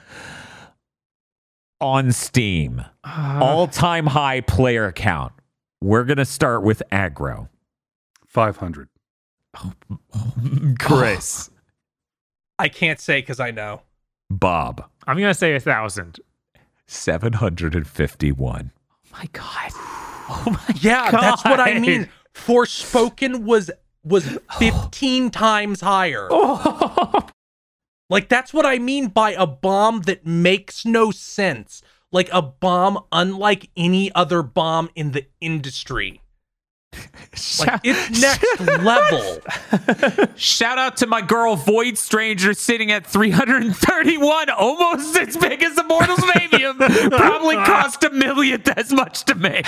on 1.82 2.12
Steam? 2.12 2.86
Uh-huh. 3.04 3.44
all 3.44 3.68
time 3.68 4.08
high 4.08 4.42
player 4.42 4.92
count. 4.92 5.34
We're 5.82 6.04
going 6.04 6.18
to 6.18 6.26
start 6.26 6.64
with 6.64 6.84
Agro. 6.92 7.50
500. 8.28 8.90
Kris. 10.80 11.50
Oh, 11.52 11.56
I 12.60 12.70
can't 12.70 13.00
say 13.00 13.20
because 13.22 13.40
I 13.40 13.52
know. 13.52 13.82
Bob. 14.30 14.86
I'm 15.08 15.18
gonna 15.18 15.34
say 15.34 15.56
a 15.56 15.60
thousand. 15.60 16.20
751. 16.88 18.72
my 19.12 19.26
God. 19.32 19.72
Oh 20.32 20.44
my 20.46 20.74
god! 20.74 20.84
Yeah, 20.84 21.10
that's 21.10 21.44
what 21.44 21.60
I 21.60 21.74
God. 21.74 21.82
mean. 21.82 22.10
Forspoken 22.36 23.44
was 23.44 23.72
was 24.04 24.38
15 24.60 25.32
times 25.32 25.82
higher. 25.82 26.28
Like 28.10 28.28
that's 28.30 28.54
what 28.54 28.66
I 28.66 28.80
mean 28.80 29.08
by 29.10 29.32
a 29.32 29.46
bomb 29.46 30.02
that 30.02 30.26
makes 30.26 30.86
no 30.86 31.12
sense. 31.12 31.82
Like 32.12 32.30
a 32.34 32.42
bomb 32.42 33.04
unlike 33.12 33.70
any 33.78 34.12
other 34.16 34.42
bomb 34.42 34.90
in 34.96 35.12
the 35.12 35.26
industry. 35.40 36.22
Like 37.60 37.82
it's 37.84 38.20
next 38.20 38.60
level. 38.82 39.38
Shout 40.36 40.80
out 40.80 40.98
to 40.98 41.08
my 41.08 41.22
girl 41.22 41.56
Void 41.56 42.00
Stranger 42.00 42.56
sitting 42.56 42.92
at 42.92 43.06
331, 43.06 44.50
almost 44.50 45.16
as 45.16 45.38
big 45.38 45.62
as 45.62 45.78
Immortals 45.78 46.18
of 46.18 46.30
Aveum. 46.30 47.12
Probably 47.18 47.58
cost 47.58 48.04
a 48.04 48.10
millionth 48.10 48.68
as 48.70 48.92
much 48.92 49.24
to 49.26 49.36
make. 49.36 49.68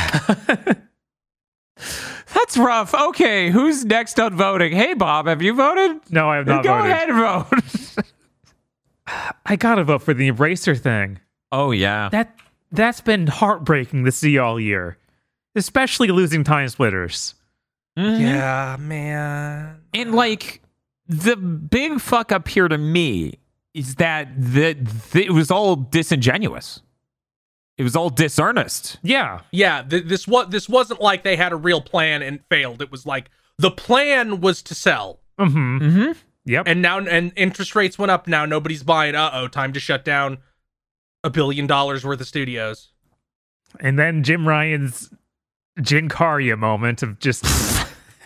That's 2.34 2.58
rough. 2.58 2.94
Okay, 2.96 3.52
who's 3.52 3.86
next 3.86 4.20
on 4.20 4.36
voting? 4.36 4.74
Hey, 4.74 4.96
Bob, 4.96 5.28
have 5.28 5.44
you 5.44 5.54
voted? 5.54 6.00
No, 6.10 6.28
I 6.30 6.38
have 6.38 6.48
not 6.48 6.64
Go 6.64 6.74
voted. 6.76 6.92
ahead 6.92 7.10
and 7.10 7.20
vote. 7.20 8.04
I 9.46 9.56
gotta 9.58 9.84
vote 9.84 10.02
for 10.04 10.14
the 10.14 10.28
eraser 10.28 10.76
thing. 10.76 11.20
oh, 11.52 11.72
yeah. 11.72 12.10
That 12.10 12.36
that's 12.72 13.02
been 13.02 13.28
heartbreaking 13.28 14.06
to 14.06 14.12
see 14.12 14.38
all 14.38 14.60
year, 14.60 14.98
especially 15.56 16.08
losing 16.10 16.44
Time 16.44 16.68
Splitters. 16.70 17.36
Yeah, 17.98 18.78
man. 18.80 19.82
And 19.94 20.14
like 20.16 20.62
the 21.08 21.36
big 21.36 22.00
fuck 22.00 22.32
up 22.32 22.48
here 22.48 22.68
to 22.70 22.78
me 22.78 23.34
is 23.74 23.96
that 23.96 24.30
the, 24.38 24.74
the- 25.12 25.26
it 25.26 25.32
was 25.32 25.52
all 25.52 25.76
disingenuous. 25.76 26.82
It 27.78 27.84
was 27.84 27.96
all 27.96 28.10
disearnest. 28.10 28.98
Yeah, 29.02 29.42
Yeah, 29.52 29.82
th- 29.82 30.06
this 30.06 30.28
what 30.28 30.52
this 30.52 30.70
wasn't 30.70 31.02
like 31.02 31.24
they 31.24 31.36
had 31.36 31.52
a 31.52 31.56
real 31.58 31.82
plan 31.82 32.22
and 32.22 32.40
failed. 32.50 32.82
It 32.82 32.92
was 32.92 33.06
like 33.06 33.30
the 33.58 33.72
plan 33.72 34.40
was 34.40 34.62
to 34.64 34.76
sell. 34.76 35.20
mm-hmm. 35.40 35.78
Mm-hmm. 35.80 36.12
Yep. 36.46 36.68
And 36.68 36.82
now 36.82 37.00
and 37.00 37.32
interest 37.36 37.76
rates 37.76 38.00
went 38.00 38.12
up. 38.12 38.28
Now 38.28 38.46
nobody's 38.46 38.84
buying. 38.84 39.16
Uh-oh, 39.16 39.48
time 39.48 39.74
to 39.74 39.80
shut 39.80 40.04
down 40.04 40.40
a 41.24 41.30
billion 41.30 41.68
dollars 41.68 42.04
worth 42.04 42.22
of 42.22 42.28
studios. 42.28 42.90
And 43.80 43.98
then 43.98 44.24
Jim 44.24 44.48
Ryan's 44.48 45.14
Jin 45.82 46.10
Kariya 46.10 46.58
moment 46.58 47.04
of 47.04 47.20
just 47.20 47.46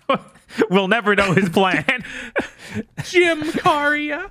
we'll 0.70 0.88
never 0.88 1.16
know 1.16 1.34
his 1.34 1.50
plan. 1.50 1.86
Jim 3.04 3.44
Caria. 3.52 4.30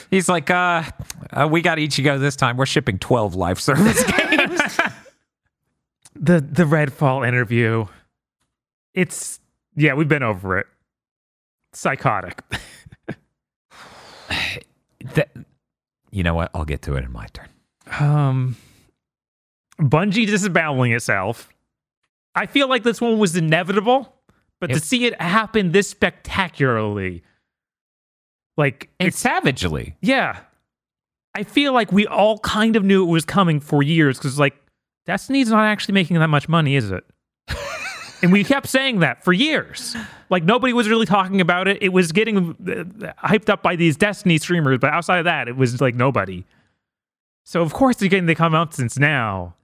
He's 0.10 0.28
like, 0.28 0.50
uh, 0.50 0.84
uh, 1.32 1.48
we 1.50 1.60
got 1.60 1.78
Ichigo 1.78 2.18
this 2.18 2.36
time. 2.36 2.56
We're 2.56 2.66
shipping 2.66 2.98
12 2.98 3.34
life 3.34 3.60
service 3.60 4.02
games. 4.04 4.60
the 6.14 6.40
the 6.40 6.64
Redfall 6.64 7.26
interview. 7.26 7.86
It's 8.94 9.40
yeah, 9.76 9.94
we've 9.94 10.08
been 10.08 10.22
over 10.22 10.58
it. 10.58 10.66
Psychotic. 11.72 12.42
That- 15.14 15.30
you 16.10 16.22
know 16.22 16.34
what? 16.34 16.50
I'll 16.54 16.64
get 16.64 16.82
to 16.82 16.94
it 16.96 17.04
in 17.04 17.12
my 17.12 17.26
turn. 17.32 17.48
Um 18.00 18.56
Bungie 19.80 20.26
disaboweling 20.26 20.94
itself. 20.94 21.48
I 22.34 22.46
feel 22.46 22.68
like 22.68 22.82
this 22.82 23.00
one 23.00 23.18
was 23.18 23.36
inevitable, 23.36 24.12
but 24.60 24.70
to 24.70 24.80
see 24.80 25.06
it 25.06 25.20
happen 25.20 25.70
this 25.72 25.88
spectacularly, 25.88 27.22
like 28.56 28.90
And 28.98 29.08
it's 29.08 29.18
savagely. 29.18 29.96
yeah. 30.00 30.40
I 31.34 31.44
feel 31.44 31.72
like 31.72 31.92
we 31.92 32.06
all 32.06 32.38
kind 32.40 32.74
of 32.74 32.82
knew 32.84 33.04
it 33.04 33.10
was 33.10 33.24
coming 33.24 33.60
for 33.60 33.82
years 33.82 34.18
because 34.18 34.38
like 34.38 34.56
Destiny's 35.06 35.48
not 35.50 35.64
actually 35.64 35.94
making 35.94 36.18
that 36.18 36.28
much 36.28 36.48
money, 36.48 36.74
is 36.74 36.90
it? 36.90 37.04
And 38.22 38.32
we 38.32 38.44
kept 38.44 38.66
saying 38.68 39.00
that 39.00 39.24
for 39.24 39.32
years. 39.32 39.96
Like 40.30 40.44
nobody 40.44 40.72
was 40.72 40.88
really 40.88 41.06
talking 41.06 41.40
about 41.40 41.68
it. 41.68 41.82
It 41.82 41.90
was 41.90 42.12
getting 42.12 42.50
uh, 42.50 43.12
hyped 43.26 43.48
up 43.48 43.62
by 43.62 43.76
these 43.76 43.96
Destiny 43.96 44.38
streamers, 44.38 44.78
but 44.78 44.90
outside 44.90 45.18
of 45.18 45.24
that, 45.24 45.48
it 45.48 45.56
was 45.56 45.80
like 45.80 45.94
nobody. 45.94 46.44
So 47.44 47.62
of 47.62 47.72
course 47.72 48.02
again 48.02 48.26
they 48.26 48.34
come 48.34 48.54
out 48.54 48.74
since 48.74 48.98
now, 48.98 49.54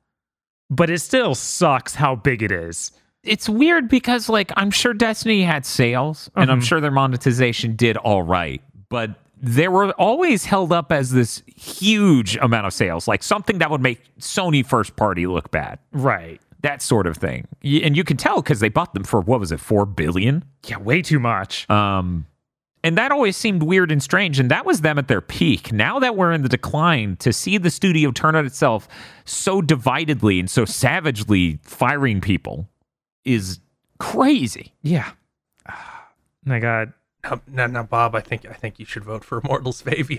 but 0.71 0.89
it 0.91 1.01
still 1.01 1.35
sucks 1.35 1.95
how 1.95 2.15
big 2.17 2.43
it 2.43 2.51
is. 2.53 2.93
It's 3.23 3.49
weird 3.49 3.89
because, 3.89 4.29
like, 4.29 4.53
I'm 4.55 4.71
sure 4.71 4.93
Destiny 4.93 5.43
had 5.43 5.65
sales 5.65 6.31
and 6.37 6.51
I'm 6.51 6.61
Mhm. 6.61 6.65
sure 6.65 6.81
their 6.83 6.91
monetization 6.91 7.75
did 7.75 7.97
all 7.97 8.23
right, 8.23 8.61
but 8.91 9.13
they 9.41 9.67
were 9.69 9.93
always 9.93 10.45
held 10.45 10.73
up 10.73 10.93
as 10.93 11.11
this 11.11 11.43
huge 11.47 12.37
amount 12.37 12.67
of 12.67 12.73
sales, 12.75 13.09
like 13.09 13.23
something 13.23 13.59
that 13.59 13.71
would 13.71 13.81
make 13.81 14.01
Sony 14.19 14.65
first 14.65 14.97
party 14.97 15.27
look 15.27 15.51
bad. 15.51 15.79
Right. 15.93 16.39
That 16.65 16.81
sort 16.81 17.07
of 17.07 17.19
thing. 17.19 17.47
And 17.63 17.95
you 17.95 18.05
can 18.05 18.17
tell 18.17 18.41
because 18.41 18.61
they 18.61 18.71
bought 18.71 18.95
them 18.95 19.05
for, 19.05 19.21
what 19.21 19.39
was 19.39 19.53
it, 19.53 19.61
4 19.61 19.85
billion? 19.85 20.47
Yeah, 20.67 20.79
way 20.79 21.03
too 21.03 21.19
much. 21.19 21.69
Um, 21.69 22.25
and 22.83 22.97
that 22.97 23.13
always 23.13 23.37
seemed 23.37 23.63
weird 23.63 23.93
and 23.93 24.03
strange. 24.03 24.41
And 24.41 24.51
that 24.51 24.65
was 24.65 24.81
them 24.81 24.99
at 24.99 25.07
their 25.07 25.21
peak. 25.21 25.75
Now 25.75 25.99
that 25.99 26.17
we're 26.17 26.33
in 26.33 26.41
the 26.41 26.49
decline, 26.49 27.17
to 27.17 27.35
see 27.35 27.59
the 27.59 27.71
studio 27.71 28.11
turn 28.13 28.35
on 28.35 28.47
itself 28.47 28.89
so 29.27 29.61
dividedly 29.61 30.41
and 30.41 30.51
so 30.51 30.65
savagely 30.65 31.59
firing 31.63 32.23
people 32.23 32.67
is 33.27 33.61
crazy. 33.99 34.73
Yeah. 34.81 35.11
My 36.47 36.61
God. 36.61 36.95
Now, 37.25 37.41
now, 37.47 37.67
now, 37.67 37.83
Bob, 37.83 38.15
I 38.15 38.21
think 38.21 38.47
I 38.47 38.55
think 38.55 38.79
you 38.79 38.87
should 38.87 39.05
vote 39.05 39.23
for 39.23 39.39
Immortals 39.45 39.83
baby. 39.83 40.19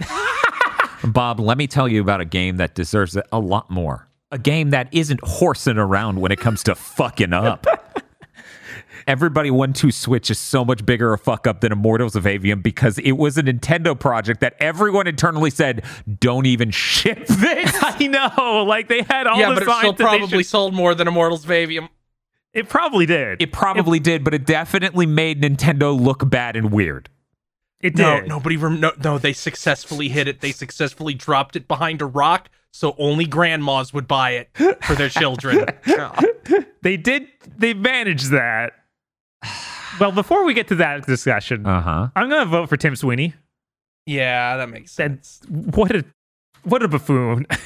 Bob, 1.03 1.39
let 1.39 1.57
me 1.57 1.65
tell 1.65 1.88
you 1.88 2.01
about 2.01 2.22
a 2.22 2.26
game 2.26 2.57
that 2.57 2.76
deserves 2.76 3.15
it 3.15 3.26
a 3.31 3.39
lot 3.39 3.72
more. 3.72 4.07
A 4.36 4.38
game 4.38 4.72
that 4.72 4.90
isn't 4.91 5.22
horsing 5.24 5.78
around 5.78 6.20
when 6.20 6.30
it 6.30 6.40
comes 6.41 6.62
to 6.64 6.76
fucking 6.76 7.32
up. 7.32 7.66
Everybody 9.07 9.49
One 9.49 9.72
Two 9.72 9.91
Switch 9.91 10.30
is 10.30 10.38
so 10.40 10.66
much 10.66 10.86
bigger 10.86 11.14
a 11.14 11.18
fuck 11.18 11.48
up 11.48 11.62
than 11.62 11.72
Immortals 11.72 12.18
of 12.18 12.26
Aveum 12.26 12.62
because 12.62 12.98
it 12.99 13.14
was 13.14 13.38
a 13.38 13.44
Nintendo 13.44 13.98
project 13.98 14.41
that 14.41 14.56
everyone 14.60 15.07
internally 15.07 15.52
said, 15.52 15.86
"Don't 16.20 16.45
even 16.48 16.70
ship 16.72 17.20
this." 17.28 17.72
I 17.82 18.07
know. 18.07 18.66
Like 18.68 18.90
they 18.90 19.03
had 19.03 19.26
all 19.28 19.40
yeah, 19.40 19.49
the 19.49 19.56
but 19.56 19.64
it 19.64 19.68
signs 19.68 19.80
still 19.80 19.91
that 19.94 19.98
they 19.99 20.03
probably 20.03 20.44
should- 20.44 20.49
sold 20.49 20.74
more 20.74 20.94
than 20.95 21.07
Immortals 21.07 21.45
of 21.45 21.52
Aveum. 21.52 21.88
It 22.53 22.68
probably 22.68 23.06
did. 23.06 23.41
It 23.41 23.52
probably 23.53 23.99
did, 23.99 24.24
but 24.26 24.34
it 24.34 24.45
definitely 24.45 25.06
made 25.06 25.41
Nintendo 25.41 25.98
look 25.98 26.30
bad 26.30 26.56
and 26.57 26.72
weird. 26.72 27.10
It 27.82 27.95
No, 27.95 28.20
did. 28.22 28.28
nobody. 28.30 28.57
Rem- 28.57 28.80
no, 28.82 28.91
no, 29.03 29.18
they 29.18 29.34
successfully 29.34 30.10
hit 30.10 30.28
it. 30.28 30.41
They 30.41 30.52
successfully 30.52 31.14
dropped 31.14 31.56
it 31.56 31.68
behind 31.68 32.02
a 32.02 32.06
rock, 32.06 32.49
so 32.76 32.93
only 32.97 33.26
grandmas 33.26 33.93
would 33.93 34.06
buy 34.07 34.31
it 34.31 34.49
for 34.84 34.95
their 34.95 35.10
children. 35.10 35.65
They 36.81 36.97
did. 36.97 37.27
They 37.57 37.73
managed 37.73 38.30
that. 38.31 38.73
Well, 39.99 40.11
before 40.11 40.45
we 40.45 40.53
get 40.53 40.68
to 40.68 40.76
that 40.76 41.06
discussion, 41.07 41.65
Uh 41.65 41.81
huh. 41.81 42.07
I'm 42.15 42.30
gonna 42.30 42.45
vote 42.45 42.69
for 42.69 42.77
Tim 42.77 42.95
Sweeney. 42.95 43.34
yeah, 44.06 44.57
that 44.57 44.69
makes 44.69 44.95
That 44.97 45.26
sense. 45.26 45.41
what 45.49 45.95
a 45.95 46.06
What 46.64 46.84
a 46.84 46.88
buffoon. 46.88 47.47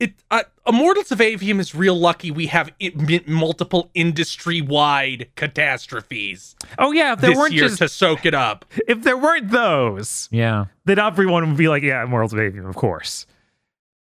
It 0.00 0.14
uh, 0.30 0.44
Immortals 0.66 1.12
of 1.12 1.18
Aveum 1.18 1.58
is 1.60 1.74
real 1.74 1.98
lucky 1.98 2.30
we 2.30 2.46
have 2.46 2.70
i- 2.80 2.92
m- 2.98 3.20
multiple 3.26 3.90
industry-wide 3.92 5.28
catastrophes 5.36 6.56
Oh 6.78 6.92
yeah, 6.92 7.12
if 7.12 7.20
there 7.20 7.30
this 7.30 7.38
weren't 7.38 7.52
year 7.52 7.64
just 7.68 7.78
to 7.78 7.88
soak 7.90 8.24
it 8.24 8.32
up. 8.34 8.64
if 8.88 9.02
there 9.02 9.16
weren't 9.18 9.50
those, 9.50 10.28
Yeah. 10.32 10.66
then 10.86 10.98
everyone 10.98 11.46
would 11.48 11.58
be 11.58 11.68
like, 11.68 11.82
yeah, 11.82 12.02
Immortals 12.02 12.32
of 12.32 12.38
Aveum, 12.38 12.66
of 12.66 12.76
course. 12.76 13.26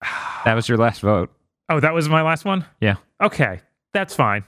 That 0.45 0.55
was 0.55 0.67
your 0.67 0.77
last 0.79 1.01
vote. 1.01 1.29
Oh, 1.69 1.79
that 1.79 1.93
was 1.93 2.09
my 2.09 2.23
last 2.23 2.45
one? 2.45 2.65
Yeah. 2.79 2.95
Okay. 3.21 3.61
That's 3.93 4.15
fine. 4.15 4.43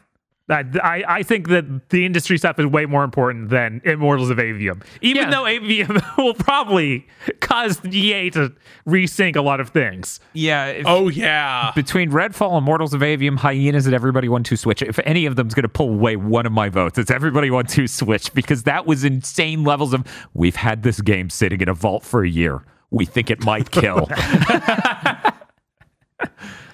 I, 0.50 0.66
I, 0.84 1.04
I 1.08 1.24
think 1.24 1.48
that 1.50 1.90
the 1.90 2.06
industry 2.06 2.38
stuff 2.38 2.60
is 2.60 2.66
way 2.66 2.86
more 2.86 3.04
important 3.06 3.50
than 3.50 3.80
Immortals 3.86 4.30
of 4.30 4.38
Aveum. 4.40 4.84
Even 5.02 5.24
Yeah. 5.24 5.30
though 5.30 5.44
Aveum 5.44 6.18
will 6.18 6.34
probably 6.34 7.08
cause 7.40 7.80
EA 7.86 8.30
to 8.32 8.52
resync 8.88 9.36
a 9.38 9.42
lot 9.42 9.60
of 9.62 9.70
things. 9.70 10.20
Yeah. 10.34 10.66
If, 10.66 10.86
Oh 10.88 11.08
yeah. 11.10 11.72
Between 11.76 12.10
Redfall 12.12 12.58
and 12.58 12.66
Mortals 12.66 12.94
of 12.96 13.02
Aveum, 13.02 13.38
Hyenas, 13.38 13.86
and 13.86 13.94
Everybody 13.96 14.28
One 14.28 14.44
Two 14.44 14.58
Switch, 14.58 14.82
if 14.82 15.00
any 15.06 15.26
of 15.28 15.36
them's 15.38 15.54
going 15.54 15.62
to 15.64 15.70
pull 15.70 15.90
away 15.90 16.16
one 16.18 16.46
of 16.48 16.52
my 16.52 16.68
votes, 16.70 16.98
it's 16.98 17.12
Everybody 17.12 17.52
One 17.52 17.66
Two 17.68 17.88
Switch 17.88 18.34
because 18.34 18.64
that 18.64 18.86
was 18.88 19.04
insane 19.06 19.64
levels 19.64 19.94
of. 19.94 20.04
We've 20.34 20.56
had 20.58 20.84
this 20.84 21.00
game 21.02 21.30
sitting 21.30 21.62
in 21.62 21.70
a 21.70 21.74
vault 21.76 22.04
for 22.04 22.24
a 22.24 22.30
year. 22.30 22.64
We 22.92 23.06
think 23.06 23.32
it 23.32 23.44
might 23.46 23.72
kill. 23.72 24.08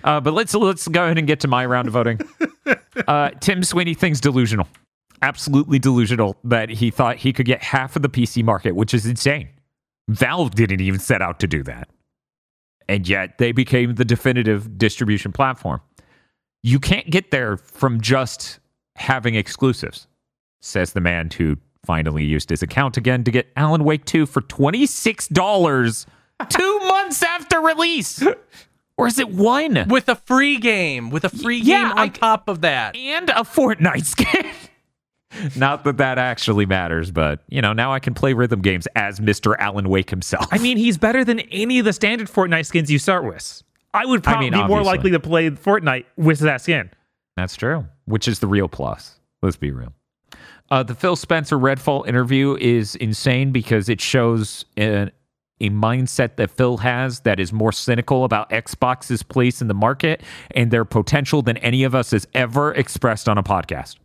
uh, 0.03 0.19
but 0.19 0.33
let's 0.33 0.53
let's 0.53 0.87
go 0.87 1.05
ahead 1.05 1.17
and 1.17 1.27
get 1.27 1.39
to 1.41 1.47
my 1.47 1.65
round 1.65 1.87
of 1.87 1.93
voting. 1.93 2.19
Uh, 3.07 3.29
Tim 3.39 3.63
Sweeney 3.63 3.93
thinks 3.93 4.19
delusional, 4.19 4.67
absolutely 5.21 5.79
delusional 5.79 6.35
that 6.43 6.69
he 6.69 6.91
thought 6.91 7.15
he 7.15 7.31
could 7.31 7.45
get 7.45 7.63
half 7.63 7.95
of 7.95 8.01
the 8.01 8.09
PC 8.09 8.43
market, 8.43 8.75
which 8.75 8.93
is 8.93 9.05
insane. 9.05 9.47
Valve 10.09 10.53
didn't 10.53 10.81
even 10.81 10.99
set 10.99 11.21
out 11.21 11.39
to 11.39 11.47
do 11.47 11.63
that 11.63 11.87
and 12.89 13.07
yet 13.07 13.37
they 13.37 13.51
became 13.51 13.95
the 13.95 14.03
definitive 14.03 14.77
distribution 14.77 15.31
platform. 15.31 15.79
You 16.63 16.79
can't 16.79 17.09
get 17.09 17.29
there 17.29 17.55
from 17.55 18.01
just 18.01 18.59
having 18.95 19.35
exclusives, 19.35 20.07
says 20.61 20.93
the 20.93 20.99
man 20.99 21.29
who 21.29 21.55
finally 21.85 22.25
used 22.25 22.49
his 22.49 22.63
account 22.63 22.97
again 22.97 23.23
to 23.23 23.31
get 23.31 23.47
Alan 23.55 23.83
Wake 23.83 24.05
2 24.05 24.25
for 24.25 24.41
$26 24.41 26.05
two 26.49 26.79
months 26.79 27.21
after 27.21 27.61
release. 27.61 28.23
Or 28.99 29.07
is 29.07 29.17
it 29.19 29.29
one? 29.29 29.85
With 29.87 30.09
a 30.09 30.15
free 30.15 30.57
game, 30.57 31.09
with 31.09 31.23
a 31.23 31.29
free 31.29 31.57
Yeah, 31.59 31.83
game 31.83 31.91
on 31.93 31.97
I- 31.99 32.07
top 32.09 32.47
of 32.49 32.61
that. 32.61 32.95
And 32.95 33.29
a 33.29 33.43
Fortnite 33.43 34.05
skin. 34.05 34.45
Not 35.55 35.83
that 35.83 35.97
that 35.97 36.17
actually 36.17 36.65
matters, 36.65 37.11
but 37.11 37.41
you 37.49 37.61
know, 37.61 37.71
now 37.71 37.93
I 37.93 37.99
can 37.99 38.13
play 38.13 38.33
rhythm 38.33 38.61
games 38.61 38.87
as 38.95 39.19
Mr. 39.19 39.55
Alan 39.57 39.87
Wake 39.87 40.09
himself. 40.09 40.47
I 40.51 40.57
mean, 40.57 40.77
he's 40.77 40.97
better 40.97 41.23
than 41.23 41.39
any 41.39 41.79
of 41.79 41.85
the 41.85 41.93
standard 41.93 42.27
Fortnite 42.27 42.65
skins 42.65 42.91
you 42.91 42.99
start 42.99 43.23
with. 43.25 43.63
I 43.93 44.05
would 44.05 44.19
I 44.21 44.31
probably 44.31 44.49
mean, 44.51 44.61
be 44.63 44.67
more 44.67 44.83
likely 44.83 45.11
to 45.11 45.19
play 45.19 45.49
Fortnite 45.51 46.05
with 46.17 46.39
that 46.39 46.61
skin. 46.61 46.89
That's 47.37 47.55
true, 47.55 47.85
which 48.05 48.27
is 48.27 48.39
the 48.39 48.47
real 48.47 48.67
plus. 48.67 49.19
Let's 49.41 49.55
be 49.55 49.71
real. 49.71 49.93
Uh, 50.71 50.83
the 50.83 50.93
Phil 50.93 51.15
Spencer 51.15 51.57
Redfall 51.57 52.07
interview 52.07 52.55
is 52.59 52.95
insane 52.95 53.51
because 53.51 53.87
it 53.87 54.01
shows 54.01 54.65
a, 54.77 55.09
a 55.61 55.69
mindset 55.69 56.35
that 56.37 56.51
Phil 56.51 56.77
has 56.77 57.21
that 57.21 57.39
is 57.39 57.51
more 57.51 57.71
cynical 57.71 58.23
about 58.23 58.49
Xbox's 58.49 59.23
place 59.23 59.61
in 59.61 59.67
the 59.67 59.73
market 59.73 60.21
and 60.51 60.71
their 60.71 60.85
potential 60.85 61.41
than 61.41 61.57
any 61.57 61.83
of 61.83 61.93
us 61.93 62.11
has 62.11 62.27
ever 62.33 62.73
expressed 62.73 63.27
on 63.27 63.37
a 63.37 63.43
podcast. 63.43 63.97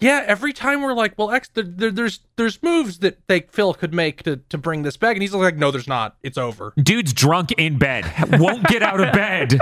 Yeah, 0.00 0.24
every 0.26 0.52
time 0.52 0.82
we're 0.82 0.94
like, 0.94 1.16
well, 1.16 1.30
X, 1.30 1.48
there, 1.54 1.62
there, 1.62 1.90
there's 1.92 2.20
there's 2.34 2.60
moves 2.60 2.98
that 2.98 3.18
they 3.28 3.42
Phil 3.42 3.72
could 3.72 3.94
make 3.94 4.24
to 4.24 4.38
to 4.48 4.58
bring 4.58 4.82
this 4.82 4.96
back, 4.96 5.14
and 5.14 5.22
he's 5.22 5.32
like, 5.32 5.56
no, 5.56 5.70
there's 5.70 5.86
not. 5.86 6.16
It's 6.24 6.36
over. 6.36 6.72
Dude's 6.76 7.12
drunk 7.12 7.52
in 7.52 7.78
bed, 7.78 8.04
won't 8.32 8.66
get 8.66 8.82
out 8.82 8.98
of 8.98 9.12
bed, 9.12 9.60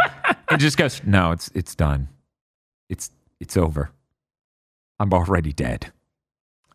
and 0.48 0.58
just 0.58 0.78
goes, 0.78 1.02
"No, 1.04 1.32
it's 1.32 1.50
it's 1.54 1.74
done. 1.74 2.08
It's 2.88 3.10
it's 3.38 3.58
over. 3.58 3.90
I'm 4.98 5.12
already 5.12 5.52
dead." 5.52 5.92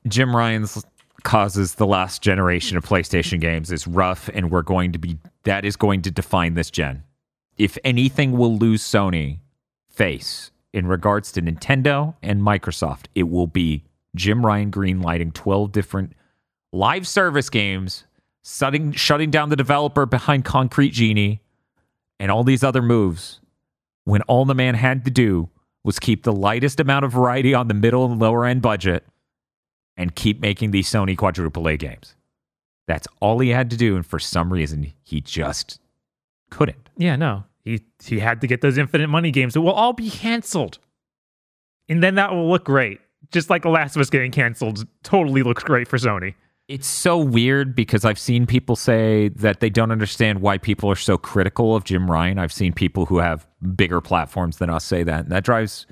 Jim 0.07 0.36
Ryan's 0.36 0.86
causes 1.24 1.76
the 1.76 1.88
last 1.88 2.22
generation 2.22 2.78
of 2.78 2.86
PlayStation 2.86 3.40
games 3.40 3.72
is 3.72 3.88
rough, 3.88 4.30
and 4.34 4.52
we're 4.52 4.62
going 4.62 4.92
to 4.92 5.00
be 5.00 5.18
that 5.44 5.66
is 5.66 5.76
going 5.76 6.02
to 6.04 6.12
define 6.12 6.54
this 6.54 6.72
gen. 6.72 7.04
If 7.58 7.78
anything 7.84 8.34
will 8.34 8.58
lose 8.58 8.84
Sony 8.84 9.40
face 9.90 10.52
in 10.74 10.88
regards 10.88 11.32
to 11.34 11.42
Nintendo 11.42 12.16
and 12.22 12.42
Microsoft, 12.42 13.06
it 13.16 13.24
will 13.24 13.48
be 13.48 13.84
Jim 14.16 14.46
Ryan 14.46 14.72
greenlighting 14.72 15.34
12 15.34 15.72
different 15.72 16.14
live 16.74 17.08
service 17.08 17.50
games, 17.50 18.06
shutting, 18.44 18.92
shutting 18.92 19.32
down 19.32 19.50
the 19.50 19.56
developer 19.56 20.06
behind 20.06 20.46
Concrete 20.46 20.92
Genie, 20.92 21.42
and 22.20 22.32
all 22.32 22.44
these 22.44 22.64
other 22.64 22.82
moves 22.82 23.40
when 24.04 24.22
all 24.24 24.46
the 24.46 24.54
man 24.54 24.76
had 24.76 25.06
to 25.06 25.12
do 25.12 25.50
was 25.84 26.00
keep 26.00 26.24
the 26.24 26.34
lightest 26.34 26.80
amount 26.80 27.06
of 27.06 27.12
variety 27.12 27.54
on 27.54 27.68
the 27.68 27.74
middle 27.74 28.06
and 28.06 28.20
lower 28.20 28.46
end 28.46 28.62
budget 28.62 29.06
and 29.98 30.16
keep 30.16 30.40
making 30.40 30.72
these 30.72 30.90
Sony 30.90 31.18
quadruple 31.18 31.68
A 31.68 31.78
games. 31.78 32.16
That's 32.88 33.08
all 33.20 33.40
he 33.40 33.50
had 33.50 33.70
to 33.72 33.78
do, 33.78 33.96
and 33.96 34.06
for 34.06 34.20
some 34.20 34.54
reason, 34.54 34.94
he 35.04 35.22
just 35.22 35.80
couldn't. 36.50 36.90
Yeah, 36.98 37.16
no. 37.16 37.46
He 37.64 37.82
he 38.04 38.20
had 38.20 38.42
to 38.42 38.48
get 38.48 38.62
those 38.62 38.78
infinite 38.78 39.08
money 39.08 39.32
games 39.32 39.54
that 39.56 39.62
will 39.62 39.72
all 39.72 39.94
be 39.94 40.10
canceled. 40.10 40.78
And 41.90 42.04
then 42.04 42.16
that 42.16 42.32
will 42.32 42.50
look 42.50 42.66
great. 42.66 43.00
Just 43.32 43.50
like 43.50 43.64
The 43.64 43.70
Last 43.70 43.96
of 43.96 44.02
Us 44.02 44.10
getting 44.10 44.32
canceled 44.32 44.86
totally 45.04 45.44
looks 45.44 45.64
great 45.64 45.88
for 45.88 45.98
Sony. 45.98 46.36
It's 46.68 46.88
so 46.88 47.18
weird 47.18 47.76
because 47.76 48.06
I've 48.06 48.18
seen 48.18 48.48
people 48.48 48.76
say 48.76 49.30
that 49.30 49.60
they 49.60 49.70
don't 49.70 49.92
understand 49.92 50.42
why 50.42 50.58
people 50.58 50.90
are 50.90 50.96
so 50.96 51.18
critical 51.18 51.76
of 51.76 51.84
Jim 51.84 52.10
Ryan. 52.10 52.40
I've 52.40 52.54
seen 52.54 52.74
people 52.74 53.06
who 53.06 53.20
have 53.20 53.48
bigger 53.76 54.02
platforms 54.02 54.58
than 54.58 54.72
us 54.72 54.84
say 54.84 55.04
that. 55.04 55.22
And 55.26 55.32
that 55.32 55.44
drives, 55.44 55.86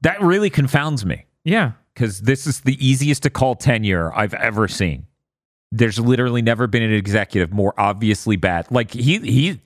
that 0.00 0.20
really 0.22 0.48
confounds 0.48 1.04
me 1.04 1.26
Yeah. 1.44 1.72
Because 1.94 2.22
this 2.22 2.46
is 2.46 2.60
the 2.60 2.84
easiest 2.84 3.22
to 3.24 3.30
call 3.30 3.54
tenure 3.54 4.12
I've 4.14 4.34
ever 4.34 4.68
seen. 4.68 5.06
There's 5.72 5.98
literally 5.98 6.42
never 6.42 6.66
been 6.66 6.82
an 6.82 6.92
executive 6.92 7.52
more 7.52 7.74
obviously 7.78 8.36
bad. 8.36 8.70
Like 8.70 8.92
he, 8.92 9.18
he, 9.18 9.60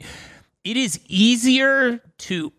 it 0.65 0.77
is 0.77 1.01
easier 1.07 2.01
to, 2.19 2.53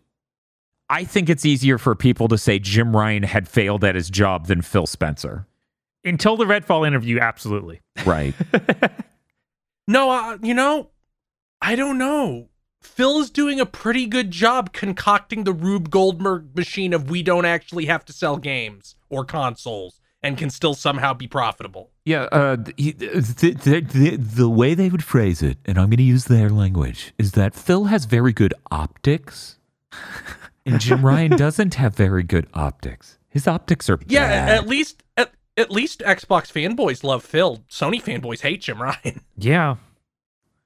I 0.88 1.04
think 1.04 1.28
it's 1.28 1.44
easier 1.44 1.78
for 1.78 1.94
people 1.94 2.28
to 2.28 2.38
say 2.38 2.58
Jim 2.58 2.96
Ryan 2.96 3.22
had 3.22 3.48
failed 3.48 3.84
at 3.84 3.94
his 3.94 4.10
job 4.10 4.46
than 4.46 4.62
Phil 4.62 4.86
Spencer. 4.86 5.46
Until 6.04 6.36
the 6.36 6.44
Redfall 6.44 6.86
interview, 6.86 7.18
absolutely. 7.18 7.80
Right. 8.04 8.34
No, 9.90 10.08
uh, 10.08 10.38
you 10.40 10.54
know, 10.54 10.90
I 11.60 11.74
don't 11.74 11.98
know. 11.98 12.48
Phil 12.80 13.18
is 13.20 13.30
doing 13.30 13.60
a 13.60 13.66
pretty 13.66 14.06
good 14.06 14.30
job 14.30 14.72
concocting 14.72 15.44
the 15.44 15.52
Rube 15.52 15.90
Goldberg 15.90 16.54
machine 16.56 16.92
of 16.92 17.10
we 17.10 17.22
don't 17.22 17.44
actually 17.44 17.86
have 17.86 18.04
to 18.06 18.12
sell 18.12 18.36
games 18.36 18.96
or 19.08 19.24
consoles 19.24 20.00
and 20.22 20.36
can 20.36 20.50
still 20.50 20.74
somehow 20.74 21.14
be 21.14 21.26
profitable. 21.26 21.90
Yeah, 22.04 22.24
uh, 22.24 22.56
the, 22.56 22.72
the, 22.92 23.52
the, 23.54 23.80
the, 23.80 24.16
the 24.16 24.48
way 24.50 24.74
they 24.74 24.88
would 24.90 25.04
phrase 25.04 25.42
it, 25.42 25.58
and 25.64 25.78
I'm 25.78 25.86
going 25.88 25.96
to 25.98 26.02
use 26.02 26.26
their 26.26 26.50
language, 26.50 27.12
is 27.18 27.32
that 27.32 27.54
Phil 27.54 27.84
has 27.86 28.04
very 28.04 28.32
good 28.32 28.52
optics, 28.70 29.56
and 30.66 30.78
Jim 30.80 31.04
Ryan 31.04 31.30
doesn't 31.36 31.74
have 31.74 31.94
very 31.96 32.22
good 32.22 32.46
optics. 32.52 33.18
His 33.30 33.46
optics 33.48 33.88
are 33.88 33.98
Yeah, 34.08 34.28
bad. 34.46 34.48
at 34.58 34.66
least 34.66 35.02
at, 35.16 35.30
at 35.56 35.70
least 35.70 36.00
Xbox 36.00 36.52
fanboys 36.52 37.02
love 37.04 37.24
Phil. 37.24 37.62
Sony 37.70 38.02
fanboys 38.02 38.40
hate 38.40 38.62
Jim 38.62 38.80
Ryan. 38.82 39.20
Yeah. 39.38 39.76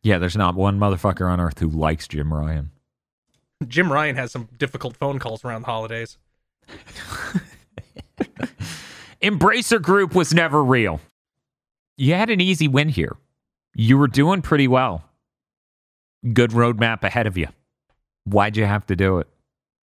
Yeah, 0.04 0.18
there's 0.18 0.36
not 0.36 0.54
one 0.54 0.78
motherfucker 0.78 1.28
on 1.28 1.40
earth 1.40 1.58
who 1.58 1.68
likes 1.68 2.06
Jim 2.06 2.32
Ryan. 2.32 2.70
Jim 3.66 3.90
Ryan 3.90 4.16
has 4.16 4.30
some 4.30 4.50
difficult 4.58 4.98
phone 4.98 5.18
calls 5.18 5.42
around 5.44 5.62
the 5.62 5.66
holidays. 5.66 6.18
Embracer 9.22 9.80
Group 9.80 10.14
was 10.14 10.34
never 10.34 10.62
real. 10.62 11.00
You 11.96 12.12
had 12.12 12.28
an 12.28 12.42
easy 12.42 12.68
win 12.68 12.90
here. 12.90 13.16
You 13.74 13.96
were 13.96 14.06
doing 14.06 14.42
pretty 14.42 14.68
well. 14.68 15.04
Good 16.34 16.50
roadmap 16.50 17.02
ahead 17.02 17.26
of 17.26 17.38
you. 17.38 17.48
Why'd 18.24 18.58
you 18.58 18.66
have 18.66 18.84
to 18.86 18.96
do 18.96 19.18
it? 19.18 19.28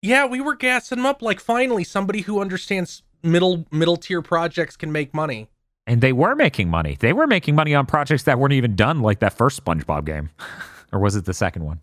Yeah, 0.01 0.25
we 0.25 0.41
were 0.41 0.55
gassing 0.55 0.97
him 0.97 1.05
up 1.05 1.21
like 1.21 1.39
finally 1.39 1.83
somebody 1.83 2.21
who 2.21 2.41
understands 2.41 3.03
middle 3.21 3.67
middle 3.71 3.97
tier 3.97 4.23
projects 4.23 4.75
can 4.75 4.91
make 4.91 5.13
money. 5.13 5.47
And 5.87 6.01
they 6.01 6.11
were 6.13 6.35
making 6.35 6.69
money. 6.69 6.97
They 6.99 7.13
were 7.13 7.25
making 7.27 7.55
money 7.55 7.73
on 7.73 7.85
projects 7.85 8.23
that 8.23 8.37
weren't 8.37 8.53
even 8.53 8.75
done, 8.75 9.01
like 9.01 9.19
that 9.19 9.33
first 9.33 9.63
SpongeBob 9.63 10.05
game. 10.05 10.29
or 10.91 10.99
was 10.99 11.15
it 11.15 11.23
the 11.25 11.33
second 11.33 11.63
one? 11.63 11.79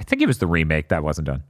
I 0.00 0.04
think 0.04 0.22
it 0.22 0.26
was 0.26 0.38
the 0.38 0.46
remake 0.46 0.88
that 0.88 1.04
wasn't 1.04 1.26
done. 1.26 1.44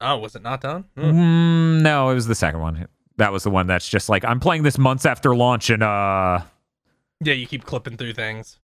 Oh, 0.00 0.16
was 0.16 0.34
it 0.34 0.42
not 0.42 0.62
done? 0.62 0.86
Hmm. 0.96 1.02
Mm, 1.10 1.82
no, 1.82 2.08
it 2.08 2.14
was 2.14 2.26
the 2.26 2.34
second 2.34 2.60
one. 2.60 2.88
That 3.18 3.32
was 3.32 3.42
the 3.42 3.50
one 3.50 3.66
that's 3.66 3.86
just 3.86 4.08
like, 4.08 4.24
I'm 4.24 4.40
playing 4.40 4.62
this 4.62 4.78
months 4.78 5.04
after 5.04 5.36
launch, 5.36 5.68
and 5.68 5.82
uh, 5.82 6.40
Yeah, 7.22 7.34
you 7.34 7.46
keep 7.46 7.66
clipping 7.66 7.98
through 7.98 8.14
things. 8.14 8.58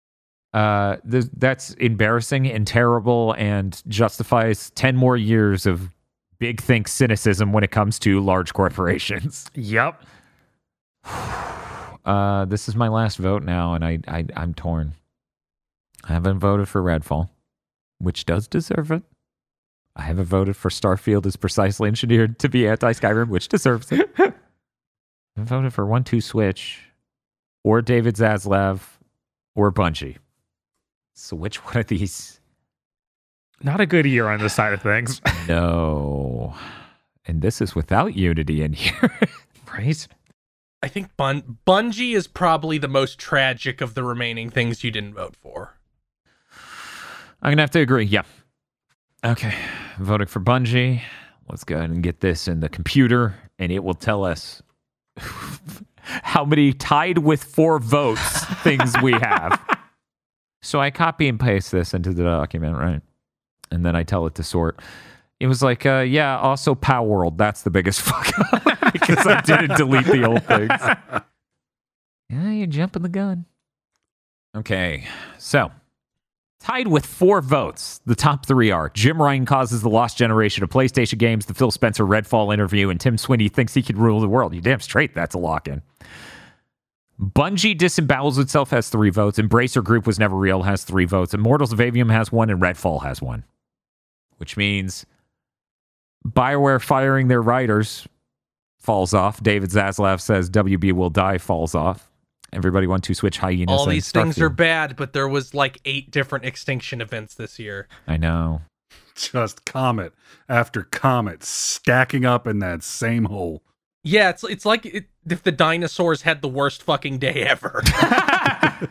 uh, 0.54 0.96
th- 1.10 1.26
that's 1.36 1.74
embarrassing 1.74 2.50
and 2.50 2.66
terrible 2.66 3.34
and 3.36 3.82
justifies 3.86 4.70
10 4.70 4.96
more 4.96 5.18
years 5.18 5.66
of 5.66 5.90
big 6.38 6.62
think 6.62 6.88
cynicism 6.88 7.52
when 7.52 7.62
it 7.64 7.70
comes 7.70 7.98
to 7.98 8.20
large 8.20 8.54
corporations. 8.54 9.50
Yep. 9.54 10.02
Uh, 12.06 12.44
this 12.44 12.68
is 12.68 12.76
my 12.76 12.88
last 12.88 13.18
vote 13.18 13.42
now, 13.42 13.74
and 13.74 13.84
I, 13.84 13.98
I 14.06 14.24
I'm 14.36 14.54
torn. 14.54 14.92
I 16.04 16.12
haven't 16.12 16.38
voted 16.38 16.68
for 16.68 16.80
Redfall. 16.82 17.28
which 17.98 18.24
does 18.24 18.46
deserve 18.46 18.90
it. 18.92 19.02
I 19.96 20.02
haven't 20.02 20.26
voted 20.26 20.56
for 20.56 20.68
Starfield 20.68 21.26
is 21.26 21.36
precisely 21.36 21.88
engineered 21.88 22.38
to 22.40 22.48
be 22.48 22.68
anti 22.68 22.92
Skyrim, 22.92 23.28
which 23.28 23.48
deserves 23.48 23.90
it. 23.90 24.08
I 24.18 24.32
haven't 25.34 25.48
voted 25.48 25.72
for 25.74 25.84
One 25.84 26.04
Two 26.04 26.20
Switch, 26.20 26.80
or 27.64 27.82
David 27.82 28.14
Zaslav, 28.14 28.80
or 29.56 29.72
Bungie. 29.72 30.18
So 31.14 31.34
which 31.34 31.64
one 31.64 31.78
of 31.78 31.86
these? 31.88 32.38
Not 33.62 33.80
a 33.80 33.86
good 33.86 34.04
year 34.06 34.28
on 34.28 34.38
this 34.38 34.54
side 34.54 34.74
of 34.74 34.82
things. 34.82 35.20
No. 35.48 36.54
And 37.26 37.40
this 37.40 37.60
is 37.62 37.74
without 37.74 38.14
Unity 38.14 38.62
in 38.62 38.74
here. 38.74 39.10
right? 39.72 40.06
I 40.82 40.88
think 40.88 41.16
Bun- 41.16 41.58
Bungie 41.66 42.14
is 42.14 42.26
probably 42.26 42.78
the 42.78 42.88
most 42.88 43.18
tragic 43.18 43.80
of 43.80 43.94
the 43.94 44.04
remaining 44.04 44.50
things 44.50 44.84
you 44.84 44.90
didn't 44.90 45.14
vote 45.14 45.34
for. 45.36 45.78
I'm 47.42 47.52
gonna 47.52 47.62
have 47.62 47.70
to 47.72 47.80
agree. 47.80 48.04
Yeah. 48.04 48.22
Okay. 49.24 49.54
Voting 49.98 50.26
for 50.26 50.40
Bungie. 50.40 51.02
Let's 51.48 51.64
go 51.64 51.76
ahead 51.76 51.90
and 51.90 52.02
get 52.02 52.20
this 52.20 52.48
in 52.48 52.60
the 52.60 52.68
computer, 52.68 53.34
and 53.58 53.70
it 53.72 53.82
will 53.84 53.94
tell 53.94 54.24
us 54.24 54.62
how 56.02 56.44
many 56.44 56.72
tied 56.72 57.18
with 57.18 57.42
four 57.42 57.78
votes 57.78 58.44
things 58.62 58.94
we 59.02 59.12
have. 59.12 59.60
So 60.62 60.80
I 60.80 60.90
copy 60.90 61.28
and 61.28 61.38
paste 61.38 61.70
this 61.72 61.94
into 61.94 62.12
the 62.12 62.24
document, 62.24 62.76
right? 62.76 63.00
And 63.70 63.84
then 63.84 63.94
I 63.96 64.02
tell 64.02 64.26
it 64.26 64.34
to 64.36 64.42
sort. 64.42 64.80
It 65.38 65.46
was 65.46 65.62
like, 65.62 65.86
uh, 65.86 66.00
yeah, 66.00 66.38
also 66.38 66.74
Palworld. 66.74 67.36
That's 67.36 67.62
the 67.62 67.70
biggest 67.70 68.00
fuck 68.02 68.38
up 68.52 68.75
because 69.00 69.26
I 69.26 69.40
didn't 69.40 69.76
delete 69.76 70.06
the 70.06 70.24
old 70.24 70.44
things. 70.44 70.70
Yeah, 72.28 72.50
you're 72.50 72.66
jumping 72.66 73.02
the 73.02 73.08
gun. 73.08 73.44
Okay, 74.56 75.06
so 75.38 75.70
tied 76.60 76.88
with 76.88 77.06
four 77.06 77.40
votes. 77.40 78.00
The 78.06 78.16
top 78.16 78.46
three 78.46 78.70
are 78.72 78.88
Jim 78.88 79.22
Ryan 79.22 79.46
causes 79.46 79.82
the 79.82 79.88
lost 79.88 80.18
generation 80.18 80.64
of 80.64 80.70
PlayStation 80.70 81.18
games, 81.18 81.46
the 81.46 81.54
Phil 81.54 81.70
Spencer 81.70 82.04
Redfall 82.04 82.52
interview, 82.52 82.90
and 82.90 83.00
Tim 83.00 83.16
Sweeney 83.16 83.48
thinks 83.48 83.74
he 83.74 83.82
can 83.82 83.96
rule 83.96 84.18
the 84.20 84.28
world. 84.28 84.54
You 84.54 84.60
damn 84.60 84.80
straight 84.80 85.14
that's 85.14 85.34
a 85.34 85.38
lock 85.38 85.68
in. 85.68 85.82
Bungie 87.20 87.78
disembowels 87.78 88.38
itself 88.38 88.70
has 88.70 88.88
three 88.88 89.10
votes. 89.10 89.38
Embracer 89.38 89.82
Group 89.82 90.06
was 90.06 90.18
never 90.18 90.36
real 90.36 90.62
has 90.62 90.84
three 90.84 91.04
votes. 91.04 91.32
Immortals 91.32 91.72
of 91.72 91.78
Aveum 91.78 92.10
has 92.10 92.32
one, 92.32 92.50
and 92.50 92.60
Redfall 92.60 93.02
has 93.04 93.22
one. 93.22 93.44
Which 94.38 94.56
means 94.56 95.06
Bioware 96.26 96.82
firing 96.82 97.28
their 97.28 97.40
writers 97.40 98.06
falls 98.86 99.12
off. 99.12 99.42
David 99.42 99.70
Zaslav 99.70 100.20
says 100.20 100.48
WB 100.48 100.92
will 100.92 101.10
die 101.10 101.38
falls 101.38 101.74
off. 101.74 102.10
Everybody 102.52 102.86
want 102.86 103.04
to 103.04 103.14
switch 103.14 103.38
hyenas. 103.38 103.66
All 103.68 103.82
and 103.84 103.92
these 103.92 104.10
things 104.12 104.40
are 104.40 104.48
bad, 104.48 104.96
but 104.96 105.12
there 105.12 105.28
was 105.28 105.52
like 105.52 105.80
eight 105.84 106.10
different 106.10 106.44
extinction 106.44 107.00
events 107.00 107.34
this 107.34 107.58
year. 107.58 107.88
I 108.06 108.16
know. 108.16 108.62
Just 109.16 109.64
comet 109.64 110.14
after 110.48 110.84
comet 110.84 111.42
stacking 111.42 112.24
up 112.24 112.46
in 112.46 112.60
that 112.60 112.82
same 112.82 113.24
hole. 113.24 113.62
Yeah, 114.04 114.30
it's 114.30 114.44
it's 114.44 114.64
like 114.64 114.86
it, 114.86 115.06
if 115.28 115.42
the 115.42 115.52
dinosaurs 115.52 116.22
had 116.22 116.40
the 116.40 116.48
worst 116.48 116.82
fucking 116.82 117.18
day 117.18 117.42
ever. 117.42 117.82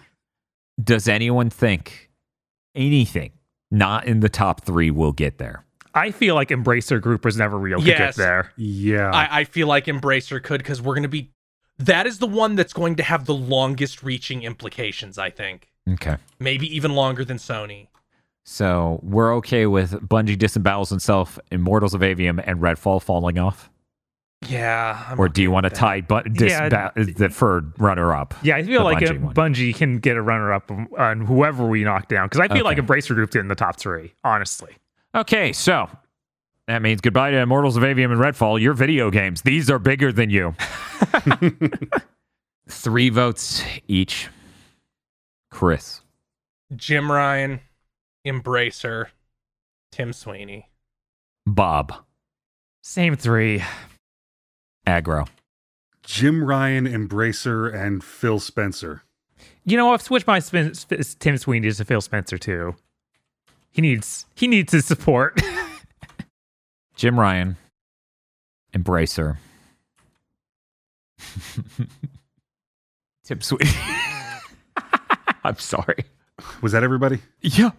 Does 0.83 1.07
anyone 1.07 1.49
think 1.49 2.11
anything 2.75 3.31
not 3.71 4.05
in 4.05 4.19
the 4.19 4.29
top 4.29 4.65
three 4.65 4.91
will 4.91 5.13
get 5.13 5.37
there? 5.37 5.64
I 5.95 6.11
feel 6.11 6.35
like 6.35 6.49
Embracer 6.49 7.01
Group 7.01 7.23
was 7.25 7.37
never 7.37 7.57
real 7.57 7.79
to 7.79 7.85
Yes. 7.85 7.97
get 7.97 8.15
there. 8.15 8.51
Yeah. 8.57 9.09
I, 9.11 9.39
I 9.39 9.43
feel 9.45 9.67
like 9.67 9.85
Embracer 9.85 10.43
could 10.43 10.59
because 10.59 10.81
we're 10.81 10.95
gonna 10.95 11.07
be. 11.07 11.31
That 11.79 12.05
is 12.05 12.19
the 12.19 12.27
one 12.27 12.55
that's 12.55 12.73
going 12.73 12.95
to 12.97 13.03
have 13.03 13.25
the 13.25 13.33
longest 13.33 14.03
reaching 14.03 14.43
implications. 14.43 15.17
I 15.17 15.29
think 15.29 15.69
Okay. 15.89 16.17
maybe 16.39 16.73
even 16.75 16.93
longer 16.93 17.25
than 17.25 17.37
Sony. 17.37 17.87
So 18.43 18.99
we're 19.01 19.33
okay 19.37 19.65
with 19.65 19.91
Bungie 20.07 20.37
disembowels 20.37 20.89
himself, 20.89 21.39
Immortals 21.51 21.93
of 21.95 22.01
Aveum, 22.01 22.43
and 22.45 22.59
Redfall 22.59 23.01
falling 23.01 23.39
off? 23.39 23.69
Yeah. 24.47 25.03
I'm 25.09 25.19
or 25.19 25.27
do 25.29 25.41
you 25.41 25.49
want 25.49 25.63
to 25.63 25.69
tie 25.71 26.01
but 26.01 26.27
Yeah. 26.27 26.69
disembowel 26.69 26.91
uh, 26.95 27.05
the 27.17 27.29
for 27.29 27.63
runner 27.79 28.13
up? 28.13 28.35
Yeah, 28.43 28.57
I 28.57 28.63
feel 28.63 28.83
like 28.83 28.97
uh, 29.01 29.13
Bungie 29.13 29.31
a. 29.31 29.33
Bungie 29.33 29.75
can 29.75 29.97
get 29.99 30.15
a 30.17 30.21
runner 30.21 30.53
up 30.53 30.69
on 30.97 31.21
whoever 31.21 31.65
we 31.65 31.83
knock 31.83 32.07
down 32.07 32.27
because 32.27 32.39
I 32.41 32.47
feel 32.53 32.63
like 32.63 32.77
Okay. 32.77 32.85
Embracer 32.85 33.15
Group's 33.15 33.35
in 33.35 33.47
the 33.47 33.55
top 33.55 33.77
three, 33.79 34.13
honestly. 34.23 34.75
Okay, 35.15 35.53
so 35.53 35.89
that 36.67 36.81
means 36.81 36.99
goodbye 36.99 37.31
to 37.31 37.37
Immortals 37.37 37.77
of 37.77 37.83
Aveum 37.83 38.11
and 38.11 38.19
Redfall. 38.19 38.59
Your 38.59 38.73
video 38.73 39.09
games, 39.09 39.43
these 39.43 39.69
are 39.69 39.79
bigger 39.79 40.11
than 40.11 40.29
you. 40.29 40.53
Three 42.69 43.09
votes 43.09 43.63
each. 43.87 44.27
Kris. 45.51 46.01
Jim 46.75 47.09
Ryan, 47.09 47.61
Embracer, 48.27 49.05
Tim 49.91 50.11
Sweeney. 50.11 50.69
Bob. 51.45 51.93
Same 52.83 53.15
three. 53.15 53.63
Agro. 54.85 55.25
Jim 56.03 56.43
Ryan, 56.43 56.85
Embracer, 56.87 57.73
and 57.73 58.03
Phil 58.03 58.39
Spencer. 58.39 59.03
You 59.63 59.77
know, 59.77 59.93
I've 59.93 60.01
switched 60.01 60.27
my 60.27 60.39
spin, 60.39 60.73
sp- 60.75 61.01
Tim 61.19 61.37
Sweeney 61.37 61.71
to 61.71 61.85
Phil 61.85 62.01
Spencer 62.01 62.37
too. 62.37 62.75
He 63.75 63.81
needs 63.81 64.25
he 64.35 64.47
needs 64.47 64.71
his 64.71 64.85
support. 64.85 65.37
Jim 66.95 67.19
Ryan. 67.19 67.57
Embracer. 68.73 69.35
Tip 73.25 73.43
Sweet. 73.43 73.67
I'm 75.43 75.57
sorry. 75.57 76.05
Was 76.61 76.71
that 76.71 76.83
everybody? 76.83 77.19
Yeah. 77.41 77.71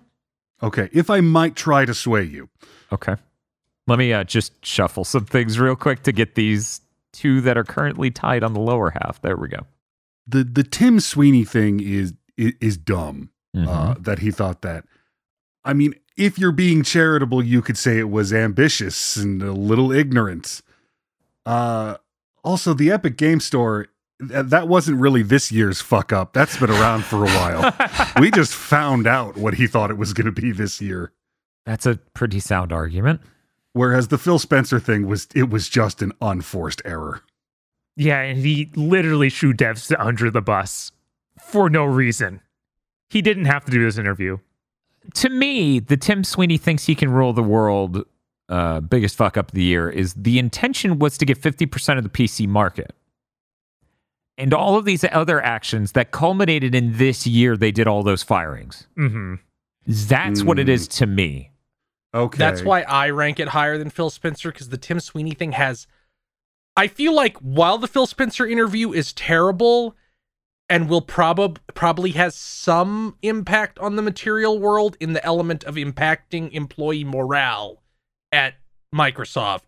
Okay. 0.62 0.90
If 0.92 1.08
I 1.08 1.20
might 1.20 1.56
try 1.56 1.86
to 1.86 1.94
sway 1.94 2.24
you, 2.24 2.50
Okay. 2.92 3.16
Let 3.86 3.98
me 3.98 4.12
uh, 4.12 4.24
just 4.24 4.52
shuffle 4.66 5.04
some 5.04 5.24
things 5.24 5.58
real 5.58 5.76
quick 5.76 6.02
to 6.02 6.12
get 6.12 6.34
these 6.34 6.80
two 7.14 7.40
that 7.40 7.56
are 7.56 7.64
currently 7.64 8.10
tied 8.10 8.42
on 8.42 8.52
the 8.52 8.60
lower 8.60 8.90
half. 8.90 9.22
There 9.22 9.36
we 9.36 9.48
go. 9.48 9.60
the 10.26 10.44
the 10.44 10.62
Tim 10.62 11.00
Sweeney 11.00 11.44
thing 11.44 11.80
is 11.80 12.12
is, 12.36 12.52
is 12.60 12.76
dumb. 12.76 13.30
Mhm. 13.56 13.66
Uh, 13.66 13.94
that 14.00 14.18
he 14.18 14.30
thought 14.30 14.60
that. 14.60 14.84
I 15.66 15.72
mean, 15.74 15.94
if 16.16 16.38
you're 16.38 16.52
being 16.52 16.82
charitable, 16.82 17.44
you 17.44 17.60
could 17.60 17.76
say 17.76 17.98
it 17.98 18.08
was 18.08 18.32
ambitious 18.32 19.16
and 19.16 19.42
a 19.42 19.52
little 19.52 19.92
ignorant. 19.92 20.62
Uh, 21.44 21.96
also, 22.42 22.72
the 22.72 22.90
Epic 22.90 23.16
Game 23.16 23.40
Store 23.40 23.88
th- 24.20 24.46
that 24.46 24.68
wasn't 24.68 24.98
really 24.98 25.22
this 25.22 25.50
year's 25.52 25.80
fuck 25.80 26.12
up. 26.12 26.32
That's 26.32 26.56
been 26.56 26.70
around 26.70 27.04
for 27.04 27.24
a 27.24 27.28
while. 27.28 27.74
we 28.20 28.30
just 28.30 28.54
found 28.54 29.06
out 29.06 29.36
what 29.36 29.54
he 29.54 29.66
thought 29.66 29.90
it 29.90 29.98
was 29.98 30.12
going 30.12 30.32
to 30.32 30.40
be 30.40 30.52
this 30.52 30.80
year. 30.80 31.12
That's 31.64 31.84
a 31.84 31.96
pretty 32.14 32.40
sound 32.40 32.72
argument. 32.72 33.20
Whereas 33.72 34.08
the 34.08 34.18
Phil 34.18 34.38
Spencer 34.38 34.78
thing 34.78 35.06
was 35.06 35.28
it 35.34 35.50
was 35.50 35.68
just 35.68 36.00
an 36.00 36.12
unforced 36.22 36.80
error. 36.84 37.22
yeah, 37.96 38.20
and 38.20 38.38
he 38.38 38.70
literally 38.74 39.28
threw 39.30 39.52
devs 39.52 39.94
under 39.98 40.30
the 40.30 40.40
bus 40.40 40.92
for 41.44 41.68
no 41.68 41.84
reason. 41.84 42.40
He 43.10 43.20
didn't 43.20 43.44
have 43.46 43.64
to 43.66 43.70
do 43.70 43.84
this 43.84 43.98
interview. 43.98 44.38
To 45.14 45.28
me, 45.28 45.78
the 45.78 45.96
Tim 45.96 46.24
Sweeney 46.24 46.58
thinks 46.58 46.86
he 46.86 46.94
can 46.94 47.10
rule 47.10 47.32
the 47.32 47.42
world 47.42 48.04
uh, 48.48 48.80
biggest 48.80 49.16
fuck 49.16 49.36
up 49.36 49.48
of 49.48 49.54
the 49.54 49.62
year 49.62 49.90
is 49.90 50.14
the 50.14 50.38
intention 50.38 50.98
was 51.00 51.18
to 51.18 51.24
get 51.24 51.40
50% 51.40 51.98
of 51.98 52.04
the 52.04 52.08
PC 52.10 52.46
market. 52.46 52.94
And 54.38 54.52
all 54.52 54.76
of 54.76 54.84
these 54.84 55.02
other 55.04 55.42
actions 55.42 55.92
that 55.92 56.10
culminated 56.10 56.74
in 56.74 56.96
this 56.98 57.26
year, 57.26 57.56
they 57.56 57.72
did 57.72 57.86
all 57.88 58.02
those 58.02 58.22
firings. 58.22 58.86
hmm 58.94 59.36
That's 59.86 60.42
what 60.44 60.58
it 60.58 60.68
Mm. 60.68 60.88
to 60.98 61.06
me. 61.06 61.50
Okay, 62.14 62.38
That's 62.38 62.62
why 62.62 62.82
I 62.82 63.10
rank 63.10 63.40
it 63.40 63.48
higher 63.48 63.78
than 63.78 63.90
Phil 63.90 64.10
Spencer 64.10 64.50
because 64.52 64.68
the 64.68 64.78
Tim 64.78 65.00
Sweeney 65.00 65.32
thing 65.34 65.52
has. 65.52 65.86
I 66.76 66.86
feel 66.88 67.14
like 67.14 67.36
while 67.38 67.78
the 67.78 67.88
Phil 67.88 68.06
Spencer 68.06 68.46
interview 68.46 68.92
is 68.92 69.12
terrible 69.12 69.96
and 70.68 70.88
will 70.88 71.00
probably 71.02 71.60
probably 71.74 72.10
has 72.12 72.34
some 72.34 73.16
impact 73.22 73.78
on 73.78 73.96
the 73.96 74.02
material 74.02 74.58
world 74.58 74.96
in 75.00 75.12
the 75.12 75.24
element 75.24 75.64
of 75.64 75.76
impacting 75.76 76.50
employee 76.52 77.04
morale 77.04 77.82
at 78.32 78.54
Microsoft, 78.94 79.62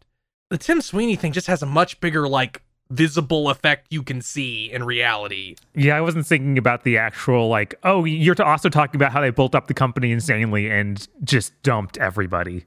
the 0.50 0.58
Tim 0.58 0.80
Sweeney 0.80 1.16
thing 1.16 1.32
just 1.32 1.46
has 1.46 1.62
a 1.62 1.66
much 1.66 2.00
bigger 2.00 2.26
like 2.28 2.62
visible 2.90 3.50
effect 3.50 3.86
you 3.90 4.02
can 4.02 4.22
see 4.22 4.72
in 4.72 4.82
reality. 4.82 5.54
Yeah, 5.74 5.96
I 5.96 6.00
wasn't 6.00 6.26
thinking 6.26 6.56
about 6.56 6.84
the 6.84 6.96
actual 6.98 7.48
like. 7.48 7.74
Oh, 7.84 8.04
you're 8.04 8.40
also 8.42 8.68
talking 8.68 8.96
about 8.96 9.12
how 9.12 9.20
they 9.20 9.30
built 9.30 9.54
up 9.54 9.66
the 9.66 9.74
company 9.74 10.10
insanely 10.10 10.70
and 10.70 11.06
just 11.22 11.52
dumped 11.62 11.98
everybody. 11.98 12.64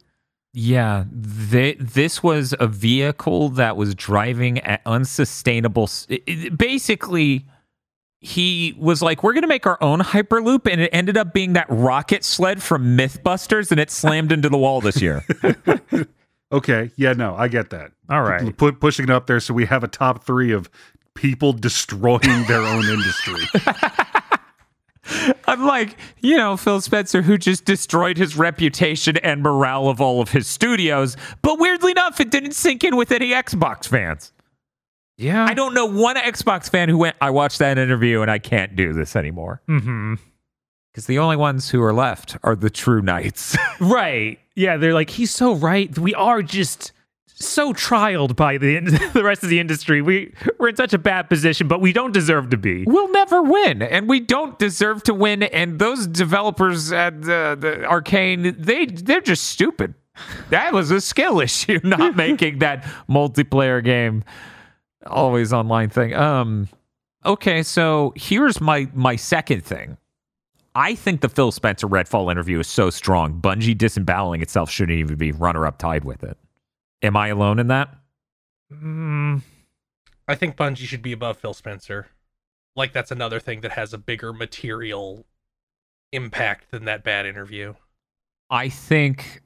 Yeah, 0.54 1.06
th- 1.50 1.78
this 1.80 2.22
was 2.22 2.54
a 2.60 2.68
vehicle 2.68 3.50
that 3.50 3.78
was 3.78 3.96
driving 3.96 4.60
at 4.60 4.82
unsustainable. 4.86 5.90
it- 6.10 6.24
it- 6.28 6.58
basically, 6.58 7.46
he 8.22 8.74
was 8.78 9.02
like, 9.02 9.24
"We're 9.24 9.34
going 9.34 9.42
to 9.42 9.48
make 9.48 9.68
our 9.68 9.82
own 9.82 10.00
hyperloop," 10.00 10.72
and 10.72 10.80
it 10.80 10.90
ended 10.94 11.18
up 11.18 11.34
being 11.34 11.54
that 11.54 11.66
rocket 11.70 12.24
sled 12.24 12.62
from 12.64 12.96
MythBusters, 12.98 13.72
and 13.72 13.80
it 13.80 13.92
slammed 13.92 14.32
into 14.32 14.48
the 14.48 14.58
wall 14.58 14.80
this 14.80 15.02
year. 15.02 15.24
Okay, 16.52 16.92
yeah, 16.98 17.14
no, 17.14 17.36
I 17.36 17.48
get 17.48 17.70
that. 17.70 17.92
All 18.10 18.24
right. 18.24 18.56
Put 18.58 18.80
pushing 18.82 19.04
it 19.06 19.10
up 19.10 19.26
there 19.26 19.40
so 19.40 19.54
we 19.54 19.66
have 19.66 19.84
a 19.84 19.88
top 19.88 20.26
three 20.26 20.52
of 20.52 20.70
people 21.14 21.54
destroying 21.54 22.44
their 22.48 22.62
own 22.62 22.86
industry. 22.90 23.42
I'm 25.48 25.66
like, 25.66 25.98
you 26.20 26.38
know, 26.38 26.58
Phil 26.58 26.82
Spencer, 26.82 27.22
who 27.22 27.38
just 27.38 27.66
destroyed 27.66 28.18
his 28.18 28.36
reputation 28.36 29.18
and 29.18 29.42
morale 29.42 29.88
of 29.88 30.00
all 30.02 30.22
of 30.22 30.30
his 30.30 30.48
studios. 30.48 31.16
But 31.42 31.60
weirdly 31.60 31.92
enough, 31.92 32.20
it 32.20 32.32
didn't 32.32 32.54
sink 32.54 32.84
in 32.84 32.96
with 32.96 33.12
any 33.12 33.32
Xbox 33.32 33.88
fans. 33.88 34.32
Yeah. 35.22 35.46
I 35.46 35.54
don't 35.54 35.74
know 35.74 35.86
one 35.86 36.16
Xbox 36.16 36.70
fan 36.70 36.90
who 36.90 36.98
went, 36.98 37.16
I 37.22 37.30
watched 37.30 37.60
that 37.60 37.78
interview 37.78 38.22
and 38.22 38.32
I 38.32 38.40
can't 38.40 38.76
do 38.76 38.94
this 38.94 39.16
anymore. 39.16 39.62
Mm-hmm. 39.70 40.16
Because 40.92 41.06
the 41.06 41.20
only 41.20 41.38
ones 41.38 41.70
who 41.70 41.82
are 41.82 41.94
left 41.94 42.38
are 42.44 42.56
the 42.56 42.70
true 42.70 43.02
knights. 43.02 43.58
Right. 43.80 44.38
Yeah, 44.56 44.78
they're 44.78 44.94
like, 44.94 45.10
he's 45.10 45.32
so 45.32 45.56
right. 45.56 45.98
We 45.98 46.14
are 46.14 46.44
just 46.44 46.92
so 47.26 47.74
trialed 47.74 48.36
by 48.36 48.58
the 48.58 48.80
the 49.14 49.24
rest 49.24 49.42
of 49.42 49.50
the 49.50 49.60
industry. 49.60 50.02
We 50.04 50.34
we're 50.60 50.70
in 50.70 50.76
such 50.76 50.94
a 50.94 51.00
bad 51.00 51.30
position, 51.30 51.68
but 51.68 51.82
we 51.82 51.92
don't 51.92 52.14
deserve 52.14 52.52
to 52.52 52.58
be. 52.58 52.84
we'll 52.86 53.12
never 53.12 53.42
win, 53.42 53.82
and 53.82 54.08
we 54.08 54.20
don't 54.20 54.60
deserve 54.60 55.02
to 55.04 55.16
win. 55.16 55.42
And 55.44 55.80
those 55.80 56.06
developers 56.06 56.92
at 56.92 57.22
the, 57.24 57.58
the 57.60 57.86
Arkane, 57.88 58.56
they 58.64 58.86
they're 58.86 59.22
just 59.22 59.46
stupid. 59.46 59.96
That 60.50 60.74
was 60.74 60.92
a 60.92 61.02
skill 61.02 61.40
issue, 61.40 61.80
not 61.84 62.16
making 62.16 62.60
that 62.60 62.84
multiplayer 63.10 63.84
game 63.84 64.24
always 65.06 65.54
online 65.54 65.90
thing. 65.90 66.14
Um, 66.14 66.70
okay, 67.26 67.64
so 67.64 68.14
here's 68.16 68.62
my 68.62 68.88
my 68.94 69.16
second 69.16 69.64
thing. 69.64 69.98
I 70.74 70.96
think 70.96 71.22
the 71.22 71.30
Phil 71.30 71.52
Spencer 71.52 71.88
Redfall 71.88 72.32
interview 72.32 72.60
is 72.60 72.68
so 72.68 72.90
strong. 72.90 73.42
Bungie 73.42 73.78
disemboweling 73.78 74.42
itself 74.42 74.70
shouldn't 74.70 74.98
even 74.98 75.18
be 75.18 75.32
runner 75.34 75.66
up 75.66 75.78
tied 75.78 76.06
with 76.06 76.24
it. 76.24 76.38
Am 77.02 77.18
I 77.18 77.28
alone 77.28 77.60
in 77.60 77.68
that? 77.68 77.94
Mm, 78.72 79.42
I 80.28 80.36
think 80.36 80.56
Bungie 80.56 80.86
should 80.86 81.02
be 81.02 81.12
above 81.12 81.38
Phil 81.38 81.54
Spencer. 81.54 82.08
Like 82.76 82.94
that's 82.94 83.12
another 83.12 83.40
thing 83.40 83.62
that 83.62 83.72
has 83.72 83.94
a 83.94 83.98
bigger 83.98 84.32
material 84.32 85.26
impact 86.14 86.72
than 86.72 86.86
that 86.86 87.04
bad 87.04 87.26
interview. 87.26 87.74
I 88.50 88.70
think 88.70 89.42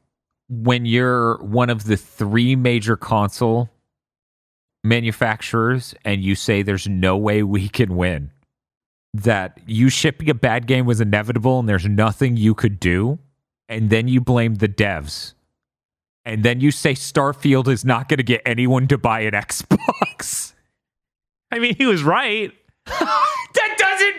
when 0.48 0.86
you're 0.86 1.38
one 1.44 1.69
of 1.69 1.86
the 1.86 1.98
three 1.98 2.56
major 2.56 2.95
console 2.95 3.69
manufacturers 4.86 5.94
and 6.06 6.24
you 6.24 6.36
say 6.36 6.62
there's 6.62 6.88
no 6.88 7.18
way 7.18 7.44
we 7.44 7.68
can 7.68 7.98
win, 7.98 8.32
that 9.14 9.60
you 9.66 9.90
shipping 9.90 10.30
a 10.30 10.34
bad 10.34 10.68
game 10.68 10.86
was 10.86 11.02
inevitable 11.02 11.60
and 11.60 11.68
there's 11.68 11.86
nothing 11.88 12.38
you 12.38 12.53
could 12.53 12.80
do, 12.80 13.20
and 13.68 13.90
then 13.90 14.07
you 14.07 14.22
blame 14.22 14.56
the 14.56 14.68
devs. 14.70 15.34
And 16.24 16.44
then 16.44 16.60
you 16.60 16.72
say 16.72 16.94
Starfield 16.94 17.68
is 17.68 17.86
not 17.86 18.10
going 18.10 18.18
to 18.18 18.24
get 18.24 18.41
anyone 18.45 18.88
to 18.88 18.98
buy 18.98 19.22
an 19.22 19.34
Xbox. 19.34 20.53
I 21.52 21.60
mean, 21.60 21.76
he 21.76 21.86
was 21.86 22.03
right. 22.03 22.52
that 22.86 23.76
doesn't. 23.78 24.16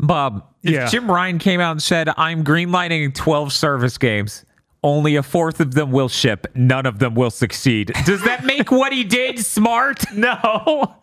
Bob, 0.06 0.46
if 0.62 0.70
Yeah. 0.70 0.86
Jim 0.86 1.10
Ryan 1.10 1.38
came 1.38 1.60
out 1.60 1.72
and 1.72 1.82
said, 1.82 2.08
I'm 2.16 2.44
greenlighting 2.44 3.14
12 3.14 3.52
service 3.52 3.98
games, 3.98 4.44
only 4.82 5.16
a 5.16 5.22
fourth 5.22 5.60
of 5.60 5.74
them 5.74 5.90
will 5.92 6.08
ship, 6.08 6.46
none 6.54 6.86
of 6.86 6.98
them 6.98 7.14
will 7.14 7.30
succeed. 7.30 7.92
Does 8.04 8.22
that 8.24 8.44
make 8.44 8.70
what 8.70 8.92
he 8.92 9.04
did 9.04 9.38
smart? 9.38 10.04
No. 10.14 10.96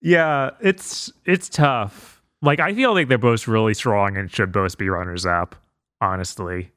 Yeah, 0.00 0.50
it's 0.60 1.12
it's 1.24 1.48
tough. 1.48 2.22
Like 2.40 2.58
I 2.60 2.74
feel 2.74 2.92
like 2.92 3.08
they're 3.08 3.18
both 3.18 3.46
really 3.46 3.74
strong 3.74 4.16
and 4.16 4.30
should 4.30 4.50
both 4.52 4.76
be 4.78 4.88
runners 4.88 5.24
up. 5.26 5.54
Honestly. 6.00 6.72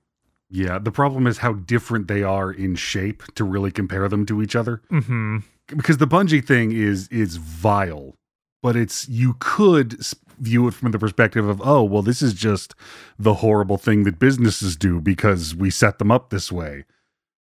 Yeah, 0.52 0.78
the 0.78 0.92
problem 0.92 1.26
is 1.26 1.40
how 1.40 1.54
different 1.54 2.08
they 2.08 2.22
are 2.22 2.52
in 2.52 2.76
shape 2.76 3.24
to 3.34 3.44
really 3.44 3.72
compare 3.72 4.08
them 4.08 4.28
to 4.28 4.44
each 4.44 4.56
other. 4.56 4.84
Mm-hmm. 4.92 5.38
Because 5.76 5.98
the 5.98 6.06
Bungie 6.08 6.46
thing 6.46 6.72
is 6.72 7.08
is 7.08 7.38
vile, 7.38 8.14
but 8.62 8.76
it's 8.76 9.10
you 9.10 9.36
could 9.40 9.96
s- 10.00 10.14
view 10.40 10.68
it 10.68 10.74
from 10.74 10.92
the 10.92 11.00
perspective 11.00 11.48
of 11.48 11.62
oh 11.64 11.84
well 11.84 12.02
this 12.02 12.22
is 12.22 12.34
just 12.34 12.76
the 13.18 13.36
horrible 13.36 13.78
thing 13.78 14.04
that 14.04 14.20
businesses 14.20 14.76
do 14.76 15.00
because 15.02 15.56
we 15.56 15.70
set 15.70 16.00
them 16.00 16.12
up 16.12 16.30
this 16.30 16.52
way. 16.52 16.86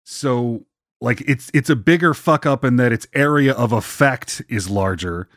So 0.04 0.66
like 1.00 1.20
it's 1.26 1.50
it's 1.54 1.70
a 1.70 1.76
bigger 1.76 2.14
fuck 2.14 2.46
up 2.46 2.64
in 2.64 2.76
that 2.76 2.92
its 2.92 3.06
area 3.14 3.52
of 3.52 3.72
effect 3.72 4.42
is 4.48 4.68
larger, 4.70 5.28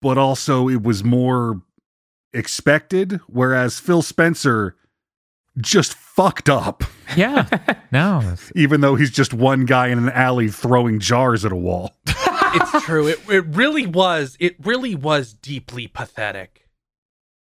but 0.00 0.18
also 0.18 0.68
it 0.68 0.82
was 0.82 1.02
more 1.04 1.62
expected. 2.32 3.20
Whereas 3.26 3.78
Phil 3.80 4.02
Spencer 4.02 4.76
just 5.58 5.94
fucked 5.94 6.48
up. 6.48 6.84
Yeah. 7.16 7.46
No. 7.92 8.34
even 8.56 8.80
though 8.82 8.96
he's 8.96 9.12
just 9.12 9.32
one 9.32 9.64
guy 9.64 9.86
in 9.88 9.96
an 9.98 10.10
alley 10.10 10.48
throwing 10.50 10.98
jars 10.98 11.44
at 11.46 11.52
a 11.52 11.56
wall. 11.56 11.94
It's 12.60 12.84
true. 12.84 13.06
It 13.06 13.20
it 13.28 13.46
really 13.46 13.86
was. 13.86 14.36
It 14.40 14.56
really 14.64 14.94
was 14.94 15.32
deeply 15.32 15.86
pathetic. 15.86 16.62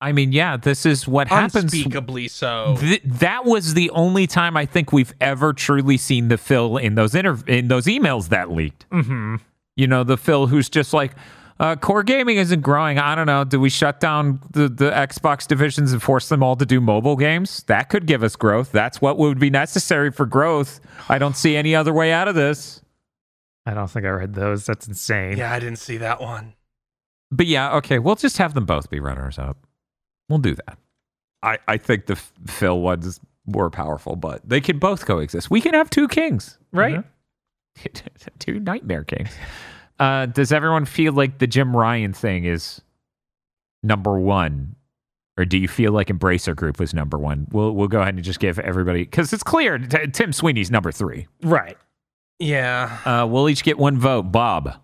I 0.03 0.13
mean, 0.13 0.33
yeah, 0.33 0.57
this 0.57 0.87
is 0.87 1.07
what 1.07 1.29
happens. 1.29 1.65
Unspeakably 1.65 2.29
so. 2.29 2.77
Th- 2.81 3.03
that 3.05 3.45
was 3.45 3.75
the 3.75 3.91
only 3.91 4.27
time 4.27 4.57
I 4.57 4.65
think 4.65 4.93
we've 4.93 5.13
ever 5.21 5.53
truly 5.53 5.99
seen 5.99 6.29
the 6.29 6.39
Phil 6.39 6.79
in 6.79 6.95
those 6.95 7.15
inter- 7.15 7.45
in 7.47 7.69
those 7.69 7.85
emails 7.85 8.31
that 8.31 8.51
leaked. 8.51 8.89
Mm-hmm. 8.91 9.37
You 9.77 9.87
know, 9.87 10.03
the 10.03 10.17
Phil 10.17 10.47
who's 10.47 10.71
just 10.71 10.95
like, 10.95 11.13
uh, 11.59 11.77
core 11.77 12.03
gaming 12.03 12.39
isn't 12.39 12.63
growing. 12.63 12.99
I 12.99 13.15
don't 13.15 13.27
know. 13.27 13.45
Do 13.45 13.61
we 13.61 13.69
shut 13.69 14.01
down 14.01 14.41
the, 14.51 14.71
the 14.71 14.91
Xbox 14.91 15.47
divisions 15.47 15.93
and 15.93 16.03
force 16.03 16.31
them 16.31 16.43
all 16.43 16.57
to 16.57 16.65
do 16.65 16.81
mobile 16.81 17.17
games? 17.17 17.63
That 17.65 17.91
could 17.91 18.07
give 18.07 18.23
us 18.23 18.35
growth. 18.37 18.73
That's 18.73 19.03
what 19.03 19.19
would 19.19 19.39
be 19.39 19.51
necessary 19.51 20.11
for 20.11 20.25
growth. 20.25 20.81
I 21.11 21.19
don't 21.19 21.37
see 21.37 21.57
any 21.57 21.75
other 21.75 21.93
way 21.93 22.11
out 22.13 22.29
of 22.29 22.35
this. 22.35 22.81
I 23.71 23.75
don't 23.75 23.89
think 23.89 24.05
I 24.05 24.09
read 24.11 24.35
those. 24.35 24.67
That's 24.67 24.89
insane. 24.89 25.37
yeah, 25.39 25.53
I 25.53 25.61
didn't 25.61 25.79
see 25.79 25.99
that 25.99 26.21
one. 26.21 26.55
But 27.31 27.47
yeah, 27.47 27.77
okay, 27.77 28.01
we'll 28.01 28.17
just 28.17 28.39
have 28.39 28.55
them 28.55 28.67
both 28.67 28.91
be 28.91 28.99
runners 28.99 29.39
up. 29.39 29.57
We'll 30.29 30.41
do 30.41 30.57
that. 30.57 30.77
I, 31.43 31.59
I 31.69 31.77
think 31.77 32.07
the 32.07 32.17
Phil 32.17 32.81
one's 32.81 33.21
were 33.47 33.71
powerful, 33.71 34.17
but 34.17 34.47
they 34.49 34.61
can 34.61 34.79
both 34.79 35.07
coexist. 35.07 35.51
We 35.51 35.61
can 35.61 35.75
have 35.75 35.89
two 35.89 36.09
kings, 36.09 36.59
right? 36.73 37.05
Mhm. 37.79 38.19
two 38.41 38.59
nightmare 38.61 39.05
kings. 39.05 39.31
Uh, 39.99 40.27
does 40.27 40.51
everyone 40.53 40.85
feel 40.85 41.13
like 41.13 41.39
the 41.39 41.47
Jim 41.47 41.77
Ryan 41.77 42.13
thing 42.13 42.45
is 42.45 42.81
number 43.83 44.19
one? 44.19 44.75
Or 45.39 45.45
do 45.45 45.57
you 45.57 45.69
feel 45.69 45.93
like 45.93 46.09
Embracer 46.09 46.55
Group 46.55 46.79
was 46.81 46.93
number 46.93 47.17
one? 47.17 47.47
We'll 47.53 47.71
we'll 47.73 47.89
go 47.89 48.01
ahead 48.03 48.15
and 48.17 48.25
just 48.25 48.41
give 48.41 48.59
everybody 48.59 49.05
because 49.05 49.33
it's 49.33 49.43
clear 49.45 49.79
T- 49.79 50.09
Tim 50.09 50.33
Sweeney's 50.33 50.71
number 50.71 50.91
three. 50.93 51.29
Right. 51.43 51.79
Yeah. 52.41 52.99
Uh, 53.05 53.27
we'll 53.27 53.49
each 53.49 53.63
get 53.63 53.79
one 53.79 53.99
vote. 53.99 54.33
Bob, 54.33 54.75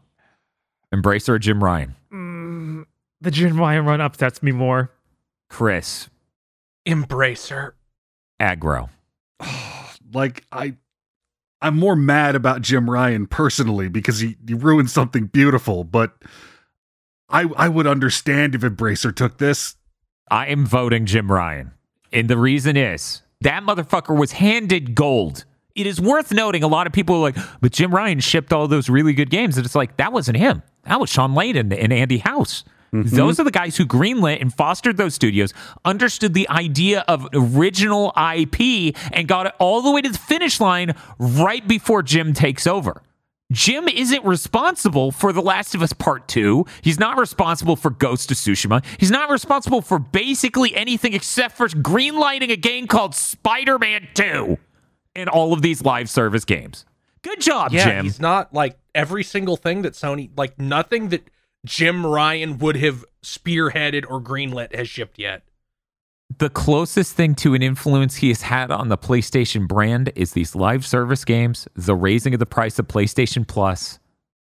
Embracer 0.95 1.31
or 1.31 1.39
Jim 1.39 1.65
Ryan? 1.65 1.97
Mm, 2.13 2.85
the 3.21 3.31
Jim 3.31 3.59
Ryan 3.59 3.87
run 3.87 4.01
upsets 4.01 4.43
me 4.43 4.53
more. 4.53 4.93
Kris, 5.49 6.09
Embracer. 6.87 7.73
Agro. 8.39 8.91
like 10.13 10.45
I 10.53 10.77
I'm 11.63 11.79
more 11.79 11.97
mad 11.97 12.35
about 12.35 12.63
Jim 12.63 12.89
Ryan 12.89 13.27
personally 13.27 13.89
because 13.89 14.21
he, 14.21 14.37
he 14.47 14.55
ruined 14.55 14.91
something 14.91 15.27
beautiful, 15.27 15.85
but 15.85 16.15
I 17.29 17.49
I 17.57 17.69
would 17.69 17.87
understand 17.87 18.55
if 18.55 18.61
Embracer 18.61 19.15
took 19.15 19.39
this. 19.39 19.77
I 20.31 20.49
am 20.49 20.67
voting 20.67 21.07
Jim 21.07 21.31
Ryan. 21.31 21.73
And 22.13 22.29
the 22.29 22.37
reason 22.37 22.77
is 22.77 23.23
that 23.41 23.63
motherfucker 23.63 24.17
was 24.17 24.33
handed 24.33 24.95
gold. 24.95 25.45
It 25.77 25.87
is 25.87 26.01
worth 26.01 26.33
noting 26.33 26.63
a 26.63 26.69
lot 26.69 26.87
of 26.87 26.93
people 26.93 27.17
are 27.17 27.21
like, 27.21 27.37
but 27.61 27.71
Jim 27.71 27.95
Ryan 27.95 28.21
shipped 28.21 28.53
all 28.53 28.67
those 28.67 28.89
really 28.89 29.13
good 29.13 29.31
games. 29.31 29.57
And 29.57 29.67
it's 29.67 29.75
like, 29.75 29.99
that 29.99 30.13
wasn't 30.13 30.39
him. 30.39 30.63
That 30.85 31.01
was 31.01 31.11
Shawn 31.11 31.35
Layden 31.35 31.77
and 31.79 31.93
Andy 31.93 32.19
House. 32.19 32.65
Mm-hmm. 32.93 33.15
Those 33.15 33.39
are 33.39 33.45
the 33.45 33.51
guys 33.51 33.77
who 33.77 33.85
greenlit 33.85 34.41
and 34.41 34.53
fostered 34.53 34.97
those 34.97 35.15
studios, 35.15 35.53
understood 35.85 36.35
the 36.35 36.49
idea 36.49 37.05
of 37.09 37.29
original 37.35 38.13
IP, 38.17 38.97
and 39.13 39.29
got 39.29 39.47
it 39.47 39.53
all 39.59 39.83
the 39.83 39.91
way 39.91 40.01
to 40.01 40.09
the 40.09 40.19
finish 40.19 40.61
line 40.61 40.95
right 41.19 41.67
before 41.67 42.03
Jim 42.03 42.33
takes 42.33 42.67
over. 42.67 43.03
Jim 43.53 43.87
isn't 43.87 44.25
responsible 44.25 45.13
for 45.13 45.33
The 45.33 45.43
Last 45.43 45.75
of 45.75 45.83
Us 45.83 45.93
Part 45.93 46.27
2. 46.27 46.65
He's 46.81 46.99
not 46.99 47.17
responsible 47.17 47.77
for 47.77 47.91
Ghost 47.91 48.31
of 48.33 48.37
Tsushima. 48.37 48.85
He's 48.99 49.11
not 49.11 49.31
responsible 49.31 49.83
for 49.83 50.01
basically 50.01 50.75
anything 50.75 51.13
except 51.13 51.57
for 51.57 51.69
greenlighting 51.69 52.51
a 52.51 52.57
game 52.57 52.89
called 52.89 53.15
Spider 53.15 53.79
Man 53.79 54.09
2 54.15 54.59
and 55.17 55.29
all 55.29 55.53
of 55.53 55.63
these 55.63 55.83
live 55.83 56.09
service 56.09 56.45
games. 56.45 56.85
Good 57.23 57.41
job, 57.41 57.73
Yeah, 57.73 57.85
Jim. 57.85 58.05
he's 58.05 58.21
not 58.21 58.55
like 58.55 58.79
every 58.95 59.25
single 59.25 59.57
thing 59.57 59.83
that 59.83 59.95
Sony, 59.95 60.31
like 60.37 60.59
nothing 60.61 61.09
that 61.09 61.29
Jim 61.65 62.07
Ryan 62.07 62.59
would 62.59 62.77
have 62.77 63.05
spearheaded 63.23 64.05
or 64.09 64.21
greenlit 64.21 64.75
has 64.75 64.89
shipped 64.89 65.19
yet. 65.19 65.43
the 66.39 66.51
closest 66.51 67.15
thing 67.15 67.35
to 67.37 67.55
an 67.55 67.63
influence 67.63 68.17
he 68.17 68.29
has 68.29 68.43
had 68.43 68.71
on 68.71 68.89
the 68.89 68.99
PlayStation 68.99 69.67
brand 69.69 70.13
is 70.17 70.33
these 70.33 70.55
live 70.57 70.85
service 70.85 71.25
games, 71.25 71.69
the 71.75 71.95
raising 71.95 72.35
of 72.35 72.41
the 72.41 72.47
price 72.47 72.79
of 72.81 72.87
PlayStation 72.89 73.47
Plus, 73.47 73.99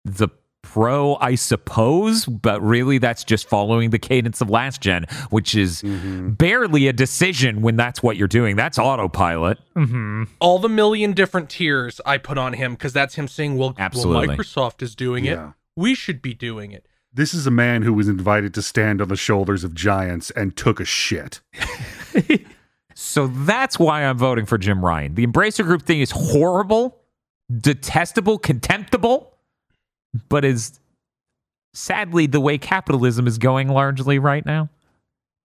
the 0.04 0.28
Pro, 0.62 1.16
I 1.20 1.34
suppose, 1.34 2.26
but 2.26 2.62
really 2.62 2.98
that's 2.98 3.24
just 3.24 3.48
following 3.48 3.90
the 3.90 3.98
cadence 3.98 4.40
of 4.40 4.50
last 4.50 4.80
gen, 4.80 5.06
which 5.30 5.54
is 5.54 5.82
barely 5.84 6.86
a 6.86 6.92
decision 6.92 7.62
when 7.62 7.76
that's 7.76 8.02
what 8.02 8.16
you're 8.16 8.28
doing. 8.28 8.56
That's 8.56 8.78
autopilot. 8.78 9.58
Mm-hmm. 9.74 10.24
All 10.38 10.58
the 10.58 10.68
million 10.68 11.12
different 11.12 11.50
tiers 11.50 12.00
I 12.06 12.18
put 12.18 12.38
on 12.38 12.52
him 12.52 12.72
because 12.74 12.92
that's 12.92 13.14
him 13.16 13.26
saying, 13.26 13.56
"Well, 13.56 13.70
well, 13.70 13.76
Absolutely. 13.78 14.36
Microsoft 14.36 14.82
is 14.82 14.94
doing 14.94 15.24
Yeah. 15.24 15.48
it. 15.48 15.54
We 15.76 15.94
should 15.94 16.22
be 16.22 16.34
doing 16.34 16.72
it." 16.72 16.86
This 17.12 17.34
is 17.34 17.46
a 17.46 17.50
man 17.50 17.82
who 17.82 17.92
was 17.92 18.06
invited 18.06 18.54
to 18.54 18.62
stand 18.62 19.00
on 19.00 19.08
the 19.08 19.16
shoulders 19.16 19.64
of 19.64 19.74
giants 19.74 20.30
and 20.30 20.56
took 20.56 20.78
a 20.78 20.84
shit. 20.84 21.40
So 22.94 23.28
that's 23.28 23.78
why 23.78 24.02
I'm 24.04 24.18
voting 24.18 24.44
for 24.44 24.58
Jim 24.58 24.84
Ryan. 24.84 25.14
The 25.14 25.26
Embracer 25.26 25.64
Group 25.64 25.82
thing 25.82 26.00
is 26.00 26.10
horrible, 26.10 27.00
detestable, 27.50 28.36
contemptible, 28.38 29.29
but 30.28 30.44
is 30.44 30.80
sadly 31.72 32.26
the 32.26 32.40
way 32.40 32.58
capitalism 32.58 33.26
is 33.26 33.38
going 33.38 33.68
largely 33.68 34.18
right 34.18 34.44
now, 34.44 34.68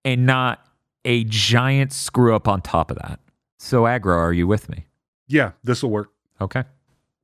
and 0.03 0.25
not 0.25 0.65
a 1.03 1.23
giant 1.25 1.93
screw 1.93 2.35
up 2.35 2.47
on 2.47 2.61
top 2.61 2.91
of 2.91 2.97
that. 2.97 3.19
So, 3.59 3.87
Agro, 3.87 4.17
are 4.17 4.33
you 4.33 4.47
with 4.47 4.69
me? 4.69 4.85
Yeah, 5.27 5.51
this 5.63 5.83
will 5.83 5.91
work. 5.91 6.11
Okay. 6.41 6.63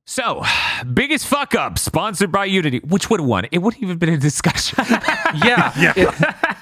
So, 0.06 0.42
biggest 0.94 1.26
fuck 1.26 1.54
up, 1.54 1.78
sponsored 1.78 2.32
by 2.32 2.46
Unity. 2.46 2.78
Which 2.80 3.10
would 3.10 3.20
have 3.20 3.28
won? 3.28 3.46
It 3.50 3.58
wouldn't 3.58 3.82
even 3.82 3.98
been 3.98 4.10
a 4.10 4.18
discussion. 4.18 4.84
Yeah. 5.44 5.72
Yeah. 5.78 6.34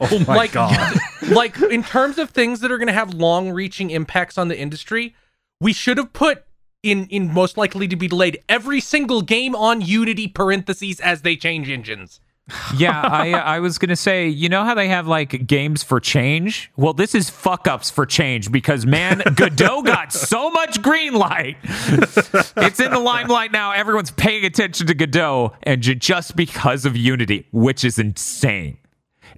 Oh 0.00 0.18
my 0.26 0.34
like, 0.34 0.52
god. 0.52 0.98
like 1.28 1.60
in 1.62 1.82
terms 1.84 2.18
of 2.18 2.30
things 2.30 2.60
that 2.60 2.72
are 2.72 2.78
going 2.78 2.88
to 2.88 2.92
have 2.92 3.14
long-reaching 3.14 3.90
impacts 3.90 4.36
on 4.36 4.48
the 4.48 4.58
industry, 4.58 5.14
we 5.60 5.72
should 5.72 5.98
have 5.98 6.12
put 6.12 6.44
in 6.84 7.06
in 7.06 7.32
most 7.32 7.56
likely 7.56 7.88
to 7.88 7.96
be 7.96 8.06
delayed 8.06 8.38
every 8.48 8.80
single 8.80 9.22
game 9.22 9.56
on 9.56 9.80
Unity 9.80 10.28
parentheses 10.28 11.00
as 11.00 11.22
they 11.22 11.34
change 11.34 11.68
engines. 11.68 12.20
yeah, 12.76 13.00
I 13.00 13.32
uh, 13.32 13.38
I 13.38 13.60
was 13.60 13.78
gonna 13.78 13.96
say, 13.96 14.28
you 14.28 14.48
know 14.48 14.64
how 14.64 14.74
they 14.74 14.88
have 14.88 15.08
like 15.08 15.46
games 15.46 15.82
for 15.82 15.98
change? 15.98 16.70
Well, 16.76 16.92
this 16.92 17.14
is 17.14 17.30
fuck 17.30 17.66
ups 17.66 17.90
for 17.90 18.04
change 18.04 18.52
because 18.52 18.84
man, 18.84 19.22
Godot 19.34 19.82
got 19.82 20.12
so 20.12 20.50
much 20.50 20.82
green 20.82 21.14
light. 21.14 21.56
it's 21.64 22.80
in 22.80 22.90
the 22.90 23.00
limelight 23.00 23.50
now. 23.50 23.72
Everyone's 23.72 24.10
paying 24.10 24.44
attention 24.44 24.86
to 24.88 24.94
Godot, 24.94 25.54
and 25.62 25.80
just 25.80 26.36
because 26.36 26.84
of 26.84 26.96
Unity, 26.96 27.46
which 27.50 27.84
is 27.84 27.98
insane. 27.98 28.78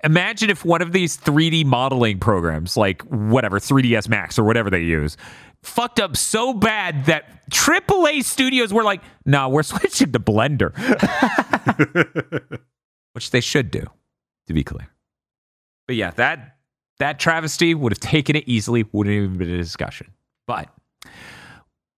Imagine 0.05 0.51
if 0.51 0.65
one 0.65 0.83
of 0.83 0.93
these 0.93 1.17
3D 1.17 1.65
modeling 1.65 2.19
programs, 2.19 2.77
like 2.77 3.03
whatever 3.03 3.59
3ds 3.59 4.09
Max 4.09 4.39
or 4.39 4.45
whatever 4.45 4.69
they 4.69 4.83
use, 4.83 5.17
fucked 5.67 6.01
up 6.01 6.17
so 6.17 6.53
bad 6.55 7.07
that 7.07 7.49
AAA 7.51 8.25
studios 8.25 8.73
were 8.73 8.85
like, 8.85 9.03
"No, 9.25 9.49
we're 9.49 9.63
switching 9.65 10.13
to 10.13 10.21
Blender." 10.21 10.73
which 13.17 13.31
they 13.31 13.41
should 13.41 13.71
do, 13.71 13.83
to 14.47 14.53
be 14.53 14.63
clear. 14.63 14.89
But 15.87 15.97
yeah, 15.97 16.11
that 16.13 16.59
that 16.99 17.19
travesty 17.19 17.75
would 17.75 17.91
have 17.93 17.99
taken 17.99 18.37
it 18.37 18.45
easily, 18.47 18.85
wouldn't 18.93 19.15
even 19.17 19.39
been 19.39 19.51
a 19.51 19.57
discussion. 19.57 20.13
But 20.47 20.69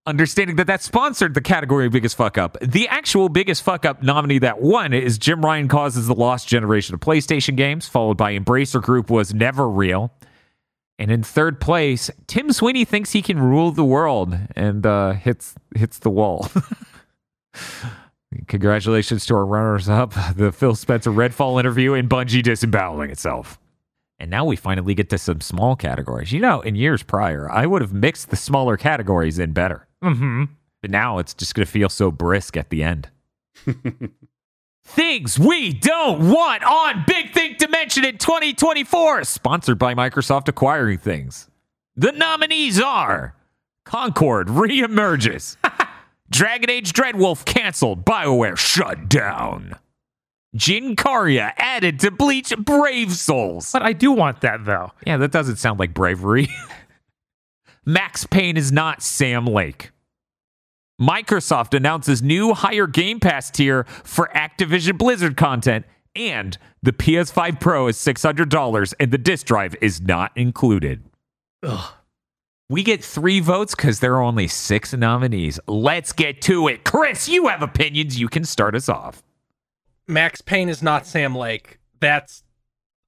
understanding 0.06 0.54
that 0.56 0.68
that 0.68 0.80
sponsored 0.80 1.34
the 1.34 1.40
category 1.40 1.86
of 1.86 1.92
biggest 1.92 2.16
fuck 2.16 2.38
up, 2.38 2.56
the 2.60 2.86
actual 2.86 3.28
biggest 3.28 3.64
fuck 3.64 3.84
up 3.84 4.00
nominee 4.00 4.38
that 4.38 4.62
won 4.62 4.92
is 4.92 5.18
Jim 5.18 5.44
Ryan 5.44 5.66
causes 5.66 6.06
the 6.06 6.14
lost 6.14 6.46
generation 6.46 6.94
of 6.94 7.00
PlayStation 7.00 7.56
games, 7.56 7.88
followed 7.88 8.16
by 8.16 8.38
Embracer 8.38 8.80
Group 8.80 9.10
was 9.10 9.34
never 9.34 9.68
real. 9.68 10.12
And 10.98 11.10
in 11.12 11.22
third 11.22 11.60
place, 11.60 12.10
Tim 12.26 12.52
Sweeney 12.52 12.84
thinks 12.84 13.12
he 13.12 13.22
can 13.22 13.38
rule 13.38 13.70
the 13.70 13.84
world 13.84 14.36
and 14.56 14.84
uh, 14.84 15.12
hits 15.12 15.54
hits 15.76 16.00
the 16.00 16.10
wall. 16.10 16.50
Congratulations 18.46 19.24
to 19.26 19.34
our 19.34 19.46
runners 19.46 19.88
up, 19.88 20.12
the 20.36 20.52
Phil 20.52 20.74
Spencer 20.74 21.10
Redfall 21.10 21.58
interview 21.58 21.94
and 21.94 22.10
Bungie 22.10 22.42
disemboweling 22.42 23.10
itself. 23.10 23.58
And 24.18 24.30
now 24.30 24.44
we 24.44 24.56
finally 24.56 24.94
get 24.94 25.08
to 25.10 25.18
some 25.18 25.40
small 25.40 25.76
categories. 25.76 26.32
You 26.32 26.40
know, 26.40 26.60
in 26.60 26.74
years 26.74 27.02
prior, 27.02 27.50
I 27.50 27.66
would 27.66 27.80
have 27.82 27.92
mixed 27.92 28.30
the 28.30 28.36
smaller 28.36 28.76
categories 28.76 29.38
in 29.38 29.52
better. 29.52 29.86
Mm-hmm. 30.02 30.44
But 30.82 30.90
now 30.90 31.18
it's 31.18 31.34
just 31.34 31.54
going 31.54 31.64
to 31.64 31.70
feel 31.70 31.88
so 31.88 32.10
brisk 32.10 32.56
at 32.56 32.70
the 32.70 32.82
end. 32.82 33.08
Things 34.88 35.38
we 35.38 35.74
don't 35.74 36.30
want 36.30 36.64
on 36.64 37.04
Big 37.06 37.34
Think 37.34 37.58
Dimension 37.58 38.06
in 38.06 38.16
2024, 38.16 39.22
sponsored 39.24 39.78
by 39.78 39.94
Microsoft 39.94 40.48
Acquiring 40.48 40.96
Things. 40.96 41.50
The 41.94 42.10
nominees 42.10 42.80
are 42.80 43.34
Concord 43.84 44.48
reemerges. 44.48 45.58
Dragon 46.30 46.70
Age 46.70 46.94
Dreadwolf 46.94 47.44
canceled. 47.44 48.06
BioWare 48.06 48.56
shut 48.56 49.10
down. 49.10 49.76
Jin 50.56 50.96
Kariya 50.96 51.52
added 51.58 52.00
to 52.00 52.10
Bleach 52.10 52.56
Brave 52.56 53.12
Souls. 53.12 53.70
But 53.70 53.82
I 53.82 53.92
do 53.92 54.10
want 54.10 54.40
that 54.40 54.64
though. 54.64 54.92
Yeah, 55.06 55.18
that 55.18 55.32
doesn't 55.32 55.56
sound 55.56 55.78
like 55.78 55.92
bravery. 55.92 56.48
Max 57.84 58.26
Payne 58.26 58.56
is 58.56 58.72
not 58.72 59.02
Sam 59.02 59.44
Lake. 59.44 59.90
Microsoft 61.00 61.74
announces 61.74 62.22
new 62.22 62.54
higher 62.54 62.86
Game 62.86 63.20
Pass 63.20 63.50
tier 63.50 63.84
for 64.02 64.30
Activision 64.34 64.98
Blizzard 64.98 65.36
content, 65.36 65.86
and 66.16 66.58
the 66.82 66.92
PS5 66.92 67.60
Pro 67.60 67.86
is 67.86 67.96
$600 67.96 68.94
and 68.98 69.10
the 69.12 69.18
disk 69.18 69.46
drive 69.46 69.76
is 69.80 70.00
not 70.00 70.32
included. 70.36 71.04
We 72.68 72.82
get 72.82 73.02
three 73.02 73.40
votes 73.40 73.74
because 73.74 74.00
there 74.00 74.14
are 74.14 74.22
only 74.22 74.48
six 74.48 74.92
nominees. 74.92 75.58
Let's 75.66 76.12
get 76.12 76.42
to 76.42 76.68
it. 76.68 76.84
Kris, 76.84 77.28
you 77.28 77.46
have 77.48 77.62
opinions. 77.62 78.20
You 78.20 78.28
can 78.28 78.44
start 78.44 78.74
us 78.74 78.88
off. 78.88 79.22
Max 80.06 80.40
Payne 80.40 80.68
is 80.68 80.82
not 80.82 81.06
Sam 81.06 81.34
Lake. 81.34 81.78
That's 82.00 82.42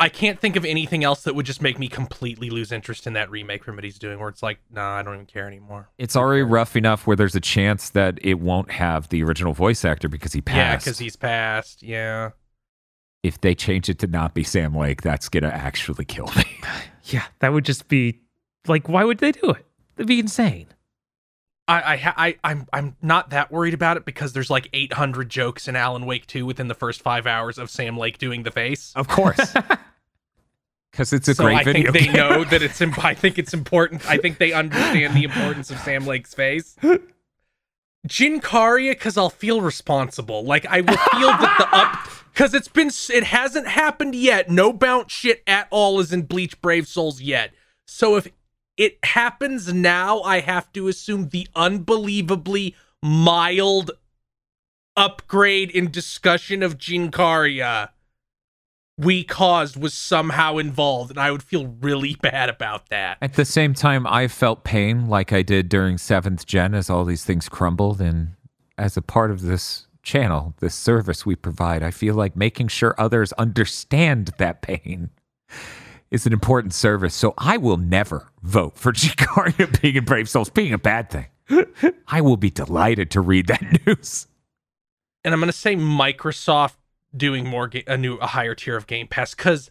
I 0.01 0.09
can't 0.09 0.41
think 0.41 0.57
of 0.57 0.65
anything 0.65 1.05
else 1.05 1.23
that 1.25 1.35
would 1.35 1.47
just 1.47 1.61
make 1.63 1.79
me 1.79 1.87
completely 1.87 2.49
lose 2.51 2.73
interest 2.73 3.07
in 3.07 3.13
that 3.13 3.31
remake 3.31 3.63
from 3.63 3.77
what 3.77 3.85
he's 3.85 3.99
doing 3.99 4.19
where 4.19 4.29
it's 4.31 4.43
like, 4.43 4.59
nah, 4.73 4.97
I 4.97 5.03
don't 5.03 5.15
even 5.15 5.27
care 5.27 5.47
anymore. 5.47 5.91
It's 5.99 6.17
already 6.17 6.43
rough 6.43 6.75
enough 6.75 7.07
where 7.07 7.17
there's 7.17 7.35
a 7.35 7.41
chance 7.41 7.91
that 7.91 8.19
it 8.23 8.41
won't 8.41 8.71
have 8.71 9.09
the 9.11 9.23
original 9.23 9.53
voice 9.53 9.85
actor 9.85 10.09
because 10.09 10.33
he 10.33 10.41
passed. 10.41 10.57
Yeah, 10.57 10.77
because 10.91 10.99
he's 10.99 11.17
passed. 11.17 11.83
Yeah. 11.83 12.31
if 13.23 13.41
they 13.41 13.55
change 13.55 13.89
it 13.91 13.99
to 13.99 14.07
not 14.07 14.33
be 14.35 14.43
Sam 14.43 14.75
Lake, 14.75 15.03
that's 15.03 15.29
gonna 15.29 15.49
actually 15.49 16.07
kill 16.07 16.27
me. 16.37 16.45
Yeah, 17.05 17.25
that 17.41 17.53
would 17.53 17.65
just 17.65 17.89
be 17.89 18.21
like, 18.69 18.89
why 18.89 19.05
would 19.05 19.19
they 19.19 19.33
do 19.33 19.51
it? 19.51 19.67
That'd 19.97 20.07
be 20.07 20.21
insane. 20.21 20.67
I, 21.67 21.75
I, 21.95 22.15
I, 22.17 22.37
I'm, 22.45 22.67
I'm 22.73 22.97
not 23.03 23.31
that 23.31 23.51
worried 23.53 23.75
about 23.75 23.97
it 23.97 24.05
because 24.05 24.33
there's 24.33 24.51
like 24.51 24.69
800 24.73 25.29
jokes 25.29 25.67
in 25.69 25.77
Alan 25.77 26.05
Wake 26.05 26.27
2 26.27 26.45
within 26.45 26.69
the 26.69 26.75
first 26.75 27.01
five 27.01 27.27
hours 27.27 27.59
of 27.59 27.71
Sam 27.71 27.97
Lake 27.97 28.19
doing 28.19 28.43
the 28.43 28.51
face. 28.51 28.93
Of 28.97 29.09
course, 29.09 29.55
because 30.91 31.13
it's 31.13 31.29
a 31.29 31.35
so 31.35 31.45
great 31.45 31.59
I 31.59 31.65
video. 31.65 31.91
I 31.91 31.93
think 31.93 32.07
they 32.07 32.13
know 32.13 32.45
that 32.45 32.63
it's. 32.63 32.81
Imp- 32.81 33.05
I 33.05 33.15
think 33.15 33.39
it's 33.39 33.55
important. 33.55 34.09
I 34.09 34.17
think 34.17 34.39
they 34.39 34.53
understand 34.53 35.15
the 35.15 35.25
importance 35.25 35.71
of 35.71 35.79
Sam 35.79 36.07
Lake's 36.07 36.35
face. 36.35 36.77
Jin 38.07 38.41
Kariya, 38.41 38.93
because 38.93 39.17
I'll 39.17 39.31
feel 39.31 39.61
responsible. 39.61 40.45
Like 40.45 40.67
I 40.67 40.81
will 40.81 40.97
feel 40.97 41.29
that 41.29 41.55
the 41.59 41.77
up, 41.77 42.09
because 42.33 42.55
it's 42.55 42.69
been, 42.69 42.91
it 43.13 43.25
hasn't 43.25 43.69
happened 43.69 44.15
yet. 44.15 44.51
No 44.51 44.73
bounce 44.73 45.13
shit 45.13 45.43
at 45.47 45.69
all 45.71 46.01
is 46.01 46.13
in 46.13 46.23
Bleach 46.23 46.61
Brave 46.61 46.89
Souls 46.89 47.21
yet. 47.21 47.53
So 47.87 48.17
if 48.17 48.29
it 48.77 48.99
happens 49.05 49.73
now, 49.73 50.21
I 50.23 50.41
have 50.41 50.73
to 50.73 50.89
assume 50.89 51.29
the 51.29 51.47
unbelievably 51.55 52.75
mild 53.03 53.91
upgrade 54.97 55.71
in 55.71 55.91
discussion 55.91 56.63
of 56.63 56.79
Jin 56.79 57.11
Kariya 57.11 57.91
we 59.01 59.25
caused 59.25 59.77
was 59.77 59.95
somehow 59.95 60.59
involved, 60.59 61.11
and 61.11 61.19
I 61.19 61.31
would 61.31 61.43
feel 61.43 61.67
really 61.81 62.17
bad 62.23 62.49
about 62.49 62.89
that. 62.91 63.19
At 63.23 63.35
the 63.35 63.45
same 63.45 63.75
time, 63.75 64.07
I 64.07 64.29
felt 64.29 64.65
pain 64.65 65.09
like 65.09 65.33
I 65.33 65.43
did 65.43 65.69
during 65.69 65.99
seventh 65.99 66.47
gen 66.47 66.75
as 66.75 66.91
all 66.91 67.05
these 67.05 67.25
things 67.25 67.49
crumbled, 67.49 68.01
and 68.01 68.35
as 68.77 68.97
a 68.97 69.03
part 69.03 69.31
of 69.31 69.43
this 69.43 69.87
channel, 70.03 70.55
this 70.61 70.75
service 70.75 71.25
we 71.25 71.35
provide, 71.35 71.83
I 71.83 71.91
feel 71.91 72.15
like 72.15 72.37
making 72.37 72.69
sure 72.69 72.95
others 72.99 73.33
understand 73.35 74.33
that 74.39 74.63
pain 74.63 75.11
is 76.11 76.27
an 76.27 76.33
important 76.33 76.75
service. 76.75 77.15
So 77.15 77.35
I 77.39 77.57
will 77.57 77.77
never 77.77 78.29
vote 78.43 78.77
for 78.77 78.93
Jin 78.93 79.13
Kariya 79.13 79.81
being 79.81 79.97
in 79.97 80.05
Brave 80.05 80.29
Souls 80.29 80.51
being 80.51 80.73
a 80.73 80.79
bad 80.79 81.11
thing. 81.11 81.27
I 82.07 82.21
will 82.21 82.37
be 82.37 82.51
delighted 82.51 83.11
to 83.13 83.21
read 83.21 83.49
that 83.49 83.63
news. 83.87 84.27
And 85.25 85.35
I'm 85.35 85.41
gonna 85.41 85.53
say 85.53 85.77
Microsoft 85.77 86.75
doing 87.17 87.47
more 87.47 87.69
ga- 87.69 87.85
a 87.87 87.97
new 87.97 88.17
a 88.17 88.29
higher 88.29 88.55
tier 88.55 88.77
of 88.77 88.87
Game 88.87 89.07
Pass 89.09 89.35
because 89.35 89.71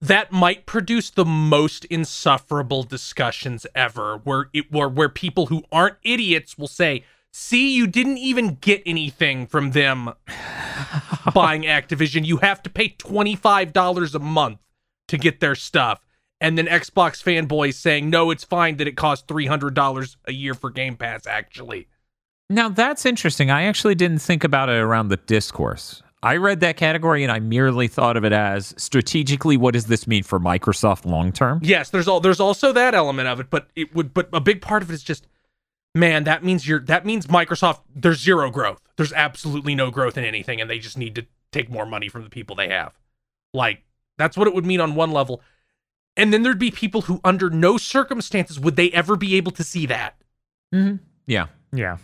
that 0.00 0.30
might 0.30 0.66
produce 0.66 1.10
the 1.10 1.24
most 1.24 1.84
insufferable 1.86 2.82
discussions 2.82 3.66
ever, 3.74 4.18
where 4.24 4.50
it 4.52 4.70
where 4.70 4.88
where 4.88 5.08
people 5.08 5.46
who 5.46 5.62
aren't 5.72 5.96
idiots 6.02 6.58
will 6.58 6.68
say, 6.68 7.04
"See, 7.32 7.74
you 7.74 7.86
didn't 7.86 8.18
even 8.18 8.56
get 8.60 8.82
anything 8.84 9.46
from 9.46 9.70
them 9.70 10.12
buying 11.34 11.62
Activision. 11.62 12.24
You 12.26 12.38
have 12.38 12.62
to 12.62 12.70
pay 12.70 12.88
twenty 12.88 13.34
five 13.36 13.72
dollars 13.72 14.14
a 14.14 14.18
month 14.18 14.58
to 15.08 15.18
get 15.18 15.40
their 15.40 15.54
stuff." 15.54 16.00
And 16.38 16.58
then 16.58 16.66
Xbox 16.66 17.22
fanboys 17.22 17.74
saying, 17.74 18.10
"No, 18.10 18.30
it's 18.30 18.44
fine 18.44 18.76
that 18.76 18.86
it 18.86 18.96
costs 18.96 19.24
three 19.26 19.46
hundred 19.46 19.74
dollars 19.74 20.16
a 20.26 20.32
year 20.32 20.52
for 20.54 20.70
Game 20.70 20.96
Pass." 20.96 21.26
Actually, 21.26 21.88
Now 22.50 22.68
that's 22.68 23.06
interesting. 23.06 23.50
I 23.50 23.62
actually 23.62 23.94
didn't 23.94 24.18
think 24.20 24.44
about 24.44 24.68
it 24.68 24.76
around 24.76 25.08
the 25.08 25.16
discourse. 25.16 26.02
I 26.26 26.38
read 26.38 26.58
that 26.58 26.76
category 26.76 27.22
and 27.22 27.30
I 27.30 27.38
merely 27.38 27.86
thought 27.86 28.16
of 28.16 28.24
it 28.24 28.32
as 28.32 28.74
strategically 28.76 29.56
what 29.56 29.74
does 29.74 29.86
this 29.86 30.08
mean 30.08 30.24
for 30.24 30.40
Microsoft 30.40 31.04
long 31.04 31.30
term? 31.30 31.60
Yes, 31.62 31.90
there's 31.90 32.08
all 32.08 32.18
there's 32.18 32.40
also 32.40 32.72
that 32.72 32.96
element 32.96 33.28
of 33.28 33.38
it, 33.38 33.48
but 33.48 33.68
it 33.76 33.94
would 33.94 34.12
but 34.12 34.28
a 34.32 34.40
big 34.40 34.60
part 34.60 34.82
of 34.82 34.90
it 34.90 34.94
is 34.94 35.04
just 35.04 35.28
man, 35.94 36.24
that 36.24 36.42
means 36.42 36.66
you're 36.66 36.80
that 36.80 37.06
means 37.06 37.28
Microsoft 37.28 37.82
there's 37.94 38.20
zero 38.20 38.50
growth. 38.50 38.80
There's 38.96 39.12
absolutely 39.12 39.76
no 39.76 39.92
growth 39.92 40.18
in 40.18 40.24
anything 40.24 40.60
and 40.60 40.68
they 40.68 40.80
just 40.80 40.98
need 40.98 41.14
to 41.14 41.26
take 41.52 41.70
more 41.70 41.86
money 41.86 42.08
from 42.08 42.24
the 42.24 42.28
people 42.28 42.56
they 42.56 42.70
have. 42.70 42.98
Like 43.54 43.84
that's 44.18 44.36
what 44.36 44.48
it 44.48 44.54
would 44.54 44.66
mean 44.66 44.80
on 44.80 44.96
one 44.96 45.12
level. 45.12 45.40
And 46.16 46.32
then 46.32 46.42
there'd 46.42 46.58
be 46.58 46.72
people 46.72 47.02
who 47.02 47.20
under 47.22 47.50
no 47.50 47.76
circumstances 47.76 48.58
would 48.58 48.74
they 48.74 48.90
ever 48.90 49.14
be 49.14 49.36
able 49.36 49.52
to 49.52 49.62
see 49.62 49.86
that. 49.86 50.16
Mm-hmm. 50.74 50.96
Yeah. 51.28 51.46
Yeah. 51.72 51.98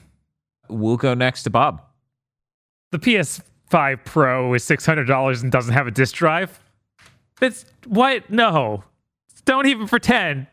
We'll 0.68 0.96
go 0.96 1.12
next 1.14 1.42
to 1.42 1.50
Bob. 1.50 1.82
The 2.92 3.00
5 3.72 4.04
Pro 4.04 4.52
is 4.52 4.66
$600 4.66 5.42
and 5.42 5.50
doesn't 5.50 5.72
have 5.72 5.86
a 5.86 5.90
disk 5.90 6.14
drive. 6.14 6.60
It's 7.40 7.64
what? 7.86 8.28
No. 8.28 8.84
Don't 9.46 9.66
even 9.66 9.88
pretend. 9.88 10.46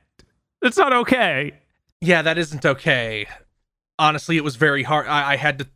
It's 0.62 0.78
not 0.78 0.94
okay. 0.94 1.52
Yeah, 2.00 2.22
that 2.22 2.38
isn't 2.38 2.66
okay. 2.66 3.28
Honestly, 4.00 4.38
it 4.38 4.44
was 4.46 4.56
very 4.56 4.84
hard. 4.84 5.06
I, 5.08 5.34
I 5.34 5.36
had 5.36 5.60
to 5.60 5.68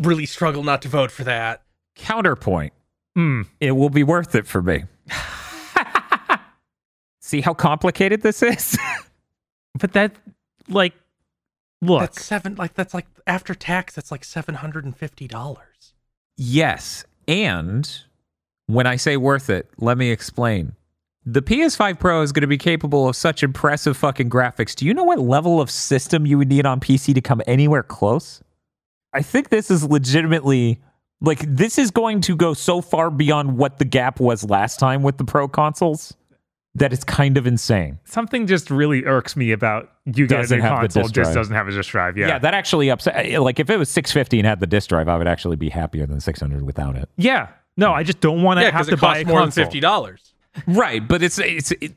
really 0.00 0.26
struggle 0.26 0.64
not 0.64 0.82
to 0.82 0.88
vote 0.88 1.12
for 1.12 1.22
that. 1.22 1.62
Counterpoint. 1.94 2.72
Hmm. 3.14 3.42
It 3.60 3.72
will 3.72 3.90
be 3.90 4.02
worth 4.02 4.34
it 4.34 4.48
for 4.48 4.60
me. 4.60 4.82
See 7.20 7.42
how 7.42 7.54
complicated 7.54 8.22
this 8.22 8.42
is? 8.42 8.76
but 9.78 9.92
that, 9.92 10.16
like, 10.68 10.94
look. 11.80 12.00
That's 12.00 12.24
seven, 12.24 12.56
like, 12.56 12.74
that's 12.74 12.92
like, 12.92 13.06
after 13.24 13.54
tax, 13.54 13.94
that's 13.94 14.10
like 14.10 14.22
$750 14.22 15.58
yes. 16.38 17.04
And 17.26 17.90
when 18.66 18.86
I 18.86 18.96
say 18.96 19.18
worth 19.18 19.50
it, 19.50 19.68
let 19.76 19.98
me 19.98 20.10
explain. 20.10 20.74
The 21.26 21.42
PS5 21.42 21.98
Pro 21.98 22.22
is 22.22 22.32
going 22.32 22.40
to 22.40 22.46
be 22.46 22.56
capable 22.56 23.06
of 23.06 23.14
such 23.14 23.42
impressive 23.42 23.98
fucking 23.98 24.30
graphics. 24.30 24.74
Do 24.74 24.86
you 24.86 24.94
know 24.94 25.04
what 25.04 25.18
level 25.18 25.60
of 25.60 25.70
system 25.70 26.24
you 26.24 26.38
would 26.38 26.48
need 26.48 26.64
on 26.64 26.80
PC 26.80 27.12
to 27.14 27.20
come 27.20 27.42
anywhere 27.46 27.82
close? 27.82 28.40
I 29.12 29.20
think 29.20 29.50
this 29.50 29.70
is 29.70 29.84
legitimately 29.84 30.80
like 31.20 31.40
this 31.40 31.78
is 31.78 31.90
going 31.90 32.20
to 32.22 32.36
go 32.36 32.54
so 32.54 32.80
far 32.80 33.10
beyond 33.10 33.58
what 33.58 33.78
the 33.78 33.84
gap 33.84 34.20
was 34.20 34.48
last 34.48 34.78
time 34.78 35.02
with 35.02 35.18
the 35.18 35.24
Pro 35.24 35.48
consoles 35.48 36.16
that 36.74 36.92
it's 36.92 37.04
kind 37.04 37.36
of 37.36 37.46
insane. 37.46 37.98
Something 38.04 38.46
just 38.46 38.70
really 38.70 39.04
irks 39.04 39.36
me 39.36 39.50
about 39.52 39.90
you 40.14 40.26
guys' 40.26 40.44
Doesn't 40.50 40.58
new 40.58 40.62
have 40.62 40.76
the 40.76 40.80
console 40.82 41.02
disk 41.04 41.14
just 41.14 41.24
drive. 41.28 41.34
doesn't 41.34 41.54
have 41.54 41.68
a 41.68 41.70
disk 41.72 41.90
drive. 41.90 42.16
Yeah. 42.18 42.28
Yeah. 42.28 42.38
that 42.38 42.54
actually 42.54 42.90
upset. 42.90 43.40
Like 43.40 43.58
if 43.60 43.68
it 43.70 43.76
was 43.76 43.88
650 43.90 44.38
and 44.40 44.46
had 44.46 44.60
the 44.60 44.66
disk 44.66 44.88
drive, 44.88 45.08
I 45.08 45.16
would 45.16 45.28
actually 45.28 45.56
be 45.56 45.68
happier 45.68 46.06
than 46.06 46.20
600 46.20 46.62
without 46.64 46.96
it. 46.96 47.08
Yeah. 47.16 47.48
No, 47.76 47.92
I 47.92 48.02
just 48.02 48.20
don't 48.20 48.42
want 48.42 48.58
to 48.58 48.64
Yeah, 48.64 48.72
have 48.72 48.88
to 48.88 48.96
buy 48.96 49.18
a 49.18 49.24
costs 49.24 49.28
more 49.28 49.40
than 49.42 49.50
fifty 49.52 49.78
dollars. 49.80 50.32
Right, 50.66 51.06
but 51.06 51.22
it's 51.22 51.38
it's 51.38 51.70
it, 51.80 51.94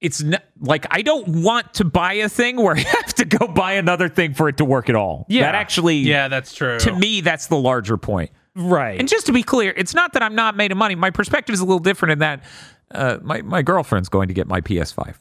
it's 0.00 0.22
not, 0.22 0.44
like 0.60 0.86
I 0.92 1.02
don't 1.02 1.42
want 1.42 1.74
to 1.74 1.84
buy 1.84 2.12
a 2.14 2.28
thing 2.28 2.56
where 2.56 2.76
I 2.76 2.80
have 2.80 3.14
to 3.14 3.24
go 3.24 3.48
buy 3.48 3.72
another 3.72 4.08
thing 4.08 4.34
for 4.34 4.48
it 4.48 4.58
to 4.58 4.64
work 4.64 4.88
at 4.88 4.94
all. 4.94 5.26
Yeah. 5.28 5.42
that 5.42 5.54
actually, 5.56 5.96
Yeah, 5.96 6.28
that's 6.28 6.54
true. 6.54 6.78
to 6.78 6.92
me, 6.96 7.20
that's 7.20 7.48
the 7.48 7.56
larger 7.56 7.96
point. 7.96 8.30
Right. 8.54 8.98
And 9.00 9.08
just 9.08 9.26
to 9.26 9.32
be 9.32 9.42
clear, 9.42 9.72
it's 9.76 9.94
not 9.94 10.12
that 10.12 10.22
I'm 10.22 10.34
not 10.36 10.56
made 10.56 10.70
of 10.70 10.78
money. 10.78 10.94
My 10.94 11.10
perspective 11.10 11.52
is 11.54 11.60
a 11.60 11.64
little 11.64 11.78
different 11.80 12.12
in 12.12 12.18
that 12.20 12.44
uh, 12.92 13.18
my 13.22 13.42
my 13.42 13.62
girlfriend's 13.62 14.08
going 14.08 14.28
to 14.28 14.34
get 14.34 14.46
my 14.46 14.60
PS5 14.60 15.14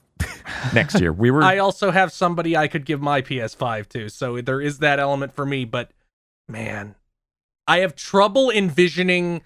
next 0.74 1.00
year. 1.00 1.14
We 1.14 1.32
were 1.32 1.44
I 1.44 1.58
also 1.58 1.92
have 1.92 2.12
somebody 2.12 2.56
I 2.56 2.68
could 2.68 2.86
give 2.86 3.02
my 3.02 3.22
PS5 3.22 3.88
to, 3.90 4.10
so 4.10 4.42
there 4.42 4.62
is 4.62 4.80
that 4.80 5.00
element 5.00 5.36
for 5.36 5.46
me. 5.46 5.66
But 5.66 5.92
man, 6.48 6.96
I 7.68 7.80
have 7.80 7.96
trouble 7.96 8.50
envisioning 8.52 9.42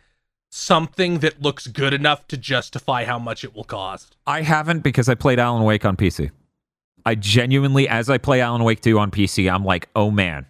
something 0.49 1.19
that 1.19 1.41
looks 1.41 1.67
good 1.67 1.93
enough 1.93 2.27
to 2.27 2.37
justify 2.37 3.03
how 3.05 3.19
much 3.19 3.43
it 3.43 3.53
will 3.53 3.63
cost. 3.63 4.15
I 4.25 4.41
haven't 4.41 4.79
because 4.83 5.09
I 5.09 5.15
played 5.15 5.39
Alan 5.39 5.63
Wake 5.63 5.85
on 5.85 5.97
PC. 5.97 6.31
I 7.05 7.15
genuinely, 7.15 7.87
as 7.87 8.09
I 8.09 8.17
play 8.17 8.41
Alan 8.41 8.63
Wake 8.63 8.81
2 8.81 8.97
on 8.97 9.11
PC, 9.11 9.51
I'm 9.53 9.63
like, 9.63 9.89
oh 9.95 10.09
man, 10.09 10.45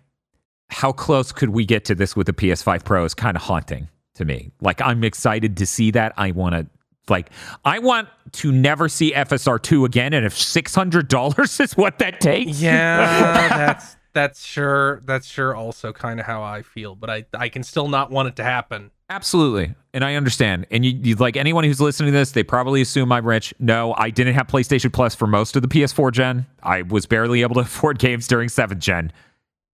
how 0.69 0.91
close 0.91 1.31
could 1.31 1.49
we 1.49 1.65
get 1.65 1.85
to 1.85 1.95
this 1.95 2.15
with 2.15 2.27
the 2.27 2.33
PS5 2.33 2.83
Pro 2.85 3.03
is 3.03 3.13
kind 3.13 3.35
of 3.35 3.43
haunting 3.43 3.89
to 4.15 4.25
me. 4.25 4.51
Like, 4.61 4.81
I'm 4.81 5.03
excited 5.03 5.57
to 5.57 5.65
see 5.65 5.91
that. 5.91 6.13
I 6.17 6.31
want 6.31 6.55
to, 6.55 6.67
like, 7.09 7.29
I 7.63 7.79
want 7.79 8.09
to 8.33 8.51
never 8.51 8.89
see 8.89 9.11
FSR 9.11 9.61
2 9.61 9.85
again. 9.85 10.13
And 10.13 10.25
if 10.25 10.35
$600 10.35 11.59
is 11.63 11.77
what 11.77 11.99
that 11.99 12.19
takes, 12.19 12.61
Yeah, 12.61 13.47
that's 13.49 13.97
that's 14.13 14.45
sure 14.45 15.01
that's 15.05 15.27
sure 15.27 15.53
also 15.53 15.91
kind 15.91 16.19
of 16.19 16.25
how 16.25 16.41
I 16.41 16.61
feel, 16.61 16.95
but 16.95 17.09
I 17.09 17.25
I 17.33 17.49
can 17.49 17.63
still 17.63 17.89
not 17.89 18.11
want 18.11 18.29
it 18.29 18.35
to 18.37 18.43
happen. 18.43 18.91
Absolutely. 19.09 19.75
And 19.93 20.03
I 20.03 20.15
understand. 20.15 20.65
And 20.71 20.83
you, 20.83 20.99
you 21.03 21.15
like 21.15 21.37
anyone 21.37 21.63
who's 21.63 21.79
listening 21.79 22.11
to 22.11 22.17
this, 22.17 22.31
they 22.31 22.43
probably 22.43 22.81
assume 22.81 23.11
I'm 23.11 23.27
rich. 23.27 23.53
No, 23.59 23.93
I 23.97 24.09
didn't 24.09 24.33
have 24.33 24.47
PlayStation 24.47 24.91
Plus 24.91 25.13
for 25.13 25.27
most 25.27 25.55
of 25.55 25.61
the 25.61 25.67
PS4 25.67 26.11
gen. 26.11 26.47
I 26.63 26.81
was 26.81 27.05
barely 27.05 27.43
able 27.43 27.55
to 27.55 27.61
afford 27.61 27.99
games 27.99 28.25
during 28.27 28.49
7th 28.49 28.79
gen. 28.79 29.11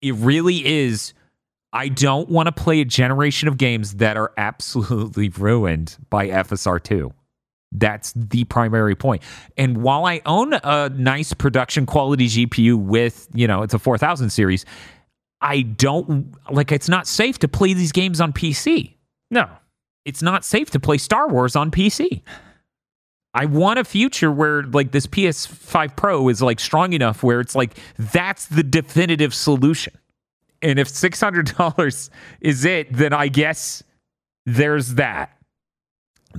It 0.01 0.13
really 0.13 0.65
is 0.65 1.13
I 1.73 1.89
don't 1.89 2.29
want 2.29 2.47
to 2.47 2.51
play 2.53 2.79
a 2.79 2.85
generation 2.85 3.47
of 3.47 3.57
games 3.57 3.95
that 3.95 4.15
are 4.15 4.31
absolutely 4.37 5.29
ruined 5.29 5.97
by 6.09 6.27
FSR2. 6.29 7.11
That's 7.71 8.13
the 8.15 8.45
primary 8.45 8.95
point. 8.95 9.23
And 9.57 9.83
while 9.83 10.05
I 10.05 10.21
own 10.25 10.53
a 10.53 10.89
nice 10.89 11.33
production 11.33 11.85
quality 11.85 12.27
GPU 12.27 12.77
with, 12.77 13.27
you 13.33 13.47
know, 13.47 13.61
it's 13.61 13.73
a 13.73 13.79
4000 13.79 14.29
series, 14.29 14.65
I 15.41 15.61
don't 15.61 16.33
like 16.49 16.71
it's 16.71 16.89
not 16.89 17.07
safe 17.07 17.39
to 17.39 17.47
play 17.47 17.73
these 17.73 17.91
games 17.91 18.21
on 18.21 18.33
PC 18.33 18.93
no. 19.29 19.49
it's 20.05 20.21
not 20.21 20.45
safe 20.45 20.69
to 20.71 20.79
play 20.79 20.97
Star 20.97 21.27
Wars 21.27 21.55
on 21.55 21.69
PC. 21.69 22.21
I 23.33 23.45
want 23.45 23.77
a 23.77 23.83
future 23.83 24.31
where 24.31 24.63
like 24.63 24.91
this 24.91 25.05
PS5 25.05 25.95
Pro 25.95 26.29
is 26.29 26.41
like 26.41 26.59
strong 26.59 26.93
enough 26.93 27.23
where 27.23 27.39
it's 27.39 27.55
like 27.55 27.77
that's 27.97 28.47
the 28.47 28.63
definitive 28.63 29.33
solution. 29.33 29.93
And 30.61 30.79
if 30.79 30.87
$600 30.87 32.09
is 32.41 32.65
it, 32.65 32.91
then 32.91 33.13
I 33.13 33.27
guess 33.27 33.83
there's 34.45 34.95
that. 34.95 35.36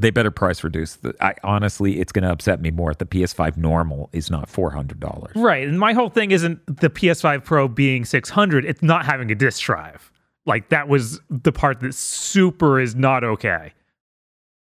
They 0.01 0.11
better 0.11 0.31
price 0.31 0.63
reduce. 0.63 0.97
The, 0.97 1.15
I 1.21 1.35
honestly, 1.43 2.01
it's 2.01 2.13
going 2.13 2.23
to 2.23 2.31
upset 2.31 2.61
me 2.61 2.71
more 2.71 2.91
if 2.91 2.99
the 2.99 3.07
PS5 3.07 3.57
normal 3.57 4.11
is 4.13 4.31
not 4.31 4.49
$400. 4.49 5.33
Right. 5.35 5.67
And 5.67 5.79
my 5.79 5.93
whole 5.93 6.09
thing 6.09 6.31
isn't 6.31 6.65
the 6.67 6.89
PS5 6.89 7.45
Pro 7.45 7.69
being 7.69 8.05
600, 8.05 8.65
it's 8.65 8.83
not 8.83 9.05
having 9.05 9.31
a 9.31 9.35
disk 9.35 9.63
drive. 9.63 10.13
Like 10.47 10.69
that 10.69 10.89
was 10.89 11.21
the 11.29 11.53
part 11.53 11.81
that 11.81 11.95
super 11.95 12.81
is 12.81 12.95
not 12.95 13.25
okay. 13.25 13.73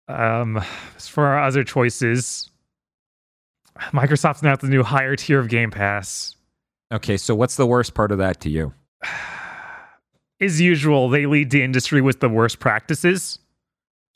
Um 0.07 0.63
as 0.95 1.07
for 1.07 1.25
our 1.25 1.43
other 1.43 1.63
choices, 1.63 2.49
Microsoft's 3.91 4.41
now 4.41 4.53
at 4.53 4.61
the 4.61 4.67
new 4.67 4.83
higher 4.83 5.15
tier 5.15 5.39
of 5.39 5.47
Game 5.49 5.71
Pass. 5.71 6.35
Okay, 6.91 7.17
so 7.17 7.35
what's 7.35 7.55
the 7.55 7.67
worst 7.67 7.93
part 7.93 8.11
of 8.11 8.17
that 8.17 8.41
to 8.41 8.49
you? 8.49 8.73
As 10.41 10.61
usual, 10.61 11.09
they 11.09 11.25
lead 11.25 11.51
the 11.51 11.61
industry 11.61 12.01
with 12.01 12.21
the 12.21 12.29
worst 12.29 12.59
practices. 12.59 13.39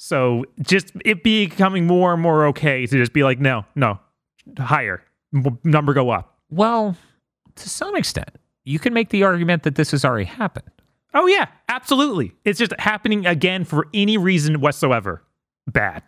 So 0.04 0.44
just 0.62 0.92
it 1.06 1.24
becoming 1.24 1.88
more 1.88 2.12
and 2.12 2.22
more 2.22 2.48
okay 2.48 2.86
to 2.86 2.98
just 2.98 3.14
be 3.14 3.24
like, 3.24 3.40
no, 3.40 3.64
no, 3.74 4.02
higher, 4.60 5.02
number 5.64 5.94
go 5.94 6.10
up. 6.10 6.40
Well, 6.50 6.98
to 7.56 7.70
some 7.70 7.96
extent, 7.96 8.32
you 8.66 8.80
can 8.80 8.94
make 8.94 9.12
the 9.12 9.24
argument 9.24 9.64
that 9.64 9.76
this 9.76 9.92
has 9.92 10.04
already 10.04 10.26
happened. 10.26 10.70
Oh 11.14 11.26
yeah, 11.28 11.48
absolutely. 11.70 12.36
It's 12.44 12.60
just 12.60 12.74
happening 12.80 13.26
again 13.26 13.64
for 13.64 13.88
any 13.94 14.18
reason 14.18 14.60
whatsoever. 14.60 15.24
Bad. 15.68 16.04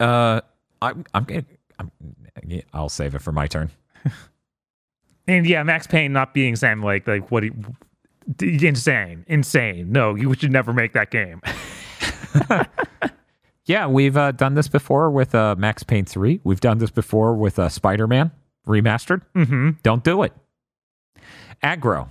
Uh, 0.00 0.40
I'm, 0.82 1.04
I'm 1.14 1.22
gonna, 1.22 1.44
I'm, 1.78 1.92
I'll 2.72 2.88
save 2.88 3.14
it 3.14 3.22
for 3.22 3.30
my 3.30 3.46
turn. 3.46 3.70
And 5.28 5.44
yeah, 5.44 5.64
Max 5.64 5.88
Payne 5.88 6.12
not 6.12 6.34
being 6.34 6.54
Sam 6.54 6.84
Lake, 6.84 7.08
like 7.08 7.32
what? 7.32 7.42
He, 7.42 7.50
insane, 8.40 9.24
insane. 9.26 9.90
No, 9.90 10.14
you 10.14 10.32
should 10.34 10.52
never 10.52 10.72
make 10.72 10.92
that 10.92 11.10
game. 11.10 11.42
Yeah, 13.66 13.88
we've 13.88 14.16
uh, 14.16 14.32
done 14.32 14.54
this 14.54 14.68
before 14.68 15.10
with 15.10 15.34
uh, 15.34 15.56
Max 15.58 15.82
Payne 15.82 16.04
3. 16.04 16.40
We've 16.44 16.60
done 16.60 16.78
this 16.78 16.90
before 16.90 17.34
with 17.34 17.58
uh, 17.58 17.68
Spider 17.68 18.06
Man 18.06 18.30
remastered. 18.66 19.22
mm-hmm. 19.34 19.70
Don't 19.82 20.02
do 20.02 20.22
it. 20.22 20.32
Agro. 21.62 22.10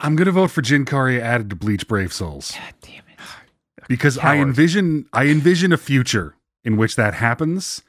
I'm 0.00 0.14
gonna 0.14 0.30
vote 0.32 0.50
for 0.50 0.62
Jin 0.62 0.84
Kariya 0.84 1.20
added 1.20 1.50
to 1.50 1.56
Bleach 1.56 1.88
Brave 1.88 2.12
Souls 2.12 2.52
God 2.52 2.74
damn 2.82 3.02
it. 3.08 3.18
because 3.88 4.16
I 4.18 4.36
envision 4.36 5.06
I 5.12 5.26
envision 5.26 5.72
a 5.72 5.76
future 5.76 6.36
in 6.62 6.76
which 6.76 6.94
that 6.96 7.14
happens, 7.14 7.82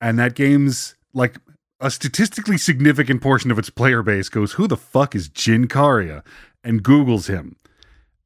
and 0.00 0.18
that 0.18 0.34
game's 0.34 0.94
like 1.12 1.36
a 1.80 1.90
statistically 1.90 2.58
significant 2.58 3.22
portion 3.22 3.50
of 3.50 3.58
its 3.58 3.70
player 3.70 4.02
base 4.02 4.28
goes, 4.28 4.52
"Who 4.52 4.68
the 4.68 4.76
fuck 4.76 5.16
is 5.16 5.28
Jin 5.28 5.66
Kariya?" 5.66 6.22
and 6.62 6.82
Google's 6.82 7.26
him, 7.26 7.56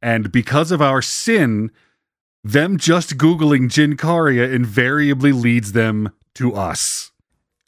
and 0.03 0.31
because 0.31 0.71
of 0.71 0.83
our 0.83 1.01
sin, 1.01 1.71
them 2.53 2.77
just 2.77 3.19
googling 3.19 3.69
Jin 3.71 3.97
Kariya 3.97 4.53
invariably 4.53 5.33
leads 5.33 5.73
them 5.73 6.13
to 6.35 6.55
us. 6.55 7.11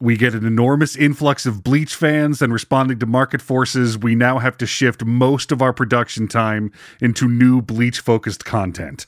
We 0.00 0.16
get 0.16 0.34
an 0.34 0.46
enormous 0.46 0.94
influx 0.94 1.44
of 1.46 1.64
Bleach 1.64 1.96
fans, 1.96 2.40
and 2.40 2.52
responding 2.52 3.00
to 3.00 3.06
market 3.06 3.42
forces, 3.42 3.98
we 3.98 4.14
now 4.14 4.38
have 4.38 4.56
to 4.59 4.66
shift 4.66 5.05
most 5.05 5.50
of 5.50 5.60
our 5.60 5.72
production 5.72 6.28
time 6.28 6.70
into 7.00 7.26
new 7.26 7.60
Bleach 7.60 7.98
focused 7.98 8.44
content. 8.44 9.06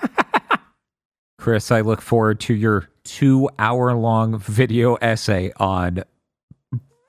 Kris, 1.38 1.70
I 1.70 1.82
look 1.82 2.00
forward 2.00 2.40
to 2.40 2.54
your 2.54 2.88
two 3.04 3.50
hour 3.58 3.92
long 3.92 4.38
video 4.38 4.94
essay 4.94 5.52
on 5.58 6.04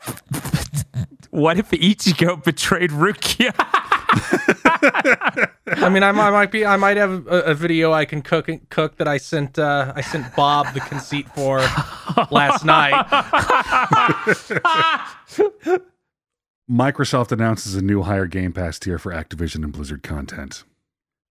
what 1.30 1.58
if 1.58 1.72
Ichigo 1.72 2.44
betrayed 2.44 2.92
Rukia? 2.92 3.54
I 5.68 5.90
mean, 5.90 6.04
I, 6.04 6.12
might- 6.12 6.28
I 6.28 6.32
might 6.32 6.52
be, 6.52 6.66
I 6.66 6.78
might 6.78 6.98
have 6.98 7.28
a, 7.28 7.42
a 7.42 7.54
video 7.54 7.92
I 7.94 8.06
can 8.06 8.22
cook 8.22 8.50
cook 8.70 8.98
that 8.98 9.08
I 9.08 9.18
sent, 9.18 9.58
uh, 9.60 9.94
I 9.96 10.02
sent 10.02 10.36
Bob 10.36 10.74
the 10.74 10.80
conceit 10.82 11.28
for 11.36 11.60
last 12.32 12.64
night. 12.66 13.06
Microsoft 16.70 17.32
announces 17.32 17.76
a 17.76 17.82
new 17.82 18.02
higher 18.04 18.26
Game 18.26 18.52
Pass 18.52 18.80
tier 18.80 18.98
for 18.98 19.12
Activision 19.12 19.64
and 19.64 19.72
Blizzard 19.72 20.04
content. 20.04 20.64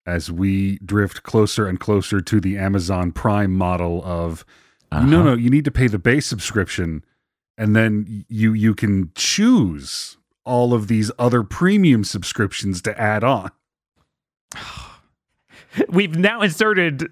As 0.06 0.30
we 0.30 0.78
drift 0.78 1.22
closer 1.22 1.66
and 1.66 1.80
closer 1.80 2.20
to 2.20 2.40
the 2.40 2.56
Amazon 2.58 3.10
Prime 3.10 3.52
model 3.52 4.02
of 4.04 4.44
no, 4.92 5.24
no, 5.24 5.34
you 5.34 5.50
need 5.50 5.64
to 5.64 5.72
pay 5.72 5.88
the 5.88 5.98
base 5.98 6.24
subscription, 6.26 7.04
and 7.58 7.74
then 7.74 8.24
you 8.28 8.52
you 8.52 8.74
can 8.74 9.10
choose 9.16 10.18
all 10.44 10.74
of 10.74 10.88
these 10.88 11.10
other 11.18 11.42
premium 11.42 12.04
subscriptions 12.04 12.82
to 12.82 13.00
add 13.00 13.24
on. 13.24 13.50
We've 15.88 16.16
now 16.16 16.42
inserted 16.42 17.10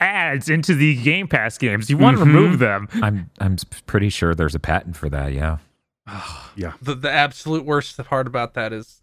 ads 0.00 0.48
into 0.48 0.74
the 0.74 0.96
Game 1.02 1.28
Pass 1.28 1.58
games. 1.58 1.90
You 1.90 1.98
want 1.98 2.16
to 2.16 2.24
mm-hmm. 2.24 2.34
remove 2.34 2.58
them? 2.58 2.88
I'm 2.94 3.30
I'm 3.38 3.56
pretty 3.86 4.08
sure 4.08 4.34
there's 4.34 4.54
a 4.54 4.60
patent 4.60 4.96
for 4.96 5.10
that. 5.10 5.32
Yeah. 5.34 5.58
yeah. 6.56 6.74
The, 6.80 6.94
the 6.94 7.10
absolute 7.10 7.64
worst 7.64 7.96
part 8.04 8.26
about 8.26 8.54
that 8.54 8.72
is 8.72 9.02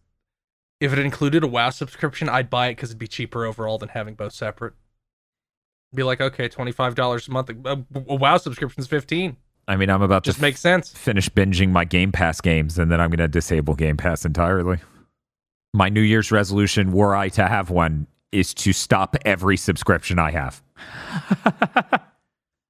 if 0.79 0.93
it 0.93 0.99
included 0.99 1.43
a 1.43 1.47
WoW 1.47 1.69
subscription, 1.69 2.29
I'd 2.29 2.49
buy 2.49 2.67
it 2.67 2.71
because 2.71 2.89
it'd 2.89 2.99
be 2.99 3.07
cheaper 3.07 3.45
overall 3.45 3.77
than 3.77 3.89
having 3.89 4.15
both 4.15 4.33
separate. 4.33 4.73
Be 5.93 6.03
like, 6.03 6.19
okay, 6.19 6.49
twenty 6.49 6.71
five 6.71 6.95
dollars 6.95 7.27
a 7.27 7.31
month. 7.31 7.49
A, 7.49 7.83
a 7.93 8.15
WoW 8.15 8.37
subscription's 8.37 8.87
fifteen. 8.87 9.37
I 9.67 9.75
mean, 9.75 9.89
I'm 9.89 10.01
about 10.01 10.23
Just 10.23 10.37
to 10.37 10.41
makes 10.41 10.59
sense. 10.61 10.89
finish 10.91 11.27
binging 11.29 11.69
my 11.69 11.83
Game 11.85 12.11
Pass 12.11 12.39
games, 12.39 12.79
and 12.79 12.89
then 12.91 13.01
I'm 13.01 13.09
going 13.09 13.17
to 13.19 13.27
disable 13.27 13.75
Game 13.75 13.97
Pass 13.97 14.23
entirely. 14.25 14.77
My 15.73 15.89
New 15.89 16.01
Year's 16.01 16.31
resolution, 16.31 16.91
were 16.93 17.15
I 17.15 17.29
to 17.29 17.47
have 17.47 17.69
one, 17.69 18.07
is 18.31 18.53
to 18.55 18.71
stop 18.73 19.15
every 19.25 19.57
subscription 19.57 20.19
I 20.19 20.31
have. 20.31 20.63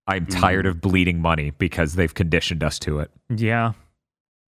I'm 0.08 0.26
tired 0.26 0.66
of 0.66 0.82
bleeding 0.82 1.22
money 1.22 1.52
because 1.52 1.94
they've 1.96 2.14
conditioned 2.14 2.64
us 2.64 2.80
to 2.80 3.00
it. 3.00 3.12
Yeah. 3.30 3.74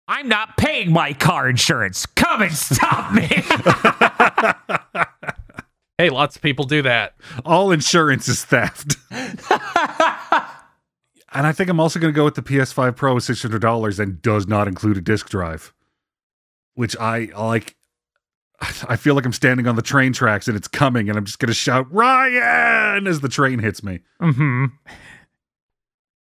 I'm 0.08 0.30
not 0.30 0.56
paying 0.56 0.94
my 0.94 1.12
car 1.14 1.50
insurance. 1.50 2.06
Come 2.06 2.44
and 2.44 2.54
stop 2.54 3.14
me. 3.14 3.28
Hey, 6.00 6.10
lots 6.12 6.36
of 6.36 6.44
people 6.44 6.66
do 6.66 6.84
that. 6.84 7.16
All 7.44 7.72
insurance 7.72 8.28
is 8.28 8.46
theft. 8.46 8.98
and 11.34 11.48
I 11.48 11.52
think 11.52 11.70
I'm 11.70 11.80
also 11.80 12.00
going 12.00 12.14
to 12.14 12.16
go 12.16 12.26
with 12.26 12.36
the 12.36 12.42
PS5 12.42 12.96
Pro 12.96 13.16
with 13.16 13.24
$600 13.24 14.00
and 14.00 14.22
does 14.22 14.48
not 14.48 14.68
include 14.68 14.98
a 14.98 15.02
disk 15.02 15.30
drive, 15.30 15.74
which 16.76 16.96
I 16.98 17.30
like. 17.38 17.76
I 18.90 18.96
feel 18.96 19.14
like 19.14 19.26
I'm 19.26 19.34
standing 19.34 19.68
on 19.68 19.76
the 19.76 19.84
train 19.84 20.14
tracks 20.14 20.48
and 20.48 20.58
it's 20.58 20.68
coming, 20.68 21.10
and 21.10 21.18
I'm 21.18 21.26
just 21.26 21.38
going 21.38 21.50
to 21.50 21.54
shout 21.54 21.86
Ryan 21.94 23.06
as 23.06 23.20
the 23.22 23.30
train 23.30 23.60
hits 23.60 23.84
me. 23.84 24.00
hmm 24.20 24.66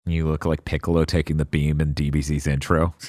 you 0.05 0.27
look 0.27 0.45
like 0.45 0.65
Piccolo 0.65 1.05
taking 1.05 1.37
the 1.37 1.45
beam 1.45 1.79
in 1.81 1.93
DBZ's 1.93 2.47
intro. 2.47 2.95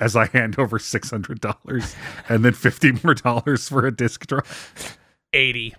as 0.00 0.16
I 0.16 0.26
hand 0.26 0.58
over 0.58 0.78
$600 0.78 1.96
and 2.28 2.44
then 2.44 2.52
50 2.52 2.92
more 3.04 3.14
dollars 3.14 3.68
for 3.68 3.86
a 3.86 3.94
disk 3.94 4.26
drive. 4.26 4.98
Eighty. 5.32 5.74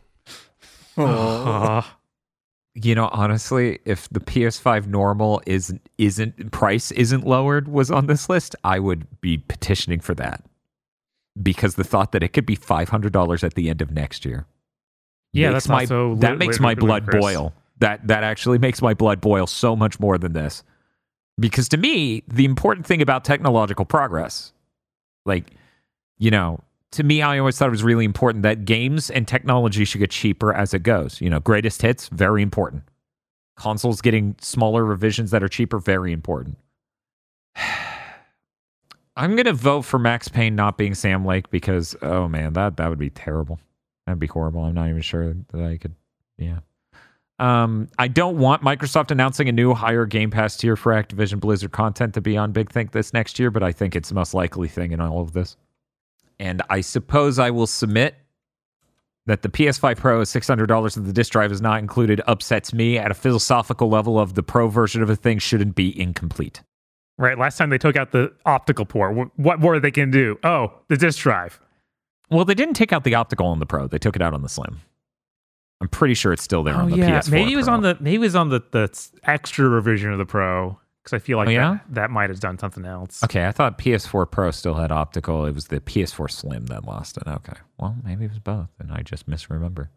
You 2.80 2.94
know, 2.94 3.10
honestly, 3.12 3.80
if 3.86 4.08
the 4.10 4.20
PS5 4.20 4.86
normal 4.86 5.42
isn't 5.48 5.82
isn't 5.98 6.52
price 6.52 6.92
isn't 6.92 7.26
lowered 7.26 7.68
was 7.68 7.90
on 7.90 8.06
this 8.06 8.30
list, 8.30 8.56
I 8.64 8.78
would 8.78 9.08
be 9.20 9.40
petitioning 9.40 10.00
for 10.00 10.14
that. 10.14 10.44
Because 11.42 11.74
the 11.74 11.84
thought 11.84 12.12
that 12.12 12.22
it 12.22 12.30
could 12.30 12.46
be 12.46 12.56
five 12.56 12.90
hundred 12.90 13.14
dollars 13.14 13.44
at 13.44 13.56
the 13.56 13.70
end 13.70 13.82
of 13.82 13.90
next 13.90 14.26
year. 14.26 14.46
Yeah, 15.34 15.50
makes 15.50 15.66
that's 15.66 15.70
my 15.70 15.82
also 15.82 16.16
that 16.16 16.32
lit- 16.32 16.40
makes 16.40 16.60
my 16.60 16.76
blood 16.76 17.08
boil. 17.10 17.54
That 17.80 18.08
that 18.08 18.24
actually 18.24 18.60
makes 18.60 18.80
my 18.80 18.94
blood 18.94 19.22
boil 19.22 19.48
so 19.48 19.76
much 19.76 20.00
more 20.00 20.20
than 20.20 20.34
this. 20.34 20.64
Because 21.40 21.70
to 21.70 21.78
me, 21.78 22.24
the 22.28 22.46
important 22.46 22.86
thing 22.86 23.02
about 23.02 23.24
technological 23.24 23.86
progress, 23.86 24.54
like, 25.26 25.52
you 26.18 26.32
know, 26.32 26.60
to 26.92 27.04
me, 27.04 27.22
I 27.22 27.38
always 27.40 27.58
thought 27.58 27.68
it 27.68 27.72
was 27.72 27.84
really 27.84 28.06
important 28.06 28.44
that 28.44 28.66
games 28.66 29.10
and 29.10 29.28
technology 29.28 29.86
should 29.86 30.00
get 30.00 30.12
cheaper 30.12 30.54
as 30.54 30.74
it 30.74 30.84
goes. 30.84 31.20
You 31.20 31.30
know, 31.30 31.40
greatest 31.40 31.82
hits, 31.82 32.08
very 32.10 32.42
important. 32.42 32.84
Consoles 33.56 34.02
getting 34.02 34.36
smaller 34.40 34.86
revisions 34.86 35.32
that 35.32 35.44
are 35.44 35.50
cheaper, 35.50 35.80
very 35.80 36.14
important. 36.14 36.58
I'm 39.16 39.36
gonna 39.36 39.54
vote 39.54 39.82
for 39.82 39.98
Max 39.98 40.28
Payne 40.28 40.56
not 40.56 40.78
being 40.78 40.94
Sam 40.94 41.26
Lake 41.26 41.50
because 41.50 41.96
oh 42.04 42.28
man, 42.28 42.54
that 42.54 42.78
that 42.78 42.88
would 42.88 43.00
be 43.00 43.10
terrible. 43.10 43.60
That'd 44.06 44.20
be 44.20 44.28
horrible. 44.28 44.64
I'm 44.64 44.76
not 44.76 44.90
even 44.90 45.02
sure 45.02 45.34
that 45.34 45.62
I 45.62 45.78
could. 45.78 45.96
Yeah. 46.38 46.60
Um, 47.40 47.90
I 48.00 48.08
don't 48.08 48.38
want 48.38 48.64
Microsoft 48.64 49.12
announcing 49.12 49.50
a 49.50 49.52
new 49.52 49.74
higher 49.74 50.06
Game 50.06 50.32
Pass 50.32 50.56
tier 50.58 50.76
for 50.76 50.92
Activision 50.92 51.40
Blizzard 51.40 51.72
content 51.72 52.14
to 52.16 52.22
be 52.22 52.38
on 52.38 52.52
Big 52.52 52.72
Think 52.72 52.92
this 52.92 53.14
next 53.14 53.38
year, 53.38 53.52
but 53.52 53.64
I 53.64 53.72
think 53.72 53.96
it's 53.96 54.10
the 54.10 54.16
most 54.16 54.34
likely 54.34 54.68
thing 54.68 54.92
in 54.92 55.00
all 55.00 55.22
of 55.22 55.34
this. 55.34 55.58
And 56.40 56.62
I 56.70 56.82
suppose 56.82 57.40
I 57.40 57.50
will 57.50 57.68
submit 57.68 58.16
that 59.26 59.42
the 59.42 59.50
PS5 59.50 59.98
Pro 59.98 60.22
is 60.22 60.30
$600 60.30 60.98
and 60.98 61.06
the 61.06 61.14
disk 61.14 61.32
drive 61.32 61.52
is 61.52 61.62
not 61.62 61.80
included 61.80 62.22
upsets 62.28 62.74
me 62.74 62.98
at 62.98 63.12
a 63.12 63.14
philosophical 63.14 63.90
level 63.90 64.20
of 64.20 64.36
the 64.36 64.44
Pro 64.44 64.68
version 64.68 65.04
of 65.04 65.10
a 65.10 65.16
thing 65.16 65.38
shouldn't 65.38 65.76
be 65.76 66.00
incomplete. 66.00 66.64
Right. 67.18 67.38
Last 67.38 67.58
time 67.58 67.70
they 67.70 67.78
took 67.78 67.96
out 67.96 68.12
the 68.12 68.32
optical 68.46 68.86
port. 68.86 69.32
What 69.36 69.60
more 69.60 69.80
they 69.80 69.92
can 69.92 70.12
do? 70.12 70.40
Oh, 70.44 70.74
the 70.88 70.98
disk 70.98 71.20
drive. 71.20 71.60
Well, 72.30 72.46
they 72.46 72.54
didn't 72.54 72.76
take 72.76 72.94
out 72.94 73.04
the 73.04 73.16
optical 73.16 73.48
on 73.48 73.60
the 73.60 73.66
Pro. 73.66 73.88
They 73.88 73.98
took 73.98 74.16
it 74.16 74.22
out 74.22 74.34
on 74.34 74.44
the 74.44 74.50
Slim. 74.50 74.82
I'm 75.82 75.88
pretty 75.88 76.14
sure 76.14 76.34
it's 76.34 76.44
still 76.44 76.64
there 76.64 76.76
oh, 76.76 76.80
on 76.80 76.90
the 76.90 76.98
PS4. 76.98 77.28
Oh, 77.28 77.32
maybe 77.32 77.54
it 77.54 77.56
was 77.56 77.66
Pro. 77.66 77.74
on 77.74 77.82
the 77.82 77.98
maybe 78.00 78.16
it 78.16 78.20
was 78.20 78.36
on 78.36 78.50
the 78.50 78.64
the 78.72 79.10
extra 79.24 79.68
revision 79.68 80.12
of 80.12 80.18
the 80.18 80.26
Pro 80.26 80.80
because 81.08 81.22
I 81.22 81.26
feel 81.26 81.38
like 81.38 81.48
Oh, 81.48 81.52
yeah? 81.52 81.72
that, 81.72 81.94
that 81.94 82.12
might 82.12 82.30
have 82.30 82.40
done 82.40 82.58
something 82.60 82.86
else. 82.86 83.24
Okay, 83.24 83.46
I 83.48 83.52
thought 83.52 83.78
PS4 83.78 84.30
Pro 84.30 84.52
still 84.52 84.74
had 84.74 84.92
optical. 84.92 85.46
It 85.46 85.56
was 85.56 85.68
the 85.68 85.80
PS4 85.80 86.30
Slim 86.30 86.66
that 86.68 86.84
lost 86.86 87.18
it. 87.18 87.24
Okay, 87.28 87.54
well 87.80 87.96
maybe 88.04 88.26
it 88.26 88.30
was 88.32 88.40
both, 88.40 88.70
and 88.80 88.92
I 88.92 89.02
just 89.04 89.28
misremember. 89.28 89.90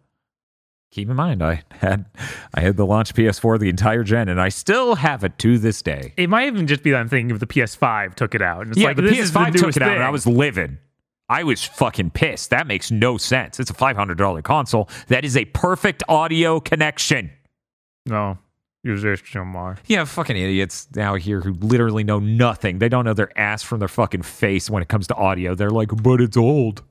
Keep 0.93 1.09
in 1.11 1.17
mind, 1.17 1.43
I 1.43 1.63
had 1.73 2.05
I 2.55 2.61
had 2.61 2.77
the 2.77 2.87
launch 2.87 3.15
PS4 3.15 3.59
the 3.59 3.69
entire 3.69 4.03
gen, 4.05 4.29
and 4.29 4.41
I 4.41 4.49
still 4.49 4.95
have 4.97 5.23
it 5.25 5.39
to 5.39 5.59
this 5.59 5.83
day. 5.83 6.13
It 6.17 6.29
might 6.29 6.47
even 6.47 6.67
just 6.67 6.83
be 6.83 6.91
that 6.91 6.99
I'm 6.99 7.09
thinking 7.09 7.31
of 7.31 7.39
the 7.41 7.47
PS5 7.47 8.15
took 8.17 8.35
it 8.35 8.43
out. 8.43 8.63
And 8.63 8.71
it's 8.71 8.79
yeah, 8.79 8.89
like, 8.89 8.97
the 8.97 9.03
this 9.03 9.19
is 9.19 9.33
the 9.33 9.39
PS5 9.39 9.55
took 9.57 9.77
it 9.77 9.83
out, 9.83 9.95
and. 9.95 10.03
I 10.03 10.11
was 10.11 10.27
livid. 10.27 10.79
I 11.29 11.45
was 11.45 11.65
fucking 11.65 12.11
pissed. 12.11 12.51
That 12.51 12.67
makes 12.67 12.91
no 12.91 13.19
sense. 13.19 13.61
It's 13.61 13.71
a 13.71 13.75
five 13.75 13.95
hundred 13.97 14.19
dollar 14.19 14.43
console. 14.43 14.89
That 15.07 15.25
is 15.25 15.37
a 15.37 15.45
perfect 15.45 16.03
audio 16.09 16.59
connection. 16.61 17.31
no. 18.07 18.39
Yeah, 19.87 20.05
fucking 20.05 20.37
idiots 20.37 20.89
out 20.99 21.21
here 21.21 21.41
who 21.41 21.53
literally 21.53 22.05
know 22.05 22.19
nothing. 22.19 22.79
They 22.79 22.89
don't 22.89 23.05
know 23.05 23.15
their 23.15 23.37
ass 23.39 23.63
from 23.63 23.79
their 23.79 23.89
fucking 23.89 24.23
face 24.23 24.71
when 24.71 24.83
it 24.83 24.89
comes 24.89 25.07
to 25.09 25.15
audio. 25.15 25.55
They're 25.55 25.71
like, 25.71 25.91
but 26.03 26.21
it's 26.21 26.37
old. 26.37 26.83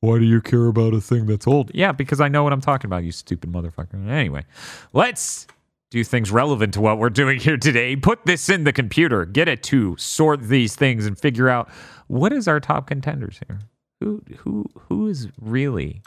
Why 0.00 0.18
do 0.18 0.24
you 0.24 0.40
care 0.40 0.66
about 0.66 0.94
a 0.94 1.00
thing 1.00 1.26
that's 1.26 1.46
old? 1.46 1.70
Yeah, 1.74 1.92
because 1.92 2.20
I 2.20 2.28
know 2.28 2.44
what 2.44 2.52
I'm 2.52 2.60
talking 2.60 2.86
about, 2.88 3.02
you 3.02 3.12
stupid 3.12 3.50
motherfucker. 3.50 4.08
Anyway, 4.08 4.44
let's 4.92 5.46
do 5.90 6.04
things 6.04 6.30
relevant 6.30 6.74
to 6.74 6.80
what 6.80 6.98
we're 6.98 7.10
doing 7.10 7.40
here 7.40 7.56
today. 7.56 7.96
Put 7.96 8.26
this 8.26 8.48
in 8.48 8.64
the 8.64 8.72
computer, 8.72 9.24
get 9.24 9.48
it 9.48 9.62
to 9.64 9.96
sort 9.96 10.42
these 10.42 10.76
things 10.76 11.06
and 11.06 11.18
figure 11.18 11.48
out 11.48 11.68
what 12.06 12.32
is 12.32 12.46
our 12.46 12.60
top 12.60 12.86
contenders 12.86 13.40
here. 13.46 13.58
Who 14.00 14.22
who 14.38 14.66
who 14.88 15.08
is 15.08 15.28
really 15.40 16.02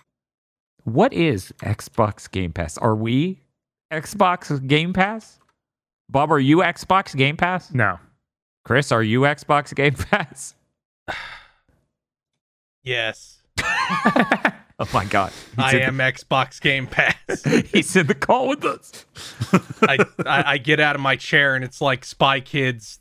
what 0.84 1.12
is 1.14 1.52
Xbox 1.62 2.32
Game 2.32 2.54
Pass? 2.54 2.78
Are 2.78 2.96
we 2.96 3.41
Xbox 3.92 4.66
Game 4.68 4.94
Pass? 4.94 5.40
Bob, 6.10 6.32
are 6.32 6.40
you 6.40 6.58
Xbox 6.58 7.16
Game 7.16 7.38
Pass? 7.38 7.74
No. 7.74 8.00
Kris, 8.64 8.92
are 8.92 9.04
you 9.04 9.22
Xbox 9.22 9.74
Game 9.76 9.94
Pass? 9.94 10.56
Yes, 12.84 13.44
Oh 14.82 14.90
my 14.96 15.06
God. 15.06 15.32
He's 15.56 15.64
I 15.64 15.72
in 15.74 15.82
am 15.84 15.98
Xbox 15.98 16.60
Game 16.60 16.88
Pass. 16.88 17.16
The, 17.28 17.70
he's 17.72 17.96
in 17.96 18.08
the 18.08 18.16
call 18.16 18.48
with 18.48 18.66
us. 18.66 19.06
I, 19.84 20.04
I 20.26 20.54
I 20.54 20.58
get 20.58 20.80
out 20.80 20.96
of 20.96 21.02
my 21.04 21.16
chair 21.16 21.54
and 21.54 21.64
it's 21.64 21.82
like 21.82 22.04
Spy 22.04 22.40
Kids, 22.40 23.00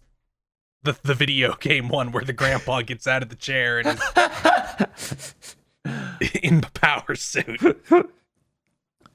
the 0.82 0.98
the 1.02 1.14
video 1.14 1.54
game 1.60 1.88
one 1.88 2.12
where 2.12 2.22
the 2.22 2.34
grandpa 2.34 2.82
gets 2.82 3.06
out 3.06 3.22
of 3.22 3.30
the 3.30 3.34
chair 3.34 3.78
and 3.78 3.98
is 4.98 5.34
in 6.42 6.60
the 6.60 6.70
power 6.74 7.14
suit. 7.14 7.82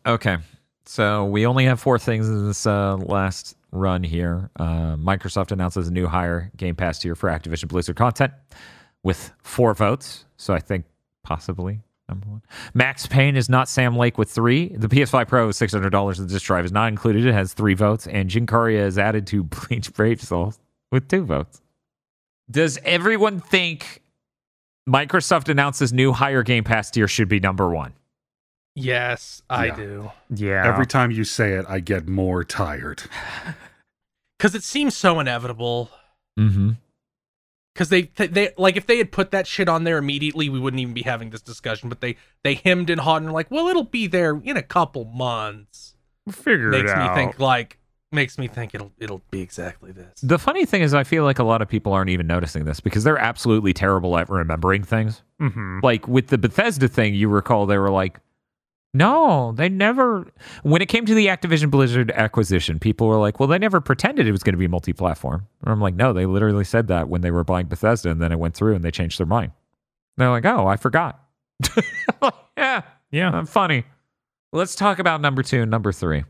Okay. 0.04 0.38
So 0.86 1.26
we 1.26 1.46
only 1.46 1.66
have 1.66 1.80
four 1.80 1.98
things 1.98 2.28
in 2.28 2.48
this 2.48 2.66
uh, 2.66 2.98
last 2.98 3.56
run 3.72 4.04
here. 4.04 4.50
Uh, 4.58 4.96
Microsoft 4.96 5.52
announces 5.52 5.88
a 5.88 5.92
new 5.92 6.08
higher 6.08 6.52
Game 6.58 6.76
Pass 6.76 7.00
tier 7.00 7.16
for 7.16 7.30
Activision 7.30 7.68
Blizzard 7.68 7.96
content 7.96 8.34
with 9.04 9.32
four 9.42 9.74
votes. 9.74 10.26
So 10.38 10.54
I 10.54 10.60
think 10.60 10.86
possibly 11.24 11.82
number 12.08 12.28
one. 12.28 12.42
Max 12.74 13.08
Payne 13.08 13.36
is 13.36 13.50
not 13.50 13.68
Sam 13.68 13.98
Lake 13.98 14.18
with 14.18 14.30
three. 14.30 14.70
The 14.70 14.88
PS5 14.88 15.28
Pro 15.28 15.50
is 15.50 15.58
$600. 15.58 16.18
The 16.18 16.26
disc 16.26 16.46
drive 16.46 16.66
is 16.66 16.72
not 16.72 16.88
included. 16.88 17.26
It 17.26 17.34
has 17.34 17.54
three 17.54 17.74
votes. 17.74 18.08
And 18.08 18.30
Jin 18.30 18.46
Kariya 18.46 18.86
is 18.86 18.98
added 18.98 19.26
to 19.28 19.44
Bleach 19.44 19.92
Brave 19.94 20.22
Souls 20.22 20.60
with 20.92 21.08
two 21.08 21.24
votes. 21.24 21.62
Does 22.50 22.78
everyone 22.84 23.40
think 23.40 24.04
Microsoft 24.88 25.50
announces 25.50 25.92
new 25.92 26.12
higher 26.12 26.44
Game 26.44 26.64
Pass 26.64 26.92
tier 26.92 27.08
should 27.08 27.28
be 27.28 27.40
number 27.40 27.70
one. 27.70 27.94
Yes, 28.76 29.42
I 29.50 29.68
Yeah. 29.68 29.76
do. 29.76 30.12
Yeah. 30.30 30.68
Every 30.68 30.86
time 30.86 31.10
you 31.12 31.24
say 31.24 31.54
it, 31.54 31.66
I 31.68 31.80
get 31.80 32.08
more 32.08 32.44
tired. 32.44 33.04
Because 34.38 34.54
it 34.54 34.64
seems 34.64 34.96
so 34.98 35.22
inevitable. 35.22 35.90
Mm-hmm. 36.38 36.72
Because 37.74 37.88
they, 37.88 38.04
they, 38.18 38.28
they, 38.28 38.50
like, 38.58 38.76
if 38.76 38.86
they 38.86 38.98
had 38.98 39.10
put 39.12 39.32
that 39.32 39.48
shit 39.48 39.70
on 39.70 39.86
there 39.86 39.98
immediately, 39.98 40.50
we 40.50 40.60
wouldn't 40.60 40.82
even 40.82 40.94
be 40.94 41.04
having 41.04 41.30
this 41.30 41.42
discussion. 41.42 41.88
But 41.88 42.02
they, 42.02 42.18
they 42.44 42.56
hemmed 42.56 42.90
and 42.90 43.00
hawed 43.00 43.22
and 43.22 43.28
were 43.28 43.34
like, 43.34 43.50
well, 43.50 43.68
it'll 43.70 43.84
be 43.86 44.08
there 44.08 44.36
in 44.44 44.58
a 44.58 44.62
couple 44.62 45.06
months. 45.06 45.96
figure 46.30 46.70
makes 46.70 46.92
it 46.92 46.98
me 46.98 47.08
think 47.16 47.40
like, 47.40 47.80
makes 48.12 48.38
me 48.38 48.50
think 48.50 48.76
it'll, 48.76 48.92
it'll 48.98 49.22
be 49.32 49.42
exactly 49.42 49.94
this. 49.94 50.20
The 50.22 50.38
funny 50.38 50.66
thing 50.66 50.82
is, 50.82 50.94
I 50.94 51.06
feel 51.06 51.24
like 51.24 51.40
a 51.40 51.44
lot 51.44 51.62
of 51.62 51.70
people 51.70 51.94
aren't 51.94 52.10
even 52.10 52.28
noticing 52.28 52.66
this 52.66 52.82
because 52.82 53.06
they're 53.06 53.18
absolutely 53.18 53.72
terrible 53.74 54.18
at 54.18 54.30
remembering 54.30 54.84
things. 54.84 55.22
Mhm. 55.42 55.82
Like 55.82 56.10
with 56.10 56.28
the 56.28 56.38
Bethesda 56.38 56.90
thing, 56.90 57.14
you 57.16 57.30
recall 57.30 57.66
they 57.66 57.78
were 57.78 57.90
like, 57.90 58.20
no, 58.96 59.52
they 59.52 59.68
never. 59.68 60.26
When 60.64 60.82
it 60.82 60.86
came 60.88 61.06
to 61.06 61.14
the 61.14 61.28
Activision 61.28 61.70
Blizzard 61.70 62.12
acquisition, 62.12 62.80
people 62.80 63.08
were 63.08 63.18
like, 63.18 63.42
well, 63.42 63.48
they 63.48 63.58
never 63.58 63.82
pretended 63.82 64.26
it 64.26 64.32
was 64.32 64.42
going 64.42 64.54
to 64.54 64.58
be 64.58 64.70
multi 64.70 64.94
platform. 64.94 65.46
And 65.62 65.70
I'm 65.74 65.82
like, 65.82 65.96
no, 65.96 66.14
they 66.14 66.26
literally 66.26 66.64
said 66.64 66.88
that 66.88 67.10
when 67.10 67.20
they 67.20 67.30
were 67.30 67.44
buying 67.44 67.68
Bethesda 67.68 68.10
and 68.10 68.22
then 68.22 68.32
it 68.32 68.40
went 68.40 68.56
through 68.56 68.74
and 68.74 68.86
they 68.86 68.92
changed 68.92 69.20
their 69.20 69.26
mind. 69.26 69.52
They're 70.16 70.30
like, 70.30 70.46
oh, 70.46 70.66
I 70.66 70.78
forgot. 70.78 71.20
yeah, 72.58 72.84
Yeah. 73.12 73.32
I'm 73.32 73.46
funny. 73.46 73.84
Let's 74.54 74.76
talk 74.76 75.00
about 75.00 75.20
number 75.20 75.44
two 75.44 75.64
and 75.64 75.70
number 75.70 75.92
three. 75.92 76.24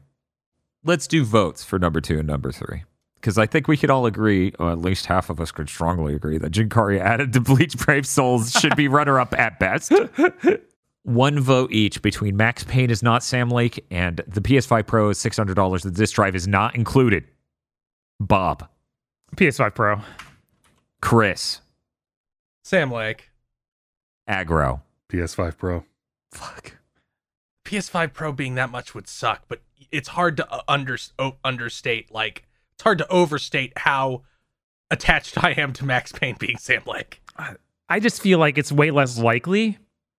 Let's 0.83 1.05
do 1.05 1.23
votes 1.23 1.63
for 1.63 1.77
number 1.77 2.01
two 2.01 2.17
and 2.17 2.27
number 2.27 2.51
three. 2.51 2.83
Because 3.13 3.37
I 3.37 3.45
think 3.45 3.67
we 3.67 3.77
could 3.77 3.91
all 3.91 4.07
agree, 4.07 4.53
or 4.57 4.71
at 4.71 4.79
least 4.79 5.05
half 5.05 5.29
of 5.29 5.39
us 5.39 5.51
could 5.51 5.69
strongly 5.69 6.15
agree, 6.15 6.39
that 6.39 6.49
Jin 6.49 6.69
Kariya 6.69 6.99
added 7.01 7.31
to 7.33 7.41
Bleach 7.41 7.77
Brave 7.77 8.07
Souls 8.07 8.51
should 8.51 8.75
be 8.75 8.87
runner 8.87 9.19
up 9.19 9.37
at 9.37 9.59
best. 9.59 9.91
One 11.05 11.39
vote 11.39 11.71
each 11.71 12.01
between 12.01 12.35
Max 12.35 12.63
Payne 12.63 12.89
is 12.89 13.03
not 13.03 13.21
Sam 13.21 13.49
Lake 13.49 13.85
and 13.91 14.23
the 14.27 14.41
PS5 14.41 14.87
Pro 14.87 15.09
is 15.09 15.19
$600. 15.19 15.83
The 15.83 15.91
disk 15.91 16.15
drive 16.15 16.35
is 16.35 16.47
not 16.47 16.73
included. 16.73 17.25
Bob, 18.19 18.67
PS5 19.35 19.75
Pro. 19.75 20.01
Kris, 21.03 21.61
Sam 22.63 22.91
Lake, 22.91 23.29
Agro. 24.27 24.81
PS5 25.09 25.57
Pro. 25.59 25.83
Fuck. 26.31 26.77
PS5 27.65 28.11
Pro 28.11 28.31
being 28.31 28.55
that 28.55 28.71
much 28.71 28.95
would 28.95 29.07
suck, 29.07 29.43
but 29.47 29.61
it's 29.91 30.09
hard 30.09 30.37
to 30.37 30.51
uh, 30.51 30.61
under, 30.67 30.97
understate, 31.43 32.11
like, 32.11 32.45
it's 32.73 32.83
hard 32.83 32.97
to 32.97 33.07
overstate 33.09 33.73
how 33.77 34.23
attached 34.89 35.43
I 35.43 35.51
am 35.51 35.71
to 35.73 35.85
Max 35.85 36.11
Payne 36.11 36.37
being 36.39 36.57
Sam 36.57 36.81
Lake. 36.87 37.21
I 37.87 37.99
just 37.99 38.23
feel 38.23 38.39
like 38.39 38.57
it's 38.57 38.71
way 38.71 38.89
less 38.89 39.19
likely. 39.19 39.77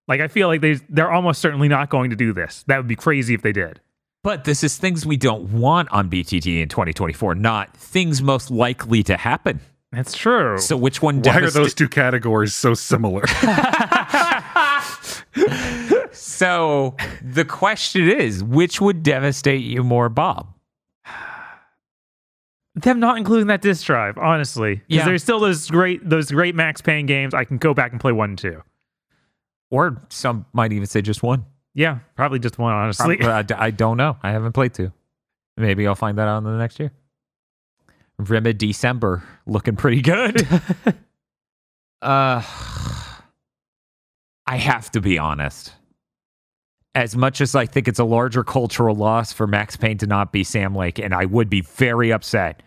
Like 0.08 0.20
I 0.20 0.28
feel 0.28 0.48
like 0.48 0.60
they 0.60 0.74
they're 0.88 1.10
almost 1.10 1.40
certainly 1.40 1.68
not 1.68 1.90
going 1.90 2.10
to 2.10 2.16
do 2.16 2.32
this. 2.32 2.64
That 2.68 2.78
would 2.78 2.86
be 2.88 2.96
crazy 2.96 3.34
if 3.34 3.42
they 3.42 3.52
did. 3.52 3.80
But 4.22 4.44
this 4.44 4.64
is 4.64 4.76
things 4.76 5.06
we 5.06 5.16
don't 5.16 5.52
want 5.52 5.88
on 5.92 6.10
BTT 6.10 6.60
in 6.60 6.68
2024, 6.68 7.36
not 7.36 7.76
things 7.76 8.20
most 8.22 8.50
likely 8.50 9.02
to 9.04 9.16
happen. 9.16 9.60
That's 9.92 10.14
true. 10.14 10.58
So 10.58 10.76
which 10.76 11.00
one 11.00 11.22
Why 11.22 11.36
are 11.38 11.50
those 11.50 11.74
two 11.74 11.88
categories 11.88 12.54
so 12.54 12.74
similar? 12.74 13.22
So 16.12 16.96
the 17.22 17.44
question 17.44 18.08
is, 18.08 18.42
which 18.42 18.80
would 18.80 19.02
devastate 19.02 19.62
you 19.62 19.82
more, 19.84 20.08
Bob? 20.08 20.48
them 22.74 23.00
not 23.00 23.16
including 23.16 23.46
that 23.46 23.62
disc 23.62 23.86
drive, 23.86 24.18
honestly. 24.18 24.76
Because 24.76 24.84
Yeah. 24.88 25.04
there's 25.06 25.22
still 25.22 25.40
those 25.40 25.70
great 25.70 26.06
those 26.08 26.30
great 26.30 26.54
Max 26.54 26.80
Payne 26.82 27.06
games. 27.06 27.32
I 27.32 27.44
can 27.44 27.56
go 27.58 27.72
back 27.72 27.92
and 27.92 28.00
play 28.00 28.12
one 28.12 28.30
and 28.30 28.38
two. 28.38 28.62
Or 29.70 30.02
some 30.08 30.46
might 30.52 30.72
even 30.72 30.86
say 30.86 31.02
just 31.02 31.22
one. 31.22 31.44
Yeah, 31.74 31.98
probably 32.14 32.38
just 32.38 32.58
one, 32.58 32.72
honestly. 32.72 33.20
I, 33.22 33.44
I 33.56 33.70
don't 33.70 33.96
know. 33.96 34.16
I 34.22 34.30
haven't 34.30 34.52
played 34.52 34.72
two. 34.72 34.92
Maybe 35.56 35.86
I'll 35.86 35.94
find 35.94 36.18
that 36.18 36.28
out 36.28 36.38
in 36.38 36.44
the 36.44 36.58
next 36.58 36.78
year. 36.78 36.92
Rima 38.18 38.52
December 38.52 39.22
looking 39.46 39.76
pretty 39.76 40.00
good. 40.00 40.46
uh, 42.02 42.42
I 44.46 44.56
have 44.56 44.90
to 44.92 45.00
be 45.00 45.18
honest. 45.18 45.74
As 46.94 47.14
much 47.14 47.42
as 47.42 47.54
I 47.54 47.66
think 47.66 47.88
it's 47.88 47.98
a 47.98 48.04
larger 48.04 48.42
cultural 48.42 48.94
loss 48.94 49.32
for 49.32 49.46
Max 49.46 49.76
Payne 49.76 49.98
to 49.98 50.06
not 50.06 50.32
be 50.32 50.44
Sam 50.44 50.74
Lake, 50.74 50.98
and 50.98 51.14
I 51.14 51.26
would 51.26 51.50
be 51.50 51.60
very 51.60 52.10
upset, 52.10 52.62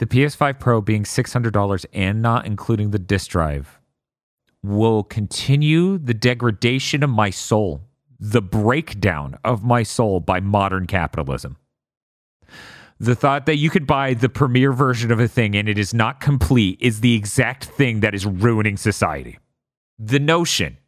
the 0.00 0.06
PS5 0.06 0.60
Pro 0.60 0.80
being 0.82 1.04
$600 1.04 1.86
and 1.94 2.20
not 2.20 2.46
including 2.46 2.90
the 2.90 2.98
disk 2.98 3.30
drive 3.30 3.77
will 4.62 5.02
continue 5.02 5.98
the 5.98 6.14
degradation 6.14 7.02
of 7.02 7.10
my 7.10 7.30
soul, 7.30 7.82
the 8.18 8.42
breakdown 8.42 9.38
of 9.44 9.64
my 9.64 9.82
soul 9.82 10.20
by 10.20 10.40
modern 10.40 10.86
capitalism. 10.86 11.56
The 13.00 13.14
thought 13.14 13.46
that 13.46 13.56
you 13.56 13.70
could 13.70 13.86
buy 13.86 14.14
the 14.14 14.28
premier 14.28 14.72
version 14.72 15.12
of 15.12 15.20
a 15.20 15.28
thing 15.28 15.54
and 15.54 15.68
it 15.68 15.78
is 15.78 15.94
not 15.94 16.20
complete 16.20 16.78
is 16.80 17.00
the 17.00 17.14
exact 17.14 17.64
thing 17.64 18.00
that 18.00 18.14
is 18.14 18.26
ruining 18.26 18.76
society. 18.76 19.38
The 20.00 20.18
notion 20.18 20.78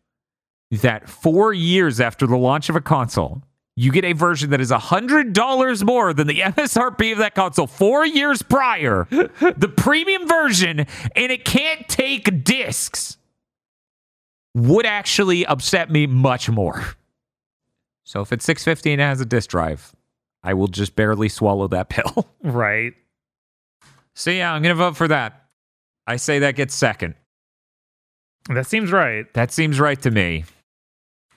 that 0.73 1.09
four 1.09 1.53
years 1.53 2.01
after 2.01 2.27
the 2.27 2.37
launch 2.37 2.69
of 2.69 2.75
a 2.75 2.81
console, 2.81 3.45
you 3.77 3.93
get 3.93 4.05
a 4.05 4.13
version 4.13 4.51
that 4.51 4.61
is 4.61 4.73
$100 4.73 5.85
more 5.85 6.13
than 6.13 6.27
the 6.27 6.41
MSRP 6.41 7.13
of 7.13 7.19
that 7.19 7.37
console 7.37 7.69
four 7.69 8.05
years 8.05 8.43
prior, 8.43 9.07
the 9.11 9.73
premium 9.77 10.27
version, 10.27 10.81
and 10.81 11.33
it 11.33 11.45
can't 11.45 11.89
take 11.89 12.43
discs 12.43 13.19
would 14.55 14.86
actually 14.86 15.47
upset 15.47 15.90
me 15.90 16.06
much 16.06 16.48
more. 16.51 16.85
So 18.05 18.20
if 18.20 18.32
it's 18.32 18.44
650 18.44 18.93
and 18.93 19.01
it 19.01 19.05
has 19.05 19.20
a 19.20 19.24
disk 19.27 19.51
drive, 19.51 19.94
I 20.43 20.55
will 20.55 20.68
just 20.68 20.97
barely 20.97 21.28
swallow 21.28 21.68
that 21.68 21.89
pill. 21.89 22.28
right. 22.43 22.93
So 24.14 24.31
yeah, 24.31 24.52
I'm 24.52 24.62
going 24.62 24.74
to 24.74 24.82
vote 24.82 24.97
for 24.97 25.09
that. 25.09 25.44
I 26.06 26.16
say 26.16 26.40
that 26.40 26.56
gets 26.56 26.74
second. 26.74 27.14
That 28.48 28.66
seems 28.66 28.90
right. 28.90 29.32
That 29.35 29.52
seems 29.52 29.78
right 29.78 30.01
to 30.02 30.10
me. 30.10 30.44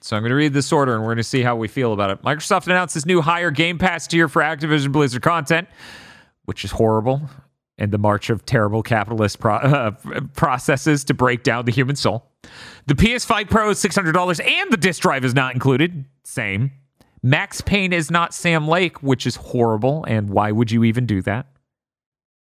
So 0.00 0.16
I'm 0.16 0.22
going 0.22 0.30
to 0.30 0.36
read 0.36 0.52
this 0.52 0.72
order 0.72 0.94
and 0.94 1.02
we're 1.02 1.08
going 1.10 1.18
to 1.18 1.22
see 1.22 1.42
how 1.42 1.54
we 1.56 1.68
feel 1.68 1.92
about 1.92 2.10
it. 2.10 2.22
Microsoft 2.22 2.66
announced 2.66 2.94
this 2.94 3.06
new 3.06 3.20
higher 3.20 3.50
Game 3.50 3.78
Pass 3.78 4.06
tier 4.06 4.28
for 4.28 4.42
Activision 4.42 4.90
Blizzard 4.92 5.22
content, 5.22 5.68
which 6.44 6.64
is 6.64 6.72
horrible, 6.72 7.22
and 7.78 7.92
the 7.92 7.98
march 7.98 8.30
of 8.30 8.46
terrible 8.46 8.82
capitalist 8.82 9.40
pro- 9.40 9.56
uh, 9.56 9.90
processes 10.34 11.04
to 11.04 11.14
break 11.14 11.42
down 11.42 11.64
the 11.64 11.72
human 11.72 11.96
soul. 11.96 12.26
The 12.86 12.94
PS5 12.94 13.50
Pro 13.50 13.70
is 13.70 13.82
$600 13.82 14.46
and 14.46 14.72
the 14.72 14.76
disk 14.76 15.02
drive 15.02 15.24
is 15.24 15.34
not 15.34 15.54
included. 15.54 16.04
Same. 16.24 16.72
Max 17.22 17.60
Payne 17.62 17.92
is 17.92 18.10
not 18.10 18.34
Sam 18.34 18.68
Lake, 18.68 19.02
which 19.02 19.26
is 19.26 19.36
horrible, 19.36 20.04
and 20.06 20.28
why 20.28 20.52
would 20.52 20.70
you 20.70 20.84
even 20.84 21.06
do 21.06 21.22
that? 21.22 21.46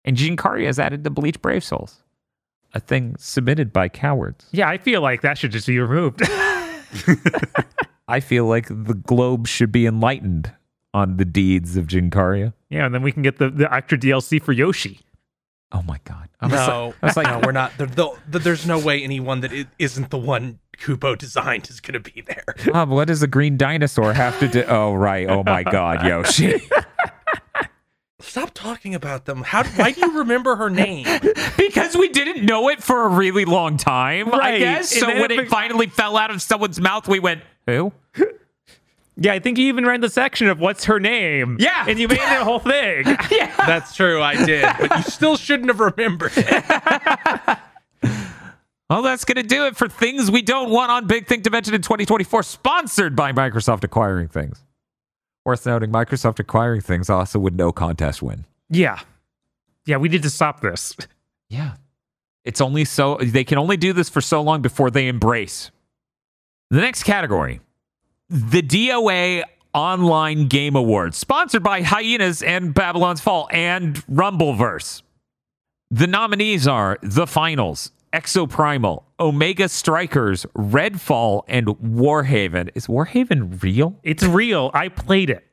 And 0.04 0.18
Gene 0.18 0.36
Kari 0.36 0.66
has 0.66 0.80
added 0.80 1.04
the 1.04 1.12
Bleach 1.12 1.40
Brave 1.40 1.64
Souls, 1.64 2.02
a 2.74 2.80
thing 2.80 3.16
submitted 3.20 3.72
by 3.72 3.90
cowards. 3.90 4.48
Yeah, 4.52 4.68
I 4.68 4.80
feel 4.80 5.02
like 5.02 5.22
that 5.22 5.38
should 5.38 5.52
just 5.52 5.68
be 5.68 5.78
removed. 5.80 6.24
I 8.08 8.20
feel 8.20 8.46
like 8.46 8.68
the 8.70 8.96
globe 8.96 9.48
should 9.48 9.72
be 9.72 9.86
enlightened 9.86 10.52
on 10.96 11.18
the 11.18 11.26
deeds 11.26 11.76
of 11.78 11.88
Jin 11.88 12.10
Kariya. 12.10 12.54
yeah, 12.70 12.86
and 12.86 12.96
then 12.96 13.02
we 13.04 13.12
can 13.12 13.22
get 13.22 13.38
the, 13.38 13.50
the 13.50 13.72
extra 13.74 13.98
DLC 13.98 14.42
for 14.42 14.54
Yoshi. 14.54 15.00
Oh 15.72 15.82
my 15.82 16.00
god! 16.06 16.30
I 16.40 16.46
was 16.46 16.54
No, 16.54 16.86
like, 16.88 16.96
I 17.02 17.06
was 17.08 17.18
like, 17.18 17.28
no, 17.42 17.42
we're 17.44 17.52
not. 17.52 17.72
There, 17.78 17.88
the, 17.88 18.10
the, 18.30 18.40
there's 18.40 18.66
no 18.66 18.80
way 18.80 19.04
anyone 19.04 19.42
that 19.42 19.52
is, 19.52 19.66
isn't 19.80 20.10
the 20.10 20.18
one 20.18 20.60
Kubo 20.78 21.16
designed 21.16 21.70
is 21.70 21.82
going 21.82 22.02
to 22.02 22.12
be 22.12 22.22
there. 22.22 22.46
Bob, 22.72 22.90
what 22.90 23.08
does 23.08 23.22
a 23.24 23.28
green 23.28 23.58
dinosaur 23.58 24.14
have 24.14 24.40
to 24.40 24.48
do? 24.48 24.64
Oh 24.64 24.94
right! 24.94 25.28
Oh 25.30 25.44
my 25.44 25.64
god, 25.64 26.06
Yoshi! 26.06 26.62
Stop 28.22 28.52
talking 28.54 28.96
about 28.96 29.26
them. 29.26 29.44
How? 29.44 29.64
Why 29.66 29.92
do 29.92 30.00
you 30.02 30.20
remember 30.20 30.56
her 30.56 30.70
name? 30.70 31.06
because 31.58 31.96
we 31.98 32.08
didn't 32.10 32.46
know 32.46 32.70
it 32.70 32.82
for 32.82 33.04
a 33.06 33.10
really 33.10 33.46
long 33.46 33.78
time, 33.78 34.34
I 34.34 34.58
guess. 34.58 34.92
and 34.94 35.02
So 35.02 35.08
when 35.08 35.32
it 35.32 35.40
it 35.40 35.50
finally 35.50 35.88
fell 35.88 36.16
out 36.18 36.32
of 36.32 36.42
someone's 36.42 36.80
mouth, 36.80 37.08
we 37.08 37.20
went, 37.20 37.42
"Who?" 37.68 37.92
Yeah, 39.18 39.34
I 39.34 39.40
think 39.40 39.58
you 39.58 39.68
even 39.68 39.86
read 39.86 40.02
the 40.02 40.10
section 40.10 40.48
of 40.48 40.60
what's 40.60 40.86
her 40.86 41.00
name. 41.00 41.58
Yeah. 41.60 41.86
And 41.88 41.98
you 41.98 42.08
made 42.08 42.20
the 42.20 42.44
whole 42.44 42.60
thing. 42.60 43.06
yeah. 43.32 43.54
That's 43.66 43.96
true, 43.96 44.22
I 44.22 44.46
did, 44.46 44.66
but 44.80 44.98
you 44.98 45.04
still 45.04 45.38
shouldn't 45.38 45.70
have 45.70 45.80
remembered 45.80 46.34
it. 46.36 47.58
Well, 48.88 49.02
that's 49.02 49.26
going 49.26 49.38
to 49.38 49.44
do 49.44 49.66
it 49.66 49.76
for 49.76 49.90
things 49.90 50.30
we 50.30 50.44
don't 50.44 50.70
want 50.70 50.92
on 50.92 51.08
Big 51.08 51.26
Think 51.26 51.42
Dimension 51.42 51.74
in 51.74 51.82
2024, 51.82 52.44
sponsored 52.44 53.16
by 53.16 53.32
Microsoft 53.34 53.84
Acquiring 53.84 54.28
Things. 54.28 54.64
Worth 55.44 55.66
noting, 55.66 55.90
Microsoft 55.92 56.38
Acquiring 56.40 56.82
Things 56.82 57.10
also 57.10 57.40
would 57.40 57.56
no 57.56 57.72
contest 57.72 58.22
win. 58.22 58.46
yeah. 58.70 59.00
Yeah, 59.88 59.98
we 59.98 60.10
need 60.10 60.22
to 60.24 60.30
stop 60.32 60.62
this. 60.62 60.96
Yeah. 61.50 61.74
It's 62.44 62.60
only 62.62 62.86
so 62.86 63.18
they 63.22 63.44
can 63.44 63.58
only 63.58 63.78
do 63.78 63.92
this 63.94 64.10
for 64.10 64.22
so 64.22 64.42
long 64.42 64.62
before 64.64 64.90
they 64.92 65.08
embrace. 65.08 65.70
The 66.72 66.82
next 66.82 67.04
category 67.04 67.60
the 68.30 68.62
DOA 68.62 69.44
Online 69.74 70.48
Game 70.48 70.76
Awards, 70.76 71.18
sponsored 71.18 71.64
by 71.64 71.82
Hyenas 71.82 72.42
and 72.42 72.74
Babylon's 72.74 73.22
Fall 73.22 73.48
and 73.52 73.96
Rumbleverse. 74.08 75.02
The 75.92 76.08
nominees 76.08 76.68
are 76.68 76.98
The 77.04 77.28
Finals, 77.28 77.92
Exoprimal, 78.14 79.04
Omega 79.20 79.70
Strikers, 79.70 80.46
Redfall, 80.58 81.44
and 81.48 81.68
Warhaven. 81.68 82.70
Is 82.74 82.88
Warhaven 82.88 83.62
real? 83.62 84.00
It's 84.04 84.24
real. 84.24 84.72
I 84.74 84.90
played 84.90 85.30
it. 85.30 85.46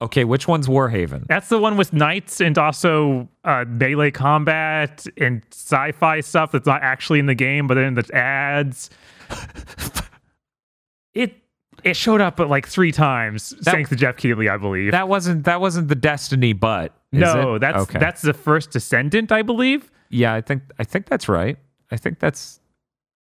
Okay, 0.00 0.22
which 0.22 0.46
one's 0.46 0.68
Warhaven? 0.68 1.26
That's 1.26 1.48
the 1.48 1.58
one 1.58 1.76
with 1.76 1.92
knights 1.92 2.40
and 2.40 2.56
also 2.56 3.28
uh, 3.42 3.64
melee 3.66 4.12
combat 4.12 5.04
and 5.16 5.42
sci-fi 5.50 6.20
stuff 6.20 6.52
that's 6.52 6.66
not 6.66 6.82
actually 6.82 7.18
in 7.18 7.26
the 7.26 7.34
game, 7.34 7.66
but 7.66 7.74
then 7.74 7.94
the 7.94 8.08
ads. 8.14 8.90
it 11.14 11.42
it 11.84 11.96
showed 11.96 12.20
up 12.20 12.40
at 12.40 12.48
like 12.48 12.66
three 12.66 12.92
times, 12.92 13.50
That- 13.50 13.72
thanks 13.72 13.90
to 13.90 13.96
Geoff 13.96 14.16
Keighley, 14.16 14.48
I 14.48 14.56
believe. 14.56 14.92
That 14.92 15.08
wasn't 15.08 15.44
that 15.44 15.60
wasn't 15.60 15.88
the 15.88 15.94
Destiny, 15.94 16.52
but 16.52 16.92
is 17.12 17.20
no, 17.20 17.54
it? 17.54 17.60
that's 17.60 17.78
okay. 17.84 17.98
that's 17.98 18.22
the 18.22 18.34
first 18.34 18.70
Descendant, 18.70 19.32
I 19.32 19.42
believe. 19.42 19.90
yeah. 20.10 20.34
I 20.34 20.40
think 20.40 20.62
I 20.78 20.84
think 20.84 21.06
that's 21.06 21.28
right. 21.28 21.56
I 21.90 21.96
think 21.96 22.18
that's 22.18 22.60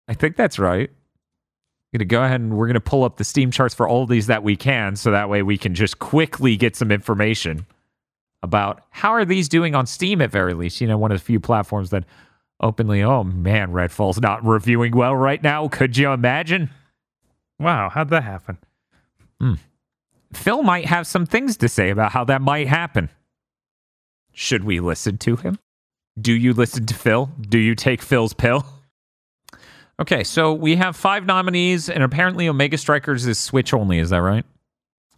I 0.08 0.14
think 0.14 0.36
that's 0.36 0.58
right. 0.60 0.90
I'm 0.90 2.00
gonna 2.00 2.06
go 2.06 2.24
ahead 2.24 2.42
and 2.42 2.58
we're 2.58 2.68
gonna 2.68 2.80
pull 2.80 3.04
up 3.04 3.18
the 3.18 3.24
Steam 3.24 3.52
charts 3.52 3.76
for 3.76 3.88
all 3.88 4.04
of 4.04 4.10
these 4.10 4.28
that 4.28 4.42
we 4.44 4.56
can, 4.56 4.96
so 4.96 5.12
that 5.12 5.30
way 5.30 5.44
we 5.44 5.58
can 5.58 5.76
just 5.76 6.00
quickly 6.00 6.56
get 6.58 6.76
some 6.76 6.92
information 6.92 7.66
about 8.42 8.82
how 8.90 9.12
are 9.12 9.24
these 9.26 9.48
doing 9.48 9.76
on 9.76 9.86
Steam 9.86 10.22
at 10.22 10.32
very 10.32 10.54
least. 10.54 10.82
You 10.82 10.88
know, 10.88 10.98
one 10.98 11.12
of 11.12 11.20
the 11.20 11.24
few 11.24 11.40
platforms 11.40 11.92
that 11.92 12.04
openly, 12.60 13.04
oh 13.04 13.24
man, 13.24 13.72
Redfall's 13.72 14.20
not 14.22 14.44
reviewing 14.46 14.96
well 14.96 15.16
right 15.16 15.42
now. 15.44 15.68
Could 15.68 15.96
you 15.98 16.10
imagine? 16.12 16.70
Wow, 17.64 17.90
how'd 17.90 18.10
that 18.10 18.24
happen? 18.24 18.58
Hmm. 19.40 19.54
Phil 20.34 20.64
might 20.64 20.86
have 20.86 21.08
some 21.08 21.26
things 21.26 21.58
to 21.58 21.70
say 21.70 21.90
about 21.90 22.12
how 22.12 22.24
that 22.26 22.42
might 22.42 22.68
happen. 22.68 23.10
Should 24.34 24.64
we 24.64 24.80
listen 24.80 25.18
to 25.20 25.36
him? 25.36 25.60
Do 26.20 26.34
you 26.34 26.54
listen 26.54 26.86
to 26.88 26.94
Phil? 26.94 27.32
Do 27.40 27.58
you 27.58 27.76
take 27.76 28.02
Phil's 28.02 28.34
pill? 28.34 28.66
Okay, 30.00 30.24
so 30.24 30.54
we 30.54 30.76
have 30.76 30.96
five 30.96 31.26
nominees, 31.26 31.90
and 31.90 32.04
apparently 32.04 32.48
Omega 32.48 32.78
Strikers 32.78 33.28
is 33.28 33.38
Switch 33.38 33.74
only. 33.74 34.00
Is 34.00 34.10
that 34.10 34.18
right? 34.18 34.46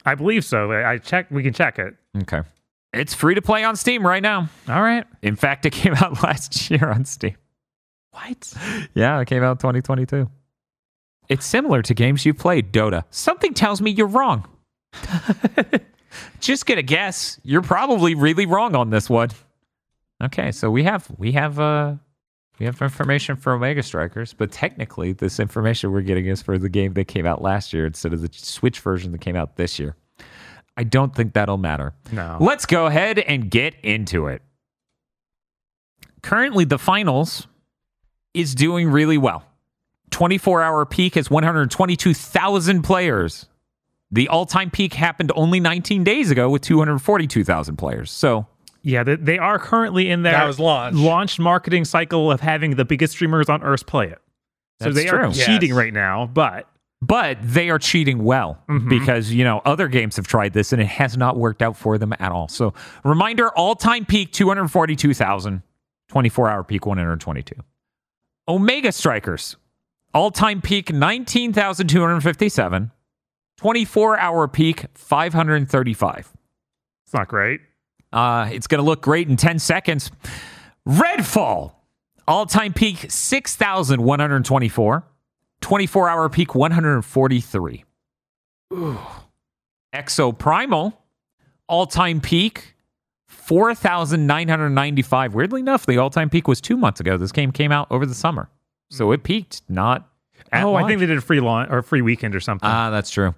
I 0.05 0.15
believe 0.15 0.43
so. 0.45 0.71
I 0.71 0.91
I 0.93 0.97
check. 0.97 1.31
We 1.31 1.43
can 1.43 1.53
check 1.53 1.79
it. 1.79 1.95
Okay. 2.23 2.41
It's 2.93 3.13
free 3.13 3.35
to 3.35 3.41
play 3.41 3.63
on 3.63 3.75
Steam 3.75 4.05
right 4.05 4.21
now. 4.21 4.47
All 4.69 4.81
right. 4.81 5.05
In 5.21 5.35
fact, 5.35 5.65
it 5.65 5.71
came 5.71 5.93
out 6.01 6.21
last 6.23 6.69
year 6.69 6.89
on 6.89 7.05
Steam. 7.05 7.35
What? 8.11 8.53
Yeah, 8.93 9.19
it 9.19 9.27
came 9.27 9.43
out 9.43 9.59
2022. 9.59 10.29
It's 11.29 11.45
similar 11.45 11.81
to 11.83 11.93
games 11.93 12.25
you've 12.25 12.37
played, 12.37 12.71
Dota. 12.71 13.03
Something 13.09 13.53
tells 13.53 13.81
me 13.81 13.91
you're 13.91 14.07
wrong. 14.07 14.47
Just 16.39 16.65
get 16.65 16.77
a 16.77 16.81
guess. 16.83 17.39
You're 17.43 17.61
probably 17.61 18.15
really 18.15 18.45
wrong 18.45 18.75
on 18.75 18.89
this 18.89 19.09
one. 19.09 19.29
Okay, 20.23 20.51
so 20.51 20.69
we 20.71 20.83
have 20.83 21.07
we 21.17 21.33
have 21.33 21.59
uh 21.59 21.95
we 22.59 22.65
have 22.65 22.81
information 22.81 23.35
for 23.35 23.53
Omega 23.53 23.83
Strikers, 23.83 24.33
but 24.33 24.51
technically 24.51 25.11
this 25.11 25.39
information 25.39 25.91
we're 25.91 26.01
getting 26.01 26.27
is 26.27 26.41
for 26.41 26.57
the 26.57 26.69
game 26.69 26.93
that 26.93 27.05
came 27.05 27.25
out 27.25 27.41
last 27.41 27.73
year 27.73 27.85
instead 27.85 28.13
of 28.13 28.21
the 28.21 28.29
Switch 28.31 28.79
version 28.79 29.11
that 29.11 29.19
came 29.19 29.35
out 29.35 29.57
this 29.57 29.77
year. 29.77 29.95
I 30.77 30.83
don't 30.83 31.13
think 31.13 31.33
that'll 31.33 31.57
matter. 31.57 31.93
No. 32.11 32.37
Let's 32.39 32.65
go 32.65 32.85
ahead 32.85 33.19
and 33.19 33.49
get 33.49 33.75
into 33.83 34.27
it. 34.27 34.41
Currently, 36.21 36.65
the 36.65 36.79
finals 36.79 37.47
is 38.33 38.55
doing 38.55 38.89
really 38.89 39.17
well. 39.17 39.43
24 40.15 40.61
hour 40.61 40.85
peak 40.85 41.15
has 41.15 41.29
122,000 41.29 42.83
players. 42.83 43.47
The 44.11 44.29
all 44.29 44.45
time 44.45 44.71
peak 44.71 44.93
happened 44.93 45.29
only 45.35 45.59
19 45.59 46.05
days 46.05 46.31
ago 46.31 46.49
with 46.49 46.61
242,000 46.61 47.75
players. 47.75 48.11
So, 48.11 48.47
Yeah, 48.81 49.03
they, 49.03 49.17
they 49.17 49.37
are 49.37 49.59
currently 49.59 50.09
in 50.09 50.23
their 50.23 50.31
That 50.31 50.47
was 50.47 50.57
launch. 50.57 50.95
launch 50.95 51.37
marketing 51.37 51.83
cycle 51.83 52.31
of 52.31 52.39
having 52.39 52.77
the 52.77 52.85
biggest 52.85 53.11
streamers 53.15 53.49
on 53.49 53.61
Earth 53.61 53.85
play 53.85 54.05
it. 54.07 54.19
So 54.81 54.91
That's 54.91 54.95
they 54.95 55.09
are 55.09 55.31
cheating 55.33 55.69
Yes. 55.71 55.77
right 55.77 55.93
now, 55.93 56.27
but 56.27 56.69
but 57.01 57.37
they 57.41 57.69
are 57.69 57.77
cheating 57.77 58.23
well 58.23 58.57
mm-hmm. 58.69 58.87
because, 58.87 59.33
you 59.33 59.43
know, 59.43 59.61
other 59.65 59.89
games 59.89 60.15
have 60.15 60.27
tried 60.27 60.53
this 60.53 60.71
and 60.71 60.81
it 60.81 60.87
has 60.87 61.17
not 61.17 61.35
worked 61.35 61.61
out 61.61 61.75
for 61.75 61.97
them 61.97 62.13
at 62.19 62.31
all. 62.31 62.47
So, 62.47 62.73
reminder 63.03 63.49
all 63.49 63.75
time 63.75 64.05
peak 64.05 64.31
242,000, 64.31 65.61
24 66.07 66.49
hour 66.49 66.63
peak 66.63 66.85
122. 66.85 67.53
Omega 68.47 68.93
Strikers, 68.93 69.57
all 70.15 70.31
time 70.31 70.61
peak 70.61 70.91
19,257, 70.91 72.91
24 73.57 74.17
hour 74.17 74.47
peak 74.47 74.85
535. 74.95 76.33
it's 77.03 77.13
not 77.13 77.27
great. 77.27 77.61
Uh, 78.13 78.49
it's 78.51 78.65
going 78.65 78.79
to 78.79 78.85
look 78.85 79.01
great 79.01 79.27
in 79.27 79.35
10 79.35 79.59
seconds. 79.59 80.09
Redfall, 80.87 81.73
all 82.27 82.45
time 82.45 82.71
peak 82.71 83.07
6,124, 83.09 85.03
24 85.61 86.09
hour 86.09 86.29
peak 86.29 86.55
143. 86.55 87.83
Exoprimal, 89.93 90.93
all 91.67 91.85
time 91.85 92.21
peak 92.21 92.75
4,995. 93.27 95.35
Weirdly 95.35 95.59
enough, 95.59 95.85
the 95.85 95.97
all 95.97 96.09
time 96.09 96.29
peak 96.29 96.47
was 96.47 96.61
two 96.61 96.77
months 96.77 97.01
ago. 97.01 97.17
This 97.17 97.33
game 97.33 97.51
came 97.51 97.73
out 97.73 97.87
over 97.91 98.05
the 98.05 98.15
summer. 98.15 98.49
So 98.89 99.11
it 99.11 99.23
peaked 99.23 99.61
not 99.67 100.09
at 100.51 100.63
oh, 100.63 100.75
I 100.75 100.87
think 100.87 100.99
they 100.99 101.05
did 101.05 101.17
a 101.17 101.21
free 101.21 101.39
launch 101.39 101.69
or 101.71 101.81
free 101.81 102.01
weekend 102.01 102.35
or 102.35 102.39
something. 102.39 102.69
Ah, 102.69 102.89
that's 102.89 103.09
true. 103.09 103.35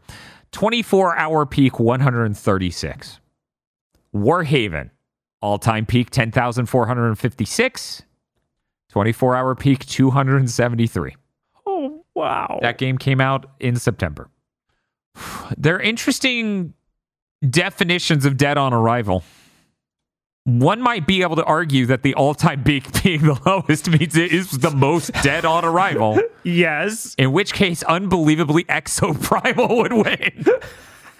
24 0.52 1.18
hour 1.18 1.46
peak 1.46 1.80
136. 1.80 3.20
Warhaven, 4.16 4.90
all 5.42 5.58
time 5.58 5.86
peak 5.86 6.10
10,456. 6.10 8.04
24 8.90 9.36
hour 9.36 9.56
peak 9.56 9.86
273. 9.86 11.16
oh 11.66 12.04
wow. 12.14 12.60
That 12.62 12.78
game 12.78 12.98
came 12.98 13.22
out 13.22 13.52
in 13.60 13.76
September. 13.76 14.30
They're 15.58 15.80
interesting 15.80 16.74
definitions 17.48 18.26
of 18.26 18.38
dead 18.38 18.58
on 18.58 18.74
arrival. 18.74 19.24
One 20.48 20.80
might 20.82 21.06
be 21.06 21.24
able 21.24 21.36
to 21.36 21.44
argue 21.44 21.86
that 21.88 22.04
the 22.04 22.14
all 22.16 22.34
time 22.34 22.64
peak 22.64 23.04
being 23.04 23.24
the 23.24 23.38
lowest 23.46 23.90
means 23.90 24.16
it 24.16 24.32
is 24.32 24.50
the 24.50 24.72
most 24.72 25.12
dead 25.22 25.44
on 25.44 25.66
arrival. 25.66 26.22
yes. 26.44 27.14
In 27.18 27.34
which 27.34 27.52
case, 27.52 27.84
unbelievably, 27.84 28.64
Exoprimal 28.64 29.76
would 29.76 29.92
win. 29.92 30.46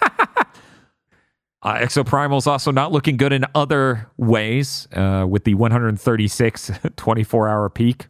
uh, 0.00 1.74
Exoprimal 1.74 2.38
is 2.38 2.46
also 2.46 2.72
not 2.72 2.90
looking 2.90 3.18
good 3.18 3.34
in 3.34 3.44
other 3.54 4.10
ways 4.16 4.88
uh, 4.94 5.26
with 5.28 5.44
the 5.44 5.52
136 5.52 6.70
24 6.96 7.48
hour 7.48 7.68
peak. 7.68 8.06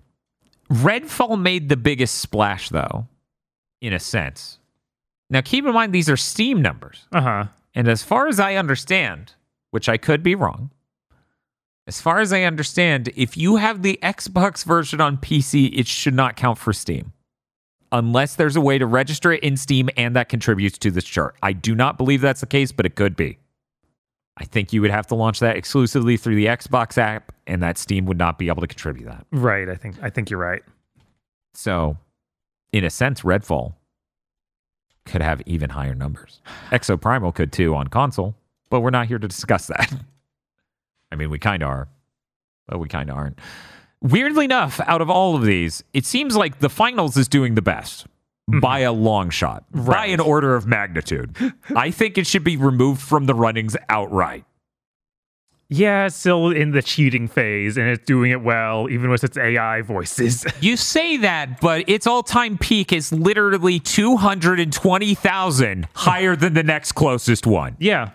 Redfall 0.70 1.40
made 1.40 1.68
the 1.68 1.76
biggest 1.76 2.14
splash, 2.18 2.68
though, 2.68 3.08
in 3.80 3.92
a 3.92 3.98
sense. 3.98 4.60
Now, 5.30 5.40
keep 5.40 5.66
in 5.66 5.74
mind, 5.74 5.92
these 5.92 6.08
are 6.08 6.16
Steam 6.16 6.62
numbers. 6.62 7.08
Uh 7.10 7.20
huh. 7.22 7.44
And 7.74 7.88
as 7.88 8.04
far 8.04 8.28
as 8.28 8.38
I 8.38 8.54
understand, 8.54 9.32
which 9.72 9.88
I 9.88 9.96
could 9.96 10.22
be 10.22 10.36
wrong, 10.36 10.70
as 11.88 12.02
far 12.02 12.20
as 12.20 12.34
I 12.34 12.42
understand, 12.42 13.10
if 13.16 13.38
you 13.38 13.56
have 13.56 13.80
the 13.80 13.98
Xbox 14.02 14.62
version 14.62 15.00
on 15.00 15.16
PC, 15.16 15.76
it 15.76 15.86
should 15.86 16.12
not 16.12 16.36
count 16.36 16.58
for 16.58 16.74
Steam. 16.74 17.14
Unless 17.90 18.36
there's 18.36 18.56
a 18.56 18.60
way 18.60 18.76
to 18.76 18.86
register 18.86 19.32
it 19.32 19.42
in 19.42 19.56
Steam 19.56 19.88
and 19.96 20.14
that 20.14 20.28
contributes 20.28 20.76
to 20.78 20.90
this 20.90 21.04
chart. 21.04 21.34
I 21.42 21.54
do 21.54 21.74
not 21.74 21.96
believe 21.96 22.20
that's 22.20 22.42
the 22.42 22.46
case, 22.46 22.72
but 22.72 22.84
it 22.84 22.94
could 22.94 23.16
be. 23.16 23.38
I 24.36 24.44
think 24.44 24.74
you 24.74 24.82
would 24.82 24.90
have 24.90 25.06
to 25.06 25.14
launch 25.14 25.40
that 25.40 25.56
exclusively 25.56 26.18
through 26.18 26.36
the 26.36 26.46
Xbox 26.46 26.98
app, 26.98 27.32
and 27.46 27.62
that 27.62 27.78
Steam 27.78 28.04
would 28.04 28.18
not 28.18 28.38
be 28.38 28.48
able 28.48 28.60
to 28.60 28.68
contribute 28.68 29.06
that. 29.06 29.26
Right. 29.32 29.68
I 29.68 29.74
think 29.74 29.96
I 30.00 30.10
think 30.10 30.28
you're 30.30 30.38
right. 30.38 30.62
So, 31.54 31.96
in 32.70 32.84
a 32.84 32.90
sense, 32.90 33.22
Redfall 33.22 33.72
could 35.06 35.22
have 35.22 35.40
even 35.46 35.70
higher 35.70 35.94
numbers. 35.94 36.40
Exoprimal 36.70 37.34
could 37.34 37.50
too 37.50 37.74
on 37.74 37.88
console, 37.88 38.36
but 38.68 38.80
we're 38.80 38.90
not 38.90 39.08
here 39.08 39.18
to 39.18 39.26
discuss 39.26 39.66
that. 39.68 39.92
I 41.10 41.16
mean, 41.16 41.30
we 41.30 41.38
kind 41.38 41.62
of 41.62 41.68
are, 41.68 41.88
but 42.66 42.78
we 42.78 42.88
kind 42.88 43.10
of 43.10 43.16
aren't. 43.16 43.38
Weirdly 44.00 44.44
enough, 44.44 44.80
out 44.86 45.00
of 45.00 45.10
all 45.10 45.34
of 45.34 45.42
these, 45.42 45.82
it 45.92 46.04
seems 46.04 46.36
like 46.36 46.60
the 46.60 46.68
finals 46.68 47.16
is 47.16 47.26
doing 47.26 47.54
the 47.54 47.62
best 47.62 48.06
mm-hmm. 48.48 48.60
by 48.60 48.80
a 48.80 48.92
long 48.92 49.30
shot, 49.30 49.64
by 49.72 50.06
an 50.06 50.20
order 50.20 50.54
of 50.54 50.66
magnitude. 50.66 51.34
I 51.76 51.90
think 51.90 52.18
it 52.18 52.26
should 52.26 52.44
be 52.44 52.56
removed 52.56 53.02
from 53.02 53.26
the 53.26 53.34
runnings 53.34 53.76
outright. 53.88 54.44
Yeah, 55.70 56.06
it's 56.06 56.16
still 56.16 56.50
in 56.50 56.70
the 56.70 56.80
cheating 56.80 57.28
phase, 57.28 57.76
and 57.76 57.88
it's 57.88 58.06
doing 58.06 58.30
it 58.30 58.42
well, 58.42 58.88
even 58.88 59.10
with 59.10 59.22
its 59.22 59.36
AI 59.36 59.82
voices. 59.82 60.46
You 60.60 60.78
say 60.78 61.18
that, 61.18 61.60
but 61.60 61.86
its 61.88 62.06
all 62.06 62.22
time 62.22 62.56
peak 62.56 62.92
is 62.92 63.12
literally 63.12 63.78
220,000 63.78 65.88
higher 65.94 66.36
than 66.36 66.54
the 66.54 66.62
next 66.62 66.92
closest 66.92 67.46
one. 67.46 67.76
yeah. 67.78 68.10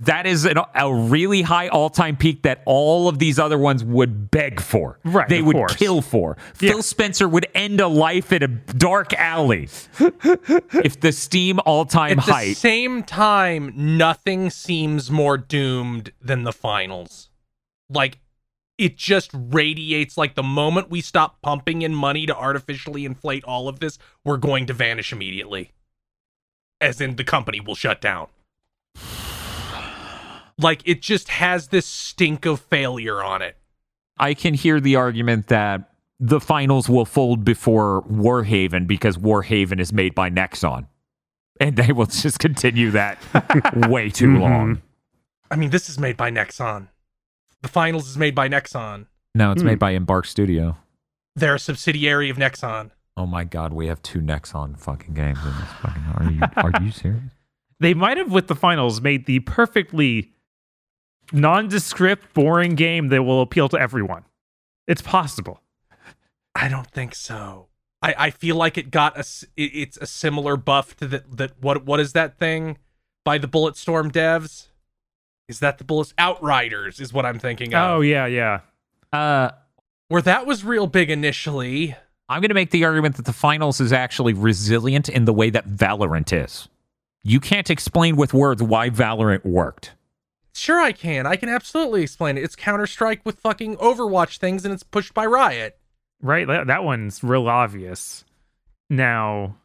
That 0.00 0.26
is 0.26 0.46
an, 0.46 0.56
a 0.74 0.92
really 0.94 1.42
high 1.42 1.68
all 1.68 1.90
time 1.90 2.16
peak 2.16 2.42
that 2.42 2.62
all 2.64 3.08
of 3.08 3.18
these 3.18 3.38
other 3.38 3.58
ones 3.58 3.84
would 3.84 4.30
beg 4.30 4.60
for. 4.60 4.98
Right, 5.04 5.28
They 5.28 5.42
would 5.42 5.54
course. 5.54 5.76
kill 5.76 6.00
for. 6.00 6.36
Yeah. 6.60 6.72
Phil 6.72 6.82
Spencer 6.82 7.28
would 7.28 7.46
end 7.54 7.80
a 7.80 7.88
life 7.88 8.32
in 8.32 8.42
a 8.42 8.48
dark 8.48 9.12
alley 9.12 9.64
if 9.98 11.00
the 11.00 11.12
Steam 11.12 11.60
all 11.66 11.84
time 11.84 12.16
height. 12.18 12.42
At 12.42 12.48
the 12.48 12.54
same 12.54 13.02
time, 13.02 13.74
nothing 13.76 14.48
seems 14.48 15.10
more 15.10 15.36
doomed 15.36 16.12
than 16.22 16.44
the 16.44 16.52
finals. 16.52 17.28
Like, 17.90 18.18
it 18.78 18.96
just 18.96 19.30
radiates 19.34 20.16
like 20.16 20.34
the 20.34 20.42
moment 20.42 20.88
we 20.88 21.02
stop 21.02 21.42
pumping 21.42 21.82
in 21.82 21.94
money 21.94 22.24
to 22.24 22.34
artificially 22.34 23.04
inflate 23.04 23.44
all 23.44 23.68
of 23.68 23.80
this, 23.80 23.98
we're 24.24 24.38
going 24.38 24.64
to 24.66 24.72
vanish 24.72 25.12
immediately. 25.12 25.72
As 26.80 27.02
in 27.02 27.16
the 27.16 27.24
company 27.24 27.60
will 27.60 27.74
shut 27.74 28.00
down. 28.00 28.28
Like 30.60 30.82
it 30.84 31.02
just 31.02 31.28
has 31.28 31.68
this 31.68 31.86
stink 31.86 32.46
of 32.46 32.60
failure 32.60 33.22
on 33.22 33.42
it. 33.42 33.56
I 34.18 34.34
can 34.34 34.54
hear 34.54 34.80
the 34.80 34.96
argument 34.96 35.46
that 35.48 35.90
the 36.18 36.40
finals 36.40 36.88
will 36.88 37.06
fold 37.06 37.44
before 37.44 38.02
Warhaven 38.02 38.86
because 38.86 39.16
Warhaven 39.16 39.80
is 39.80 39.92
made 39.92 40.14
by 40.14 40.28
Nexon. 40.28 40.86
And 41.58 41.76
they 41.76 41.92
will 41.92 42.06
just 42.06 42.38
continue 42.38 42.90
that 42.90 43.18
way 43.88 44.10
too 44.10 44.28
Mhm. 44.28 44.40
long. 44.40 44.82
I 45.50 45.56
mean, 45.56 45.70
this 45.70 45.88
is 45.88 45.98
made 45.98 46.16
by 46.16 46.30
Nexon. 46.30 46.88
The 47.62 47.68
finals 47.68 48.08
is 48.08 48.16
made 48.18 48.34
by 48.34 48.48
Nexon. 48.48 49.06
No, 49.34 49.52
it's 49.52 49.62
Hmm. 49.62 49.68
made 49.68 49.78
by 49.78 49.92
Embark 49.92 50.26
Studio. 50.26 50.76
They're 51.36 51.54
a 51.54 51.58
subsidiary 51.58 52.28
of 52.30 52.36
Nexon. 52.36 52.90
Oh 53.16 53.26
my 53.26 53.44
god, 53.44 53.72
we 53.72 53.86
have 53.86 54.02
two 54.02 54.20
Nexon 54.20 54.78
fucking 54.78 55.14
games 55.14 55.38
in 55.44 55.52
this 55.52 55.72
fucking 55.80 56.02
Are 56.14 56.30
you 56.30 56.40
are 56.56 56.82
you 56.84 56.90
serious? 56.92 57.22
They 57.78 57.94
might 57.94 58.18
have, 58.18 58.30
with 58.30 58.46
the 58.48 58.54
finals, 58.54 59.00
made 59.00 59.24
the 59.26 59.40
perfectly 59.40 60.32
nondescript, 61.32 62.34
boring 62.34 62.74
game 62.74 63.08
that 63.08 63.22
will 63.22 63.42
appeal 63.42 63.68
to 63.70 63.78
everyone. 63.78 64.24
It's 64.86 65.02
possible. 65.02 65.60
I 66.54 66.68
don't 66.68 66.86
think 66.90 67.14
so. 67.14 67.68
I, 68.02 68.14
I 68.18 68.30
feel 68.30 68.56
like 68.56 68.78
it 68.78 68.90
got 68.90 69.14
a 69.16 69.20
s- 69.20 69.44
it- 69.56 69.72
it's 69.74 69.96
a 69.98 70.06
similar 70.06 70.56
buff 70.56 70.96
to 70.96 71.06
that 71.08 71.36
that 71.36 71.52
what 71.60 71.84
what 71.84 72.00
is 72.00 72.12
that 72.14 72.38
thing 72.38 72.78
by 73.24 73.38
the 73.38 73.46
Bulletstorm 73.48 74.10
devs? 74.10 74.68
Is 75.48 75.60
that 75.60 75.78
the 75.78 75.84
Bullets 75.84 76.14
Outriders 76.16 76.98
is 77.00 77.12
what 77.12 77.26
I'm 77.26 77.38
thinking 77.38 77.74
of. 77.74 77.90
Oh 77.90 78.00
yeah, 78.00 78.26
yeah. 78.26 78.60
Uh 79.12 79.50
Where 80.08 80.22
that 80.22 80.46
was 80.46 80.64
real 80.64 80.86
big 80.86 81.10
initially. 81.10 81.94
I'm 82.28 82.40
going 82.40 82.48
to 82.50 82.54
make 82.54 82.70
the 82.70 82.84
argument 82.84 83.16
that 83.16 83.24
the 83.26 83.32
finals 83.32 83.80
is 83.80 83.92
actually 83.92 84.34
resilient 84.34 85.08
in 85.08 85.24
the 85.24 85.32
way 85.32 85.50
that 85.50 85.68
Valorant 85.68 86.32
is. 86.32 86.68
You 87.24 87.40
can't 87.40 87.68
explain 87.68 88.14
with 88.14 88.32
words 88.32 88.62
why 88.62 88.88
Valorant 88.88 89.44
worked. 89.44 89.94
Sure 90.52 90.80
I 90.80 90.92
can. 90.92 91.26
I 91.26 91.36
can 91.36 91.48
absolutely 91.48 92.02
explain 92.02 92.36
it. 92.36 92.44
It's 92.44 92.56
Counter-Strike 92.56 93.24
with 93.24 93.40
fucking 93.40 93.76
Overwatch 93.76 94.38
things 94.38 94.64
and 94.64 94.74
it's 94.74 94.82
pushed 94.82 95.14
by 95.14 95.26
Riot. 95.26 95.78
Right, 96.22 96.46
that, 96.46 96.66
that 96.66 96.84
one's 96.84 97.24
real 97.24 97.48
obvious. 97.48 98.24
Now, 98.90 99.56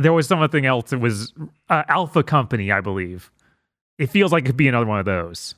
there 0.00 0.12
was 0.12 0.28
something 0.28 0.66
else. 0.66 0.92
It 0.92 1.00
was 1.00 1.32
uh, 1.68 1.82
Alpha 1.88 2.22
Company, 2.22 2.70
I 2.70 2.80
believe. 2.80 3.30
It 3.98 4.08
feels 4.10 4.32
like 4.32 4.44
it 4.44 4.48
could 4.48 4.56
be 4.56 4.68
another 4.68 4.86
one 4.86 4.98
of 4.98 5.04
those. 5.04 5.54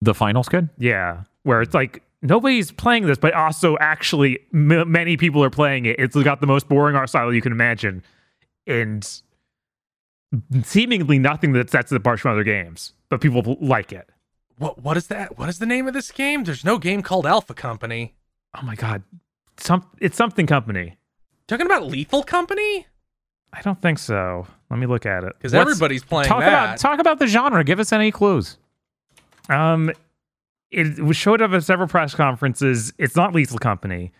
The 0.00 0.14
finals 0.14 0.48
good? 0.48 0.68
Yeah, 0.78 1.22
where 1.44 1.62
it's 1.62 1.74
like 1.74 2.02
nobody's 2.22 2.72
playing 2.72 3.06
this, 3.06 3.18
but 3.18 3.32
also 3.34 3.76
actually 3.78 4.40
m- 4.52 4.90
many 4.90 5.16
people 5.16 5.42
are 5.44 5.50
playing 5.50 5.86
it. 5.86 5.96
It's 5.98 6.16
got 6.16 6.40
the 6.40 6.46
most 6.46 6.68
boring 6.68 6.96
art 6.96 7.08
style 7.08 7.32
you 7.32 7.40
can 7.40 7.52
imagine, 7.52 8.02
and 8.66 9.08
seemingly 10.62 11.18
nothing 11.18 11.52
that 11.52 11.70
sets 11.70 11.92
it 11.92 11.96
apart 11.96 12.20
from 12.20 12.32
other 12.32 12.44
games. 12.44 12.92
But 13.08 13.20
people 13.20 13.56
like 13.60 13.92
it. 13.92 14.08
What 14.58 14.82
what 14.82 14.96
is 14.96 15.08
that? 15.08 15.38
What 15.38 15.48
is 15.48 15.58
the 15.58 15.66
name 15.66 15.88
of 15.88 15.94
this 15.94 16.10
game? 16.10 16.44
There's 16.44 16.64
no 16.64 16.78
game 16.78 17.02
called 17.02 17.26
Alpha 17.26 17.54
Company. 17.54 18.14
Oh 18.56 18.62
my 18.62 18.74
god, 18.74 19.02
some 19.56 19.84
it's 20.00 20.16
something 20.16 20.46
company. 20.46 20.96
Talking 21.46 21.66
about 21.66 21.86
Lethal 21.86 22.22
Company? 22.22 22.86
I 23.52 23.62
don't 23.62 23.80
think 23.80 23.98
so. 23.98 24.46
Let 24.70 24.78
me 24.78 24.86
look 24.86 25.06
at 25.06 25.24
it. 25.24 25.34
Because 25.36 25.54
everybody's 25.54 26.04
playing 26.04 26.28
talk 26.28 26.40
that. 26.40 26.48
about 26.48 26.78
talk 26.78 26.98
about 26.98 27.18
the 27.18 27.26
genre. 27.26 27.62
Give 27.64 27.80
us 27.80 27.92
any 27.92 28.10
clues. 28.10 28.58
Um, 29.48 29.92
it 30.70 30.98
was 30.98 31.16
showed 31.16 31.42
up 31.42 31.52
at 31.52 31.62
several 31.62 31.88
press 31.88 32.14
conferences. 32.14 32.92
It's 32.98 33.14
not 33.14 33.34
Lethal 33.34 33.58
Company. 33.58 34.12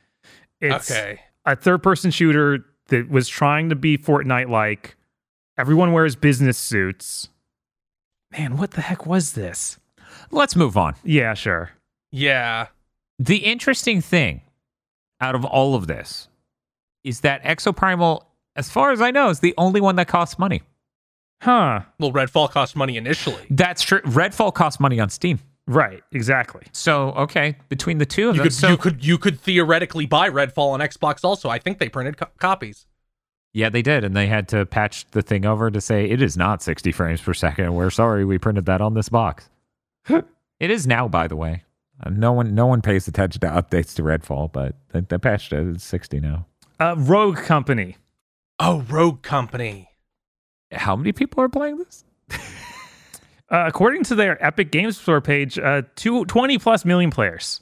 It's 0.60 0.90
okay. 0.90 1.20
a 1.44 1.56
third-person 1.56 2.10
shooter 2.10 2.64
that 2.88 3.08
was 3.08 3.28
trying 3.28 3.70
to 3.70 3.76
be 3.76 3.98
Fortnite-like. 3.98 4.96
Everyone 5.56 5.92
wears 5.92 6.16
business 6.16 6.58
suits. 6.58 7.28
Man, 8.32 8.56
what 8.56 8.72
the 8.72 8.80
heck 8.80 9.06
was 9.06 9.32
this? 9.32 9.78
Let's 10.30 10.56
move 10.56 10.76
on. 10.76 10.94
Yeah, 11.04 11.34
sure. 11.34 11.70
Yeah. 12.10 12.66
The 13.18 13.36
interesting 13.38 14.00
thing 14.00 14.40
out 15.20 15.34
of 15.34 15.44
all 15.44 15.74
of 15.76 15.86
this 15.86 16.28
is 17.04 17.20
that 17.20 17.42
Exoprimal, 17.44 18.24
as 18.56 18.68
far 18.70 18.90
as 18.90 19.00
I 19.00 19.10
know, 19.12 19.28
is 19.30 19.40
the 19.40 19.54
only 19.56 19.80
one 19.80 19.96
that 19.96 20.08
costs 20.08 20.38
money. 20.38 20.62
Huh. 21.42 21.80
Well, 22.00 22.10
Redfall 22.12 22.50
cost 22.50 22.74
money 22.74 22.96
initially. 22.96 23.46
That's 23.50 23.82
true. 23.82 24.00
Redfall 24.00 24.52
costs 24.54 24.80
money 24.80 24.98
on 24.98 25.10
Steam. 25.10 25.38
Right. 25.66 26.02
Exactly. 26.12 26.62
So 26.72 27.10
okay, 27.12 27.56
between 27.68 27.98
the 27.98 28.06
two 28.06 28.28
of 28.28 28.36
You 28.36 28.40
them, 28.40 28.46
could 28.46 28.52
so 28.54 28.68
you 28.68 28.76
could 28.76 29.04
you 29.04 29.18
could 29.18 29.40
theoretically 29.40 30.06
buy 30.06 30.28
Redfall 30.28 30.72
on 30.72 30.80
Xbox 30.80 31.24
also. 31.24 31.48
I 31.48 31.58
think 31.58 31.78
they 31.78 31.88
printed 31.88 32.16
co- 32.16 32.26
copies. 32.38 32.86
Yeah, 33.54 33.68
they 33.70 33.82
did, 33.82 34.02
and 34.02 34.16
they 34.16 34.26
had 34.26 34.48
to 34.48 34.66
patch 34.66 35.06
the 35.12 35.22
thing 35.22 35.46
over 35.46 35.70
to 35.70 35.80
say 35.80 36.10
it 36.10 36.20
is 36.20 36.36
not 36.36 36.60
60 36.60 36.92
frames 36.92 37.20
per 37.20 37.32
second. 37.32 37.72
We're 37.72 37.90
sorry, 37.90 38.24
we 38.24 38.36
printed 38.36 38.66
that 38.66 38.80
on 38.80 38.94
this 38.94 39.08
box. 39.08 39.48
it 40.08 40.24
is 40.60 40.86
now, 40.86 41.06
by 41.08 41.28
the 41.28 41.36
way. 41.36 41.62
Uh, 42.02 42.10
no 42.10 42.32
one, 42.32 42.54
no 42.54 42.66
one 42.66 42.82
pays 42.82 43.06
attention 43.06 43.40
to 43.40 43.46
updates 43.46 43.94
to 43.94 44.02
Redfall, 44.02 44.52
but 44.52 44.74
they, 44.90 45.00
they 45.00 45.18
patched 45.18 45.52
it. 45.52 45.66
It's 45.68 45.84
60 45.84 46.18
now. 46.18 46.46
Uh, 46.80 46.96
Rogue 46.98 47.36
Company. 47.38 47.96
Oh, 48.58 48.80
Rogue 48.90 49.22
Company. 49.22 49.88
How 50.72 50.96
many 50.96 51.12
people 51.12 51.40
are 51.42 51.48
playing 51.48 51.78
this? 51.78 52.04
Uh, 53.50 53.64
according 53.66 54.02
to 54.02 54.14
their 54.14 54.42
Epic 54.44 54.72
Games 54.72 54.98
Store 54.98 55.20
page, 55.20 55.58
uh, 55.58 55.82
two, 55.94 56.24
20 56.24 56.58
plus 56.58 56.84
million 56.84 57.10
players. 57.10 57.60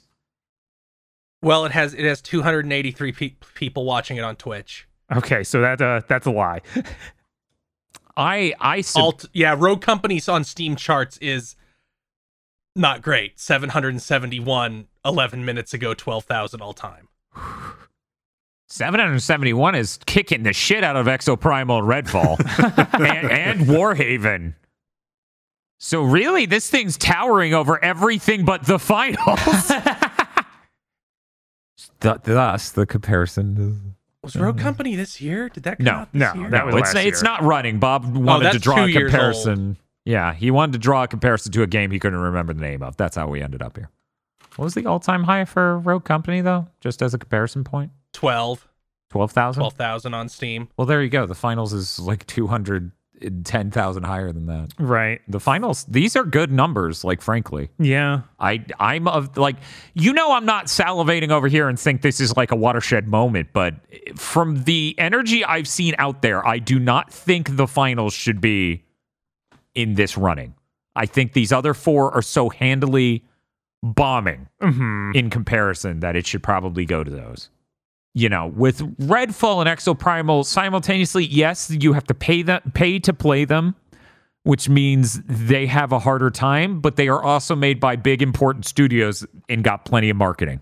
Well, 1.43 1.65
it 1.65 1.73
has 1.73 1.93
it 1.93 2.05
has 2.05 2.21
283 2.21 3.11
pe- 3.11 3.35
people 3.53 3.83
watching 3.83 4.17
it 4.17 4.23
on 4.23 4.37
Twitch. 4.37 4.87
Okay, 5.11 5.43
so 5.43 5.61
that 5.61 5.81
uh, 5.81 6.01
that's 6.07 6.25
a 6.25 6.31
lie. 6.31 6.61
I, 8.15 8.53
I, 8.59 8.81
sub- 8.81 9.03
Alt, 9.03 9.25
yeah, 9.33 9.55
Rogue 9.57 9.81
Company's 9.81 10.29
on 10.29 10.43
Steam 10.43 10.75
charts 10.75 11.17
is 11.17 11.55
not 12.75 13.01
great. 13.01 13.39
771 13.39 14.87
11 15.05 15.45
minutes 15.45 15.73
ago, 15.73 15.93
12,000 15.93 16.61
all 16.61 16.73
time. 16.73 17.07
771 18.69 19.75
is 19.75 19.99
kicking 20.05 20.43
the 20.43 20.53
shit 20.53 20.83
out 20.83 20.95
of 20.95 21.07
Exoprimal 21.07 21.79
and 21.79 22.07
Redfall 22.07 22.39
and, 22.99 23.31
and 23.31 23.61
Warhaven. 23.67 24.53
So 25.79 26.01
really, 26.01 26.45
this 26.45 26.69
thing's 26.69 26.97
towering 26.97 27.53
over 27.53 27.83
everything 27.83 28.45
but 28.45 28.65
the 28.65 28.79
finals. 28.79 29.67
Th- 31.99 32.17
Thus, 32.23 32.71
the 32.71 32.85
comparison. 32.85 33.95
Was 34.23 34.35
Rogue 34.37 34.55
mm-hmm. 34.55 34.63
Company 34.63 34.95
this 34.95 35.19
year? 35.19 35.49
Did 35.49 35.63
that 35.63 35.77
come 35.79 35.85
No, 35.85 35.91
out 35.91 36.13
this 36.13 36.19
no, 36.19 36.33
year? 36.41 36.49
that 36.51 36.65
was 36.65 36.75
it's, 36.75 36.93
last 36.93 37.05
it's 37.05 37.21
year. 37.21 37.31
not 37.31 37.43
running. 37.43 37.79
Bob 37.79 38.05
oh, 38.05 38.19
wanted 38.19 38.45
that's 38.45 38.55
to 38.55 38.61
draw 38.61 38.85
a 38.85 38.91
comparison. 38.91 39.77
Yeah, 40.05 40.33
he 40.33 40.49
wanted 40.49 40.73
to 40.73 40.79
draw 40.79 41.03
a 41.03 41.07
comparison 41.07 41.51
to 41.53 41.63
a 41.63 41.67
game 41.67 41.91
he 41.91 41.99
couldn't 41.99 42.19
remember 42.19 42.53
the 42.53 42.61
name 42.61 42.83
of. 42.83 42.95
That's 42.97 43.15
how 43.15 43.27
we 43.27 43.41
ended 43.41 43.61
up 43.61 43.75
here. 43.75 43.89
What 44.55 44.65
was 44.65 44.75
the 44.75 44.85
all-time 44.85 45.23
high 45.23 45.45
for 45.45 45.79
Rogue 45.79 46.05
Company 46.05 46.41
though? 46.41 46.67
Just 46.79 47.01
as 47.01 47.13
a 47.13 47.17
comparison 47.17 47.63
point, 47.63 47.91
12, 48.13 48.67
twelve 49.09 49.31
thousand. 49.31 49.61
12,000 49.61 50.13
on 50.13 50.29
Steam. 50.29 50.69
Well, 50.77 50.85
there 50.85 51.01
you 51.01 51.09
go. 51.09 51.25
The 51.25 51.35
finals 51.35 51.73
is 51.73 51.99
like 51.99 52.25
210,000 53.21 54.03
higher 54.03 54.31
than 54.31 54.47
that. 54.47 54.73
right. 54.77 55.21
The 55.27 55.39
finals, 55.39 55.85
these 55.85 56.15
are 56.15 56.23
good 56.23 56.51
numbers, 56.51 57.03
like 57.03 57.21
frankly. 57.21 57.69
Yeah. 57.79 58.21
I 58.39 58.65
I'm 58.79 59.07
of 59.07 59.37
like 59.37 59.55
you 59.93 60.13
know 60.13 60.33
I'm 60.33 60.45
not 60.45 60.65
salivating 60.65 61.29
over 61.29 61.47
here 61.47 61.69
and 61.69 61.79
think 61.79 62.01
this 62.01 62.19
is 62.19 62.35
like 62.35 62.51
a 62.51 62.55
watershed 62.55 63.07
moment, 63.07 63.49
but 63.53 63.75
from 64.15 64.63
the 64.63 64.95
energy 64.97 65.45
I've 65.45 65.67
seen 65.67 65.95
out 65.97 66.21
there, 66.21 66.45
I 66.45 66.59
do 66.59 66.79
not 66.79 67.11
think 67.11 67.55
the 67.55 67.67
finals 67.67 68.13
should 68.13 68.41
be 68.41 68.83
in 69.73 69.95
this 69.95 70.17
running. 70.17 70.55
I 70.95 71.05
think 71.05 71.33
these 71.33 71.51
other 71.51 71.73
four 71.73 72.13
are 72.13 72.21
so 72.21 72.49
handily 72.49 73.23
bombing 73.81 74.47
hmm 74.61 75.11
in 75.13 75.29
comparison 75.29 75.99
that 75.99 76.15
it 76.15 76.25
should 76.25 76.41
probably 76.43 76.85
go 76.85 77.03
to 77.03 77.11
those. 77.11 77.49
You 78.15 78.29
know, 78.29 78.47
with 78.47 78.79
Redfall 78.99 79.65
and 79.65 79.69
Exoprimal 79.69 80.45
simultaneously, 80.45 81.25
yes, 81.25 81.71
you 81.71 81.93
have 81.93 82.05
to 82.05 82.13
pay 82.13 82.43
them 82.43 82.61
pay 82.75 82.99
to 82.99 83.13
play 83.13 83.43
them, 83.43 83.75
which 84.43 84.69
means 84.69 85.19
they 85.23 85.65
have 85.65 85.91
a 85.91 85.99
harder 85.99 86.29
time, 86.29 86.79
but 86.79 86.95
they 86.95 87.07
are 87.07 87.23
also 87.23 87.55
made 87.55 87.79
by 87.79 87.95
big 87.95 88.21
important 88.21 88.65
studios 88.65 89.25
and 89.49 89.63
got 89.63 89.85
plenty 89.85 90.11
of 90.11 90.17
marketing. 90.17 90.59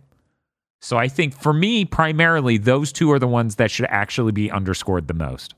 So 0.79 0.97
I 0.97 1.09
think 1.09 1.35
for 1.35 1.53
me, 1.53 1.85
primarily, 1.85 2.57
those 2.57 2.91
two 2.91 3.11
are 3.11 3.19
the 3.19 3.27
ones 3.27 3.55
that 3.57 3.69
should 3.69 3.85
actually 3.89 4.31
be 4.31 4.49
underscored 4.49 5.07
the 5.07 5.13
most. 5.13 5.53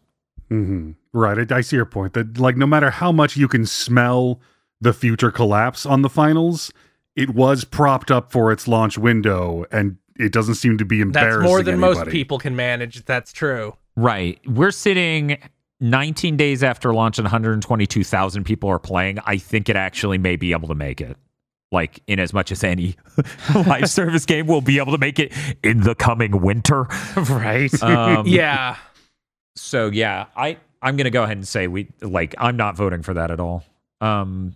hmm 0.49 0.91
Right. 1.13 1.51
I, 1.51 1.57
I 1.57 1.61
see 1.61 1.75
your 1.75 1.85
point. 1.85 2.13
That 2.13 2.39
like 2.39 2.57
no 2.57 2.65
matter 2.65 2.89
how 2.89 3.11
much 3.11 3.37
you 3.37 3.47
can 3.47 3.67
smell 3.67 4.41
the 4.81 4.93
future 4.93 5.29
collapse 5.31 5.85
on 5.85 6.01
the 6.01 6.09
finals, 6.09 6.73
it 7.15 7.29
was 7.29 7.63
propped 7.63 8.09
up 8.09 8.31
for 8.31 8.51
its 8.51 8.67
launch 8.67 8.97
window, 8.97 9.65
and 9.71 9.97
it 10.17 10.31
doesn't 10.31 10.55
seem 10.55 10.77
to 10.77 10.85
be 10.85 11.01
embarrassing. 11.01 11.41
That's 11.41 11.49
more 11.49 11.63
than 11.63 11.79
most 11.79 12.07
people 12.07 12.39
can 12.39 12.55
manage. 12.55 13.05
That's 13.05 13.31
true. 13.31 13.75
Right. 13.95 14.39
We're 14.47 14.71
sitting 14.71 15.37
19 15.79 16.37
days 16.37 16.63
after 16.63 16.93
launch 16.93 17.17
and 17.17 17.25
122,000 17.25 18.43
people 18.43 18.69
are 18.69 18.79
playing. 18.79 19.19
I 19.25 19.37
think 19.37 19.69
it 19.69 19.75
actually 19.75 20.17
may 20.17 20.35
be 20.35 20.51
able 20.51 20.67
to 20.69 20.75
make 20.75 21.01
it. 21.01 21.17
Like, 21.71 22.01
in 22.05 22.19
as 22.19 22.33
much 22.33 22.51
as 22.51 22.63
any 22.63 22.95
live 23.55 23.89
service 23.89 24.25
game 24.27 24.45
will 24.45 24.61
be 24.61 24.77
able 24.77 24.91
to 24.91 24.99
make 24.99 25.17
it 25.17 25.33
in 25.63 25.81
the 25.81 25.95
coming 25.95 26.41
winter. 26.41 26.83
right. 27.15 27.83
Um, 27.83 28.27
yeah. 28.27 28.77
So 29.55 29.87
yeah, 29.87 30.27
I 30.35 30.57
I'm 30.83 30.97
gonna 30.97 31.09
go 31.09 31.23
ahead 31.23 31.37
and 31.37 31.47
say 31.47 31.67
we 31.67 31.87
like 32.01 32.35
I'm 32.37 32.57
not 32.57 32.75
voting 32.75 33.01
for 33.01 33.15
that 33.15 33.31
at 33.31 33.39
all. 33.39 33.63
Um, 34.01 34.55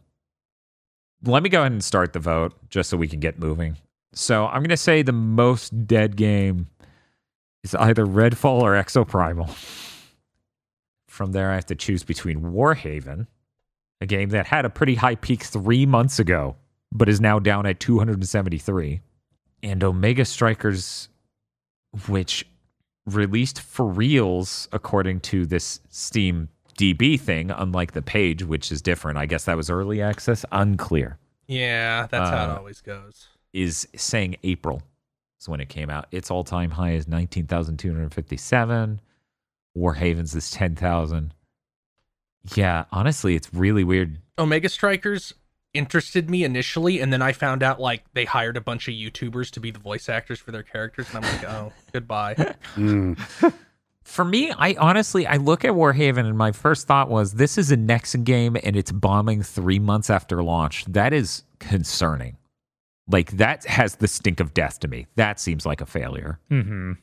let 1.24 1.42
me 1.42 1.50
go 1.50 1.62
ahead 1.62 1.72
and 1.72 1.84
start 1.84 2.14
the 2.14 2.20
vote 2.20 2.54
just 2.70 2.90
so 2.90 2.98
we 2.98 3.08
can 3.08 3.20
get 3.20 3.40
moving. 3.40 3.78
So 4.14 4.48
I'm 4.48 4.64
gonna 4.64 4.78
say 4.78 5.02
the 5.02 5.12
most 5.12 5.86
dead 5.88 6.16
game 6.16 6.68
is 7.64 7.76
either 7.76 8.06
Redfall 8.06 8.62
or 8.62 8.74
Exoprimal. 8.74 9.50
From 11.08 11.32
there, 11.32 11.52
I 11.52 11.56
have 11.56 11.66
to 11.68 11.76
choose 11.76 12.04
between 12.04 12.42
Warhaven, 12.42 13.28
a 14.02 14.06
game 14.06 14.30
that 14.30 14.48
had 14.48 14.66
a 14.66 14.70
pretty 14.70 14.96
high 14.96 15.16
peak 15.16 15.44
three 15.44 15.86
months 15.86 16.20
ago, 16.20 16.56
but 16.92 17.10
is 17.10 17.20
now 17.20 17.40
down 17.40 17.66
at 17.66 17.80
273, 17.80 19.02
and 19.64 19.84
Omega 19.84 20.26
Strikers, 20.26 21.10
which 22.08 22.46
released 23.08 23.60
for 23.62 23.86
reals 23.86 24.68
according 24.72 25.22
to 25.22 25.46
this 25.46 25.80
Steam 25.90 26.50
DB 26.78 27.20
thing, 27.20 27.50
unlike 27.50 27.94
the 27.94 28.02
page, 28.04 28.44
which 28.44 28.72
is 28.72 28.82
different. 28.82 29.18
I 29.18 29.26
guess 29.26 29.46
that 29.46 29.58
was 29.58 29.70
early 29.72 30.02
access. 30.02 30.46
Unclear. 30.52 31.18
Yeah, 31.48 32.06
that's 32.12 32.30
how 32.30 32.44
it 32.44 32.50
Uh, 32.52 32.58
always 32.58 32.82
goes. 32.82 33.28
Is 33.54 33.88
saying 33.96 34.36
April 34.44 34.84
is 35.40 35.50
when 35.50 35.60
it 35.60 35.70
came 35.70 35.90
out. 35.90 36.08
Its 36.12 36.30
all 36.30 36.44
time 36.44 36.72
high 36.72 36.92
is 36.92 37.08
19,257. 37.08 39.02
Warhaven's 39.76 40.36
is 40.36 40.52
10,000. 40.52 41.34
Yeah, 42.56 42.86
honestly, 42.92 43.36
it's 43.36 43.54
really 43.54 43.84
weird. 43.84 44.20
Omega 44.40 44.70
Strikers 44.70 45.34
interested 45.74 46.30
me 46.30 46.44
initially, 46.44 47.00
and 47.00 47.12
then 47.12 47.22
I 47.22 47.34
found 47.34 47.62
out 47.62 47.80
like 47.80 48.04
they 48.14 48.26
hired 48.26 48.58
a 48.58 48.62
bunch 48.62 48.88
of 48.88 48.94
YouTubers 48.94 49.52
to 49.52 49.60
be 49.60 49.72
the 49.72 49.80
voice 49.80 50.10
actors 50.10 50.40
for 50.40 50.52
their 50.52 50.64
characters, 50.64 51.08
and 51.14 51.24
I'm 51.24 51.32
like, 51.34 51.50
oh, 51.50 51.74
goodbye. 51.94 52.36
Mm. 52.76 53.54
For 54.04 54.24
me, 54.24 54.52
I 54.52 54.74
honestly 54.80 55.28
I 55.28 55.36
look 55.36 55.66
at 55.66 55.74
Warhaven 55.74 56.26
and 56.26 56.38
my 56.38 56.54
first 56.54 56.88
thought 56.88 57.10
was 57.10 57.34
this 57.34 57.58
is 57.58 57.74
a 57.74 57.78
Nexon 57.78 58.24
game 58.24 58.56
and 58.64 58.78
it's 58.78 58.92
bombing 58.92 59.44
three 59.44 59.80
months 59.80 60.10
after 60.10 60.42
launch. 60.42 60.86
That 60.86 61.12
is 61.12 61.44
concerning. 61.60 62.38
Like 63.10 63.32
that 63.38 63.66
has 63.66 63.96
the 63.96 64.08
stink 64.08 64.40
of 64.40 64.54
death 64.54 64.80
to 64.82 64.88
me. 64.88 65.08
That 65.16 65.40
seems 65.40 65.66
like 65.66 65.82
a 65.82 65.86
failure, 65.86 66.40
hmm 66.50 66.94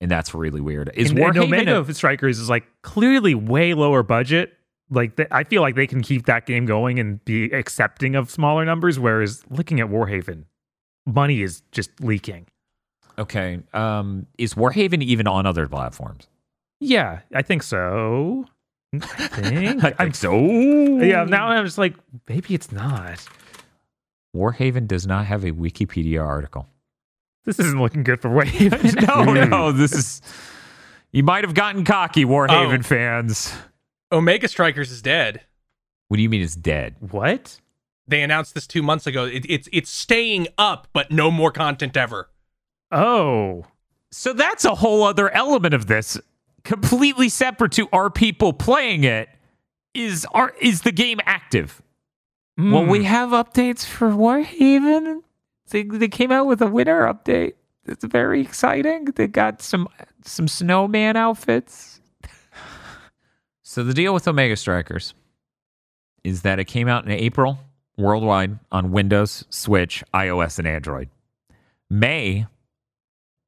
and 0.00 0.10
that's 0.10 0.34
really 0.34 0.60
weird. 0.60 0.90
Is 0.94 1.10
and, 1.10 1.18
and 1.20 1.34
Warhaven? 1.34 1.44
Omega 1.44 1.80
a- 1.80 1.94
Strikers 1.94 2.38
is 2.38 2.50
like 2.50 2.64
clearly 2.82 3.34
way 3.34 3.72
lower 3.74 4.02
budget. 4.02 4.52
Like 4.90 5.16
th- 5.16 5.28
I 5.30 5.44
feel 5.44 5.62
like 5.62 5.76
they 5.76 5.86
can 5.86 6.02
keep 6.02 6.26
that 6.26 6.44
game 6.46 6.66
going 6.66 6.98
and 6.98 7.24
be 7.24 7.44
accepting 7.52 8.14
of 8.16 8.28
smaller 8.30 8.64
numbers. 8.64 8.98
Whereas 8.98 9.42
looking 9.48 9.80
at 9.80 9.86
Warhaven, 9.88 10.44
money 11.06 11.42
is 11.42 11.62
just 11.72 11.90
leaking. 12.00 12.46
okay, 13.16 13.60
um, 13.72 14.26
is 14.36 14.54
Warhaven 14.54 15.00
even 15.02 15.26
on 15.28 15.46
other 15.46 15.68
platforms? 15.68 16.26
Yeah, 16.80 17.20
I 17.32 17.42
think 17.42 17.62
so. 17.62 18.44
I 18.94 18.98
think. 18.98 19.84
I 19.84 19.90
think 19.90 20.00
I'm- 20.00 20.12
so. 20.12 20.36
Yeah, 20.38 21.24
now 21.24 21.46
I'm 21.48 21.64
just 21.64 21.78
like 21.78 21.94
maybe 22.28 22.52
it's 22.54 22.72
not. 22.72 23.24
Warhaven 24.34 24.86
does 24.86 25.06
not 25.06 25.26
have 25.26 25.44
a 25.44 25.52
Wikipedia 25.52 26.24
article. 26.24 26.68
This 27.44 27.58
isn't 27.58 27.80
looking 27.80 28.02
good 28.04 28.20
for 28.20 28.30
Warhaven. 28.30 29.06
no, 29.36 29.44
no, 29.46 29.72
this 29.72 29.92
is. 29.92 30.22
You 31.12 31.22
might 31.22 31.44
have 31.44 31.54
gotten 31.54 31.84
cocky, 31.84 32.24
Warhaven 32.24 32.80
Oh. 32.80 32.82
fans. 32.82 33.52
Omega 34.10 34.48
Strikers 34.48 34.90
is 34.90 35.02
dead. 35.02 35.42
What 36.08 36.16
do 36.16 36.22
you 36.22 36.28
mean 36.28 36.42
it's 36.42 36.56
dead? 36.56 36.96
what? 37.00 37.60
They 38.06 38.22
announced 38.22 38.54
this 38.54 38.66
two 38.66 38.82
months 38.82 39.06
ago. 39.06 39.24
It, 39.24 39.46
it's 39.48 39.68
it's 39.72 39.88
staying 39.90 40.48
up, 40.58 40.88
but 40.92 41.10
no 41.10 41.30
more 41.30 41.50
content 41.50 41.96
ever. 41.96 42.28
Oh, 42.92 43.64
So 44.12 44.32
that's 44.34 44.64
a 44.66 44.74
whole 44.74 45.02
other 45.02 45.30
element 45.30 45.72
of 45.74 45.86
this, 45.86 46.18
completely 46.64 47.28
separate 47.30 47.72
to 47.72 47.88
are 47.92 48.10
people 48.10 48.52
playing 48.52 49.04
it. 49.04 49.28
Is 49.94 50.26
are 50.32 50.52
is 50.60 50.82
the 50.82 50.92
game 50.92 51.18
active? 51.24 51.80
Well, 52.56 52.84
Hmm. 52.84 52.90
we 52.90 53.04
have 53.04 53.30
updates 53.30 53.84
for 53.84 54.10
Warhaven. 54.10 55.22
They 55.70 55.82
they 55.82 56.08
came 56.08 56.30
out 56.30 56.46
with 56.46 56.62
a 56.62 56.66
winter 56.68 57.00
update. 57.02 57.54
It's 57.86 58.04
very 58.04 58.40
exciting. 58.40 59.06
They 59.06 59.26
got 59.26 59.60
some 59.60 59.88
some 60.22 60.46
snowman 60.48 61.16
outfits. 61.16 62.00
so 63.62 63.82
the 63.82 63.92
deal 63.94 64.14
with 64.14 64.28
Omega 64.28 64.56
Strikers 64.56 65.14
is 66.22 66.42
that 66.42 66.58
it 66.58 66.64
came 66.66 66.86
out 66.88 67.04
in 67.04 67.10
April 67.10 67.58
worldwide 67.96 68.58
on 68.72 68.90
Windows, 68.92 69.44
Switch, 69.50 70.02
iOS, 70.14 70.58
and 70.58 70.66
Android. 70.68 71.08
May 71.90 72.46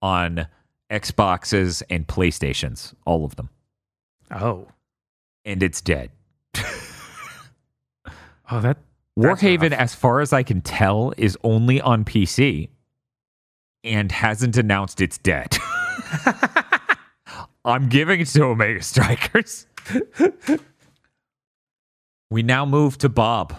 on 0.03 0.47
Xboxes 0.91 1.83
and 1.91 2.07
PlayStations, 2.07 2.93
all 3.05 3.25
of 3.25 3.37
them. 3.37 3.49
Oh, 4.31 4.69
And 5.45 5.63
it's 5.63 5.81
dead. 5.81 6.11
oh 8.51 8.61
that. 8.61 8.79
Warhaven, 9.19 9.73
as 9.73 9.95
far 9.95 10.21
as 10.21 10.33
I 10.33 10.43
can 10.43 10.61
tell, 10.61 11.13
is 11.17 11.39
only 11.43 11.81
on 11.81 12.05
PC 12.05 12.69
and 13.83 14.13
hasn't 14.13 14.57
announced 14.57 15.01
it's 15.01 15.17
dead. 15.19 15.57
I'm 17.65 17.89
giving 17.89 18.21
it 18.21 18.29
to 18.29 18.45
Omega 18.45 18.83
Strikers. 18.83 19.67
we 22.31 22.43
now 22.43 22.67
move 22.67 22.99
to 22.99 23.09
Bob. 23.09 23.57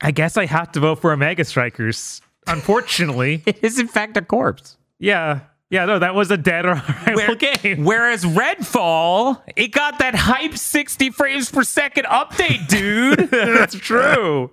I 0.00 0.10
guess 0.12 0.36
I 0.36 0.46
have 0.46 0.72
to 0.72 0.80
vote 0.80 1.00
for 1.00 1.12
Omega 1.12 1.44
Strikers. 1.44 2.22
Unfortunately, 2.46 3.42
It 3.46 3.62
is, 3.62 3.78
in 3.78 3.88
fact, 3.88 4.16
a 4.16 4.22
corpse. 4.22 4.76
yeah, 4.98 5.40
yeah. 5.70 5.84
No, 5.84 5.98
that 5.98 6.14
was 6.14 6.30
a 6.30 6.36
dead 6.36 6.66
or 6.66 6.74
rival 7.06 7.34
game. 7.36 7.84
Whereas 7.84 8.24
Redfall, 8.24 9.40
it 9.56 9.68
got 9.68 9.98
that 9.98 10.14
hype 10.14 10.56
60 10.56 11.10
frames 11.10 11.50
per 11.50 11.62
second 11.62 12.04
update, 12.06 12.66
dude. 12.68 13.18
That's 13.30 13.74
true. 13.74 14.50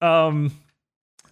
Um, 0.00 0.52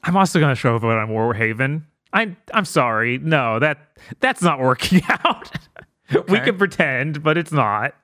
I'm 0.02 0.16
also 0.16 0.40
gonna 0.40 0.54
show 0.54 0.74
a 0.74 0.78
vote 0.78 0.98
on 0.98 1.08
Warhaven. 1.08 1.82
I 2.12 2.36
I'm 2.54 2.64
sorry, 2.64 3.18
no 3.18 3.58
that 3.58 3.78
that's 4.20 4.42
not 4.42 4.58
working 4.60 5.02
out. 5.08 5.50
We 6.28 6.38
can 6.40 6.56
pretend, 6.56 7.22
but 7.22 7.36
it's 7.36 7.52
not. 7.52 7.94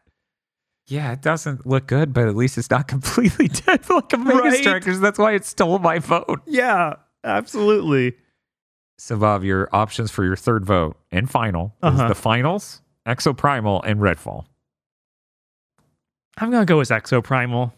Yeah, 0.89 1.13
it 1.13 1.23
doesn't 1.23 1.65
look 1.65 1.87
good, 1.87 2.13
but 2.13 2.27
at 2.27 2.35
least 2.35 2.59
it's 2.59 2.69
not 2.71 2.89
completely 2.89 3.49
dead 3.49 3.89
like 3.89 4.13
Omega 4.13 4.39
Right? 4.39 4.59
Strikers. 4.61 4.99
That's 5.01 5.19
why 5.19 5.33
it 5.35 5.45
stole 5.45 5.79
my 5.79 6.01
vote. 6.01 6.43
Yeah, 6.47 6.95
absolutely. 7.23 8.17
So, 9.05 9.17
Bob, 9.19 9.43
your 9.43 9.69
options 9.73 10.13
for 10.13 10.25
your 10.25 10.37
third 10.37 10.65
vote 10.65 10.97
and 11.11 11.29
final 11.29 11.75
Uh-huh. 11.83 12.05
is 12.05 12.09
the 12.09 12.15
finals, 12.15 12.83
Exoprimal, 13.05 13.81
and 13.85 13.99
Redfall. 13.99 14.45
I'm 16.39 16.53
gonna 16.53 16.65
go 16.65 16.79
with 16.79 16.89
Exoprimal, 16.91 17.73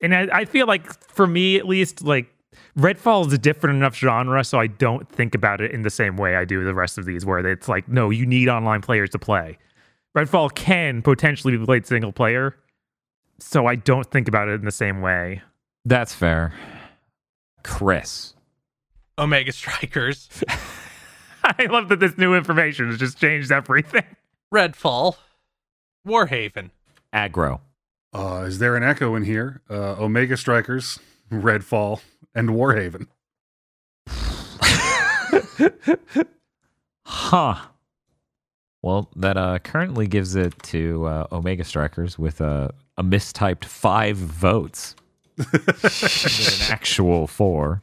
and 0.00 0.14
I, 0.14 0.28
I 0.32 0.44
feel 0.44 0.68
like 0.68 0.86
for 1.10 1.26
me 1.26 1.56
at 1.56 1.66
least, 1.66 2.02
like 2.04 2.32
Redfall 2.78 3.26
is 3.26 3.32
a 3.32 3.38
different 3.38 3.74
enough 3.76 3.96
genre, 3.96 4.44
so 4.44 4.60
I 4.60 4.68
don't 4.68 5.08
think 5.08 5.34
about 5.34 5.60
it 5.60 5.72
in 5.72 5.82
the 5.82 5.90
same 5.90 6.16
way 6.16 6.36
I 6.36 6.44
do 6.44 6.62
the 6.62 6.74
rest 6.74 6.96
of 6.96 7.06
these, 7.06 7.26
where 7.26 7.44
it's 7.44 7.66
like, 7.68 7.88
no, 7.88 8.10
you 8.10 8.24
need 8.24 8.48
online 8.48 8.82
players 8.82 9.10
to 9.10 9.18
play. 9.18 9.58
Redfall 10.16 10.54
can 10.54 11.02
potentially 11.02 11.56
be 11.56 11.64
played 11.64 11.86
single 11.88 12.12
player, 12.12 12.54
so 13.40 13.66
I 13.66 13.74
don't 13.74 14.08
think 14.08 14.28
about 14.28 14.46
it 14.46 14.52
in 14.60 14.64
the 14.64 14.70
same 14.70 15.00
way. 15.00 15.42
That's 15.84 16.14
fair. 16.14 16.52
Kris. 17.64 18.34
Omega 19.18 19.52
Strikers, 19.52 20.28
I 21.44 21.66
love 21.66 21.88
that 21.88 22.00
this 22.00 22.16
new 22.16 22.34
information 22.34 22.88
has 22.88 22.98
just 22.98 23.18
changed 23.18 23.50
everything. 23.50 24.04
Redfall, 24.52 25.16
Warhaven. 26.06 26.70
Agro. 27.12 27.60
Uh, 28.14 28.44
is 28.46 28.58
there 28.58 28.76
an 28.76 28.82
echo 28.82 29.14
in 29.14 29.24
here? 29.24 29.62
Uh, 29.68 29.96
Omega 29.98 30.36
Strikers, 30.36 30.98
Redfall, 31.30 32.00
and 32.34 32.50
Warhaven. 32.50 33.06
Huh. 37.04 37.56
Well, 38.82 39.08
that 39.16 39.36
uh, 39.36 39.58
currently 39.60 40.06
gives 40.06 40.34
it 40.34 40.54
to 40.64 41.06
uh, 41.06 41.26
Omega 41.32 41.64
Strikers 41.64 42.18
with 42.18 42.40
a, 42.40 42.72
a 42.98 43.02
mistyped 43.02 43.64
five 43.64 44.16
votes. 44.16 44.94
an 45.38 46.70
actual 46.70 47.26
four. 47.26 47.82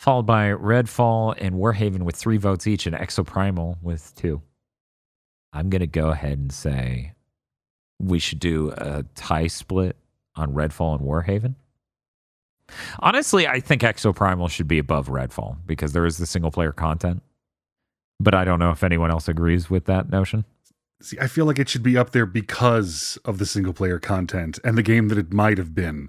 Followed 0.00 0.22
by 0.22 0.48
Redfall 0.48 1.34
and 1.36 1.56
Warhaven 1.56 2.04
with 2.04 2.16
three 2.16 2.38
votes 2.38 2.66
each, 2.66 2.86
and 2.86 2.96
Exoprimal 2.96 3.76
with 3.82 4.14
two. 4.14 4.40
I'm 5.52 5.68
going 5.68 5.80
to 5.80 5.86
go 5.86 6.08
ahead 6.08 6.38
and 6.38 6.50
say 6.50 7.12
we 7.98 8.18
should 8.18 8.38
do 8.38 8.72
a 8.78 9.04
tie 9.14 9.48
split 9.48 9.96
on 10.36 10.54
Redfall 10.54 10.98
and 10.98 11.06
Warhaven. 11.06 11.54
Honestly, 13.00 13.46
I 13.46 13.60
think 13.60 13.82
Exoprimal 13.82 14.48
should 14.50 14.66
be 14.66 14.78
above 14.78 15.08
Redfall 15.08 15.58
because 15.66 15.92
there 15.92 16.06
is 16.06 16.16
the 16.16 16.24
single 16.24 16.50
player 16.50 16.72
content. 16.72 17.22
But 18.18 18.34
I 18.34 18.46
don't 18.46 18.58
know 18.58 18.70
if 18.70 18.82
anyone 18.82 19.10
else 19.10 19.28
agrees 19.28 19.68
with 19.68 19.84
that 19.84 20.08
notion. 20.08 20.46
See, 21.02 21.18
I 21.20 21.26
feel 21.26 21.44
like 21.44 21.58
it 21.58 21.68
should 21.68 21.82
be 21.82 21.98
up 21.98 22.12
there 22.12 22.24
because 22.24 23.18
of 23.26 23.36
the 23.36 23.44
single 23.44 23.74
player 23.74 23.98
content 23.98 24.58
and 24.64 24.78
the 24.78 24.82
game 24.82 25.08
that 25.08 25.18
it 25.18 25.30
might 25.30 25.58
have 25.58 25.74
been. 25.74 26.08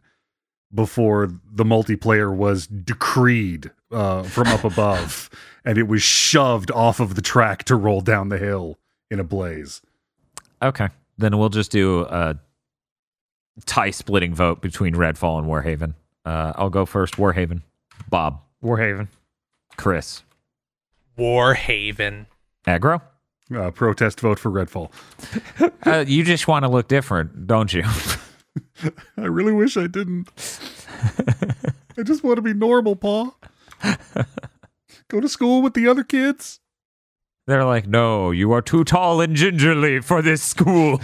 Before 0.73 1.29
the 1.51 1.65
multiplayer 1.65 2.33
was 2.33 2.65
decreed 2.67 3.71
uh, 3.91 4.23
from 4.23 4.47
up 4.47 4.63
above, 4.63 5.29
and 5.65 5.77
it 5.77 5.87
was 5.87 6.01
shoved 6.01 6.71
off 6.71 6.99
of 6.99 7.15
the 7.15 7.21
track 7.21 7.65
to 7.65 7.75
roll 7.75 7.99
down 8.01 8.29
the 8.29 8.37
hill 8.37 8.77
in 9.09 9.19
a 9.19 9.23
blaze. 9.23 9.81
Okay. 10.61 10.87
Then 11.17 11.37
we'll 11.37 11.49
just 11.49 11.71
do 11.71 12.01
a 12.01 12.37
tie 13.65 13.91
splitting 13.91 14.33
vote 14.33 14.61
between 14.61 14.95
Redfall 14.95 15.39
and 15.39 15.47
Warhaven. 15.47 15.93
Uh, 16.25 16.53
I'll 16.55 16.69
go 16.69 16.85
first. 16.85 17.15
Warhaven. 17.17 17.61
Bob. 18.09 18.41
Warhaven. 18.63 19.07
Kris. 19.77 20.23
Warhaven. 21.17 22.25
Agro. 22.65 23.01
Uh, 23.53 23.71
protest 23.71 24.21
vote 24.21 24.39
for 24.39 24.49
Redfall. 24.49 24.91
Uh, 25.83 26.05
you 26.07 26.23
just 26.23 26.47
want 26.47 26.63
to 26.63 26.69
look 26.69 26.87
different, 26.87 27.47
don't 27.47 27.73
you? 27.73 27.83
I 29.17 29.25
really 29.25 29.53
wish 29.53 29.77
I 29.77 29.87
didn't. 29.87 30.29
I 31.97 32.03
just 32.03 32.23
want 32.23 32.37
to 32.37 32.41
be 32.41 32.53
normal, 32.53 32.95
Paul. 32.95 33.37
Go 35.07 35.19
to 35.19 35.29
school 35.29 35.61
with 35.61 35.73
the 35.73 35.87
other 35.87 36.03
kids. 36.03 36.59
They're 37.47 37.65
like, 37.65 37.87
no, 37.87 38.31
you 38.31 38.51
are 38.53 38.61
too 38.61 38.83
tall 38.83 39.19
and 39.19 39.35
gingerly 39.35 39.99
for 39.99 40.21
this 40.21 40.41
school. 40.43 40.99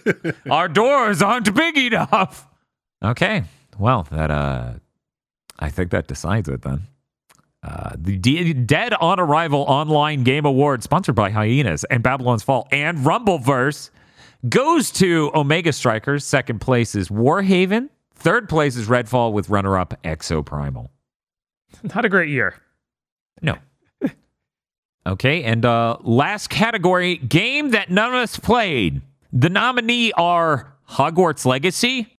Our 0.50 0.68
doors 0.68 1.22
aren't 1.22 1.52
big 1.54 1.76
enough. 1.78 2.46
Okay. 3.02 3.44
Well, 3.78 4.06
that 4.10 4.30
uh 4.30 4.74
I 5.58 5.70
think 5.70 5.90
that 5.90 6.06
decides 6.06 6.48
it 6.48 6.62
then. 6.62 6.82
Uh, 7.62 7.90
the 7.96 8.16
D- 8.16 8.52
Dead 8.54 8.94
on 8.94 9.20
Arrival 9.20 9.60
Online 9.62 10.22
Game 10.22 10.46
Award, 10.46 10.82
sponsored 10.82 11.14
by 11.14 11.30
Hyenas 11.30 11.84
and 11.84 12.02
Babylon's 12.02 12.42
Fall 12.42 12.66
and 12.72 12.98
Rumbleverse, 12.98 13.90
goes 14.48 14.90
to 14.92 15.30
Omega 15.34 15.72
Strikers. 15.72 16.24
Second 16.24 16.60
place 16.60 16.94
is 16.94 17.08
Warhaven. 17.08 17.88
Third 18.14 18.48
place 18.48 18.76
is 18.76 18.88
Redfall 18.88 19.32
with 19.32 19.48
runner 19.48 19.78
up 19.78 19.98
Exoprimal. 20.04 20.88
Not 21.82 22.04
a 22.04 22.08
great 22.08 22.28
year. 22.28 22.54
No. 23.40 23.56
okay, 25.06 25.42
and 25.44 25.64
uh 25.64 25.96
last 26.02 26.48
category, 26.48 27.16
game 27.16 27.70
that 27.70 27.90
none 27.90 28.10
of 28.10 28.16
us 28.16 28.38
played. 28.38 29.02
The 29.32 29.48
nominee 29.48 30.12
are 30.12 30.74
Hogwarts 30.90 31.46
Legacy, 31.46 32.08